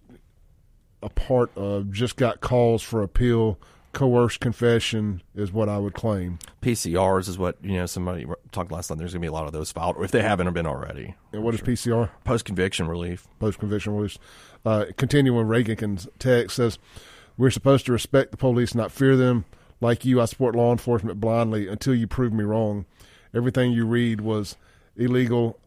a 1.03 1.09
part 1.09 1.55
of, 1.57 1.91
just 1.91 2.15
got 2.15 2.41
calls 2.41 2.81
for 2.81 3.01
appeal. 3.01 3.59
Coerced 3.91 4.41
confession 4.41 5.21
is 5.35 5.53
what 5.53 5.69
I 5.69 5.77
would 5.77 5.93
claim. 5.93 6.37
PCRs 6.61 7.29
is 7.29 7.37
what 7.37 7.55
you 7.63 7.75
know. 7.75 7.85
Somebody 7.85 8.25
talked 8.51 8.69
last 8.69 8.87
time. 8.87 8.97
There's 8.97 9.13
going 9.13 9.21
to 9.21 9.25
be 9.25 9.29
a 9.29 9.31
lot 9.31 9.45
of 9.45 9.53
those 9.53 9.71
filed, 9.71 9.95
or 9.95 10.03
if 10.03 10.11
they 10.11 10.21
haven't 10.21 10.51
been 10.51 10.65
already. 10.65 11.15
And 11.31 11.43
what 11.43 11.53
is 11.53 11.61
PCR? 11.61 12.09
Post 12.25 12.43
conviction 12.43 12.89
relief. 12.89 13.25
post 13.39 13.57
conviction 13.57 13.95
release. 13.95 14.17
Uh, 14.65 14.85
continuing 14.97 15.47
Reagan's 15.47 16.09
text 16.19 16.57
says, 16.57 16.77
"We're 17.37 17.51
supposed 17.51 17.85
to 17.87 17.91
respect 17.91 18.31
the 18.31 18.37
police, 18.37 18.75
not 18.75 18.91
fear 18.91 19.15
them. 19.15 19.45
Like 19.81 20.05
you, 20.05 20.21
I 20.21 20.25
support 20.25 20.55
law 20.55 20.71
enforcement 20.71 21.19
blindly 21.19 21.67
until 21.67 21.93
you 21.93 22.07
prove 22.07 22.33
me 22.33 22.43
wrong. 22.43 22.85
Everything 23.33 23.71
you 23.71 23.85
read 23.85 24.21
was 24.21 24.55
illegal. 24.95 25.59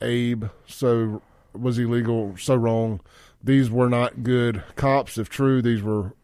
Abe 0.00 0.46
so 0.66 1.22
was 1.52 1.78
illegal, 1.78 2.36
so 2.38 2.54
wrong. 2.54 3.00
These 3.42 3.70
were 3.70 3.88
not 3.88 4.22
good 4.22 4.62
cops. 4.76 5.18
If 5.18 5.28
true, 5.28 5.62
these 5.62 5.82
were 5.82 6.14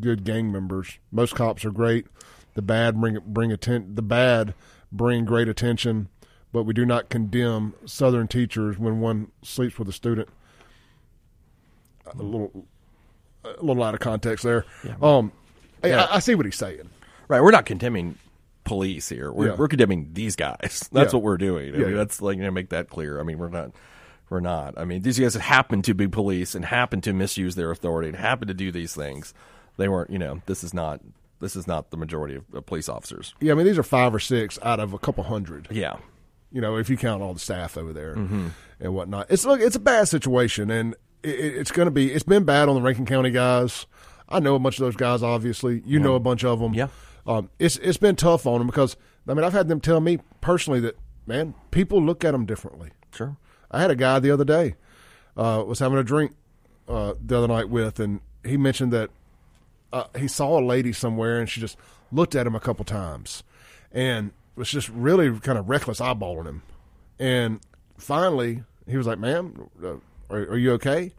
good 0.00 0.24
gang 0.24 0.50
members. 0.50 0.98
Most 1.10 1.34
cops 1.34 1.64
are 1.64 1.70
great. 1.70 2.06
The 2.54 2.62
bad 2.62 3.00
bring 3.00 3.18
bring 3.26 3.52
atten- 3.52 3.94
the 3.94 4.02
bad 4.02 4.54
bring 4.90 5.24
great 5.24 5.48
attention, 5.48 6.08
but 6.52 6.64
we 6.64 6.74
do 6.74 6.84
not 6.84 7.08
condemn 7.08 7.74
Southern 7.86 8.28
teachers 8.28 8.78
when 8.78 9.00
one 9.00 9.30
sleeps 9.42 9.78
with 9.78 9.88
a 9.88 9.92
student. 9.92 10.28
A 12.06 12.16
little, 12.16 12.66
a 13.44 13.62
little 13.62 13.82
out 13.82 13.94
of 13.94 14.00
context 14.00 14.44
there. 14.44 14.64
Um, 15.00 15.32
I- 15.82 15.88
Yeah. 15.88 16.04
I, 16.04 16.16
I 16.16 16.18
see 16.20 16.34
what 16.34 16.46
he's 16.46 16.56
saying. 16.56 16.88
Right. 17.28 17.40
We're 17.40 17.50
not 17.50 17.66
condemning 17.66 18.16
police 18.64 19.08
here. 19.08 19.32
We're, 19.32 19.48
Yeah. 19.48 19.54
we're 19.56 19.68
condemning 19.68 20.10
these 20.12 20.36
guys. 20.36 20.88
That's 20.92 21.12
Yeah. 21.12 21.16
what 21.16 21.22
we're 21.22 21.36
doing. 21.38 21.74
I 21.74 21.78
Yeah, 21.78 21.84
mean, 21.84 21.90
yeah. 21.92 21.96
that's 21.96 22.22
like 22.22 22.36
you 22.36 22.42
know, 22.44 22.50
make 22.50 22.68
that 22.70 22.88
clear. 22.88 23.20
I 23.20 23.22
mean, 23.24 23.38
we're 23.38 23.48
not. 23.48 23.72
We're 24.30 24.40
not. 24.40 24.78
I 24.78 24.84
mean, 24.86 25.02
these 25.02 25.18
guys 25.18 25.34
that 25.34 25.40
happen 25.40 25.82
to 25.82 25.92
be 25.94 26.08
police 26.08 26.54
and 26.54 26.64
happen 26.64 27.02
to 27.02 27.12
misuse 27.12 27.54
their 27.54 27.70
authority 27.70 28.08
and 28.08 28.16
happen 28.16 28.48
to 28.48 28.54
do 28.54 28.72
these 28.72 28.94
things. 28.94 29.34
They 29.76 29.88
weren't. 29.88 30.08
You 30.10 30.18
know, 30.18 30.40
this 30.46 30.64
is 30.64 30.72
not. 30.72 31.00
This 31.40 31.54
is 31.56 31.66
not 31.66 31.90
the 31.90 31.96
majority 31.98 32.36
of, 32.36 32.44
of 32.54 32.64
police 32.64 32.88
officers. 32.88 33.34
Yeah, 33.40 33.52
I 33.52 33.56
mean 33.56 33.66
these 33.66 33.76
are 33.78 33.82
five 33.82 34.14
or 34.14 34.20
six 34.20 34.58
out 34.62 34.78
of 34.80 34.92
a 34.94 34.98
couple 34.98 35.24
hundred. 35.24 35.66
Yeah. 35.70 35.96
You 36.52 36.60
know, 36.60 36.76
if 36.76 36.88
you 36.88 36.96
count 36.96 37.22
all 37.22 37.34
the 37.34 37.40
staff 37.40 37.76
over 37.76 37.92
there 37.92 38.14
Mm-hmm. 38.14 38.48
and 38.80 38.94
whatnot, 38.94 39.26
it's 39.30 39.44
look, 39.44 39.60
it's 39.60 39.74
a 39.76 39.80
bad 39.80 40.06
situation, 40.08 40.70
and 40.70 40.94
it, 40.94 40.98
it- 40.98 41.02
it's 41.22 41.70
going 41.70 41.86
to 41.86 41.92
be. 41.92 42.12
It's 42.12 42.24
been 42.24 42.44
bad 42.44 42.68
on 42.68 42.74
the 42.74 42.82
Rankin 42.82 43.06
County 43.06 43.30
guys. 43.30 43.86
I 44.28 44.40
know 44.40 44.54
a 44.54 44.58
bunch 44.58 44.78
of 44.78 44.84
those 44.84 44.96
guys. 44.96 45.22
Obviously, 45.22 45.82
you 45.84 45.98
know 46.00 46.14
a 46.14 46.20
bunch 46.20 46.44
of 46.44 46.58
them. 46.60 46.74
Yeah. 46.74 46.88
um, 47.26 47.50
it's 47.58 47.76
it's 47.76 47.98
been 47.98 48.16
tough 48.16 48.46
on 48.46 48.58
them 48.58 48.66
because 48.66 48.96
I 49.28 49.34
mean 49.34 49.44
I've 49.44 49.52
had 49.52 49.68
them 49.68 49.80
tell 49.80 50.00
me 50.00 50.18
personally 50.40 50.80
that 50.80 50.96
man, 51.26 51.54
people 51.70 52.02
look 52.02 52.24
at 52.24 52.32
them 52.32 52.46
differently. 52.46 52.90
Sure. 53.14 53.36
I 53.70 53.80
had 53.80 53.90
a 53.90 53.96
guy 53.96 54.18
the 54.18 54.30
other 54.30 54.44
day 54.44 54.74
uh, 55.36 55.62
was 55.66 55.78
having 55.78 55.98
a 55.98 56.02
drink 56.04 56.34
uh, 56.88 57.14
the 57.24 57.38
other 57.38 57.48
night 57.48 57.68
with, 57.68 58.00
and 58.00 58.20
he 58.44 58.56
mentioned 58.56 58.92
that 58.92 59.10
uh, 59.92 60.04
he 60.18 60.28
saw 60.28 60.58
a 60.58 60.64
lady 60.64 60.92
somewhere, 60.92 61.38
and 61.38 61.48
she 61.48 61.60
just 61.60 61.76
looked 62.10 62.34
at 62.34 62.46
him 62.46 62.54
a 62.54 62.60
couple 62.60 62.84
times, 62.84 63.42
and 63.92 64.32
was 64.56 64.70
just 64.70 64.88
really 64.90 65.38
kind 65.40 65.58
of 65.58 65.68
reckless 65.68 66.00
eyeballing 66.00 66.46
him. 66.46 66.62
And 67.18 67.60
finally, 67.96 68.64
he 68.86 68.96
was 68.96 69.06
like, 69.06 69.18
"Ma'am, 69.18 69.70
uh, 69.82 69.94
are, 70.30 70.38
are 70.40 70.56
you 70.58 70.72
okay?" 70.72 71.12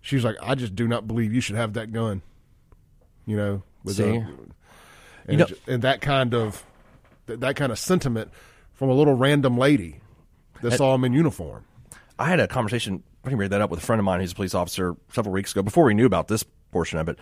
She 0.00 0.16
was 0.16 0.24
like, 0.24 0.36
"I 0.42 0.54
just 0.54 0.74
do 0.74 0.88
not 0.88 1.06
believe 1.06 1.32
you 1.32 1.40
should 1.40 1.56
have 1.56 1.74
that 1.74 1.92
gun." 1.92 2.22
You 3.26 3.36
know, 3.36 3.62
with 3.84 3.96
See? 3.96 4.04
a- 4.04 4.28
and, 5.26 5.38
know- 5.38 5.46
and 5.66 5.82
that 5.82 6.00
kind 6.00 6.34
of 6.34 6.64
that, 7.26 7.40
that 7.40 7.56
kind 7.56 7.70
of 7.72 7.78
sentiment 7.78 8.30
from 8.72 8.88
a 8.88 8.94
little 8.94 9.14
random 9.14 9.56
lady 9.58 10.00
that 10.62 10.72
saw 10.72 10.94
him 10.94 11.04
in 11.04 11.12
uniform. 11.12 11.64
I 12.18 12.26
had 12.26 12.40
a 12.40 12.48
conversation, 12.48 13.02
I 13.24 13.34
bring 13.34 13.48
that 13.50 13.60
up 13.60 13.70
with 13.70 13.80
a 13.80 13.82
friend 13.82 13.98
of 13.98 14.04
mine 14.04 14.20
who's 14.20 14.32
a 14.32 14.34
police 14.34 14.54
officer 14.54 14.94
several 15.12 15.32
weeks 15.32 15.52
ago 15.52 15.62
before 15.62 15.84
we 15.84 15.94
knew 15.94 16.06
about 16.06 16.28
this 16.28 16.44
portion 16.72 16.98
of 16.98 17.08
it. 17.08 17.18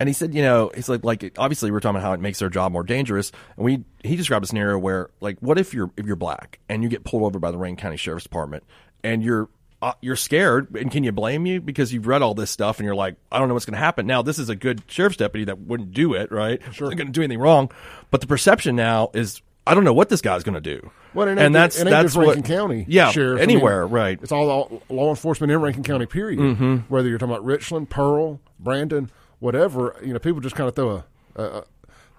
And 0.00 0.08
he 0.08 0.12
said, 0.12 0.34
you 0.34 0.42
know, 0.42 0.70
he's 0.74 0.88
like, 0.88 1.04
like 1.04 1.34
obviously 1.38 1.70
we're 1.70 1.78
talking 1.80 1.96
about 1.96 2.06
how 2.06 2.12
it 2.12 2.20
makes 2.20 2.38
their 2.40 2.48
job 2.48 2.72
more 2.72 2.82
dangerous. 2.82 3.30
And 3.56 3.64
we, 3.64 3.84
he 4.02 4.16
described 4.16 4.44
a 4.44 4.48
scenario 4.48 4.78
where, 4.78 5.10
like, 5.20 5.38
what 5.40 5.58
if 5.58 5.74
you're 5.74 5.90
if 5.96 6.06
you're 6.06 6.16
black 6.16 6.58
and 6.68 6.82
you 6.82 6.88
get 6.88 7.04
pulled 7.04 7.22
over 7.22 7.38
by 7.38 7.50
the 7.52 7.58
Rankin 7.58 7.80
County 7.80 7.96
Sheriff's 7.96 8.24
Department 8.24 8.64
and 9.04 9.22
you're 9.22 9.48
uh, 9.82 9.94
you're 10.00 10.16
scared 10.16 10.74
and 10.76 10.92
can 10.92 11.02
you 11.02 11.10
blame 11.10 11.44
you 11.44 11.60
because 11.60 11.92
you've 11.92 12.06
read 12.06 12.22
all 12.22 12.34
this 12.34 12.52
stuff 12.52 12.78
and 12.78 12.86
you're 12.86 12.94
like, 12.94 13.16
I 13.32 13.40
don't 13.40 13.48
know 13.48 13.54
what's 13.54 13.66
going 13.66 13.74
to 13.74 13.80
happen. 13.80 14.06
Now 14.06 14.22
this 14.22 14.38
is 14.38 14.48
a 14.48 14.54
good 14.54 14.82
sheriff's 14.86 15.16
deputy 15.16 15.44
that 15.46 15.58
wouldn't 15.58 15.92
do 15.92 16.14
it, 16.14 16.30
right? 16.30 16.62
Sure, 16.72 16.88
not 16.88 16.96
going 16.96 17.08
to 17.08 17.12
do 17.12 17.20
anything 17.20 17.40
wrong. 17.40 17.70
But 18.12 18.20
the 18.20 18.28
perception 18.28 18.76
now 18.76 19.10
is, 19.12 19.42
I 19.66 19.74
don't 19.74 19.82
know 19.82 19.92
what 19.92 20.08
this 20.08 20.20
guy's 20.20 20.44
going 20.44 20.54
to 20.54 20.60
do. 20.60 20.92
Well, 21.14 21.28
ain't, 21.28 21.40
and 21.40 21.52
that's 21.52 21.82
that's 21.82 22.04
just 22.04 22.16
what 22.16 22.28
Rankin 22.28 22.44
County, 22.44 22.84
yeah, 22.88 23.10
sheriff. 23.10 23.42
I 23.42 23.46
mean, 23.46 23.56
anywhere, 23.56 23.86
right? 23.86 24.18
It's 24.22 24.32
all, 24.32 24.48
all 24.48 24.82
law 24.88 25.10
enforcement 25.10 25.52
in 25.52 25.60
Rankin 25.60 25.82
County. 25.82 26.06
Period. 26.06 26.38
Mm-hmm. 26.38 26.76
Whether 26.88 27.08
you're 27.08 27.18
talking 27.18 27.34
about 27.34 27.44
Richland, 27.44 27.90
Pearl, 27.90 28.40
Brandon, 28.60 29.10
whatever, 29.40 29.96
you 30.02 30.12
know, 30.12 30.18
people 30.20 30.40
just 30.40 30.54
kind 30.54 30.68
of 30.68 30.76
throw 30.76 31.02
a, 31.36 31.42
a, 31.42 31.64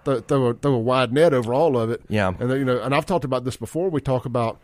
throw, 0.04 0.20
throw 0.20 0.46
a 0.48 0.54
throw 0.54 0.74
a 0.74 0.78
wide 0.78 1.12
net 1.12 1.32
over 1.32 1.52
all 1.52 1.78
of 1.78 1.90
it. 1.90 2.02
Yeah. 2.08 2.28
and 2.38 2.50
then, 2.50 2.58
you 2.58 2.64
know, 2.64 2.80
and 2.80 2.94
I've 2.94 3.06
talked 3.06 3.24
about 3.24 3.44
this 3.44 3.56
before. 3.56 3.88
We 3.88 4.00
talk 4.00 4.26
about 4.26 4.60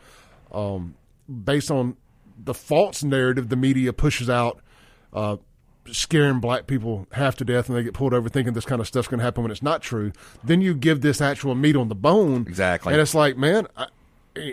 um, 0.51 0.95
based 1.27 1.71
on 1.71 1.97
the 2.43 2.53
false 2.53 3.03
narrative 3.03 3.49
the 3.49 3.55
media 3.55 3.93
pushes 3.93 4.29
out. 4.29 4.59
Uh, 5.13 5.37
scaring 5.91 6.39
black 6.39 6.67
people 6.67 7.07
half 7.13 7.35
to 7.35 7.43
death 7.43 7.67
and 7.67 7.75
they 7.77 7.81
get 7.83 7.93
pulled 7.93 8.13
over 8.13 8.29
thinking 8.29 8.53
this 8.53 8.65
kind 8.65 8.79
of 8.79 8.85
stuff's 8.87 9.07
going 9.07 9.17
to 9.17 9.23
happen 9.23 9.41
when 9.41 9.51
it's 9.51 9.63
not 9.63 9.81
true 9.81 10.11
then 10.43 10.61
you 10.61 10.75
give 10.75 11.01
this 11.01 11.19
actual 11.19 11.55
meat 11.55 11.75
on 11.75 11.89
the 11.89 11.95
bone 11.95 12.45
Exactly. 12.47 12.93
and 12.93 13.01
it's 13.01 13.15
like 13.15 13.35
man 13.35 13.65
I, 13.75 13.87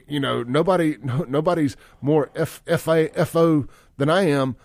you 0.08 0.18
know 0.18 0.42
nobody 0.42 0.96
no, 1.02 1.24
nobody's 1.28 1.76
more 2.00 2.30
F, 2.34 2.62
fo 2.66 3.66
than 3.98 4.08
i 4.08 4.22
am 4.22 4.56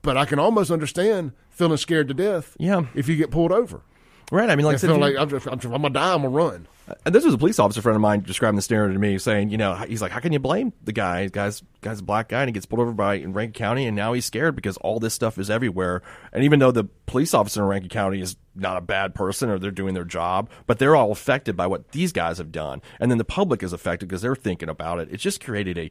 but 0.00 0.16
i 0.16 0.24
can 0.24 0.38
almost 0.38 0.70
understand 0.70 1.32
feeling 1.50 1.76
scared 1.76 2.08
to 2.08 2.14
death 2.14 2.56
Yeah. 2.58 2.86
if 2.94 3.06
you 3.06 3.14
get 3.16 3.30
pulled 3.30 3.52
over 3.52 3.82
Right. 4.30 4.48
I 4.48 4.56
mean, 4.56 4.64
like 4.64 4.72
I 4.72 4.74
and 4.74 4.80
said, 4.80 4.86
feeling 4.88 5.02
if 5.02 5.08
you- 5.08 5.14
like 5.16 5.22
I'm, 5.22 5.28
just, 5.30 5.46
I'm, 5.46 5.58
just, 5.58 5.74
I'm 5.74 5.82
gonna 5.82 5.94
die 5.94 6.14
i'm 6.14 6.22
gonna 6.22 6.28
run 6.30 6.66
And 7.04 7.14
this 7.14 7.24
was 7.24 7.34
a 7.34 7.38
police 7.38 7.58
officer 7.58 7.82
friend 7.82 7.96
of 7.96 8.02
mine 8.02 8.20
describing 8.20 8.56
the 8.56 8.62
scenario 8.62 8.92
to 8.92 8.98
me, 8.98 9.16
saying, 9.18 9.50
you 9.50 9.56
know, 9.58 9.74
he's 9.74 10.02
like, 10.02 10.10
how 10.10 10.18
can 10.18 10.32
you 10.32 10.40
blame 10.40 10.72
the 10.82 10.92
guy? 10.92 11.28
Guy's 11.28 11.62
guy's 11.82 12.00
a 12.00 12.02
black 12.02 12.28
guy 12.28 12.40
and 12.40 12.48
he 12.48 12.52
gets 12.52 12.66
pulled 12.66 12.80
over 12.80 12.92
by 12.92 13.14
in 13.14 13.32
Rankin 13.32 13.52
County, 13.52 13.86
and 13.86 13.96
now 13.96 14.12
he's 14.12 14.24
scared 14.24 14.56
because 14.56 14.76
all 14.78 14.98
this 14.98 15.14
stuff 15.14 15.38
is 15.38 15.50
everywhere. 15.50 16.02
And 16.32 16.42
even 16.42 16.58
though 16.58 16.72
the 16.72 16.84
police 17.06 17.32
officer 17.32 17.62
in 17.62 17.68
Rankin 17.68 17.90
County 17.90 18.20
is 18.20 18.36
not 18.56 18.76
a 18.76 18.80
bad 18.80 19.14
person 19.14 19.50
or 19.50 19.58
they're 19.58 19.70
doing 19.70 19.94
their 19.94 20.04
job, 20.04 20.50
but 20.66 20.78
they're 20.80 20.96
all 20.96 21.12
affected 21.12 21.56
by 21.56 21.68
what 21.68 21.92
these 21.92 22.12
guys 22.12 22.38
have 22.38 22.50
done, 22.50 22.82
and 22.98 23.10
then 23.10 23.18
the 23.18 23.24
public 23.24 23.62
is 23.62 23.72
affected 23.72 24.08
because 24.08 24.22
they're 24.22 24.34
thinking 24.34 24.68
about 24.68 24.98
it. 24.98 25.08
It's 25.12 25.22
just 25.22 25.44
created 25.44 25.78
a 25.78 25.90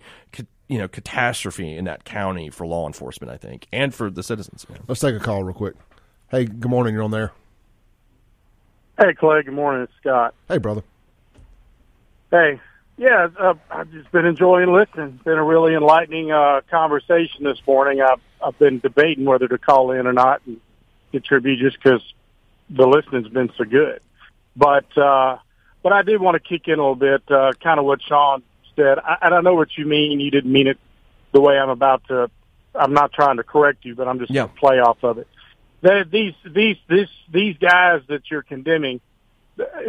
you 0.68 0.78
know 0.78 0.88
catastrophe 0.90 1.78
in 1.78 1.86
that 1.86 2.04
county 2.04 2.50
for 2.50 2.68
law 2.68 2.86
enforcement, 2.88 3.32
I 3.32 3.38
think, 3.38 3.68
and 3.72 3.94
for 3.96 4.10
the 4.12 4.22
citizens. 4.24 4.68
Man. 4.70 4.80
let's 4.88 5.00
take 5.02 5.16
a 5.16 5.20
call 5.20 5.44
real 5.44 5.56
quick 5.56 5.76
hey 6.30 6.46
good 6.46 6.70
morning 6.70 6.94
you're 6.94 7.02
on 7.04 7.10
there 7.12 7.32
Hey, 9.00 9.14
Clay. 9.14 9.44
Good 9.44 9.54
morning. 9.54 9.84
It's 9.84 9.94
Scott. 10.02 10.34
hey 10.50 10.58
brother 10.58 10.84
Hey. 12.32 12.60
Yeah, 12.98 13.28
uh, 13.40 13.54
I've 13.72 13.90
just 13.92 14.12
been 14.12 14.26
enjoying 14.26 14.74
listening. 14.74 15.14
It's 15.16 15.24
been 15.24 15.38
a 15.38 15.44
really 15.44 15.74
enlightening 15.74 16.32
uh, 16.34 16.60
conversation 16.70 17.46
this 17.46 17.58
morning. 17.66 18.02
I've, 18.02 18.20
I've 18.46 18.60
been 18.60 18.80
debating 18.80 19.24
whether 19.24 19.48
to 19.48 19.58
call 19.58 19.92
in 19.92 20.06
or 20.06 20.12
not 20.12 20.42
and 20.46 20.60
contribute 21.14 21.60
just 21.60 21.82
because 21.82 22.02
the 22.70 22.86
listening's 22.86 23.30
been 23.30 23.52
so 23.58 23.64
good. 23.64 24.02
But 24.58 24.98
uh, 24.98 25.38
but 25.82 25.94
I 25.94 26.02
did 26.02 26.20
want 26.20 26.36
to 26.36 26.42
kick 26.42 26.68
in 26.68 26.74
a 26.74 26.82
little 26.82 26.96
bit, 26.96 27.24
uh, 27.32 27.54
kind 27.64 27.80
of 27.80 27.86
what 27.86 28.02
Sean 28.06 28.44
said. 28.76 29.00
I, 29.00 29.16
and 29.22 29.34
I 29.34 29.40
know 29.40 29.56
what 29.56 29.70
you 29.78 29.86
mean. 29.86 30.20
You 30.20 30.30
didn't 30.30 30.52
mean 30.52 30.68
it 30.68 30.78
the 31.32 31.40
way 31.40 31.58
I'm 31.58 31.70
about 31.70 32.04
to. 32.10 32.30
I'm 32.76 32.94
not 32.94 33.14
trying 33.14 33.38
to 33.38 33.44
correct 33.44 33.86
you, 33.86 33.96
but 33.96 34.10
I'm 34.10 34.20
just 34.20 34.32
Yeah. 34.32 34.42
going 34.42 34.54
to 34.56 34.60
play 34.60 34.80
off 34.80 34.98
of 35.04 35.20
it. 35.20 35.28
These 35.82 36.34
these 36.46 36.78
this 36.88 37.10
these 37.32 37.58
guys 37.58 38.02
that 38.10 38.30
you're 38.30 38.42
condemning, 38.42 39.00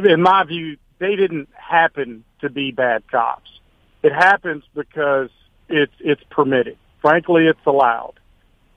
in 0.05 0.23
my 0.23 0.45
view, 0.45 0.77
they 0.99 1.17
didn't 1.17 1.49
happen 1.53 2.25
to 2.41 2.51
be 2.51 2.71
bad 2.71 3.11
cops. 3.11 3.51
It 4.03 4.13
happens 4.13 4.63
because 4.75 5.31
it's 5.69 5.93
it's 6.01 6.23
permitted. 6.31 6.79
Frankly, 7.03 7.47
it's 7.47 7.67
allowed. 7.67 8.15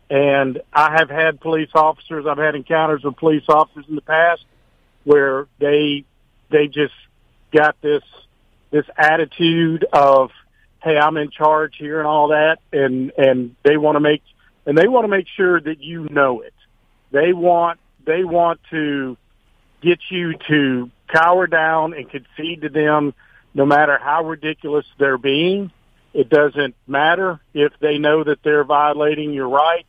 And 0.09 0.61
I 0.72 0.95
have 0.97 1.09
had 1.09 1.39
police 1.39 1.70
officers. 1.74 2.26
I've 2.28 2.38
had 2.38 2.55
encounters 2.55 3.03
with 3.03 3.18
police 3.18 3.45
officers 3.47 3.86
in 3.88 3.95
the 3.95 4.01
past 4.01 4.43
where 5.03 5.47
they 5.59 6.05
they 6.49 6.68
just 6.68 6.93
got 7.51 7.80
this 7.82 8.03
this 8.72 8.86
attitude 8.97 9.86
of 9.93 10.32
hey 10.82 10.97
i'm 10.97 11.18
in 11.18 11.30
charge 11.30 11.76
here 11.78 11.99
and 11.99 12.07
all 12.07 12.30
that 12.30 12.57
and 12.72 13.11
and 13.18 13.55
they 13.64 13.78
want 13.78 13.95
to 13.95 13.99
make 13.99 14.24
and 14.66 14.78
they 14.78 14.88
want 14.88 15.03
to 15.03 15.09
make 15.09 15.28
sure 15.36 15.59
that 15.59 15.82
you 15.82 16.07
know 16.09 16.41
it 16.41 16.53
they 17.14 17.32
want 17.32 17.80
they 18.05 18.26
want 18.26 18.59
to 18.72 19.16
get 19.82 19.99
you 20.11 20.34
to 20.49 20.91
cower 21.07 21.47
down 21.47 21.93
and 21.93 22.09
concede 22.09 22.61
to 22.61 22.70
them 22.70 23.14
no 23.53 23.66
matter 23.66 23.97
how 23.97 24.26
ridiculous 24.26 24.86
they're 24.99 25.18
being 25.18 25.72
it 26.14 26.30
doesn't 26.30 26.76
matter 26.86 27.39
if 27.53 27.72
they 27.80 27.97
know 27.97 28.26
that 28.26 28.43
they're 28.43 28.66
violating 28.66 29.32
your 29.32 29.47
rights 29.47 29.88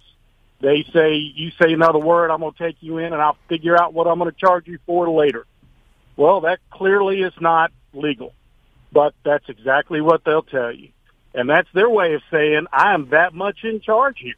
they 0.60 0.84
say 0.92 1.14
you 1.16 1.50
say 1.60 1.72
another 1.72 1.98
word 1.98 2.30
i'm 2.30 2.40
going 2.40 2.52
to 2.52 2.58
take 2.58 2.76
you 2.80 2.98
in 2.98 3.12
and 3.12 3.20
i'll 3.20 3.38
figure 3.48 3.76
out 3.76 3.92
what 3.92 4.06
i'm 4.06 4.18
going 4.18 4.30
to 4.30 4.36
charge 4.38 4.68
you 4.68 4.78
for 4.86 5.10
later 5.10 5.44
well, 6.16 6.42
that 6.42 6.60
clearly 6.70 7.22
is 7.22 7.32
not 7.40 7.72
legal, 7.92 8.32
but 8.92 9.14
that's 9.24 9.48
exactly 9.48 10.00
what 10.00 10.24
they'll 10.24 10.42
tell 10.42 10.72
you. 10.72 10.90
And 11.34 11.50
that's 11.50 11.68
their 11.74 11.90
way 11.90 12.14
of 12.14 12.22
saying, 12.30 12.66
I 12.72 12.94
am 12.94 13.10
that 13.10 13.34
much 13.34 13.64
in 13.64 13.80
charge 13.80 14.18
here. 14.20 14.34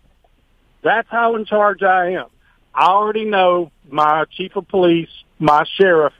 That's 0.83 1.09
how 1.11 1.37
in 1.37 1.45
charge 1.45 1.83
I 1.83 2.13
am. 2.13 2.29
I 2.77 2.89
already 2.89 3.25
know 3.25 3.73
my 3.89 4.27
chief 4.37 4.55
of 4.55 4.69
police, 4.69 5.09
my 5.39 5.65
sheriff, 5.79 6.13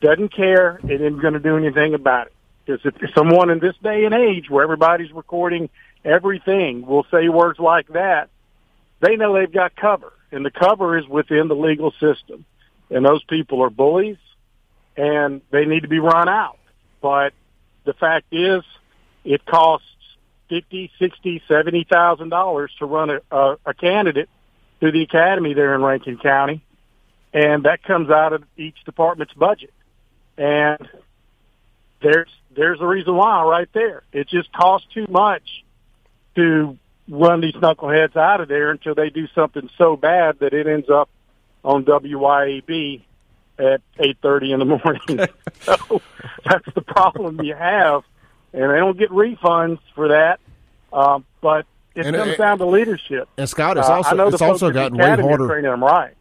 doesn't 0.00 0.34
care 0.34 0.80
and 0.82 0.90
isn't 0.90 1.20
going 1.20 1.34
to 1.34 1.40
do 1.40 1.56
anything 1.56 1.94
about 1.94 2.26
it. 2.26 2.32
Because 2.66 2.80
if 2.84 3.14
someone 3.14 3.50
in 3.50 3.60
this 3.60 3.76
day 3.82 4.04
and 4.04 4.14
age 4.14 4.50
where 4.50 4.64
everybody's 4.64 5.12
recording 5.12 5.70
everything 6.04 6.86
will 6.86 7.06
say 7.10 7.28
words 7.28 7.58
like 7.58 7.88
that, 7.88 8.30
they 9.00 9.16
know 9.16 9.34
they've 9.34 9.52
got 9.52 9.76
cover. 9.76 10.12
And 10.32 10.44
the 10.44 10.50
cover 10.50 10.98
is 10.98 11.06
within 11.06 11.48
the 11.48 11.54
legal 11.54 11.92
system. 11.92 12.44
And 12.90 13.04
those 13.04 13.22
people 13.24 13.62
are 13.62 13.70
bullies 13.70 14.18
and 14.96 15.40
they 15.50 15.66
need 15.66 15.82
to 15.82 15.88
be 15.88 16.00
run 16.00 16.28
out. 16.28 16.58
But 17.00 17.32
the 17.84 17.92
fact 17.92 18.26
is, 18.32 18.62
it 19.24 19.44
costs 19.46 19.86
fifty, 20.48 20.90
sixty, 20.98 21.42
seventy 21.46 21.86
thousand 21.88 22.30
dollars 22.30 22.72
to 22.80 22.86
run 22.86 23.10
a, 23.10 23.20
a, 23.30 23.56
a 23.66 23.74
candidate 23.74 24.28
through 24.80 24.92
the 24.92 25.02
academy 25.02 25.54
there 25.54 25.74
in 25.74 25.82
Rankin 25.82 26.18
County, 26.18 26.64
and 27.32 27.64
that 27.64 27.82
comes 27.84 28.10
out 28.10 28.32
of 28.32 28.42
each 28.56 28.82
department's 28.84 29.34
budget. 29.34 29.72
And 30.36 30.88
there's 32.02 32.30
there's 32.54 32.80
a 32.80 32.86
reason 32.86 33.14
why 33.14 33.44
right 33.44 33.68
there. 33.72 34.02
It 34.12 34.28
just 34.28 34.52
costs 34.52 34.88
too 34.92 35.06
much 35.08 35.64
to 36.34 36.76
run 37.08 37.40
these 37.40 37.54
knuckleheads 37.54 38.16
out 38.16 38.40
of 38.40 38.48
there 38.48 38.70
until 38.70 38.94
they 38.94 39.10
do 39.10 39.28
something 39.34 39.68
so 39.76 39.96
bad 39.96 40.38
that 40.40 40.52
it 40.52 40.66
ends 40.66 40.88
up 40.88 41.08
on 41.62 41.84
WYAB 41.84 43.02
at 43.58 43.82
eight 43.98 44.16
thirty 44.22 44.52
in 44.52 44.58
the 44.58 44.64
morning. 44.84 45.28
so 45.60 46.00
that's 46.44 46.74
the 46.74 46.80
problem 46.80 47.42
you 47.42 47.54
have, 47.54 48.02
and 48.52 48.70
they 48.70 48.78
don't 48.78 48.98
get 48.98 49.10
refunds 49.10 49.80
for 49.94 50.08
that. 50.08 50.40
Um, 50.92 51.24
but 51.40 51.66
it 51.94 52.06
And 52.06 52.16
comes 52.16 52.32
it- 52.32 52.38
down 52.38 52.58
to 52.58 52.66
leadership. 52.66 53.28
And 53.36 53.48
Scott, 53.48 53.76
it's 53.78 53.88
Uh, 53.88 53.92
also 53.94 54.10
I 54.10 54.14
know 54.14 54.30
the 54.30 54.34
it's 54.34 54.42
also 54.42 54.66
folks 54.66 54.76
at 54.78 54.92
the 54.92 54.96
gotten 54.98 54.98
way 54.98 55.28
harder. 55.28 55.46
Training 55.46 55.70
them 55.70 55.82
right. 55.84 56.14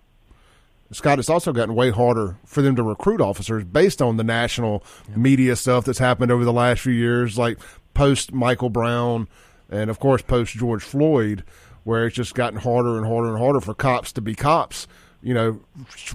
Scott, 0.91 1.19
it's 1.19 1.29
also 1.29 1.53
gotten 1.53 1.75
way 1.75 1.91
harder 1.91 2.37
for 2.45 2.63
them 2.63 2.75
to 2.75 2.81
recruit 2.83 3.21
officers 3.21 3.63
based 3.63 4.01
on 4.01 4.17
the 4.17 4.23
national 4.23 4.83
media 5.15 5.55
stuff 5.55 5.85
that's 5.85 5.99
happened 5.99 6.31
over 6.31 6.43
the 6.43 6.53
last 6.53 6.81
few 6.81 6.93
years, 6.93 7.37
like 7.37 7.59
post 7.93 8.33
Michael 8.33 8.71
Brown 8.71 9.27
and, 9.69 9.91
of 9.91 9.99
course, 9.99 10.23
post 10.23 10.53
George 10.53 10.81
Floyd, 10.83 11.43
where 11.83 12.07
it's 12.07 12.15
just 12.15 12.33
gotten 12.33 12.57
harder 12.59 12.97
and 12.97 13.05
harder 13.05 13.29
and 13.29 13.37
harder 13.37 13.61
for 13.61 13.75
cops 13.75 14.11
to 14.13 14.21
be 14.21 14.33
cops, 14.33 14.87
you 15.21 15.35
know, 15.35 15.59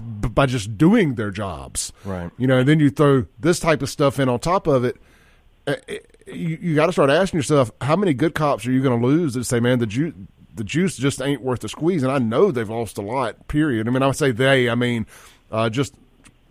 by 0.01 0.45
just 0.45 0.77
doing 0.77 1.15
their 1.15 1.31
jobs. 1.31 1.93
Right. 2.03 2.29
You 2.37 2.45
know, 2.47 2.57
and 2.57 2.67
then 2.67 2.81
you 2.81 2.89
throw 2.89 3.27
this 3.39 3.61
type 3.61 3.81
of 3.81 3.87
stuff 3.89 4.19
in 4.19 4.27
on 4.27 4.39
top 4.39 4.67
of 4.67 4.83
it. 4.83 4.97
uh, 5.67 5.75
You, 6.27 6.57
you 6.61 6.75
got 6.75 6.87
to 6.87 6.91
start 6.91 7.09
asking 7.09 7.37
yourself, 7.37 7.71
how 7.81 7.95
many 7.95 8.13
good 8.13 8.33
cops 8.33 8.65
are 8.65 8.71
you 8.71 8.81
going 8.81 8.99
to 8.99 9.05
lose 9.05 9.35
that 9.35 9.43
say, 9.43 9.59
man, 9.59 9.79
the 9.79 9.85
juice, 9.85 10.13
the 10.55 10.63
juice 10.63 10.97
just 10.97 11.21
ain't 11.21 11.41
worth 11.41 11.59
the 11.59 11.69
squeeze? 11.69 12.03
And 12.03 12.11
I 12.11 12.17
know 12.17 12.51
they've 12.51 12.69
lost 12.69 12.97
a 12.97 13.01
lot. 13.01 13.47
Period. 13.47 13.87
I 13.87 13.91
mean, 13.91 14.01
I 14.01 14.07
would 14.07 14.15
say 14.15 14.31
they. 14.31 14.69
I 14.69 14.75
mean, 14.75 15.05
uh, 15.51 15.69
just 15.69 15.93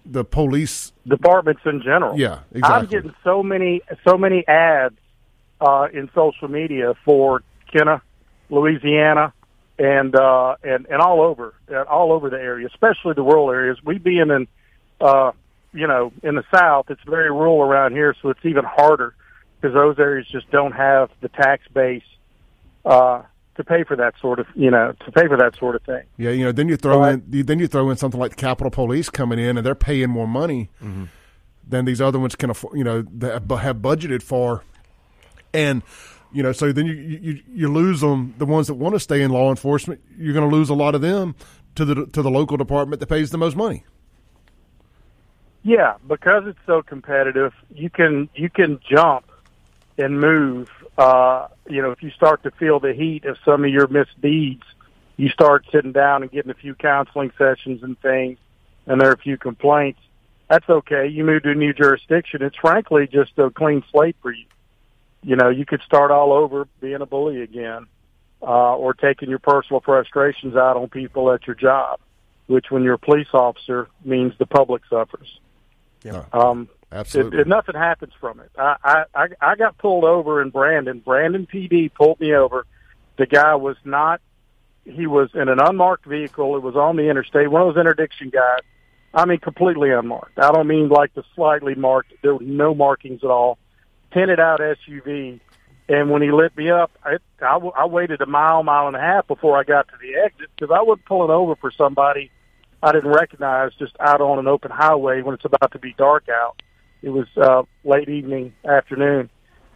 the 0.07 0.25
police. 0.25 0.93
departments 1.07 1.63
in 1.65 1.83
general. 1.83 2.19
Yeah, 2.19 2.41
exactly. 2.53 2.75
I'm 2.75 2.87
getting 2.87 3.15
so 3.25 3.43
many 3.43 3.81
so 4.07 4.17
many 4.17 4.47
ads 4.47 4.97
uh, 5.61 5.89
in 5.93 6.11
social 6.15 6.49
media 6.49 6.95
for 7.05 7.43
Kenner, 7.73 8.03
Louisiana, 8.51 9.33
and 9.79 10.15
uh, 10.15 10.57
and 10.63 10.87
and 10.87 11.01
all 11.01 11.21
over 11.21 11.55
uh, 11.71 11.83
all 11.83 12.13
over 12.13 12.31
the 12.31 12.39
area, 12.39 12.67
especially 12.67 13.15
the 13.15 13.23
rural 13.23 13.51
areas. 13.51 13.79
We 13.85 13.99
being 13.99 14.31
in 14.31 14.47
uh, 15.01 15.33
you 15.73 15.87
know 15.87 16.13
in 16.23 16.35
the 16.35 16.45
south, 16.55 16.91
it's 16.91 17.03
very 17.07 17.31
rural 17.31 17.63
around 17.63 17.93
here, 17.93 18.15
so 18.21 18.29
it's 18.31 18.45
even 18.45 18.65
harder 18.65 19.15
because 19.65 19.75
those 19.75 19.99
areas 19.99 20.27
just 20.31 20.51
don't 20.51 20.73
have 20.73 21.09
the 21.23 21.29
tax 21.29 21.63
base 21.73 22.03
uh, 22.85 23.23
to 23.55 23.65
pay 23.65 23.83
for 23.83 23.97
that 23.97 24.13
sort 24.21 24.39
of 24.39 24.47
you 24.55 24.71
know 24.71 24.93
to 25.07 25.13
pay 25.13 25.27
for 25.27 25.39
that 25.39 25.57
sort 25.57 25.75
of 25.75 25.83
thing. 25.83 26.03
Yeah, 26.19 26.31
you 26.31 26.45
know, 26.45 26.53
then 26.53 26.69
you 26.69 26.77
throw 26.77 27.01
Right. 27.01 27.15
in 27.15 27.47
then 27.47 27.59
you 27.59 27.67
throw 27.67 27.89
in 27.89 27.97
something 27.97 28.21
like 28.21 28.33
the 28.33 28.37
Capitol 28.37 28.71
Police 28.71 29.09
coming 29.09 29.39
in, 29.39 29.57
and 29.57 29.65
they're 29.65 29.75
paying 29.75 30.11
more 30.11 30.29
money 30.29 30.69
than 31.67 31.87
these 31.87 32.01
other 32.01 32.19
ones 32.19 32.35
can 32.35 32.51
afford. 32.51 32.77
You 32.77 32.85
know, 32.85 33.03
that 33.03 33.33
have 33.33 33.77
budgeted 33.77 34.23
for, 34.23 34.65
and 35.55 35.83
you 36.31 36.43
know, 36.43 36.53
so 36.53 36.71
then 36.73 36.85
you 36.85 36.93
you, 36.93 37.43
you 37.51 37.73
lose 37.73 38.03
them. 38.03 38.35
The 38.37 38.47
ones 38.47 38.67
that 38.67 38.75
want 38.75 38.95
to 38.97 39.01
stay 39.01 39.23
in 39.23 39.31
law 39.31 39.49
enforcement, 39.49 40.03
you're 40.19 40.35
going 40.35 40.49
to 40.49 40.55
lose 40.55 40.69
a 40.69 40.75
lot 40.75 40.95
of 40.95 41.01
them 41.01 41.37
to 41.77 41.87
the 41.87 42.07
to 42.07 42.21
the 42.21 42.31
local 42.31 42.59
department 42.59 43.01
that 43.01 43.07
pays 43.07 43.31
the 43.31 43.39
most 43.39 43.57
money. 43.57 43.85
Yeah, 45.63 45.95
because 46.07 46.43
it's 46.47 46.59
so 46.67 46.83
competitive, 46.83 47.55
you 47.75 47.89
can 47.89 48.29
you 48.35 48.51
can 48.51 48.79
jump 48.87 49.25
and 49.99 50.21
move. 50.21 50.71
Uh, 50.97 51.49
you 51.69 51.83
know, 51.83 51.91
if 51.91 52.03
you 52.03 52.11
start 52.11 52.43
to 52.45 52.51
feel 52.53 52.81
the 52.81 52.93
heat 52.93 53.25
of 53.25 53.37
some 53.45 53.65
of 53.65 53.71
your 53.71 53.89
misdeeds, 53.89 54.63
you 55.17 55.29
start 55.29 55.65
sitting 55.73 55.93
down 55.93 56.23
and 56.23 56.31
getting 56.31 56.51
a 56.51 56.55
few 56.55 56.75
counseling 56.75 57.33
sessions 57.39 57.83
and 57.83 57.99
things, 58.01 58.39
and 58.87 59.01
there 59.01 59.11
are 59.11 59.15
a 59.15 59.19
few 59.19 59.37
complaints. 59.37 60.01
That's 60.49 60.69
okay. 60.69 61.09
You 61.09 61.25
move 61.25 61.45
to 61.45 61.51
a 61.51 61.55
new 61.55 61.73
jurisdiction. 61.73 62.43
It's 62.43 62.57
frankly 62.57 63.07
just 63.07 63.39
a 63.39 63.51
clean 63.51 63.83
slate 63.91 64.17
for 64.21 64.33
you. 64.33 64.45
You 65.23 65.37
know, 65.37 65.49
you 65.49 65.65
could 65.65 65.81
start 65.83 66.11
all 66.11 66.33
over 66.33 66.69
being 66.81 67.01
a 67.01 67.07
bully 67.07 67.41
again, 67.41 67.87
uh, 68.43 68.77
or 68.77 68.93
taking 68.93 69.31
your 69.31 69.39
personal 69.39 69.81
frustrations 69.81 70.55
out 70.55 70.77
on 70.77 70.89
people 70.89 71.33
at 71.33 71.47
your 71.47 71.57
job, 71.57 71.99
which 72.47 72.71
when 72.71 72.83
you're 72.83 72.95
a 72.95 72.99
police 72.99 73.33
officer 73.33 73.89
means 74.05 74.35
the 74.39 74.47
public 74.47 74.83
suffers. 74.91 75.41
Yeah, 76.03 76.25
Um, 76.35 76.69
absolutely. 77.01 77.45
nothing 77.45 77.75
happens 77.75 78.13
from 78.21 78.41
it. 78.41 78.51
I, 78.57 78.77
I 78.83 79.05
I 79.15 79.27
I 79.41 79.57
got 79.57 79.79
pulled 79.79 80.05
over 80.05 80.41
in 80.41 80.51
Brandon. 80.51 81.01
Brandon 81.01 81.47
PD 81.47 81.93
pulled 81.93 82.21
me 82.21 82.35
over. 82.35 82.67
The 83.17 83.27
guy 83.27 83.55
was 83.55 83.77
not. 83.85 84.21
He 84.85 85.07
was 85.07 85.31
in 85.35 85.49
an 85.49 85.61
unmarked 85.61 86.07
vehicle. 86.07 86.57
It 86.57 86.63
was 86.63 86.77
on 86.77 86.97
the 86.97 87.09
interstate. 87.09 87.51
One 87.51 87.63
of 87.63 87.75
those 87.75 87.81
interdiction 87.81 88.31
guys. 88.31 88.61
I 89.15 89.25
mean, 89.27 89.39
completely 89.39 89.91
unmarked. 89.91 90.39
I 90.39 90.51
don't 90.51 90.67
mean 90.67 90.89
like 90.89 91.15
the 91.15 91.23
slightly 91.35 91.75
marked. 91.75 92.13
There 92.23 92.35
were 92.35 92.43
no 92.43 92.75
markings 92.75 93.23
at 93.23 93.31
all. 93.31 93.59
Tinted 94.13 94.41
out 94.41 94.61
SUV. 94.61 95.41
And 95.89 96.11
when 96.11 96.23
he 96.23 96.33
lit 96.33 96.57
me 96.57 96.71
up, 96.71 96.91
I, 97.05 97.19
I, 97.41 97.57
I 97.57 97.87
waited 97.87 98.21
a 98.23 98.27
mile, 98.27 98.63
mile 98.63 98.89
and 98.89 98.97
a 98.97 99.01
half 99.01 99.29
before 99.29 99.57
I 99.57 99.63
got 99.63 99.87
to 99.89 99.95
the 100.01 100.19
exit 100.19 100.49
because 100.57 100.75
I 100.75 100.83
wasn't 100.83 101.07
pulling 101.07 101.31
over 101.31 101.55
for 101.57 101.71
somebody 101.71 102.31
I 102.85 102.93
didn't 102.93 103.13
recognize 103.13 103.73
just 103.79 103.97
out 103.99 104.21
on 104.21 104.39
an 104.39 104.47
open 104.47 104.71
highway 104.71 105.23
when 105.23 105.35
it's 105.35 105.45
about 105.47 105.73
to 105.73 105.79
be 105.79 105.95
dark 105.97 106.29
out. 106.29 106.61
It 107.05 107.11
was 107.11 107.27
uh, 107.37 107.65
late 107.85 108.09
evening, 108.09 108.55
afternoon, 108.65 109.29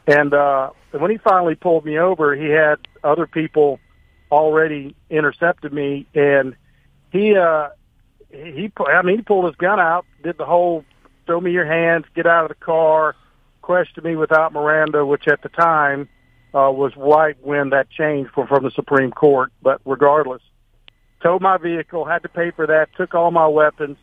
and 0.06 0.32
uh, 0.32 0.70
when 0.92 1.10
he 1.10 1.18
finally 1.18 1.56
pulled 1.56 1.84
me 1.84 1.98
over, 1.98 2.34
he 2.34 2.46
had 2.46 2.76
other 3.04 3.26
people 3.26 3.80
already 4.32 4.96
intercepted 5.10 5.70
me, 5.70 6.06
and 6.14 6.56
he 7.12 7.36
uh, 7.36 7.68
he 8.30 8.72
I 8.78 9.02
mean 9.02 9.18
he 9.18 9.22
pulled 9.22 9.44
his 9.44 9.56
gun 9.56 9.78
out, 9.78 10.06
did 10.22 10.38
the 10.38 10.46
whole 10.46 10.86
throw 11.26 11.38
me 11.38 11.52
your 11.52 11.66
hands, 11.66 12.06
get 12.14 12.26
out 12.26 12.44
of 12.44 12.48
the 12.48 12.64
car, 12.64 13.14
questioned 13.60 14.06
me 14.06 14.16
without 14.16 14.54
Miranda, 14.54 15.04
which 15.04 15.28
at 15.28 15.42
the 15.42 15.50
time 15.50 16.08
uh, 16.54 16.72
was 16.72 16.92
right 16.96 17.36
when 17.42 17.68
that 17.70 17.90
changed 17.90 18.30
from 18.30 18.46
from 18.46 18.64
the 18.64 18.70
Supreme 18.70 19.10
Court. 19.10 19.52
But 19.60 19.82
regardless, 19.84 20.40
towed 21.22 21.42
my 21.42 21.58
vehicle, 21.58 22.06
had 22.06 22.22
to 22.22 22.30
pay 22.30 22.52
for 22.52 22.66
that, 22.66 22.88
took 22.96 23.14
all 23.14 23.30
my 23.30 23.48
weapons, 23.48 23.98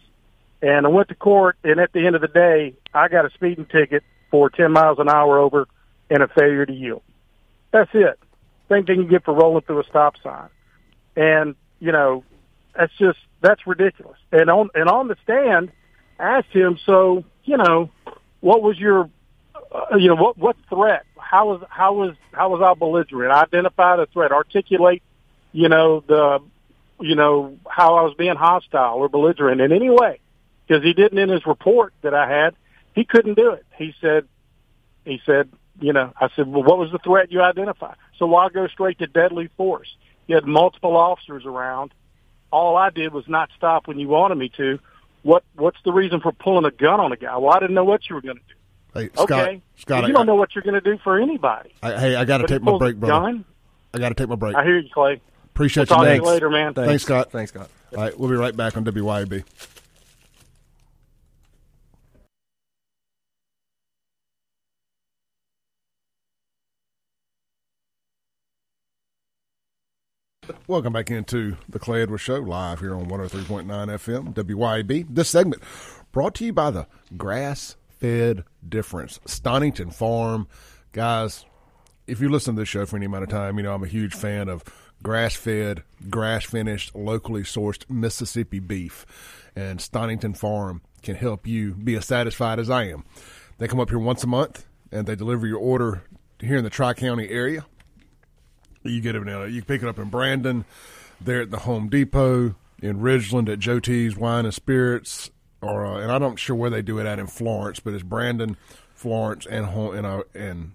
and 0.62 0.86
I 0.86 0.90
went 0.90 1.10
to 1.10 1.16
court. 1.16 1.58
And 1.64 1.80
at 1.80 1.94
the 1.94 2.06
end 2.06 2.16
of 2.16 2.22
the 2.22 2.28
day, 2.28 2.74
I 2.94 3.08
got 3.08 3.26
a 3.26 3.30
speeding 3.32 3.66
ticket 3.66 4.04
for 4.32 4.50
10 4.50 4.72
miles 4.72 5.00
an 5.00 5.10
hour 5.10 5.38
over 5.38 5.68
and 6.10 6.24
a 6.24 6.28
failure 6.28 6.66
to 6.66 6.74
yield. 6.74 7.02
That's 7.72 7.92
it. 7.94 8.20
Same 8.70 8.86
thing 8.86 9.02
you 9.02 9.08
get 9.08 9.26
for 9.26 9.34
rolling 9.34 9.62
through 9.64 9.82
a 9.82 9.84
stop 9.86 10.16
sign. 10.24 10.50
And, 11.16 11.56
you 11.80 11.92
know, 11.92 12.24
that's 12.76 12.94
just, 12.98 13.20
that's 13.42 13.66
ridiculous. 13.68 14.18
And 14.32 14.50
on, 14.50 14.70
and 14.74 14.90
on 14.90 15.08
the 15.08 15.16
stand, 15.24 15.72
I 16.20 16.38
asked 16.40 16.52
him, 16.52 16.80
so, 16.86 17.24
you 17.44 17.58
know, 17.58 17.90
what 18.42 18.62
was 18.62 18.78
your, 18.80 19.10
uh, 19.72 19.98
you 19.98 20.08
know, 20.08 20.16
what, 20.16 20.38
what 20.38 20.56
threat? 20.70 21.06
How 21.18 21.48
was, 21.48 21.64
how 21.70 21.94
was, 21.94 22.16
how 22.32 22.50
was 22.50 22.62
I 22.62 22.74
belligerent? 22.78 23.32
Identify 23.32 23.98
the 23.98 24.08
threat, 24.08 24.32
articulate, 24.32 25.04
you 25.52 25.70
know, 25.70 26.04
the, 26.08 26.40
you 27.00 27.16
know, 27.16 27.58
how 27.68 27.96
I 27.96 28.04
was 28.04 28.14
being 28.18 28.36
hostile 28.36 28.96
or 28.96 29.10
belligerent 29.10 29.62
in 29.62 29.72
any 29.72 29.90
way. 29.90 30.20
Because 30.68 30.84
he 30.84 30.94
didn't 30.94 31.18
in 31.18 31.30
his 31.30 31.46
report 31.46 31.94
that 32.02 32.14
I 32.14 32.28
had, 32.30 32.56
he 32.94 33.06
couldn't 33.06 33.36
do 33.36 33.52
it. 33.52 33.66
He 33.78 33.94
said, 34.02 34.28
he 35.04 35.22
said, 35.26 35.50
you 35.80 35.94
know, 35.94 36.12
I 36.20 36.30
said, 36.36 36.48
well, 36.48 36.64
what 36.64 36.78
was 36.78 36.92
the 36.92 37.00
threat 37.00 37.32
you 37.32 37.42
identified? 37.42 37.96
So 38.18 38.26
why 38.26 38.50
go 38.50 38.68
straight 38.68 39.00
to 39.00 39.08
deadly 39.08 39.50
force? 39.58 39.94
You 40.28 40.36
had 40.36 40.46
multiple 40.46 40.96
officers 40.98 41.46
around. 41.46 41.94
All 42.52 42.78
I 42.78 42.90
did 42.90 43.14
was 43.14 43.28
not 43.28 43.50
stop 43.56 43.88
when 43.88 44.00
you 44.00 44.08
wanted 44.08 44.36
me 44.36 44.50
to. 44.58 44.80
What 45.24 45.44
What's 45.56 45.78
the 45.84 45.92
reason 45.92 46.22
for 46.22 46.32
pulling 46.32 46.66
a 46.66 46.72
gun 46.72 47.00
on 47.00 47.12
a 47.12 47.18
guy? 47.18 47.36
Well, 47.38 47.52
I 47.52 47.60
didn't 47.60 47.76
know 47.76 47.84
what 47.84 48.10
you 48.10 48.16
were 48.16 48.22
going 48.22 48.38
to 48.38 48.44
do. 48.44 49.00
hey, 49.00 49.10
Scott, 49.14 49.32
okay, 49.32 49.62
Scott, 49.76 50.04
you 50.04 50.10
I, 50.10 50.12
don't 50.12 50.26
know 50.26 50.36
what 50.36 50.56
you're 50.56 50.64
going 50.64 50.76
to 50.76 50.82
do 50.82 50.98
for 51.04 51.20
anybody. 51.20 51.74
I, 51.84 52.00
hey, 52.00 52.16
I 52.16 52.26
got 52.26 52.38
to 52.40 52.48
take 52.48 52.62
my 52.62 52.78
break, 52.78 52.96
a 52.96 53.00
brother. 53.00 53.32
gun. 53.32 53.46
I 53.94 53.98
got 53.98 54.10
to 54.10 54.16
take 54.16 54.30
my 54.30 54.36
break. 54.36 54.56
I 54.56 54.64
hear 54.64 54.78
you, 54.78 54.90
Clay. 54.94 55.22
Appreciate 55.46 55.88
Talk 55.88 56.00
you, 56.00 56.06
to 56.06 56.12
Nate. 56.12 56.22
you 56.22 56.28
later, 56.28 56.50
man. 56.50 56.74
Thanks, 56.74 56.88
thanks, 56.88 57.04
Scott. 57.04 57.32
Thanks, 57.32 57.52
Scott. 57.52 57.70
All 57.94 58.04
right, 58.04 58.18
we'll 58.20 58.30
be 58.30 58.36
right 58.36 58.56
back 58.56 58.78
on 58.78 58.86
WYAB. 58.86 59.44
Welcome 70.68 70.94
back 70.94 71.10
into 71.10 71.58
the 71.68 71.80
Clay 71.80 72.04
Edwards 72.04 72.22
Show 72.22 72.36
live 72.36 72.80
here 72.80 72.96
on 72.96 73.08
103.9 73.08 73.66
FM 73.66 74.34
WYAB. 74.34 75.08
This 75.10 75.30
segment 75.30 75.64
brought 76.12 76.36
to 76.36 76.46
you 76.46 76.54
by 76.54 76.70
the 76.70 76.88
Grass 77.18 77.78
Fed 78.00 78.44
Difference, 78.68 79.20
Stonington 79.26 79.90
Farm. 79.90 80.48
Guys, 80.92 81.46
if 82.06 82.20
you 82.20 82.30
listen 82.30 82.56
to 82.56 82.62
this 82.62 82.70
show 82.70 82.86
for 82.86 82.98
any 82.98 83.08
amount 83.08 83.24
of 83.24 83.30
time, 83.30 83.58
you 83.58 83.64
know 83.64 83.74
I'm 83.74 83.84
a 83.84 83.88
huge 83.88 84.14
fan 84.14 84.48
of 84.48 84.64
grass 85.02 85.36
fed, 85.36 85.84
grass 86.10 86.46
finished, 86.46 86.94
locally 86.96 87.42
sourced 87.42 87.90
Mississippi 87.90 88.60
beef. 88.60 89.06
And 89.56 89.82
Stonington 89.82 90.34
Farm 90.34 90.82
can 91.02 91.16
help 91.16 91.48
you 91.48 91.74
be 91.74 91.96
as 91.96 92.06
satisfied 92.06 92.60
as 92.60 92.70
I 92.70 92.84
am. 92.84 93.04
They 93.58 93.68
come 93.68 93.80
up 93.80 93.90
here 93.90 94.00
once 94.00 94.24
a 94.24 94.28
month 94.28 94.66
and 94.92 95.08
they 95.08 95.16
deliver 95.16 95.48
your 95.48 95.60
order 95.60 96.04
here 96.40 96.58
in 96.58 96.64
the 96.64 96.70
Tri 96.70 96.94
County 96.94 97.30
area. 97.30 97.66
You 98.86 99.02
get 99.02 99.16
it. 99.16 99.26
You 99.26 99.62
can 99.62 99.64
pick 99.64 99.82
it 99.82 99.88
up 99.88 100.00
in 100.00 100.10
Brandon, 100.10 100.64
there 101.20 101.42
at 101.42 101.52
the 101.52 101.60
Home 101.60 101.90
Depot, 101.90 102.56
in 102.82 103.00
Ridgeland 103.00 103.50
at 103.50 103.60
Joe 103.60 103.80
T's 103.80 104.16
Wine 104.16 104.46
and 104.46 104.54
Spirits, 104.54 105.32
or 105.62 105.86
uh, 105.86 106.00
and 106.00 106.12
I'm 106.12 106.22
not 106.22 106.40
sure 106.40 106.56
where 106.56 106.70
they 106.70 106.82
do 106.82 107.00
it 107.00 107.06
at 107.06 107.20
in 107.20 107.28
Florence, 107.28 107.80
but 107.80 107.94
it's 107.94 108.04
Brandon, 108.04 108.58
Florence, 108.94 109.46
and 109.46 109.66
home 109.68 109.96
and 109.96 110.06
uh, 110.06 110.24
and 110.34 110.74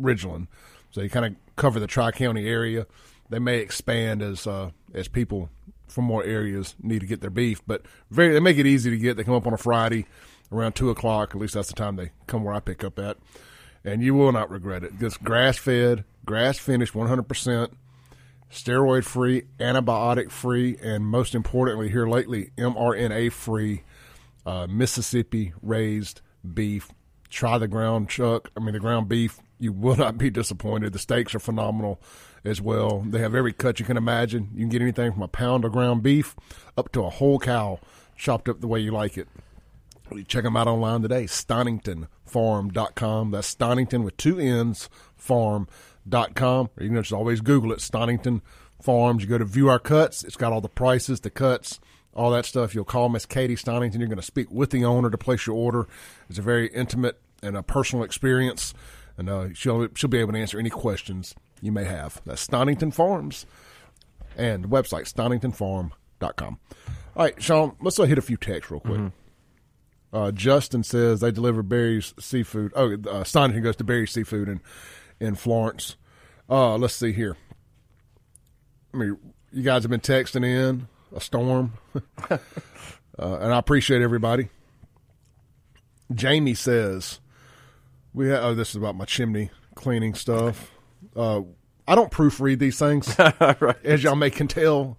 Ridgeland. 0.00 0.46
So 0.90 1.00
you 1.00 1.10
kind 1.10 1.26
of 1.26 1.56
cover 1.56 1.80
the 1.80 1.86
Tri 1.86 2.12
County 2.12 2.46
area. 2.46 2.86
They 3.28 3.38
may 3.38 3.58
expand 3.58 4.22
as 4.22 4.46
uh, 4.46 4.70
as 4.94 5.08
people 5.08 5.50
from 5.88 6.04
more 6.04 6.24
areas 6.24 6.74
need 6.82 7.00
to 7.00 7.06
get 7.06 7.20
their 7.20 7.30
beef. 7.30 7.60
But 7.66 7.82
very, 8.10 8.32
they 8.32 8.40
make 8.40 8.58
it 8.58 8.66
easy 8.66 8.90
to 8.90 8.98
get. 8.98 9.16
They 9.16 9.24
come 9.24 9.34
up 9.34 9.46
on 9.46 9.52
a 9.52 9.58
Friday 9.58 10.06
around 10.52 10.74
two 10.74 10.90
o'clock. 10.90 11.34
At 11.34 11.40
least 11.40 11.54
that's 11.54 11.68
the 11.68 11.74
time 11.74 11.96
they 11.96 12.12
come 12.26 12.44
where 12.44 12.54
I 12.54 12.60
pick 12.60 12.84
up 12.84 12.98
at, 12.98 13.16
and 13.84 14.02
you 14.02 14.14
will 14.14 14.32
not 14.32 14.50
regret 14.50 14.84
it. 14.84 14.92
It's 15.00 15.16
grass 15.16 15.58
fed, 15.58 16.04
grass 16.24 16.58
finished, 16.58 16.94
one 16.94 17.08
hundred 17.08 17.28
percent, 17.28 17.72
steroid 18.50 19.04
free, 19.04 19.42
antibiotic 19.58 20.30
free, 20.30 20.76
and 20.82 21.06
most 21.06 21.34
importantly, 21.34 21.88
here 21.88 22.06
lately, 22.06 22.50
mRNA 22.56 23.32
free, 23.32 23.82
uh, 24.46 24.66
Mississippi 24.68 25.52
raised 25.62 26.20
beef. 26.54 26.90
Try 27.28 27.58
the 27.58 27.68
ground 27.68 28.10
chuck. 28.10 28.50
I 28.56 28.60
mean, 28.60 28.74
the 28.74 28.80
ground 28.80 29.08
beef. 29.08 29.38
You 29.58 29.72
will 29.72 29.96
not 29.96 30.18
be 30.18 30.28
disappointed. 30.28 30.92
The 30.92 30.98
steaks 30.98 31.34
are 31.34 31.40
phenomenal 31.40 32.00
as 32.44 32.60
well. 32.60 33.00
They 33.00 33.20
have 33.20 33.34
every 33.34 33.52
cut 33.52 33.78
you 33.78 33.86
can 33.86 33.96
imagine. 33.96 34.50
You 34.52 34.60
can 34.60 34.68
get 34.68 34.82
anything 34.82 35.12
from 35.12 35.22
a 35.22 35.28
pound 35.28 35.64
of 35.64 35.72
ground 35.72 36.02
beef 36.02 36.34
up 36.76 36.90
to 36.92 37.04
a 37.04 37.10
whole 37.10 37.38
cow 37.38 37.78
chopped 38.16 38.48
up 38.48 38.60
the 38.60 38.66
way 38.66 38.80
you 38.80 38.90
like 38.90 39.16
it. 39.16 39.28
Check 40.26 40.44
them 40.44 40.56
out 40.56 40.68
online 40.68 41.02
today, 41.02 41.24
stoningtonfarm.com. 41.24 43.30
That's 43.30 43.46
Stonington 43.46 44.02
with 44.02 44.16
two 44.16 44.38
N's, 44.38 44.88
farm.com. 45.16 45.68
Dot 46.08 46.34
com 46.34 46.68
or 46.76 46.82
you 46.82 46.88
can 46.88 47.00
just 47.00 47.12
always 47.12 47.40
Google 47.40 47.72
it, 47.72 47.80
Stonington 47.80 48.42
Farms. 48.80 49.22
You 49.22 49.28
go 49.28 49.38
to 49.38 49.44
view 49.44 49.68
our 49.68 49.78
cuts. 49.78 50.24
It's 50.24 50.36
got 50.36 50.52
all 50.52 50.60
the 50.60 50.68
prices, 50.68 51.20
the 51.20 51.30
cuts, 51.30 51.78
all 52.12 52.30
that 52.32 52.44
stuff. 52.44 52.74
You'll 52.74 52.84
call 52.84 53.08
Miss 53.08 53.24
Katie 53.24 53.54
Stonington. 53.56 54.00
You're 54.00 54.08
going 54.08 54.16
to 54.16 54.22
speak 54.22 54.50
with 54.50 54.70
the 54.70 54.84
owner 54.84 55.10
to 55.10 55.18
place 55.18 55.46
your 55.46 55.54
order. 55.56 55.86
It's 56.28 56.38
a 56.38 56.42
very 56.42 56.66
intimate 56.68 57.20
and 57.42 57.56
a 57.56 57.62
personal 57.62 58.04
experience, 58.04 58.74
and 59.16 59.28
uh, 59.28 59.52
she'll 59.54 59.88
she'll 59.94 60.10
be 60.10 60.18
able 60.18 60.32
to 60.32 60.38
answer 60.38 60.58
any 60.58 60.70
questions 60.70 61.34
you 61.60 61.70
may 61.70 61.84
have. 61.84 62.20
That's 62.26 62.40
Stonington 62.40 62.90
Farms, 62.90 63.46
and 64.36 64.64
the 64.64 64.68
website 64.68 65.12
stoningtonfarm.com. 65.12 66.58
All 67.14 67.24
right, 67.24 67.40
Sean, 67.42 67.76
let's 67.80 67.98
uh, 68.00 68.04
hit 68.04 68.18
a 68.18 68.22
few 68.22 68.36
texts 68.36 68.70
real 68.70 68.80
quick. 68.80 69.12
Uh, 70.12 70.30
Justin 70.30 70.82
says 70.82 71.20
they 71.20 71.30
deliver 71.30 71.62
Barry's 71.62 72.12
seafood. 72.18 72.72
Oh, 72.74 72.96
uh, 73.08 73.24
Stonington 73.24 73.62
goes 73.62 73.76
to 73.76 73.84
Barry's 73.84 74.10
seafood 74.10 74.48
in 74.48 74.60
in 75.22 75.36
Florence. 75.36 75.96
Uh, 76.50 76.76
let's 76.76 76.94
see 76.94 77.12
here. 77.12 77.36
I 78.92 78.96
mean, 78.96 79.16
you 79.52 79.62
guys 79.62 79.84
have 79.84 79.90
been 79.90 80.00
texting 80.00 80.44
in 80.44 80.88
a 81.14 81.20
storm, 81.20 81.74
uh, 82.30 82.38
and 83.18 83.54
I 83.54 83.58
appreciate 83.58 84.02
everybody. 84.02 84.48
Jamie 86.12 86.54
says 86.54 87.20
we 88.12 88.28
ha- 88.28 88.40
oh 88.42 88.54
this 88.54 88.70
is 88.70 88.76
about 88.76 88.96
my 88.96 89.06
chimney 89.06 89.50
cleaning 89.74 90.14
stuff. 90.14 90.72
Uh, 91.16 91.42
I 91.86 91.94
don't 91.94 92.10
proofread 92.10 92.58
these 92.58 92.78
things, 92.78 93.14
as 93.84 94.02
y'all 94.02 94.16
may 94.16 94.30
can 94.30 94.48
tell. 94.48 94.98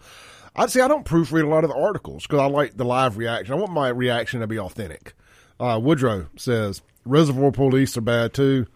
I'd 0.55 0.69
say 0.69 0.81
I 0.81 0.87
don't 0.87 1.05
proofread 1.05 1.43
a 1.43 1.47
lot 1.47 1.63
of 1.63 1.69
the 1.69 1.75
articles 1.75 2.23
because 2.23 2.39
I 2.39 2.45
like 2.45 2.77
the 2.77 2.85
live 2.85 3.17
reaction. 3.17 3.53
I 3.53 3.57
want 3.57 3.71
my 3.71 3.89
reaction 3.89 4.39
to 4.39 4.47
be 4.47 4.59
authentic. 4.59 5.13
Uh, 5.59 5.79
Woodrow 5.81 6.27
says 6.37 6.81
reservoir 7.05 7.51
police 7.51 7.97
are 7.97 8.01
bad 8.01 8.33
too. 8.33 8.67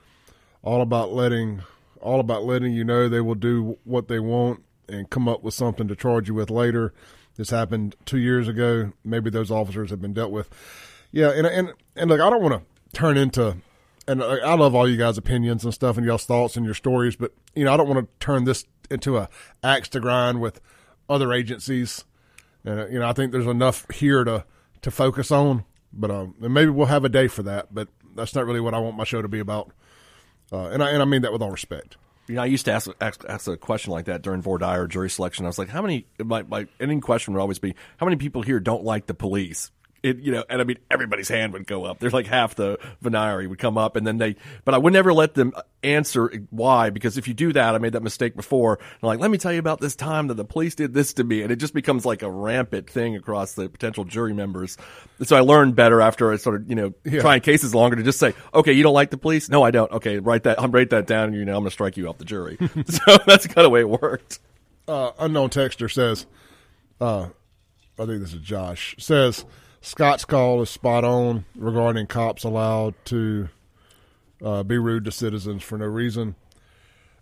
All 0.63 0.81
about 0.81 1.13
letting, 1.13 1.61
all 2.01 2.19
about 2.19 2.43
letting 2.43 2.73
you 2.73 2.83
know 2.83 3.07
they 3.07 3.21
will 3.21 3.35
do 3.35 3.77
what 3.83 4.07
they 4.07 4.19
want 4.19 4.63
and 4.89 5.09
come 5.09 5.27
up 5.27 5.43
with 5.43 5.53
something 5.53 5.87
to 5.87 5.95
charge 5.95 6.27
you 6.27 6.33
with 6.33 6.49
later. 6.49 6.93
This 7.35 7.51
happened 7.51 7.95
two 8.05 8.17
years 8.17 8.47
ago. 8.47 8.93
Maybe 9.03 9.29
those 9.29 9.51
officers 9.51 9.91
have 9.91 10.01
been 10.01 10.13
dealt 10.13 10.31
with. 10.31 10.49
Yeah, 11.11 11.29
and 11.29 11.45
and 11.45 11.73
and 11.95 12.09
look, 12.09 12.19
I 12.19 12.29
don't 12.29 12.41
want 12.41 12.61
to 12.61 12.97
turn 12.97 13.15
into, 13.15 13.57
and 14.07 14.23
I 14.23 14.53
love 14.55 14.75
all 14.75 14.89
you 14.89 14.97
guys' 14.97 15.17
opinions 15.17 15.63
and 15.63 15.73
stuff 15.73 15.97
and 15.97 16.05
y'all's 16.05 16.25
thoughts 16.25 16.57
and 16.57 16.65
your 16.65 16.73
stories, 16.73 17.15
but 17.15 17.33
you 17.55 17.63
know 17.63 17.73
I 17.73 17.77
don't 17.77 17.87
want 17.87 17.99
to 17.99 18.25
turn 18.25 18.43
this 18.43 18.65
into 18.89 19.17
a 19.17 19.29
axe 19.63 19.89
to 19.89 19.99
grind 19.99 20.41
with 20.41 20.59
other 21.09 21.31
agencies. 21.31 22.05
And 22.65 22.91
you 22.91 22.99
know 22.99 23.07
I 23.07 23.13
think 23.13 23.31
there's 23.31 23.47
enough 23.47 23.89
here 23.91 24.23
to 24.23 24.43
to 24.81 24.91
focus 24.91 25.31
on, 25.31 25.63
but 25.93 26.11
um, 26.11 26.35
and 26.41 26.53
maybe 26.53 26.71
we'll 26.71 26.87
have 26.87 27.05
a 27.05 27.09
day 27.09 27.27
for 27.27 27.43
that. 27.43 27.73
But 27.73 27.87
that's 28.15 28.33
not 28.33 28.45
really 28.45 28.59
what 28.59 28.73
I 28.73 28.79
want 28.79 28.97
my 28.97 29.03
show 29.03 29.21
to 29.21 29.27
be 29.27 29.39
about. 29.39 29.71
Uh, 30.51 30.67
and 30.69 30.83
I 30.83 30.91
and 30.91 31.01
I 31.01 31.05
mean 31.05 31.21
that 31.23 31.33
with 31.33 31.41
all 31.41 31.51
respect. 31.51 31.97
You 32.27 32.35
know, 32.35 32.41
I 32.41 32.45
used 32.45 32.65
to 32.65 32.73
ask, 32.73 32.89
ask 32.99 33.23
ask 33.27 33.47
a 33.47 33.55
question 33.55 33.91
like 33.91 34.05
that 34.05 34.21
during 34.21 34.41
voir 34.41 34.57
dire 34.57 34.87
jury 34.87 35.09
selection. 35.09 35.45
I 35.45 35.49
was 35.49 35.57
like, 35.57 35.69
how 35.69 35.81
many? 35.81 36.05
My, 36.19 36.43
my 36.43 36.67
any 36.79 36.99
question 36.99 37.33
would 37.33 37.39
always 37.39 37.59
be, 37.59 37.73
how 37.97 38.05
many 38.05 38.17
people 38.17 38.41
here 38.41 38.59
don't 38.59 38.83
like 38.83 39.05
the 39.05 39.13
police? 39.13 39.71
It, 40.03 40.19
you 40.19 40.31
know, 40.31 40.43
and 40.49 40.61
I 40.61 40.63
mean, 40.63 40.77
everybody's 40.91 41.27
hand 41.27 41.53
would 41.53 41.65
go 41.65 41.83
up. 41.83 41.99
There's 41.99 42.13
like 42.13 42.27
half 42.27 42.55
the 42.55 42.77
venire 43.03 43.47
would 43.49 43.59
come 43.59 43.77
up, 43.77 43.95
and 43.95 44.05
then 44.05 44.17
they. 44.17 44.35
But 44.63 44.75
I 44.75 44.77
would 44.77 44.93
never 44.93 45.13
let 45.13 45.33
them 45.33 45.53
answer 45.83 46.31
why, 46.49 46.89
because 46.89 47.17
if 47.17 47.27
you 47.27 47.33
do 47.33 47.53
that, 47.53 47.75
I 47.75 47.77
made 47.77 47.93
that 47.93 48.03
mistake 48.03 48.35
before. 48.35 48.75
And 48.75 49.03
like, 49.03 49.19
let 49.19 49.31
me 49.31 49.37
tell 49.37 49.51
you 49.51 49.59
about 49.59 49.79
this 49.79 49.95
time 49.95 50.27
that 50.27 50.35
the 50.35 50.45
police 50.45 50.75
did 50.75 50.93
this 50.93 51.13
to 51.13 51.23
me, 51.23 51.41
and 51.41 51.51
it 51.51 51.57
just 51.57 51.73
becomes 51.73 52.05
like 52.05 52.21
a 52.21 52.29
rampant 52.29 52.89
thing 52.89 53.15
across 53.15 53.53
the 53.53 53.69
potential 53.69 54.03
jury 54.03 54.33
members. 54.33 54.77
So 55.23 55.35
I 55.35 55.39
learned 55.39 55.75
better 55.75 56.01
after 56.01 56.31
I 56.31 56.37
started, 56.37 56.69
you 56.69 56.75
know, 56.75 56.93
trying 57.19 57.41
cases 57.41 57.73
longer 57.73 57.95
to 57.95 58.03
just 58.03 58.19
say, 58.19 58.33
okay, 58.53 58.73
you 58.73 58.83
don't 58.83 58.93
like 58.93 59.09
the 59.09 59.17
police? 59.17 59.49
No, 59.49 59.63
I 59.63 59.71
don't. 59.71 59.91
Okay, 59.91 60.19
write 60.19 60.43
that. 60.43 60.61
I'm 60.61 60.71
write 60.71 60.91
that 60.91 61.07
down. 61.07 61.29
And, 61.29 61.35
you 61.35 61.45
know, 61.45 61.53
I'm 61.53 61.61
going 61.61 61.69
to 61.69 61.71
strike 61.71 61.97
you 61.97 62.07
off 62.07 62.17
the 62.17 62.25
jury. 62.25 62.57
so 62.85 63.17
that's 63.25 63.47
kind 63.47 63.59
of 63.59 63.63
the 63.63 63.69
way 63.69 63.81
it 63.81 63.89
worked. 63.89 64.39
uh, 64.87 65.11
unknown 65.19 65.49
texter 65.49 65.91
says, 65.91 66.25
uh, 67.01 67.29
I 67.99 68.05
think 68.05 68.21
this 68.21 68.33
is 68.33 68.41
Josh, 68.41 68.95
says 68.99 69.45
Scott's 69.87 70.25
call 70.25 70.61
is 70.61 70.69
spot 70.69 71.05
on 71.05 71.45
regarding 71.55 72.07
cops 72.07 72.43
allowed 72.43 72.93
to 73.05 73.47
uh, 74.43 74.61
be 74.61 74.77
rude 74.77 75.05
to 75.05 75.11
citizens 75.11 75.63
for 75.63 75.77
no 75.77 75.85
reason. 75.85 76.35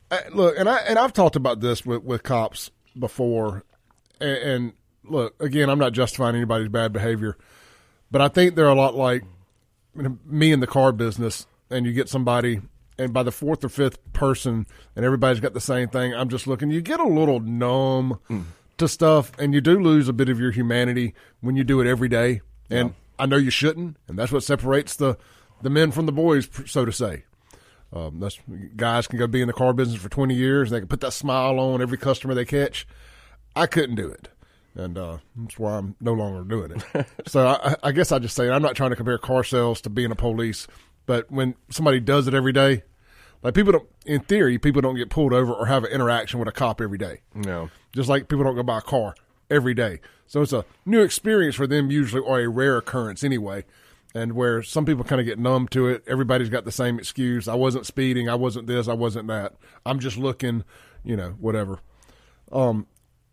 Uh, 0.09 0.17
look, 0.31 0.55
and 0.57 0.67
I 0.67 0.77
and 0.79 0.97
I've 0.97 1.13
talked 1.13 1.35
about 1.35 1.59
this 1.59 1.85
with, 1.85 2.01
with 2.01 2.23
cops 2.23 2.71
before, 2.97 3.63
and, 4.19 4.37
and 4.37 4.73
look 5.03 5.35
again, 5.39 5.69
I'm 5.69 5.77
not 5.77 5.93
justifying 5.93 6.35
anybody's 6.35 6.69
bad 6.69 6.91
behavior, 6.91 7.37
but 8.09 8.19
I 8.19 8.29
think 8.29 8.55
they're 8.55 8.67
a 8.67 8.73
lot 8.73 8.95
like 8.95 9.23
me 10.25 10.51
in 10.51 10.59
the 10.59 10.67
car 10.67 10.91
business, 10.91 11.45
and 11.69 11.85
you 11.85 11.93
get 11.93 12.09
somebody, 12.09 12.61
and 12.97 13.13
by 13.13 13.21
the 13.21 13.31
fourth 13.31 13.63
or 13.63 13.69
fifth 13.69 13.99
person, 14.11 14.65
and 14.95 15.05
everybody's 15.05 15.39
got 15.39 15.53
the 15.53 15.61
same 15.61 15.87
thing. 15.87 16.15
I'm 16.15 16.29
just 16.29 16.47
looking. 16.47 16.71
You 16.71 16.81
get 16.81 16.99
a 16.99 17.07
little 17.07 17.39
numb 17.39 18.19
to 18.77 18.87
stuff, 18.87 19.31
and 19.37 19.53
you 19.53 19.61
do 19.61 19.79
lose 19.79 20.09
a 20.09 20.13
bit 20.13 20.29
of 20.29 20.39
your 20.39 20.51
humanity 20.51 21.13
when 21.41 21.55
you 21.55 21.63
do 21.63 21.79
it 21.79 21.85
every 21.85 22.09
day. 22.09 22.41
And 22.69 22.93
I 23.19 23.25
know 23.25 23.37
you 23.37 23.49
shouldn't, 23.49 23.97
and 24.07 24.17
that's 24.17 24.31
what 24.31 24.43
separates 24.43 24.95
the 24.95 25.17
the 25.61 25.69
men 25.69 25.91
from 25.91 26.05
the 26.05 26.11
boys, 26.11 26.49
so 26.65 26.85
to 26.85 26.91
say. 26.91 27.23
Um, 27.93 28.19
that's 28.19 28.39
guys 28.75 29.07
can 29.07 29.19
go 29.19 29.27
be 29.27 29.41
in 29.41 29.47
the 29.47 29.53
car 29.53 29.73
business 29.73 30.01
for 30.01 30.09
20 30.09 30.35
years. 30.35 30.69
And 30.69 30.75
they 30.75 30.81
can 30.81 30.87
put 30.87 31.01
that 31.01 31.13
smile 31.13 31.59
on 31.59 31.81
every 31.81 31.97
customer 31.97 32.33
they 32.33 32.45
catch. 32.45 32.85
I 33.55 33.67
couldn't 33.67 33.95
do 33.95 34.09
it, 34.09 34.27
and 34.73 34.97
uh, 34.97 35.17
that's 35.35 35.57
why 35.57 35.77
I'm 35.77 35.95
no 36.01 36.13
longer 36.13 36.43
doing 36.43 36.71
it. 36.71 37.07
so 37.27 37.47
I, 37.47 37.75
I 37.83 37.91
guess 37.93 38.11
I 38.11 38.19
just 38.19 38.35
say 38.35 38.49
I'm 38.49 38.61
not 38.61 38.75
trying 38.75 38.89
to 38.89 38.95
compare 38.97 39.17
car 39.17 39.43
sales 39.43 39.79
to 39.81 39.89
being 39.89 40.11
a 40.11 40.15
police, 40.15 40.67
but 41.05 41.31
when 41.31 41.55
somebody 41.69 42.01
does 42.01 42.27
it 42.27 42.33
every 42.33 42.51
day, 42.51 42.83
like 43.43 43.53
people 43.53 43.71
don't, 43.71 43.87
in 44.05 44.21
theory, 44.21 44.57
people 44.57 44.81
don't 44.81 44.95
get 44.95 45.09
pulled 45.09 45.31
over 45.31 45.53
or 45.53 45.67
have 45.67 45.85
an 45.85 45.91
interaction 45.91 46.39
with 46.39 46.49
a 46.49 46.51
cop 46.51 46.81
every 46.81 46.97
day. 46.97 47.21
No. 47.33 47.69
Just 47.93 48.09
like 48.09 48.27
people 48.27 48.43
don't 48.43 48.55
go 48.55 48.63
buy 48.63 48.79
a 48.79 48.81
car 48.81 49.15
every 49.49 49.73
day. 49.73 49.99
So 50.27 50.41
it's 50.41 50.53
a 50.53 50.65
new 50.85 51.01
experience 51.01 51.55
for 51.55 51.67
them, 51.67 51.91
usually, 51.91 52.21
or 52.21 52.39
a 52.39 52.47
rare 52.47 52.77
occurrence 52.77 53.23
anyway. 53.23 53.63
And 54.13 54.33
where 54.33 54.63
some 54.63 54.85
people 54.85 55.03
kind 55.03 55.19
of 55.19 55.25
get 55.27 55.37
numb 55.37 55.67
to 55.69 55.87
it, 55.87 56.03
everybody's 56.07 56.49
got 56.49 56.63
the 56.63 56.71
same 56.71 56.97
excuse. 56.97 57.47
I 57.47 57.55
wasn't 57.55 57.85
speeding. 57.85 58.29
I 58.29 58.35
wasn't 58.35 58.65
this. 58.67 58.87
I 58.87 58.93
wasn't 58.93 59.27
that. 59.27 59.55
I'm 59.85 59.99
just 59.99 60.17
looking, 60.17 60.63
you 61.03 61.17
know, 61.17 61.31
whatever. 61.39 61.79
Um, 62.51 62.87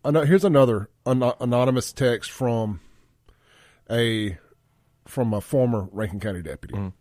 here's 0.04 0.44
another 0.44 0.90
an- 1.06 1.32
anonymous 1.40 1.92
text 1.92 2.30
from 2.32 2.80
a 3.90 4.36
from 5.06 5.32
a 5.34 5.40
former 5.40 5.88
Rankin 5.92 6.20
County 6.20 6.42
deputy. 6.42 6.92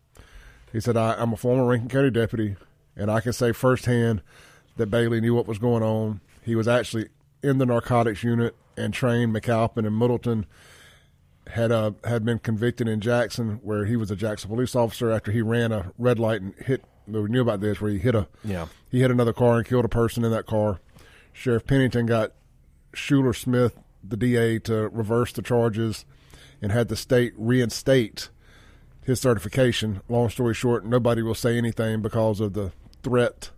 He 0.72 0.80
said, 0.80 0.96
I, 0.96 1.14
"I'm 1.16 1.34
a 1.34 1.38
former 1.38 1.66
Rankin 1.66 1.90
County 1.90 2.12
deputy, 2.12 2.56
and 2.96 3.10
I 3.12 3.20
can 3.20 3.34
say 3.34 3.52
firsthand 3.52 4.22
that 4.78 4.88
Bailey 4.88 5.22
knew 5.22 5.34
what 5.36 5.48
was 5.48 5.58
going 5.58 5.84
on. 5.84 6.22
He 6.44 6.56
was 6.56 6.68
actually 6.68 7.10
in 7.44 7.58
the 7.58 7.66
narcotics 7.66 8.24
unit 8.24 8.56
and 8.78 8.94
trained 8.94 9.34
McAlpin 9.34 9.86
and 9.88 9.98
Middleton. 9.98 10.46
Had 11.48 11.72
uh, 11.72 11.92
had 12.06 12.24
been 12.24 12.38
convicted 12.40 12.88
in 12.88 13.02
Jackson, 13.02 13.60
where 13.64 13.86
he 13.86 13.96
was 13.96 14.12
a 14.12 14.16
Jackson 14.16 14.50
police 14.50 14.76
officer 14.76 15.12
after 15.12 15.32
he 15.32 15.42
ran 15.42 15.72
a 15.72 15.92
red 15.98 16.20
light 16.20 16.40
and 16.42 16.54
hit. 16.56 16.84
We 17.08 17.20
knew 17.24 17.42
about 17.42 17.62
this, 17.62 17.82
where 17.82 17.92
he 17.92 17.98
hit 17.98 18.14
a 18.14 18.28
Yeah. 18.46 18.68
he 18.90 19.02
hit 19.02 19.10
another 19.10 19.34
car 19.34 19.58
and 19.58 19.66
killed 19.66 19.84
a 19.84 19.90
person 19.90 20.24
in 20.24 20.30
that 20.32 20.46
car. 20.46 20.80
Sheriff 21.34 21.66
Pennington 21.66 22.06
got 22.06 22.34
Shuler 22.94 23.36
Smith, 23.36 23.78
the 24.08 24.16
DA, 24.16 24.60
to 24.60 24.88
reverse 24.90 25.34
the 25.34 25.42
charges 25.42 26.06
and 26.62 26.72
had 26.72 26.90
the 26.90 26.96
state 26.96 27.34
reinstate 27.36 28.30
his 29.04 29.20
certification. 29.20 30.02
Long 30.08 30.30
story 30.30 30.54
short, 30.54 30.86
nobody 30.86 31.24
will 31.24 31.36
say 31.36 31.58
anything 31.58 32.02
because 32.04 32.40
of 32.40 32.54
the 32.54 32.72
threat 33.02 33.50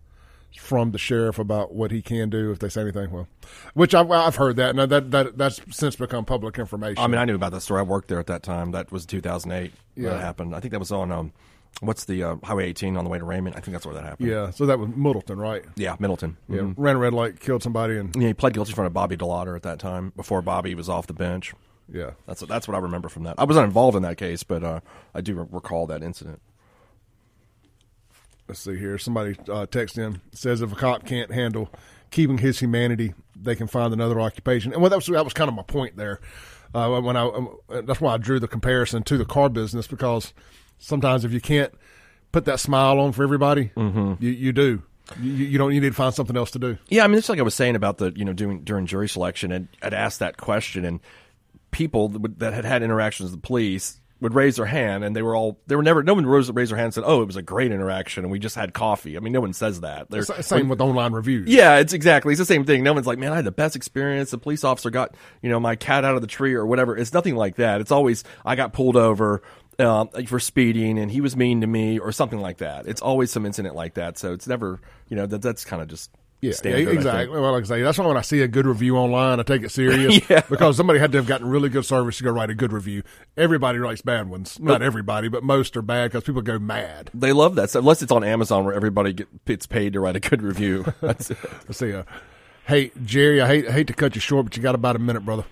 from 0.59 0.91
the 0.91 0.97
sheriff 0.97 1.39
about 1.39 1.73
what 1.73 1.91
he 1.91 2.01
can 2.01 2.29
do 2.29 2.51
if 2.51 2.59
they 2.59 2.69
say 2.69 2.81
anything. 2.81 3.11
Well, 3.11 3.27
which 3.73 3.93
I've, 3.95 4.09
I've 4.11 4.35
heard 4.35 4.55
that, 4.57 4.75
and 4.77 4.91
that, 4.91 5.11
that 5.11 5.37
that's 5.37 5.59
since 5.71 5.95
become 5.95 6.25
public 6.25 6.57
information. 6.59 7.03
I 7.03 7.07
mean, 7.07 7.17
I 7.19 7.25
knew 7.25 7.35
about 7.35 7.51
that 7.53 7.61
story. 7.61 7.79
I 7.79 7.83
worked 7.83 8.07
there 8.07 8.19
at 8.19 8.27
that 8.27 8.43
time. 8.43 8.71
That 8.71 8.91
was 8.91 9.05
2008 9.05 9.71
Yeah. 9.95 10.09
that 10.11 10.21
happened. 10.21 10.55
I 10.55 10.59
think 10.59 10.71
that 10.71 10.79
was 10.79 10.91
on 10.91 11.11
um, 11.11 11.33
What's 11.81 12.05
the 12.05 12.23
uh, 12.23 12.35
Highway 12.43 12.67
18 12.67 12.95
on 12.97 13.03
the 13.03 13.09
way 13.09 13.17
to 13.17 13.25
Raymond? 13.25 13.55
I 13.55 13.59
think 13.59 13.73
that's 13.73 13.83
where 13.85 13.95
that 13.95 14.03
happened. 14.03 14.29
Yeah, 14.29 14.51
so 14.51 14.67
that 14.67 14.77
was 14.77 14.89
Middleton, 14.95 15.39
right? 15.39 15.65
Yeah, 15.75 15.95
Middleton. 15.99 16.37
Yeah, 16.47 16.61
Mhm. 16.61 16.75
ran 16.77 16.97
a 16.97 16.99
red 16.99 17.13
light, 17.13 17.39
killed 17.39 17.63
somebody, 17.63 17.97
and 17.97 18.15
Yeah, 18.15 18.27
he 18.27 18.33
pled 18.35 18.53
guilty 18.53 18.69
in 18.71 18.75
front 18.75 18.85
of 18.85 18.93
Bobby 18.93 19.17
DeLaughter 19.17 19.55
at 19.55 19.63
that 19.63 19.79
time 19.79 20.13
before 20.15 20.43
Bobby 20.43 20.75
was 20.75 20.87
off 20.87 21.07
the 21.07 21.13
bench. 21.13 21.53
yeah. 21.91 22.11
That's 22.27 22.41
that's 22.41 22.67
what 22.67 22.75
I 22.75 22.79
remember 22.79 23.09
from 23.09 23.23
that. 23.23 23.35
I 23.39 23.43
was 23.45 23.57
not 23.57 23.65
involved 23.65 23.97
in 23.97 24.03
that 24.03 24.17
case, 24.17 24.43
but 24.43 24.63
uh, 24.63 24.79
I 25.15 25.21
do 25.21 25.33
re- 25.33 25.47
recall 25.51 25.87
that 25.87 26.03
incident. 26.03 26.41
Let's 28.47 28.59
see 28.59 28.77
here. 28.77 28.97
Somebody 28.97 29.35
uh, 29.49 29.65
text 29.65 29.97
in 29.97 30.21
says 30.33 30.61
if 30.61 30.71
a 30.71 30.75
cop 30.75 31.05
can't 31.05 31.31
handle 31.31 31.69
keeping 32.11 32.37
his 32.37 32.59
humanity, 32.59 33.13
they 33.35 33.55
can 33.55 33.67
find 33.67 33.93
another 33.93 34.19
occupation. 34.19 34.73
And 34.73 34.81
well, 34.81 34.89
that 34.89 34.97
was 34.97 35.07
that 35.07 35.23
was 35.23 35.33
kind 35.33 35.49
of 35.49 35.55
my 35.55 35.63
point 35.63 35.97
there. 35.97 36.19
Uh, 36.73 36.99
when 37.01 37.15
I 37.15 37.23
um, 37.23 37.55
that's 37.69 38.01
why 38.01 38.13
I 38.13 38.17
drew 38.17 38.39
the 38.39 38.47
comparison 38.47 39.03
to 39.03 39.17
the 39.17 39.25
car 39.25 39.49
business 39.49 39.87
because 39.87 40.33
sometimes 40.77 41.23
if 41.23 41.31
you 41.31 41.39
can't 41.39 41.73
put 42.31 42.45
that 42.45 42.59
smile 42.59 42.99
on 42.99 43.11
for 43.11 43.23
everybody, 43.23 43.71
you 44.19 44.29
you 44.31 44.51
do. 44.51 44.83
You, 45.21 45.31
you 45.31 45.57
don't. 45.57 45.73
You 45.73 45.81
need 45.81 45.89
to 45.89 45.95
find 45.95 46.13
something 46.13 46.37
else 46.37 46.51
to 46.51 46.59
do. 46.59 46.77
Yeah, 46.87 47.03
I 47.03 47.07
mean, 47.07 47.17
it's 47.17 47.27
like 47.29 47.39
I 47.39 47.43
was 47.43 47.53
saying 47.53 47.75
about 47.75 47.97
the 47.97 48.13
you 48.15 48.25
know 48.25 48.33
doing 48.33 48.63
during 48.63 48.85
jury 48.85 49.09
selection, 49.09 49.51
and 49.51 49.67
I'd 49.81 49.93
asked 49.93 50.19
that 50.19 50.37
question, 50.37 50.85
and 50.85 51.01
people 51.71 52.09
that, 52.09 52.39
that 52.39 52.53
had 52.53 52.65
had 52.65 52.83
interactions 52.83 53.31
with 53.31 53.41
the 53.41 53.45
police 53.45 53.99
would 54.23 54.33
raise 54.33 54.55
their 54.55 54.65
hand, 54.65 55.03
and 55.03 55.13
they 55.15 55.21
were 55.21 55.35
all 55.35 55.59
they 55.67 55.75
were 55.75 55.83
never 55.83 56.01
no 56.01 56.13
one 56.13 56.25
rose 56.25 56.49
raised 56.49 56.71
their 56.71 56.77
hand 56.77 56.85
and 56.85 56.93
said, 56.93 57.03
"Oh, 57.05 57.21
it 57.21 57.25
was 57.25 57.35
a 57.35 57.41
great 57.41 57.71
interaction, 57.71 58.23
and 58.23 58.31
we 58.31 58.39
just 58.39 58.55
had 58.55 58.73
coffee." 58.73 59.17
I 59.17 59.19
mean, 59.19 59.33
no 59.33 59.41
one 59.41 59.53
says 59.53 59.81
that. 59.81 60.09
They're, 60.09 60.23
Same 60.23 60.69
with 60.69 60.81
online 60.81 61.11
reviews. 61.11 61.49
Yeah, 61.49 61.77
it's 61.77 61.93
exactly 61.93 62.31
it's 62.31 62.39
the 62.39 62.45
same 62.45 62.63
thing. 62.63 62.83
No 62.83 62.93
one's 62.93 63.05
like, 63.05 63.19
man, 63.19 63.33
I 63.33 63.35
had 63.35 63.45
the 63.45 63.51
best 63.51 63.75
experience. 63.75 64.31
The 64.31 64.37
police 64.37 64.63
officer 64.63 64.89
got 64.89 65.13
you 65.41 65.49
know 65.49 65.59
my 65.59 65.75
cat 65.75 66.05
out 66.05 66.15
of 66.15 66.21
the 66.21 66.27
tree 66.27 66.53
or 66.53 66.65
whatever. 66.65 66.97
It's 66.97 67.13
nothing 67.13 67.35
like 67.35 67.57
that. 67.57 67.81
It's 67.81 67.91
always 67.91 68.23
I 68.45 68.55
got 68.55 68.71
pulled 68.71 68.95
over 68.95 69.43
um, 69.77 70.07
for 70.25 70.39
speeding 70.39 70.97
and 70.97 71.11
he 71.11 71.19
was 71.19 71.35
mean 71.35 71.61
to 71.61 71.67
me 71.67 71.99
or 71.99 72.11
something 72.13 72.39
like 72.39 72.59
that. 72.59 72.87
It's 72.87 73.01
always 73.01 73.29
some 73.31 73.45
incident 73.45 73.75
like 73.75 73.95
that. 73.95 74.17
So 74.17 74.33
it's 74.33 74.47
never 74.47 74.79
you 75.09 75.17
know 75.17 75.25
that 75.25 75.41
that's 75.41 75.65
kind 75.65 75.81
of 75.81 75.89
just 75.89 76.09
Yeah, 76.43 76.51
standard, 76.51 76.87
yeah, 76.87 76.93
exactly. 76.93 77.39
Well, 77.39 77.53
like 77.53 77.63
I 77.63 77.67
say, 77.67 77.81
that's 77.83 77.97
why 77.97 78.05
when 78.05 78.17
I 78.17 78.21
see 78.21 78.41
a 78.41 78.49
good 78.49 78.65
review 78.65 78.97
online, 78.97 79.39
I 79.39 79.43
take 79.43 79.63
it 79.63 79.71
serious 79.71 80.19
Yeah. 80.29 80.41
because 80.49 80.75
somebody 80.75 80.99
had 80.99 81.13
to 81.13 81.17
have 81.17 81.25
gotten 81.25 81.47
really 81.47 81.69
good 81.69 81.85
service 81.85 82.17
to 82.17 82.23
go 82.25 82.31
write 82.31 82.49
a 82.49 82.53
good 82.53 82.73
review. 82.73 83.01
Everybody 83.37 83.79
writes 83.79 84.01
bad 84.01 84.29
ones. 84.29 84.59
Not 84.59 84.81
everybody, 84.81 85.29
but 85.29 85.41
most 85.41 85.77
are 85.77 85.81
bad 85.81 86.11
because 86.11 86.25
people 86.25 86.41
go 86.41 86.59
mad. 86.59 87.09
They 87.13 87.31
love 87.31 87.55
that 87.55 87.69
stuff, 87.69 87.79
unless 87.79 88.01
it's 88.01 88.11
on 88.11 88.25
Amazon 88.25 88.65
where 88.65 88.73
everybody 88.73 89.25
gets 89.45 89.65
paid 89.67 89.93
to 89.93 90.01
write 90.01 90.17
a 90.17 90.19
good 90.19 90.41
review. 90.41 90.85
That's 91.01 91.31
it. 91.31 91.37
Let's 91.65 91.77
see. 91.77 91.93
Uh, 91.93 92.03
hey, 92.65 92.91
Jerry, 93.05 93.39
I 93.39 93.47
hate 93.47 93.67
I 93.69 93.71
hate 93.71 93.87
to 93.87 93.93
cut 93.93 94.13
you 94.15 94.19
short, 94.19 94.45
but 94.45 94.57
you 94.57 94.61
got 94.61 94.75
about 94.75 94.97
a 94.97 94.99
minute, 94.99 95.23
brother. 95.23 95.45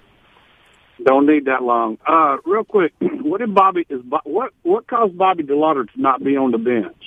Don't 1.06 1.26
need 1.26 1.46
that 1.46 1.64
long. 1.64 2.00
Uh, 2.06 2.36
real 2.46 2.66
quick, 2.66 2.94
what 3.00 3.40
did 3.40 3.56
Bobby 3.56 3.86
is 3.90 4.02
what 4.24 4.52
what 4.64 4.88
caused 4.88 5.18
Bobby 5.18 5.44
DeLaughter 5.44 5.90
to 5.94 6.02
not 6.02 6.22
be 6.22 6.36
on 6.36 6.52
the 6.52 6.58
bench? 6.58 7.01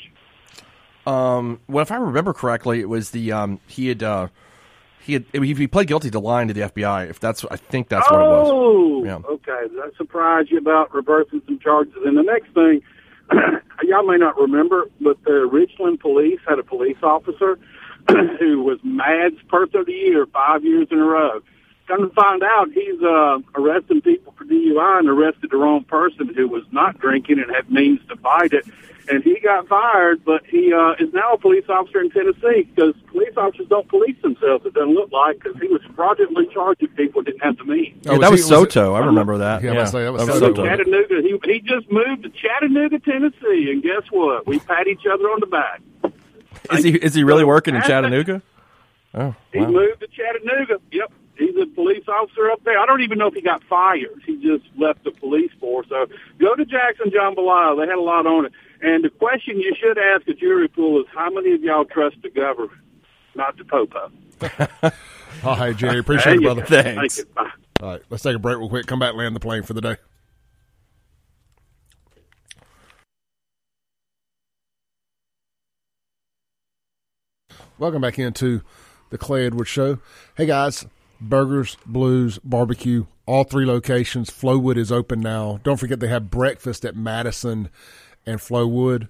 Um, 1.06 1.60
well, 1.68 1.82
if 1.82 1.92
I 1.92 1.96
remember 1.96 2.32
correctly, 2.32 2.80
it 2.80 2.88
was 2.88 3.10
the 3.10 3.32
um, 3.32 3.60
he 3.66 3.88
had 3.88 4.02
uh, 4.02 4.28
he 5.00 5.14
had 5.14 5.24
he 5.32 5.66
pled 5.66 5.86
guilty 5.86 6.10
to 6.10 6.18
lying 6.18 6.48
to 6.48 6.54
the 6.54 6.62
FBI. 6.62 7.10
If 7.10 7.20
that's 7.20 7.44
I 7.50 7.56
think 7.56 7.88
that's 7.88 8.10
what 8.10 8.20
it 8.20 8.24
was. 8.24 8.48
oh, 8.50 9.04
Yeah. 9.04 9.16
okay. 9.28 9.74
That 9.76 9.92
surprised 9.96 10.50
you 10.50 10.58
about 10.58 10.94
reversing 10.94 11.42
some 11.46 11.58
charges? 11.58 11.94
And 12.04 12.16
the 12.16 12.22
next 12.22 12.52
thing, 12.54 12.82
y'all 13.82 14.06
may 14.06 14.16
not 14.16 14.38
remember, 14.38 14.86
but 15.00 15.22
the 15.24 15.46
Richland 15.50 16.00
police 16.00 16.40
had 16.48 16.58
a 16.58 16.62
police 16.62 16.96
officer 17.02 17.58
who 18.38 18.62
was 18.62 18.78
MADD's 18.82 19.42
Person 19.48 19.80
of 19.80 19.86
the 19.86 19.92
Year 19.92 20.26
five 20.26 20.64
years 20.64 20.88
in 20.90 20.98
a 20.98 21.04
row. 21.04 21.40
Come 21.86 22.08
to 22.08 22.14
find 22.14 22.42
out, 22.42 22.70
he's 22.72 23.00
uh, 23.02 23.38
arresting 23.56 24.00
people 24.00 24.32
for 24.38 24.44
DUI 24.44 25.00
and 25.00 25.08
arrested 25.08 25.50
the 25.50 25.58
wrong 25.58 25.84
person 25.84 26.32
who 26.34 26.48
was 26.48 26.64
not 26.72 26.98
drinking 26.98 27.38
and 27.40 27.54
had 27.54 27.70
means 27.70 28.00
to 28.08 28.16
fight 28.16 28.52
it. 28.54 28.64
And 29.06 29.22
he 29.22 29.38
got 29.40 29.68
fired, 29.68 30.24
but 30.24 30.46
he 30.46 30.72
uh, 30.72 30.92
is 30.98 31.12
now 31.12 31.34
a 31.34 31.38
police 31.38 31.66
officer 31.68 32.00
in 32.00 32.08
Tennessee 32.10 32.62
because 32.74 32.94
police 33.08 33.34
officers 33.36 33.66
don't 33.68 33.86
police 33.86 34.16
themselves. 34.22 34.64
It 34.64 34.72
doesn't 34.72 34.94
look 34.94 35.12
like 35.12 35.40
because 35.42 35.60
he 35.60 35.68
was 35.68 35.82
fraudulently 35.94 36.48
charging 36.54 36.88
people 36.88 37.20
didn't 37.20 37.42
have 37.42 37.58
the 37.58 37.64
means. 37.64 37.98
Yeah, 38.06 38.12
Oh, 38.12 38.18
that 38.18 38.30
was 38.30 38.40
was, 38.40 38.48
he- 38.48 38.54
was 38.56 38.62
it- 38.68 38.72
Soto. 38.72 38.94
I 38.94 39.00
remember 39.04 39.36
that. 39.36 39.62
Yeah, 39.62 39.72
Yeah, 39.74 39.80
was 39.82 39.90
gonna 39.92 40.00
say, 40.00 40.04
that 40.04 40.12
was 40.14 40.22
So 40.26 40.38
Soto. 40.38 40.64
Chattanooga, 40.64 41.20
he 41.20 41.38
he 41.52 41.60
just 41.60 41.92
moved 41.92 42.22
to 42.22 42.30
Chattanooga, 42.30 42.98
Tennessee, 43.00 43.70
and 43.70 43.82
guess 43.82 44.04
what? 44.10 44.46
We 44.46 44.58
pat 44.58 44.86
each 44.86 45.04
other 45.04 45.24
on 45.24 45.40
the 45.40 45.46
back. 45.48 45.82
Is 46.72 46.82
he 46.82 46.94
is 46.94 47.12
he 47.12 47.24
really 47.24 47.44
working 47.44 47.74
in 47.74 47.82
Chattanooga? 47.82 48.40
Oh, 49.12 49.34
He 49.52 49.60
moved 49.60 50.00
to 50.00 50.06
Chattanooga. 50.08 50.80
Yep, 50.92 51.12
he's 51.36 51.54
a 51.60 51.66
police 51.66 52.04
officer 52.08 52.50
up 52.50 52.62
there. 52.64 52.78
I 52.78 52.86
don't 52.86 53.02
even 53.02 53.18
know 53.18 53.28
if 53.28 53.34
he 53.34 53.42
got 53.42 53.62
fired. 53.64 54.22
He 54.26 54.36
just 54.36 54.64
left 54.78 55.04
the 55.04 55.10
police 55.10 55.50
force. 55.60 55.86
So 55.88 56.06
go 56.38 56.54
to 56.54 56.64
Jackson 56.64 57.10
Jambalaya. 57.10 57.76
They 57.80 57.88
had 57.88 57.98
a 57.98 58.00
lot 58.00 58.26
on 58.26 58.46
it. 58.46 58.52
And 58.80 59.02
the 59.04 59.10
question 59.10 59.60
you 59.60 59.74
should 59.80 59.98
ask 59.98 60.28
a 60.28 60.34
jury 60.34 60.68
pool 60.68 61.00
is, 61.00 61.06
how 61.14 61.30
many 61.30 61.54
of 61.54 61.62
y'all 61.62 61.84
trust 61.84 62.16
the 62.22 62.30
government, 62.30 62.78
not 63.34 63.56
the 63.56 63.64
popo? 63.64 64.10
Oh, 65.42 65.54
hey, 65.54 65.74
Jerry, 65.74 65.98
appreciate 65.98 66.36
it, 66.36 66.42
brother. 66.42 66.62
go. 66.62 66.66
Thanks. 66.66 67.16
Thank. 67.16 67.34
Bye. 67.34 67.50
All 67.80 67.90
right, 67.90 68.02
let's 68.08 68.22
take 68.22 68.36
a 68.36 68.38
break 68.38 68.58
real 68.58 68.68
quick. 68.68 68.86
Come 68.86 68.98
back, 68.98 69.10
and 69.10 69.18
land 69.18 69.34
the 69.34 69.40
plane 69.40 69.62
for 69.62 69.72
the 69.72 69.80
day. 69.80 69.96
Welcome 77.76 78.02
back 78.02 78.18
into 78.18 78.62
the 79.10 79.18
Clay 79.18 79.46
Edwards 79.46 79.68
Show. 79.68 79.98
Hey 80.36 80.46
guys, 80.46 80.86
burgers, 81.20 81.76
blues, 81.86 82.38
barbecue, 82.44 83.06
all 83.26 83.44
three 83.44 83.66
locations. 83.66 84.30
Flowwood 84.30 84.76
is 84.76 84.92
open 84.92 85.20
now. 85.20 85.60
Don't 85.62 85.78
forget 85.78 86.00
they 86.00 86.08
have 86.08 86.30
breakfast 86.30 86.84
at 86.84 86.96
Madison 86.96 87.70
and 88.26 88.40
Flowwood. 88.40 89.08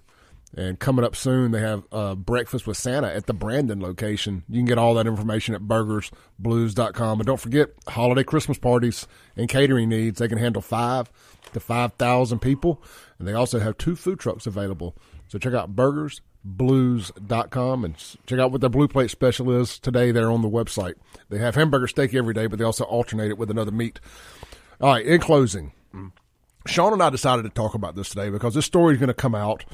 And 0.57 0.79
coming 0.79 1.05
up 1.05 1.17
soon, 1.17 1.51
they 1.51 1.61
have 1.61 1.83
uh, 1.91 2.15
breakfast 2.15 2.67
with 2.67 2.77
Santa 2.77 3.13
at 3.13 3.27
the 3.27 3.35
Brandon 3.35 3.81
location. 3.81 4.45
You 4.49 4.61
can 4.61 4.67
get 4.67 4.79
all 4.79 4.95
that 4.95 5.07
information 5.07 5.55
at 5.55 5.63
burgersblues.com. 5.63 7.21
And 7.21 7.27
don't 7.27 7.41
forget, 7.41 7.71
holiday 7.89 8.23
Christmas 8.23 8.59
parties 8.59 9.09
and 9.37 9.49
catering 9.49 9.89
needs. 9.89 10.21
They 10.21 10.29
can 10.29 10.39
handle 10.39 10.63
five 10.63 11.11
to 11.55 11.61
5,000 11.61 12.39
people. 12.39 12.81
And 13.19 13.27
they 13.27 13.33
also 13.33 13.59
have 13.59 13.79
two 13.79 13.97
food 13.97 14.21
trucks 14.21 14.47
available. 14.47 14.95
So 15.27 15.39
check 15.39 15.55
out 15.55 15.75
burgersblues.com 16.47 17.85
and 17.85 17.95
check 18.27 18.39
out 18.39 18.53
what 18.53 18.61
their 18.61 18.71
blue 18.71 18.89
plate 18.89 19.11
special 19.11 19.51
is 19.51 19.79
today 19.79 20.12
there 20.12 20.31
on 20.31 20.43
the 20.43 20.49
website. 20.49 20.95
They 21.31 21.39
have 21.39 21.55
hamburger 21.55 21.87
steak 21.87 22.15
every 22.15 22.35
day, 22.35 22.47
but 22.47 22.59
they 22.59 22.65
also 22.65 22.85
alternate 22.85 23.31
it 23.31 23.39
with 23.39 23.51
another 23.51 23.71
meat. 23.71 24.01
All 24.81 24.93
right, 24.93 25.05
in 25.05 25.21
closing, 25.21 25.73
Sean 26.66 26.93
and 26.93 27.03
I 27.03 27.11
decided 27.11 27.43
to 27.43 27.49
talk 27.51 27.75
about 27.75 27.95
this 27.95 28.11
today 28.11 28.31
because 28.31 28.55
this 28.55 28.66
story 28.66 28.95
is 28.95 29.01
going 29.01 29.09
to 29.09 29.15
come 29.15 29.35
out, 29.35 29.65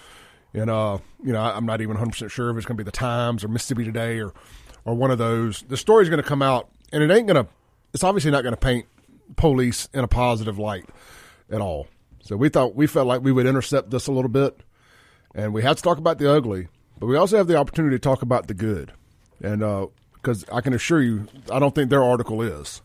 and 0.53 0.71
uh, 0.71 0.99
you 1.25 1.33
know, 1.33 1.41
I'm 1.41 1.67
not 1.67 1.81
even 1.81 1.95
100 1.95 2.13
percent 2.13 2.31
sure 2.31 2.51
if 2.51 2.57
it's 2.57 2.67
going 2.67 2.77
to 2.77 2.85
be 2.85 2.89
the 2.89 2.93
Times 2.93 3.45
or 3.45 3.49
Mississippi 3.49 3.85
Today 3.85 4.21
or 4.21 4.33
or 4.85 4.95
one 4.95 5.11
of 5.11 5.19
those. 5.19 5.63
The 5.63 5.77
story 5.77 6.03
is 6.03 6.09
going 6.09 6.23
to 6.23 6.29
come 6.29 6.43
out, 6.43 6.69
and 6.93 7.03
it 7.03 7.11
ain't 7.11 7.27
going 7.27 7.45
to. 7.45 7.51
It's 7.93 8.05
obviously 8.05 8.31
not 8.31 8.43
going 8.43 8.55
to 8.55 8.61
paint 8.61 8.87
police 9.37 9.89
in 9.93 10.05
a 10.05 10.09
positive 10.09 10.59
light 10.59 10.89
at 11.51 11.61
all. 11.61 11.89
So 12.23 12.37
we 12.37 12.49
thought 12.49 12.75
we 12.75 12.87
felt 12.87 13.07
like 13.07 13.23
we 13.23 13.33
would 13.33 13.47
intercept 13.47 13.91
this 13.91 14.07
a 14.07 14.13
little 14.13 14.29
bit, 14.29 14.61
and 15.35 15.53
we 15.53 15.63
have 15.63 15.77
to 15.77 15.83
talk 15.83 15.99
about 15.99 16.19
the 16.19 16.31
ugly, 16.33 16.69
but 16.99 17.07
we 17.07 17.17
also 17.17 17.37
have 17.37 17.47
the 17.47 17.57
opportunity 17.57 17.95
to 17.97 18.01
talk 18.01 18.23
about 18.23 18.47
the 18.47 18.55
good, 18.55 18.93
and 19.43 19.63
uh, 19.63 19.87
because 20.15 20.45
I 20.53 20.61
can 20.61 20.73
assure 20.75 21.01
you, 21.03 21.27
I 21.51 21.59
don't 21.59 21.75
think 21.75 21.91
their 21.91 22.05
article 22.05 22.43
is. 22.43 22.83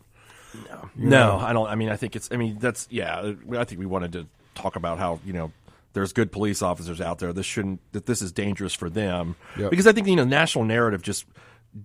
No, 0.94 1.36
I 1.36 1.52
don't. 1.52 1.68
I 1.68 1.74
mean, 1.74 1.88
I 1.90 1.96
think 1.96 2.16
it's. 2.16 2.30
I 2.32 2.36
mean, 2.36 2.58
that's 2.58 2.86
yeah. 2.90 3.32
I 3.52 3.64
think 3.64 3.78
we 3.78 3.86
wanted 3.86 4.12
to 4.12 4.26
talk 4.54 4.76
about 4.76 4.98
how 4.98 5.20
you 5.24 5.32
know 5.32 5.52
there's 5.92 6.12
good 6.12 6.32
police 6.32 6.62
officers 6.62 7.00
out 7.00 7.18
there. 7.18 7.32
This 7.32 7.46
shouldn't. 7.46 7.80
That 7.92 8.06
this 8.06 8.22
is 8.22 8.32
dangerous 8.32 8.72
for 8.74 8.88
them 8.88 9.36
Yep. 9.58 9.70
because 9.70 9.86
I 9.86 9.92
think 9.92 10.06
you 10.06 10.16
know 10.16 10.24
national 10.24 10.64
narrative 10.64 11.02
just 11.02 11.26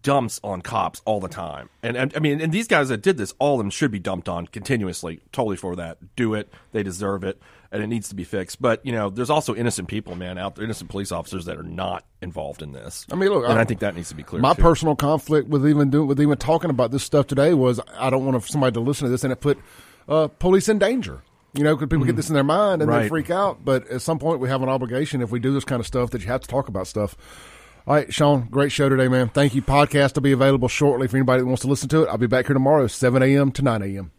dumps 0.03 0.39
on 0.41 0.61
cops 0.61 1.01
all 1.03 1.19
the 1.19 1.27
time. 1.27 1.69
And, 1.83 1.97
and 1.97 2.13
I 2.15 2.19
mean, 2.19 2.39
and 2.39 2.53
these 2.53 2.67
guys 2.67 2.87
that 2.87 3.01
did 3.01 3.17
this, 3.17 3.33
all 3.39 3.55
of 3.55 3.57
them 3.57 3.69
should 3.69 3.91
be 3.91 3.99
dumped 3.99 4.29
on 4.29 4.47
continuously. 4.47 5.19
Totally 5.33 5.57
for 5.57 5.75
that. 5.75 6.15
Do 6.15 6.33
it. 6.33 6.47
They 6.71 6.81
deserve 6.81 7.25
it, 7.25 7.41
and 7.71 7.81
it 7.81 7.87
needs 7.87 8.09
to 8.09 8.15
be 8.15 8.23
fixed. 8.23 8.61
But 8.61 8.85
you 8.85 8.91
know, 8.91 9.09
there's 9.09 9.29
also 9.29 9.55
innocent 9.55 9.87
people, 9.87 10.15
man, 10.15 10.37
out 10.37 10.55
there, 10.55 10.65
innocent 10.65 10.89
police 10.89 11.11
officers 11.11 11.45
that 11.45 11.57
are 11.57 11.63
not 11.63 12.05
involved 12.21 12.61
in 12.61 12.73
this. 12.73 13.05
I 13.11 13.15
mean, 13.15 13.29
look, 13.29 13.45
and 13.45 13.57
I- 13.57 13.61
I, 13.61 13.65
think 13.65 13.79
that 13.79 13.95
needs 13.95 14.09
to 14.09 14.15
be 14.15 14.23
clear. 14.23 14.41
My 14.41 14.53
too. 14.53 14.61
personal 14.61 14.95
conflict 14.95 15.47
with 15.47 15.67
even 15.67 15.89
doing 15.89 16.07
with 16.07 16.19
even 16.19 16.37
talking 16.37 16.69
about 16.69 16.91
this 16.91 17.03
stuff 17.03 17.27
today 17.27 17.53
was 17.53 17.79
I 17.97 18.09
don't 18.09 18.25
want 18.25 18.43
somebody 18.43 18.73
to 18.73 18.79
listen 18.79 19.05
to 19.05 19.11
this 19.11 19.23
and 19.23 19.31
it 19.31 19.39
put 19.41 19.57
uh, 20.07 20.27
police 20.27 20.69
in 20.69 20.79
danger. 20.79 21.21
You 21.53 21.65
know, 21.65 21.75
because 21.75 21.89
people 21.89 22.05
get 22.05 22.15
this 22.15 22.29
in 22.29 22.33
their 22.33 22.45
mind 22.45 22.81
and 22.81 22.89
they 22.89 23.09
freak 23.09 23.29
out. 23.29 23.65
But 23.65 23.85
at 23.89 24.01
some 24.01 24.19
point, 24.19 24.39
we 24.39 24.47
have 24.47 24.63
an 24.63 24.69
obligation 24.69 25.21
if 25.21 25.31
we 25.31 25.39
do 25.39 25.53
this 25.53 25.65
kind 25.65 25.81
of 25.81 25.87
stuff 25.87 26.11
that 26.11 26.21
you 26.21 26.27
have 26.27 26.39
to 26.39 26.47
talk 26.47 26.69
about 26.69 26.87
stuff. 26.87 27.17
All 27.85 27.95
right, 27.95 28.13
Sean, 28.13 28.47
great 28.49 28.71
show 28.71 28.87
today, 28.87 29.09
man. 29.09 29.27
Thank 29.27 29.53
you. 29.53 29.61
Podcast 29.61 30.15
will 30.15 30.21
be 30.21 30.31
available 30.31 30.69
shortly 30.69 31.07
for 31.09 31.17
anybody 31.17 31.41
that 31.41 31.47
wants 31.47 31.63
to 31.63 31.67
listen 31.67 31.89
to 31.89 32.03
it. 32.03 32.07
I'll 32.07 32.17
be 32.17 32.27
back 32.27 32.45
here 32.45 32.53
tomorrow, 32.53 32.87
seven 32.87 33.21
a.m. 33.21 33.51
to 33.51 33.61
nine 33.63 33.81
a.m. 33.81 34.11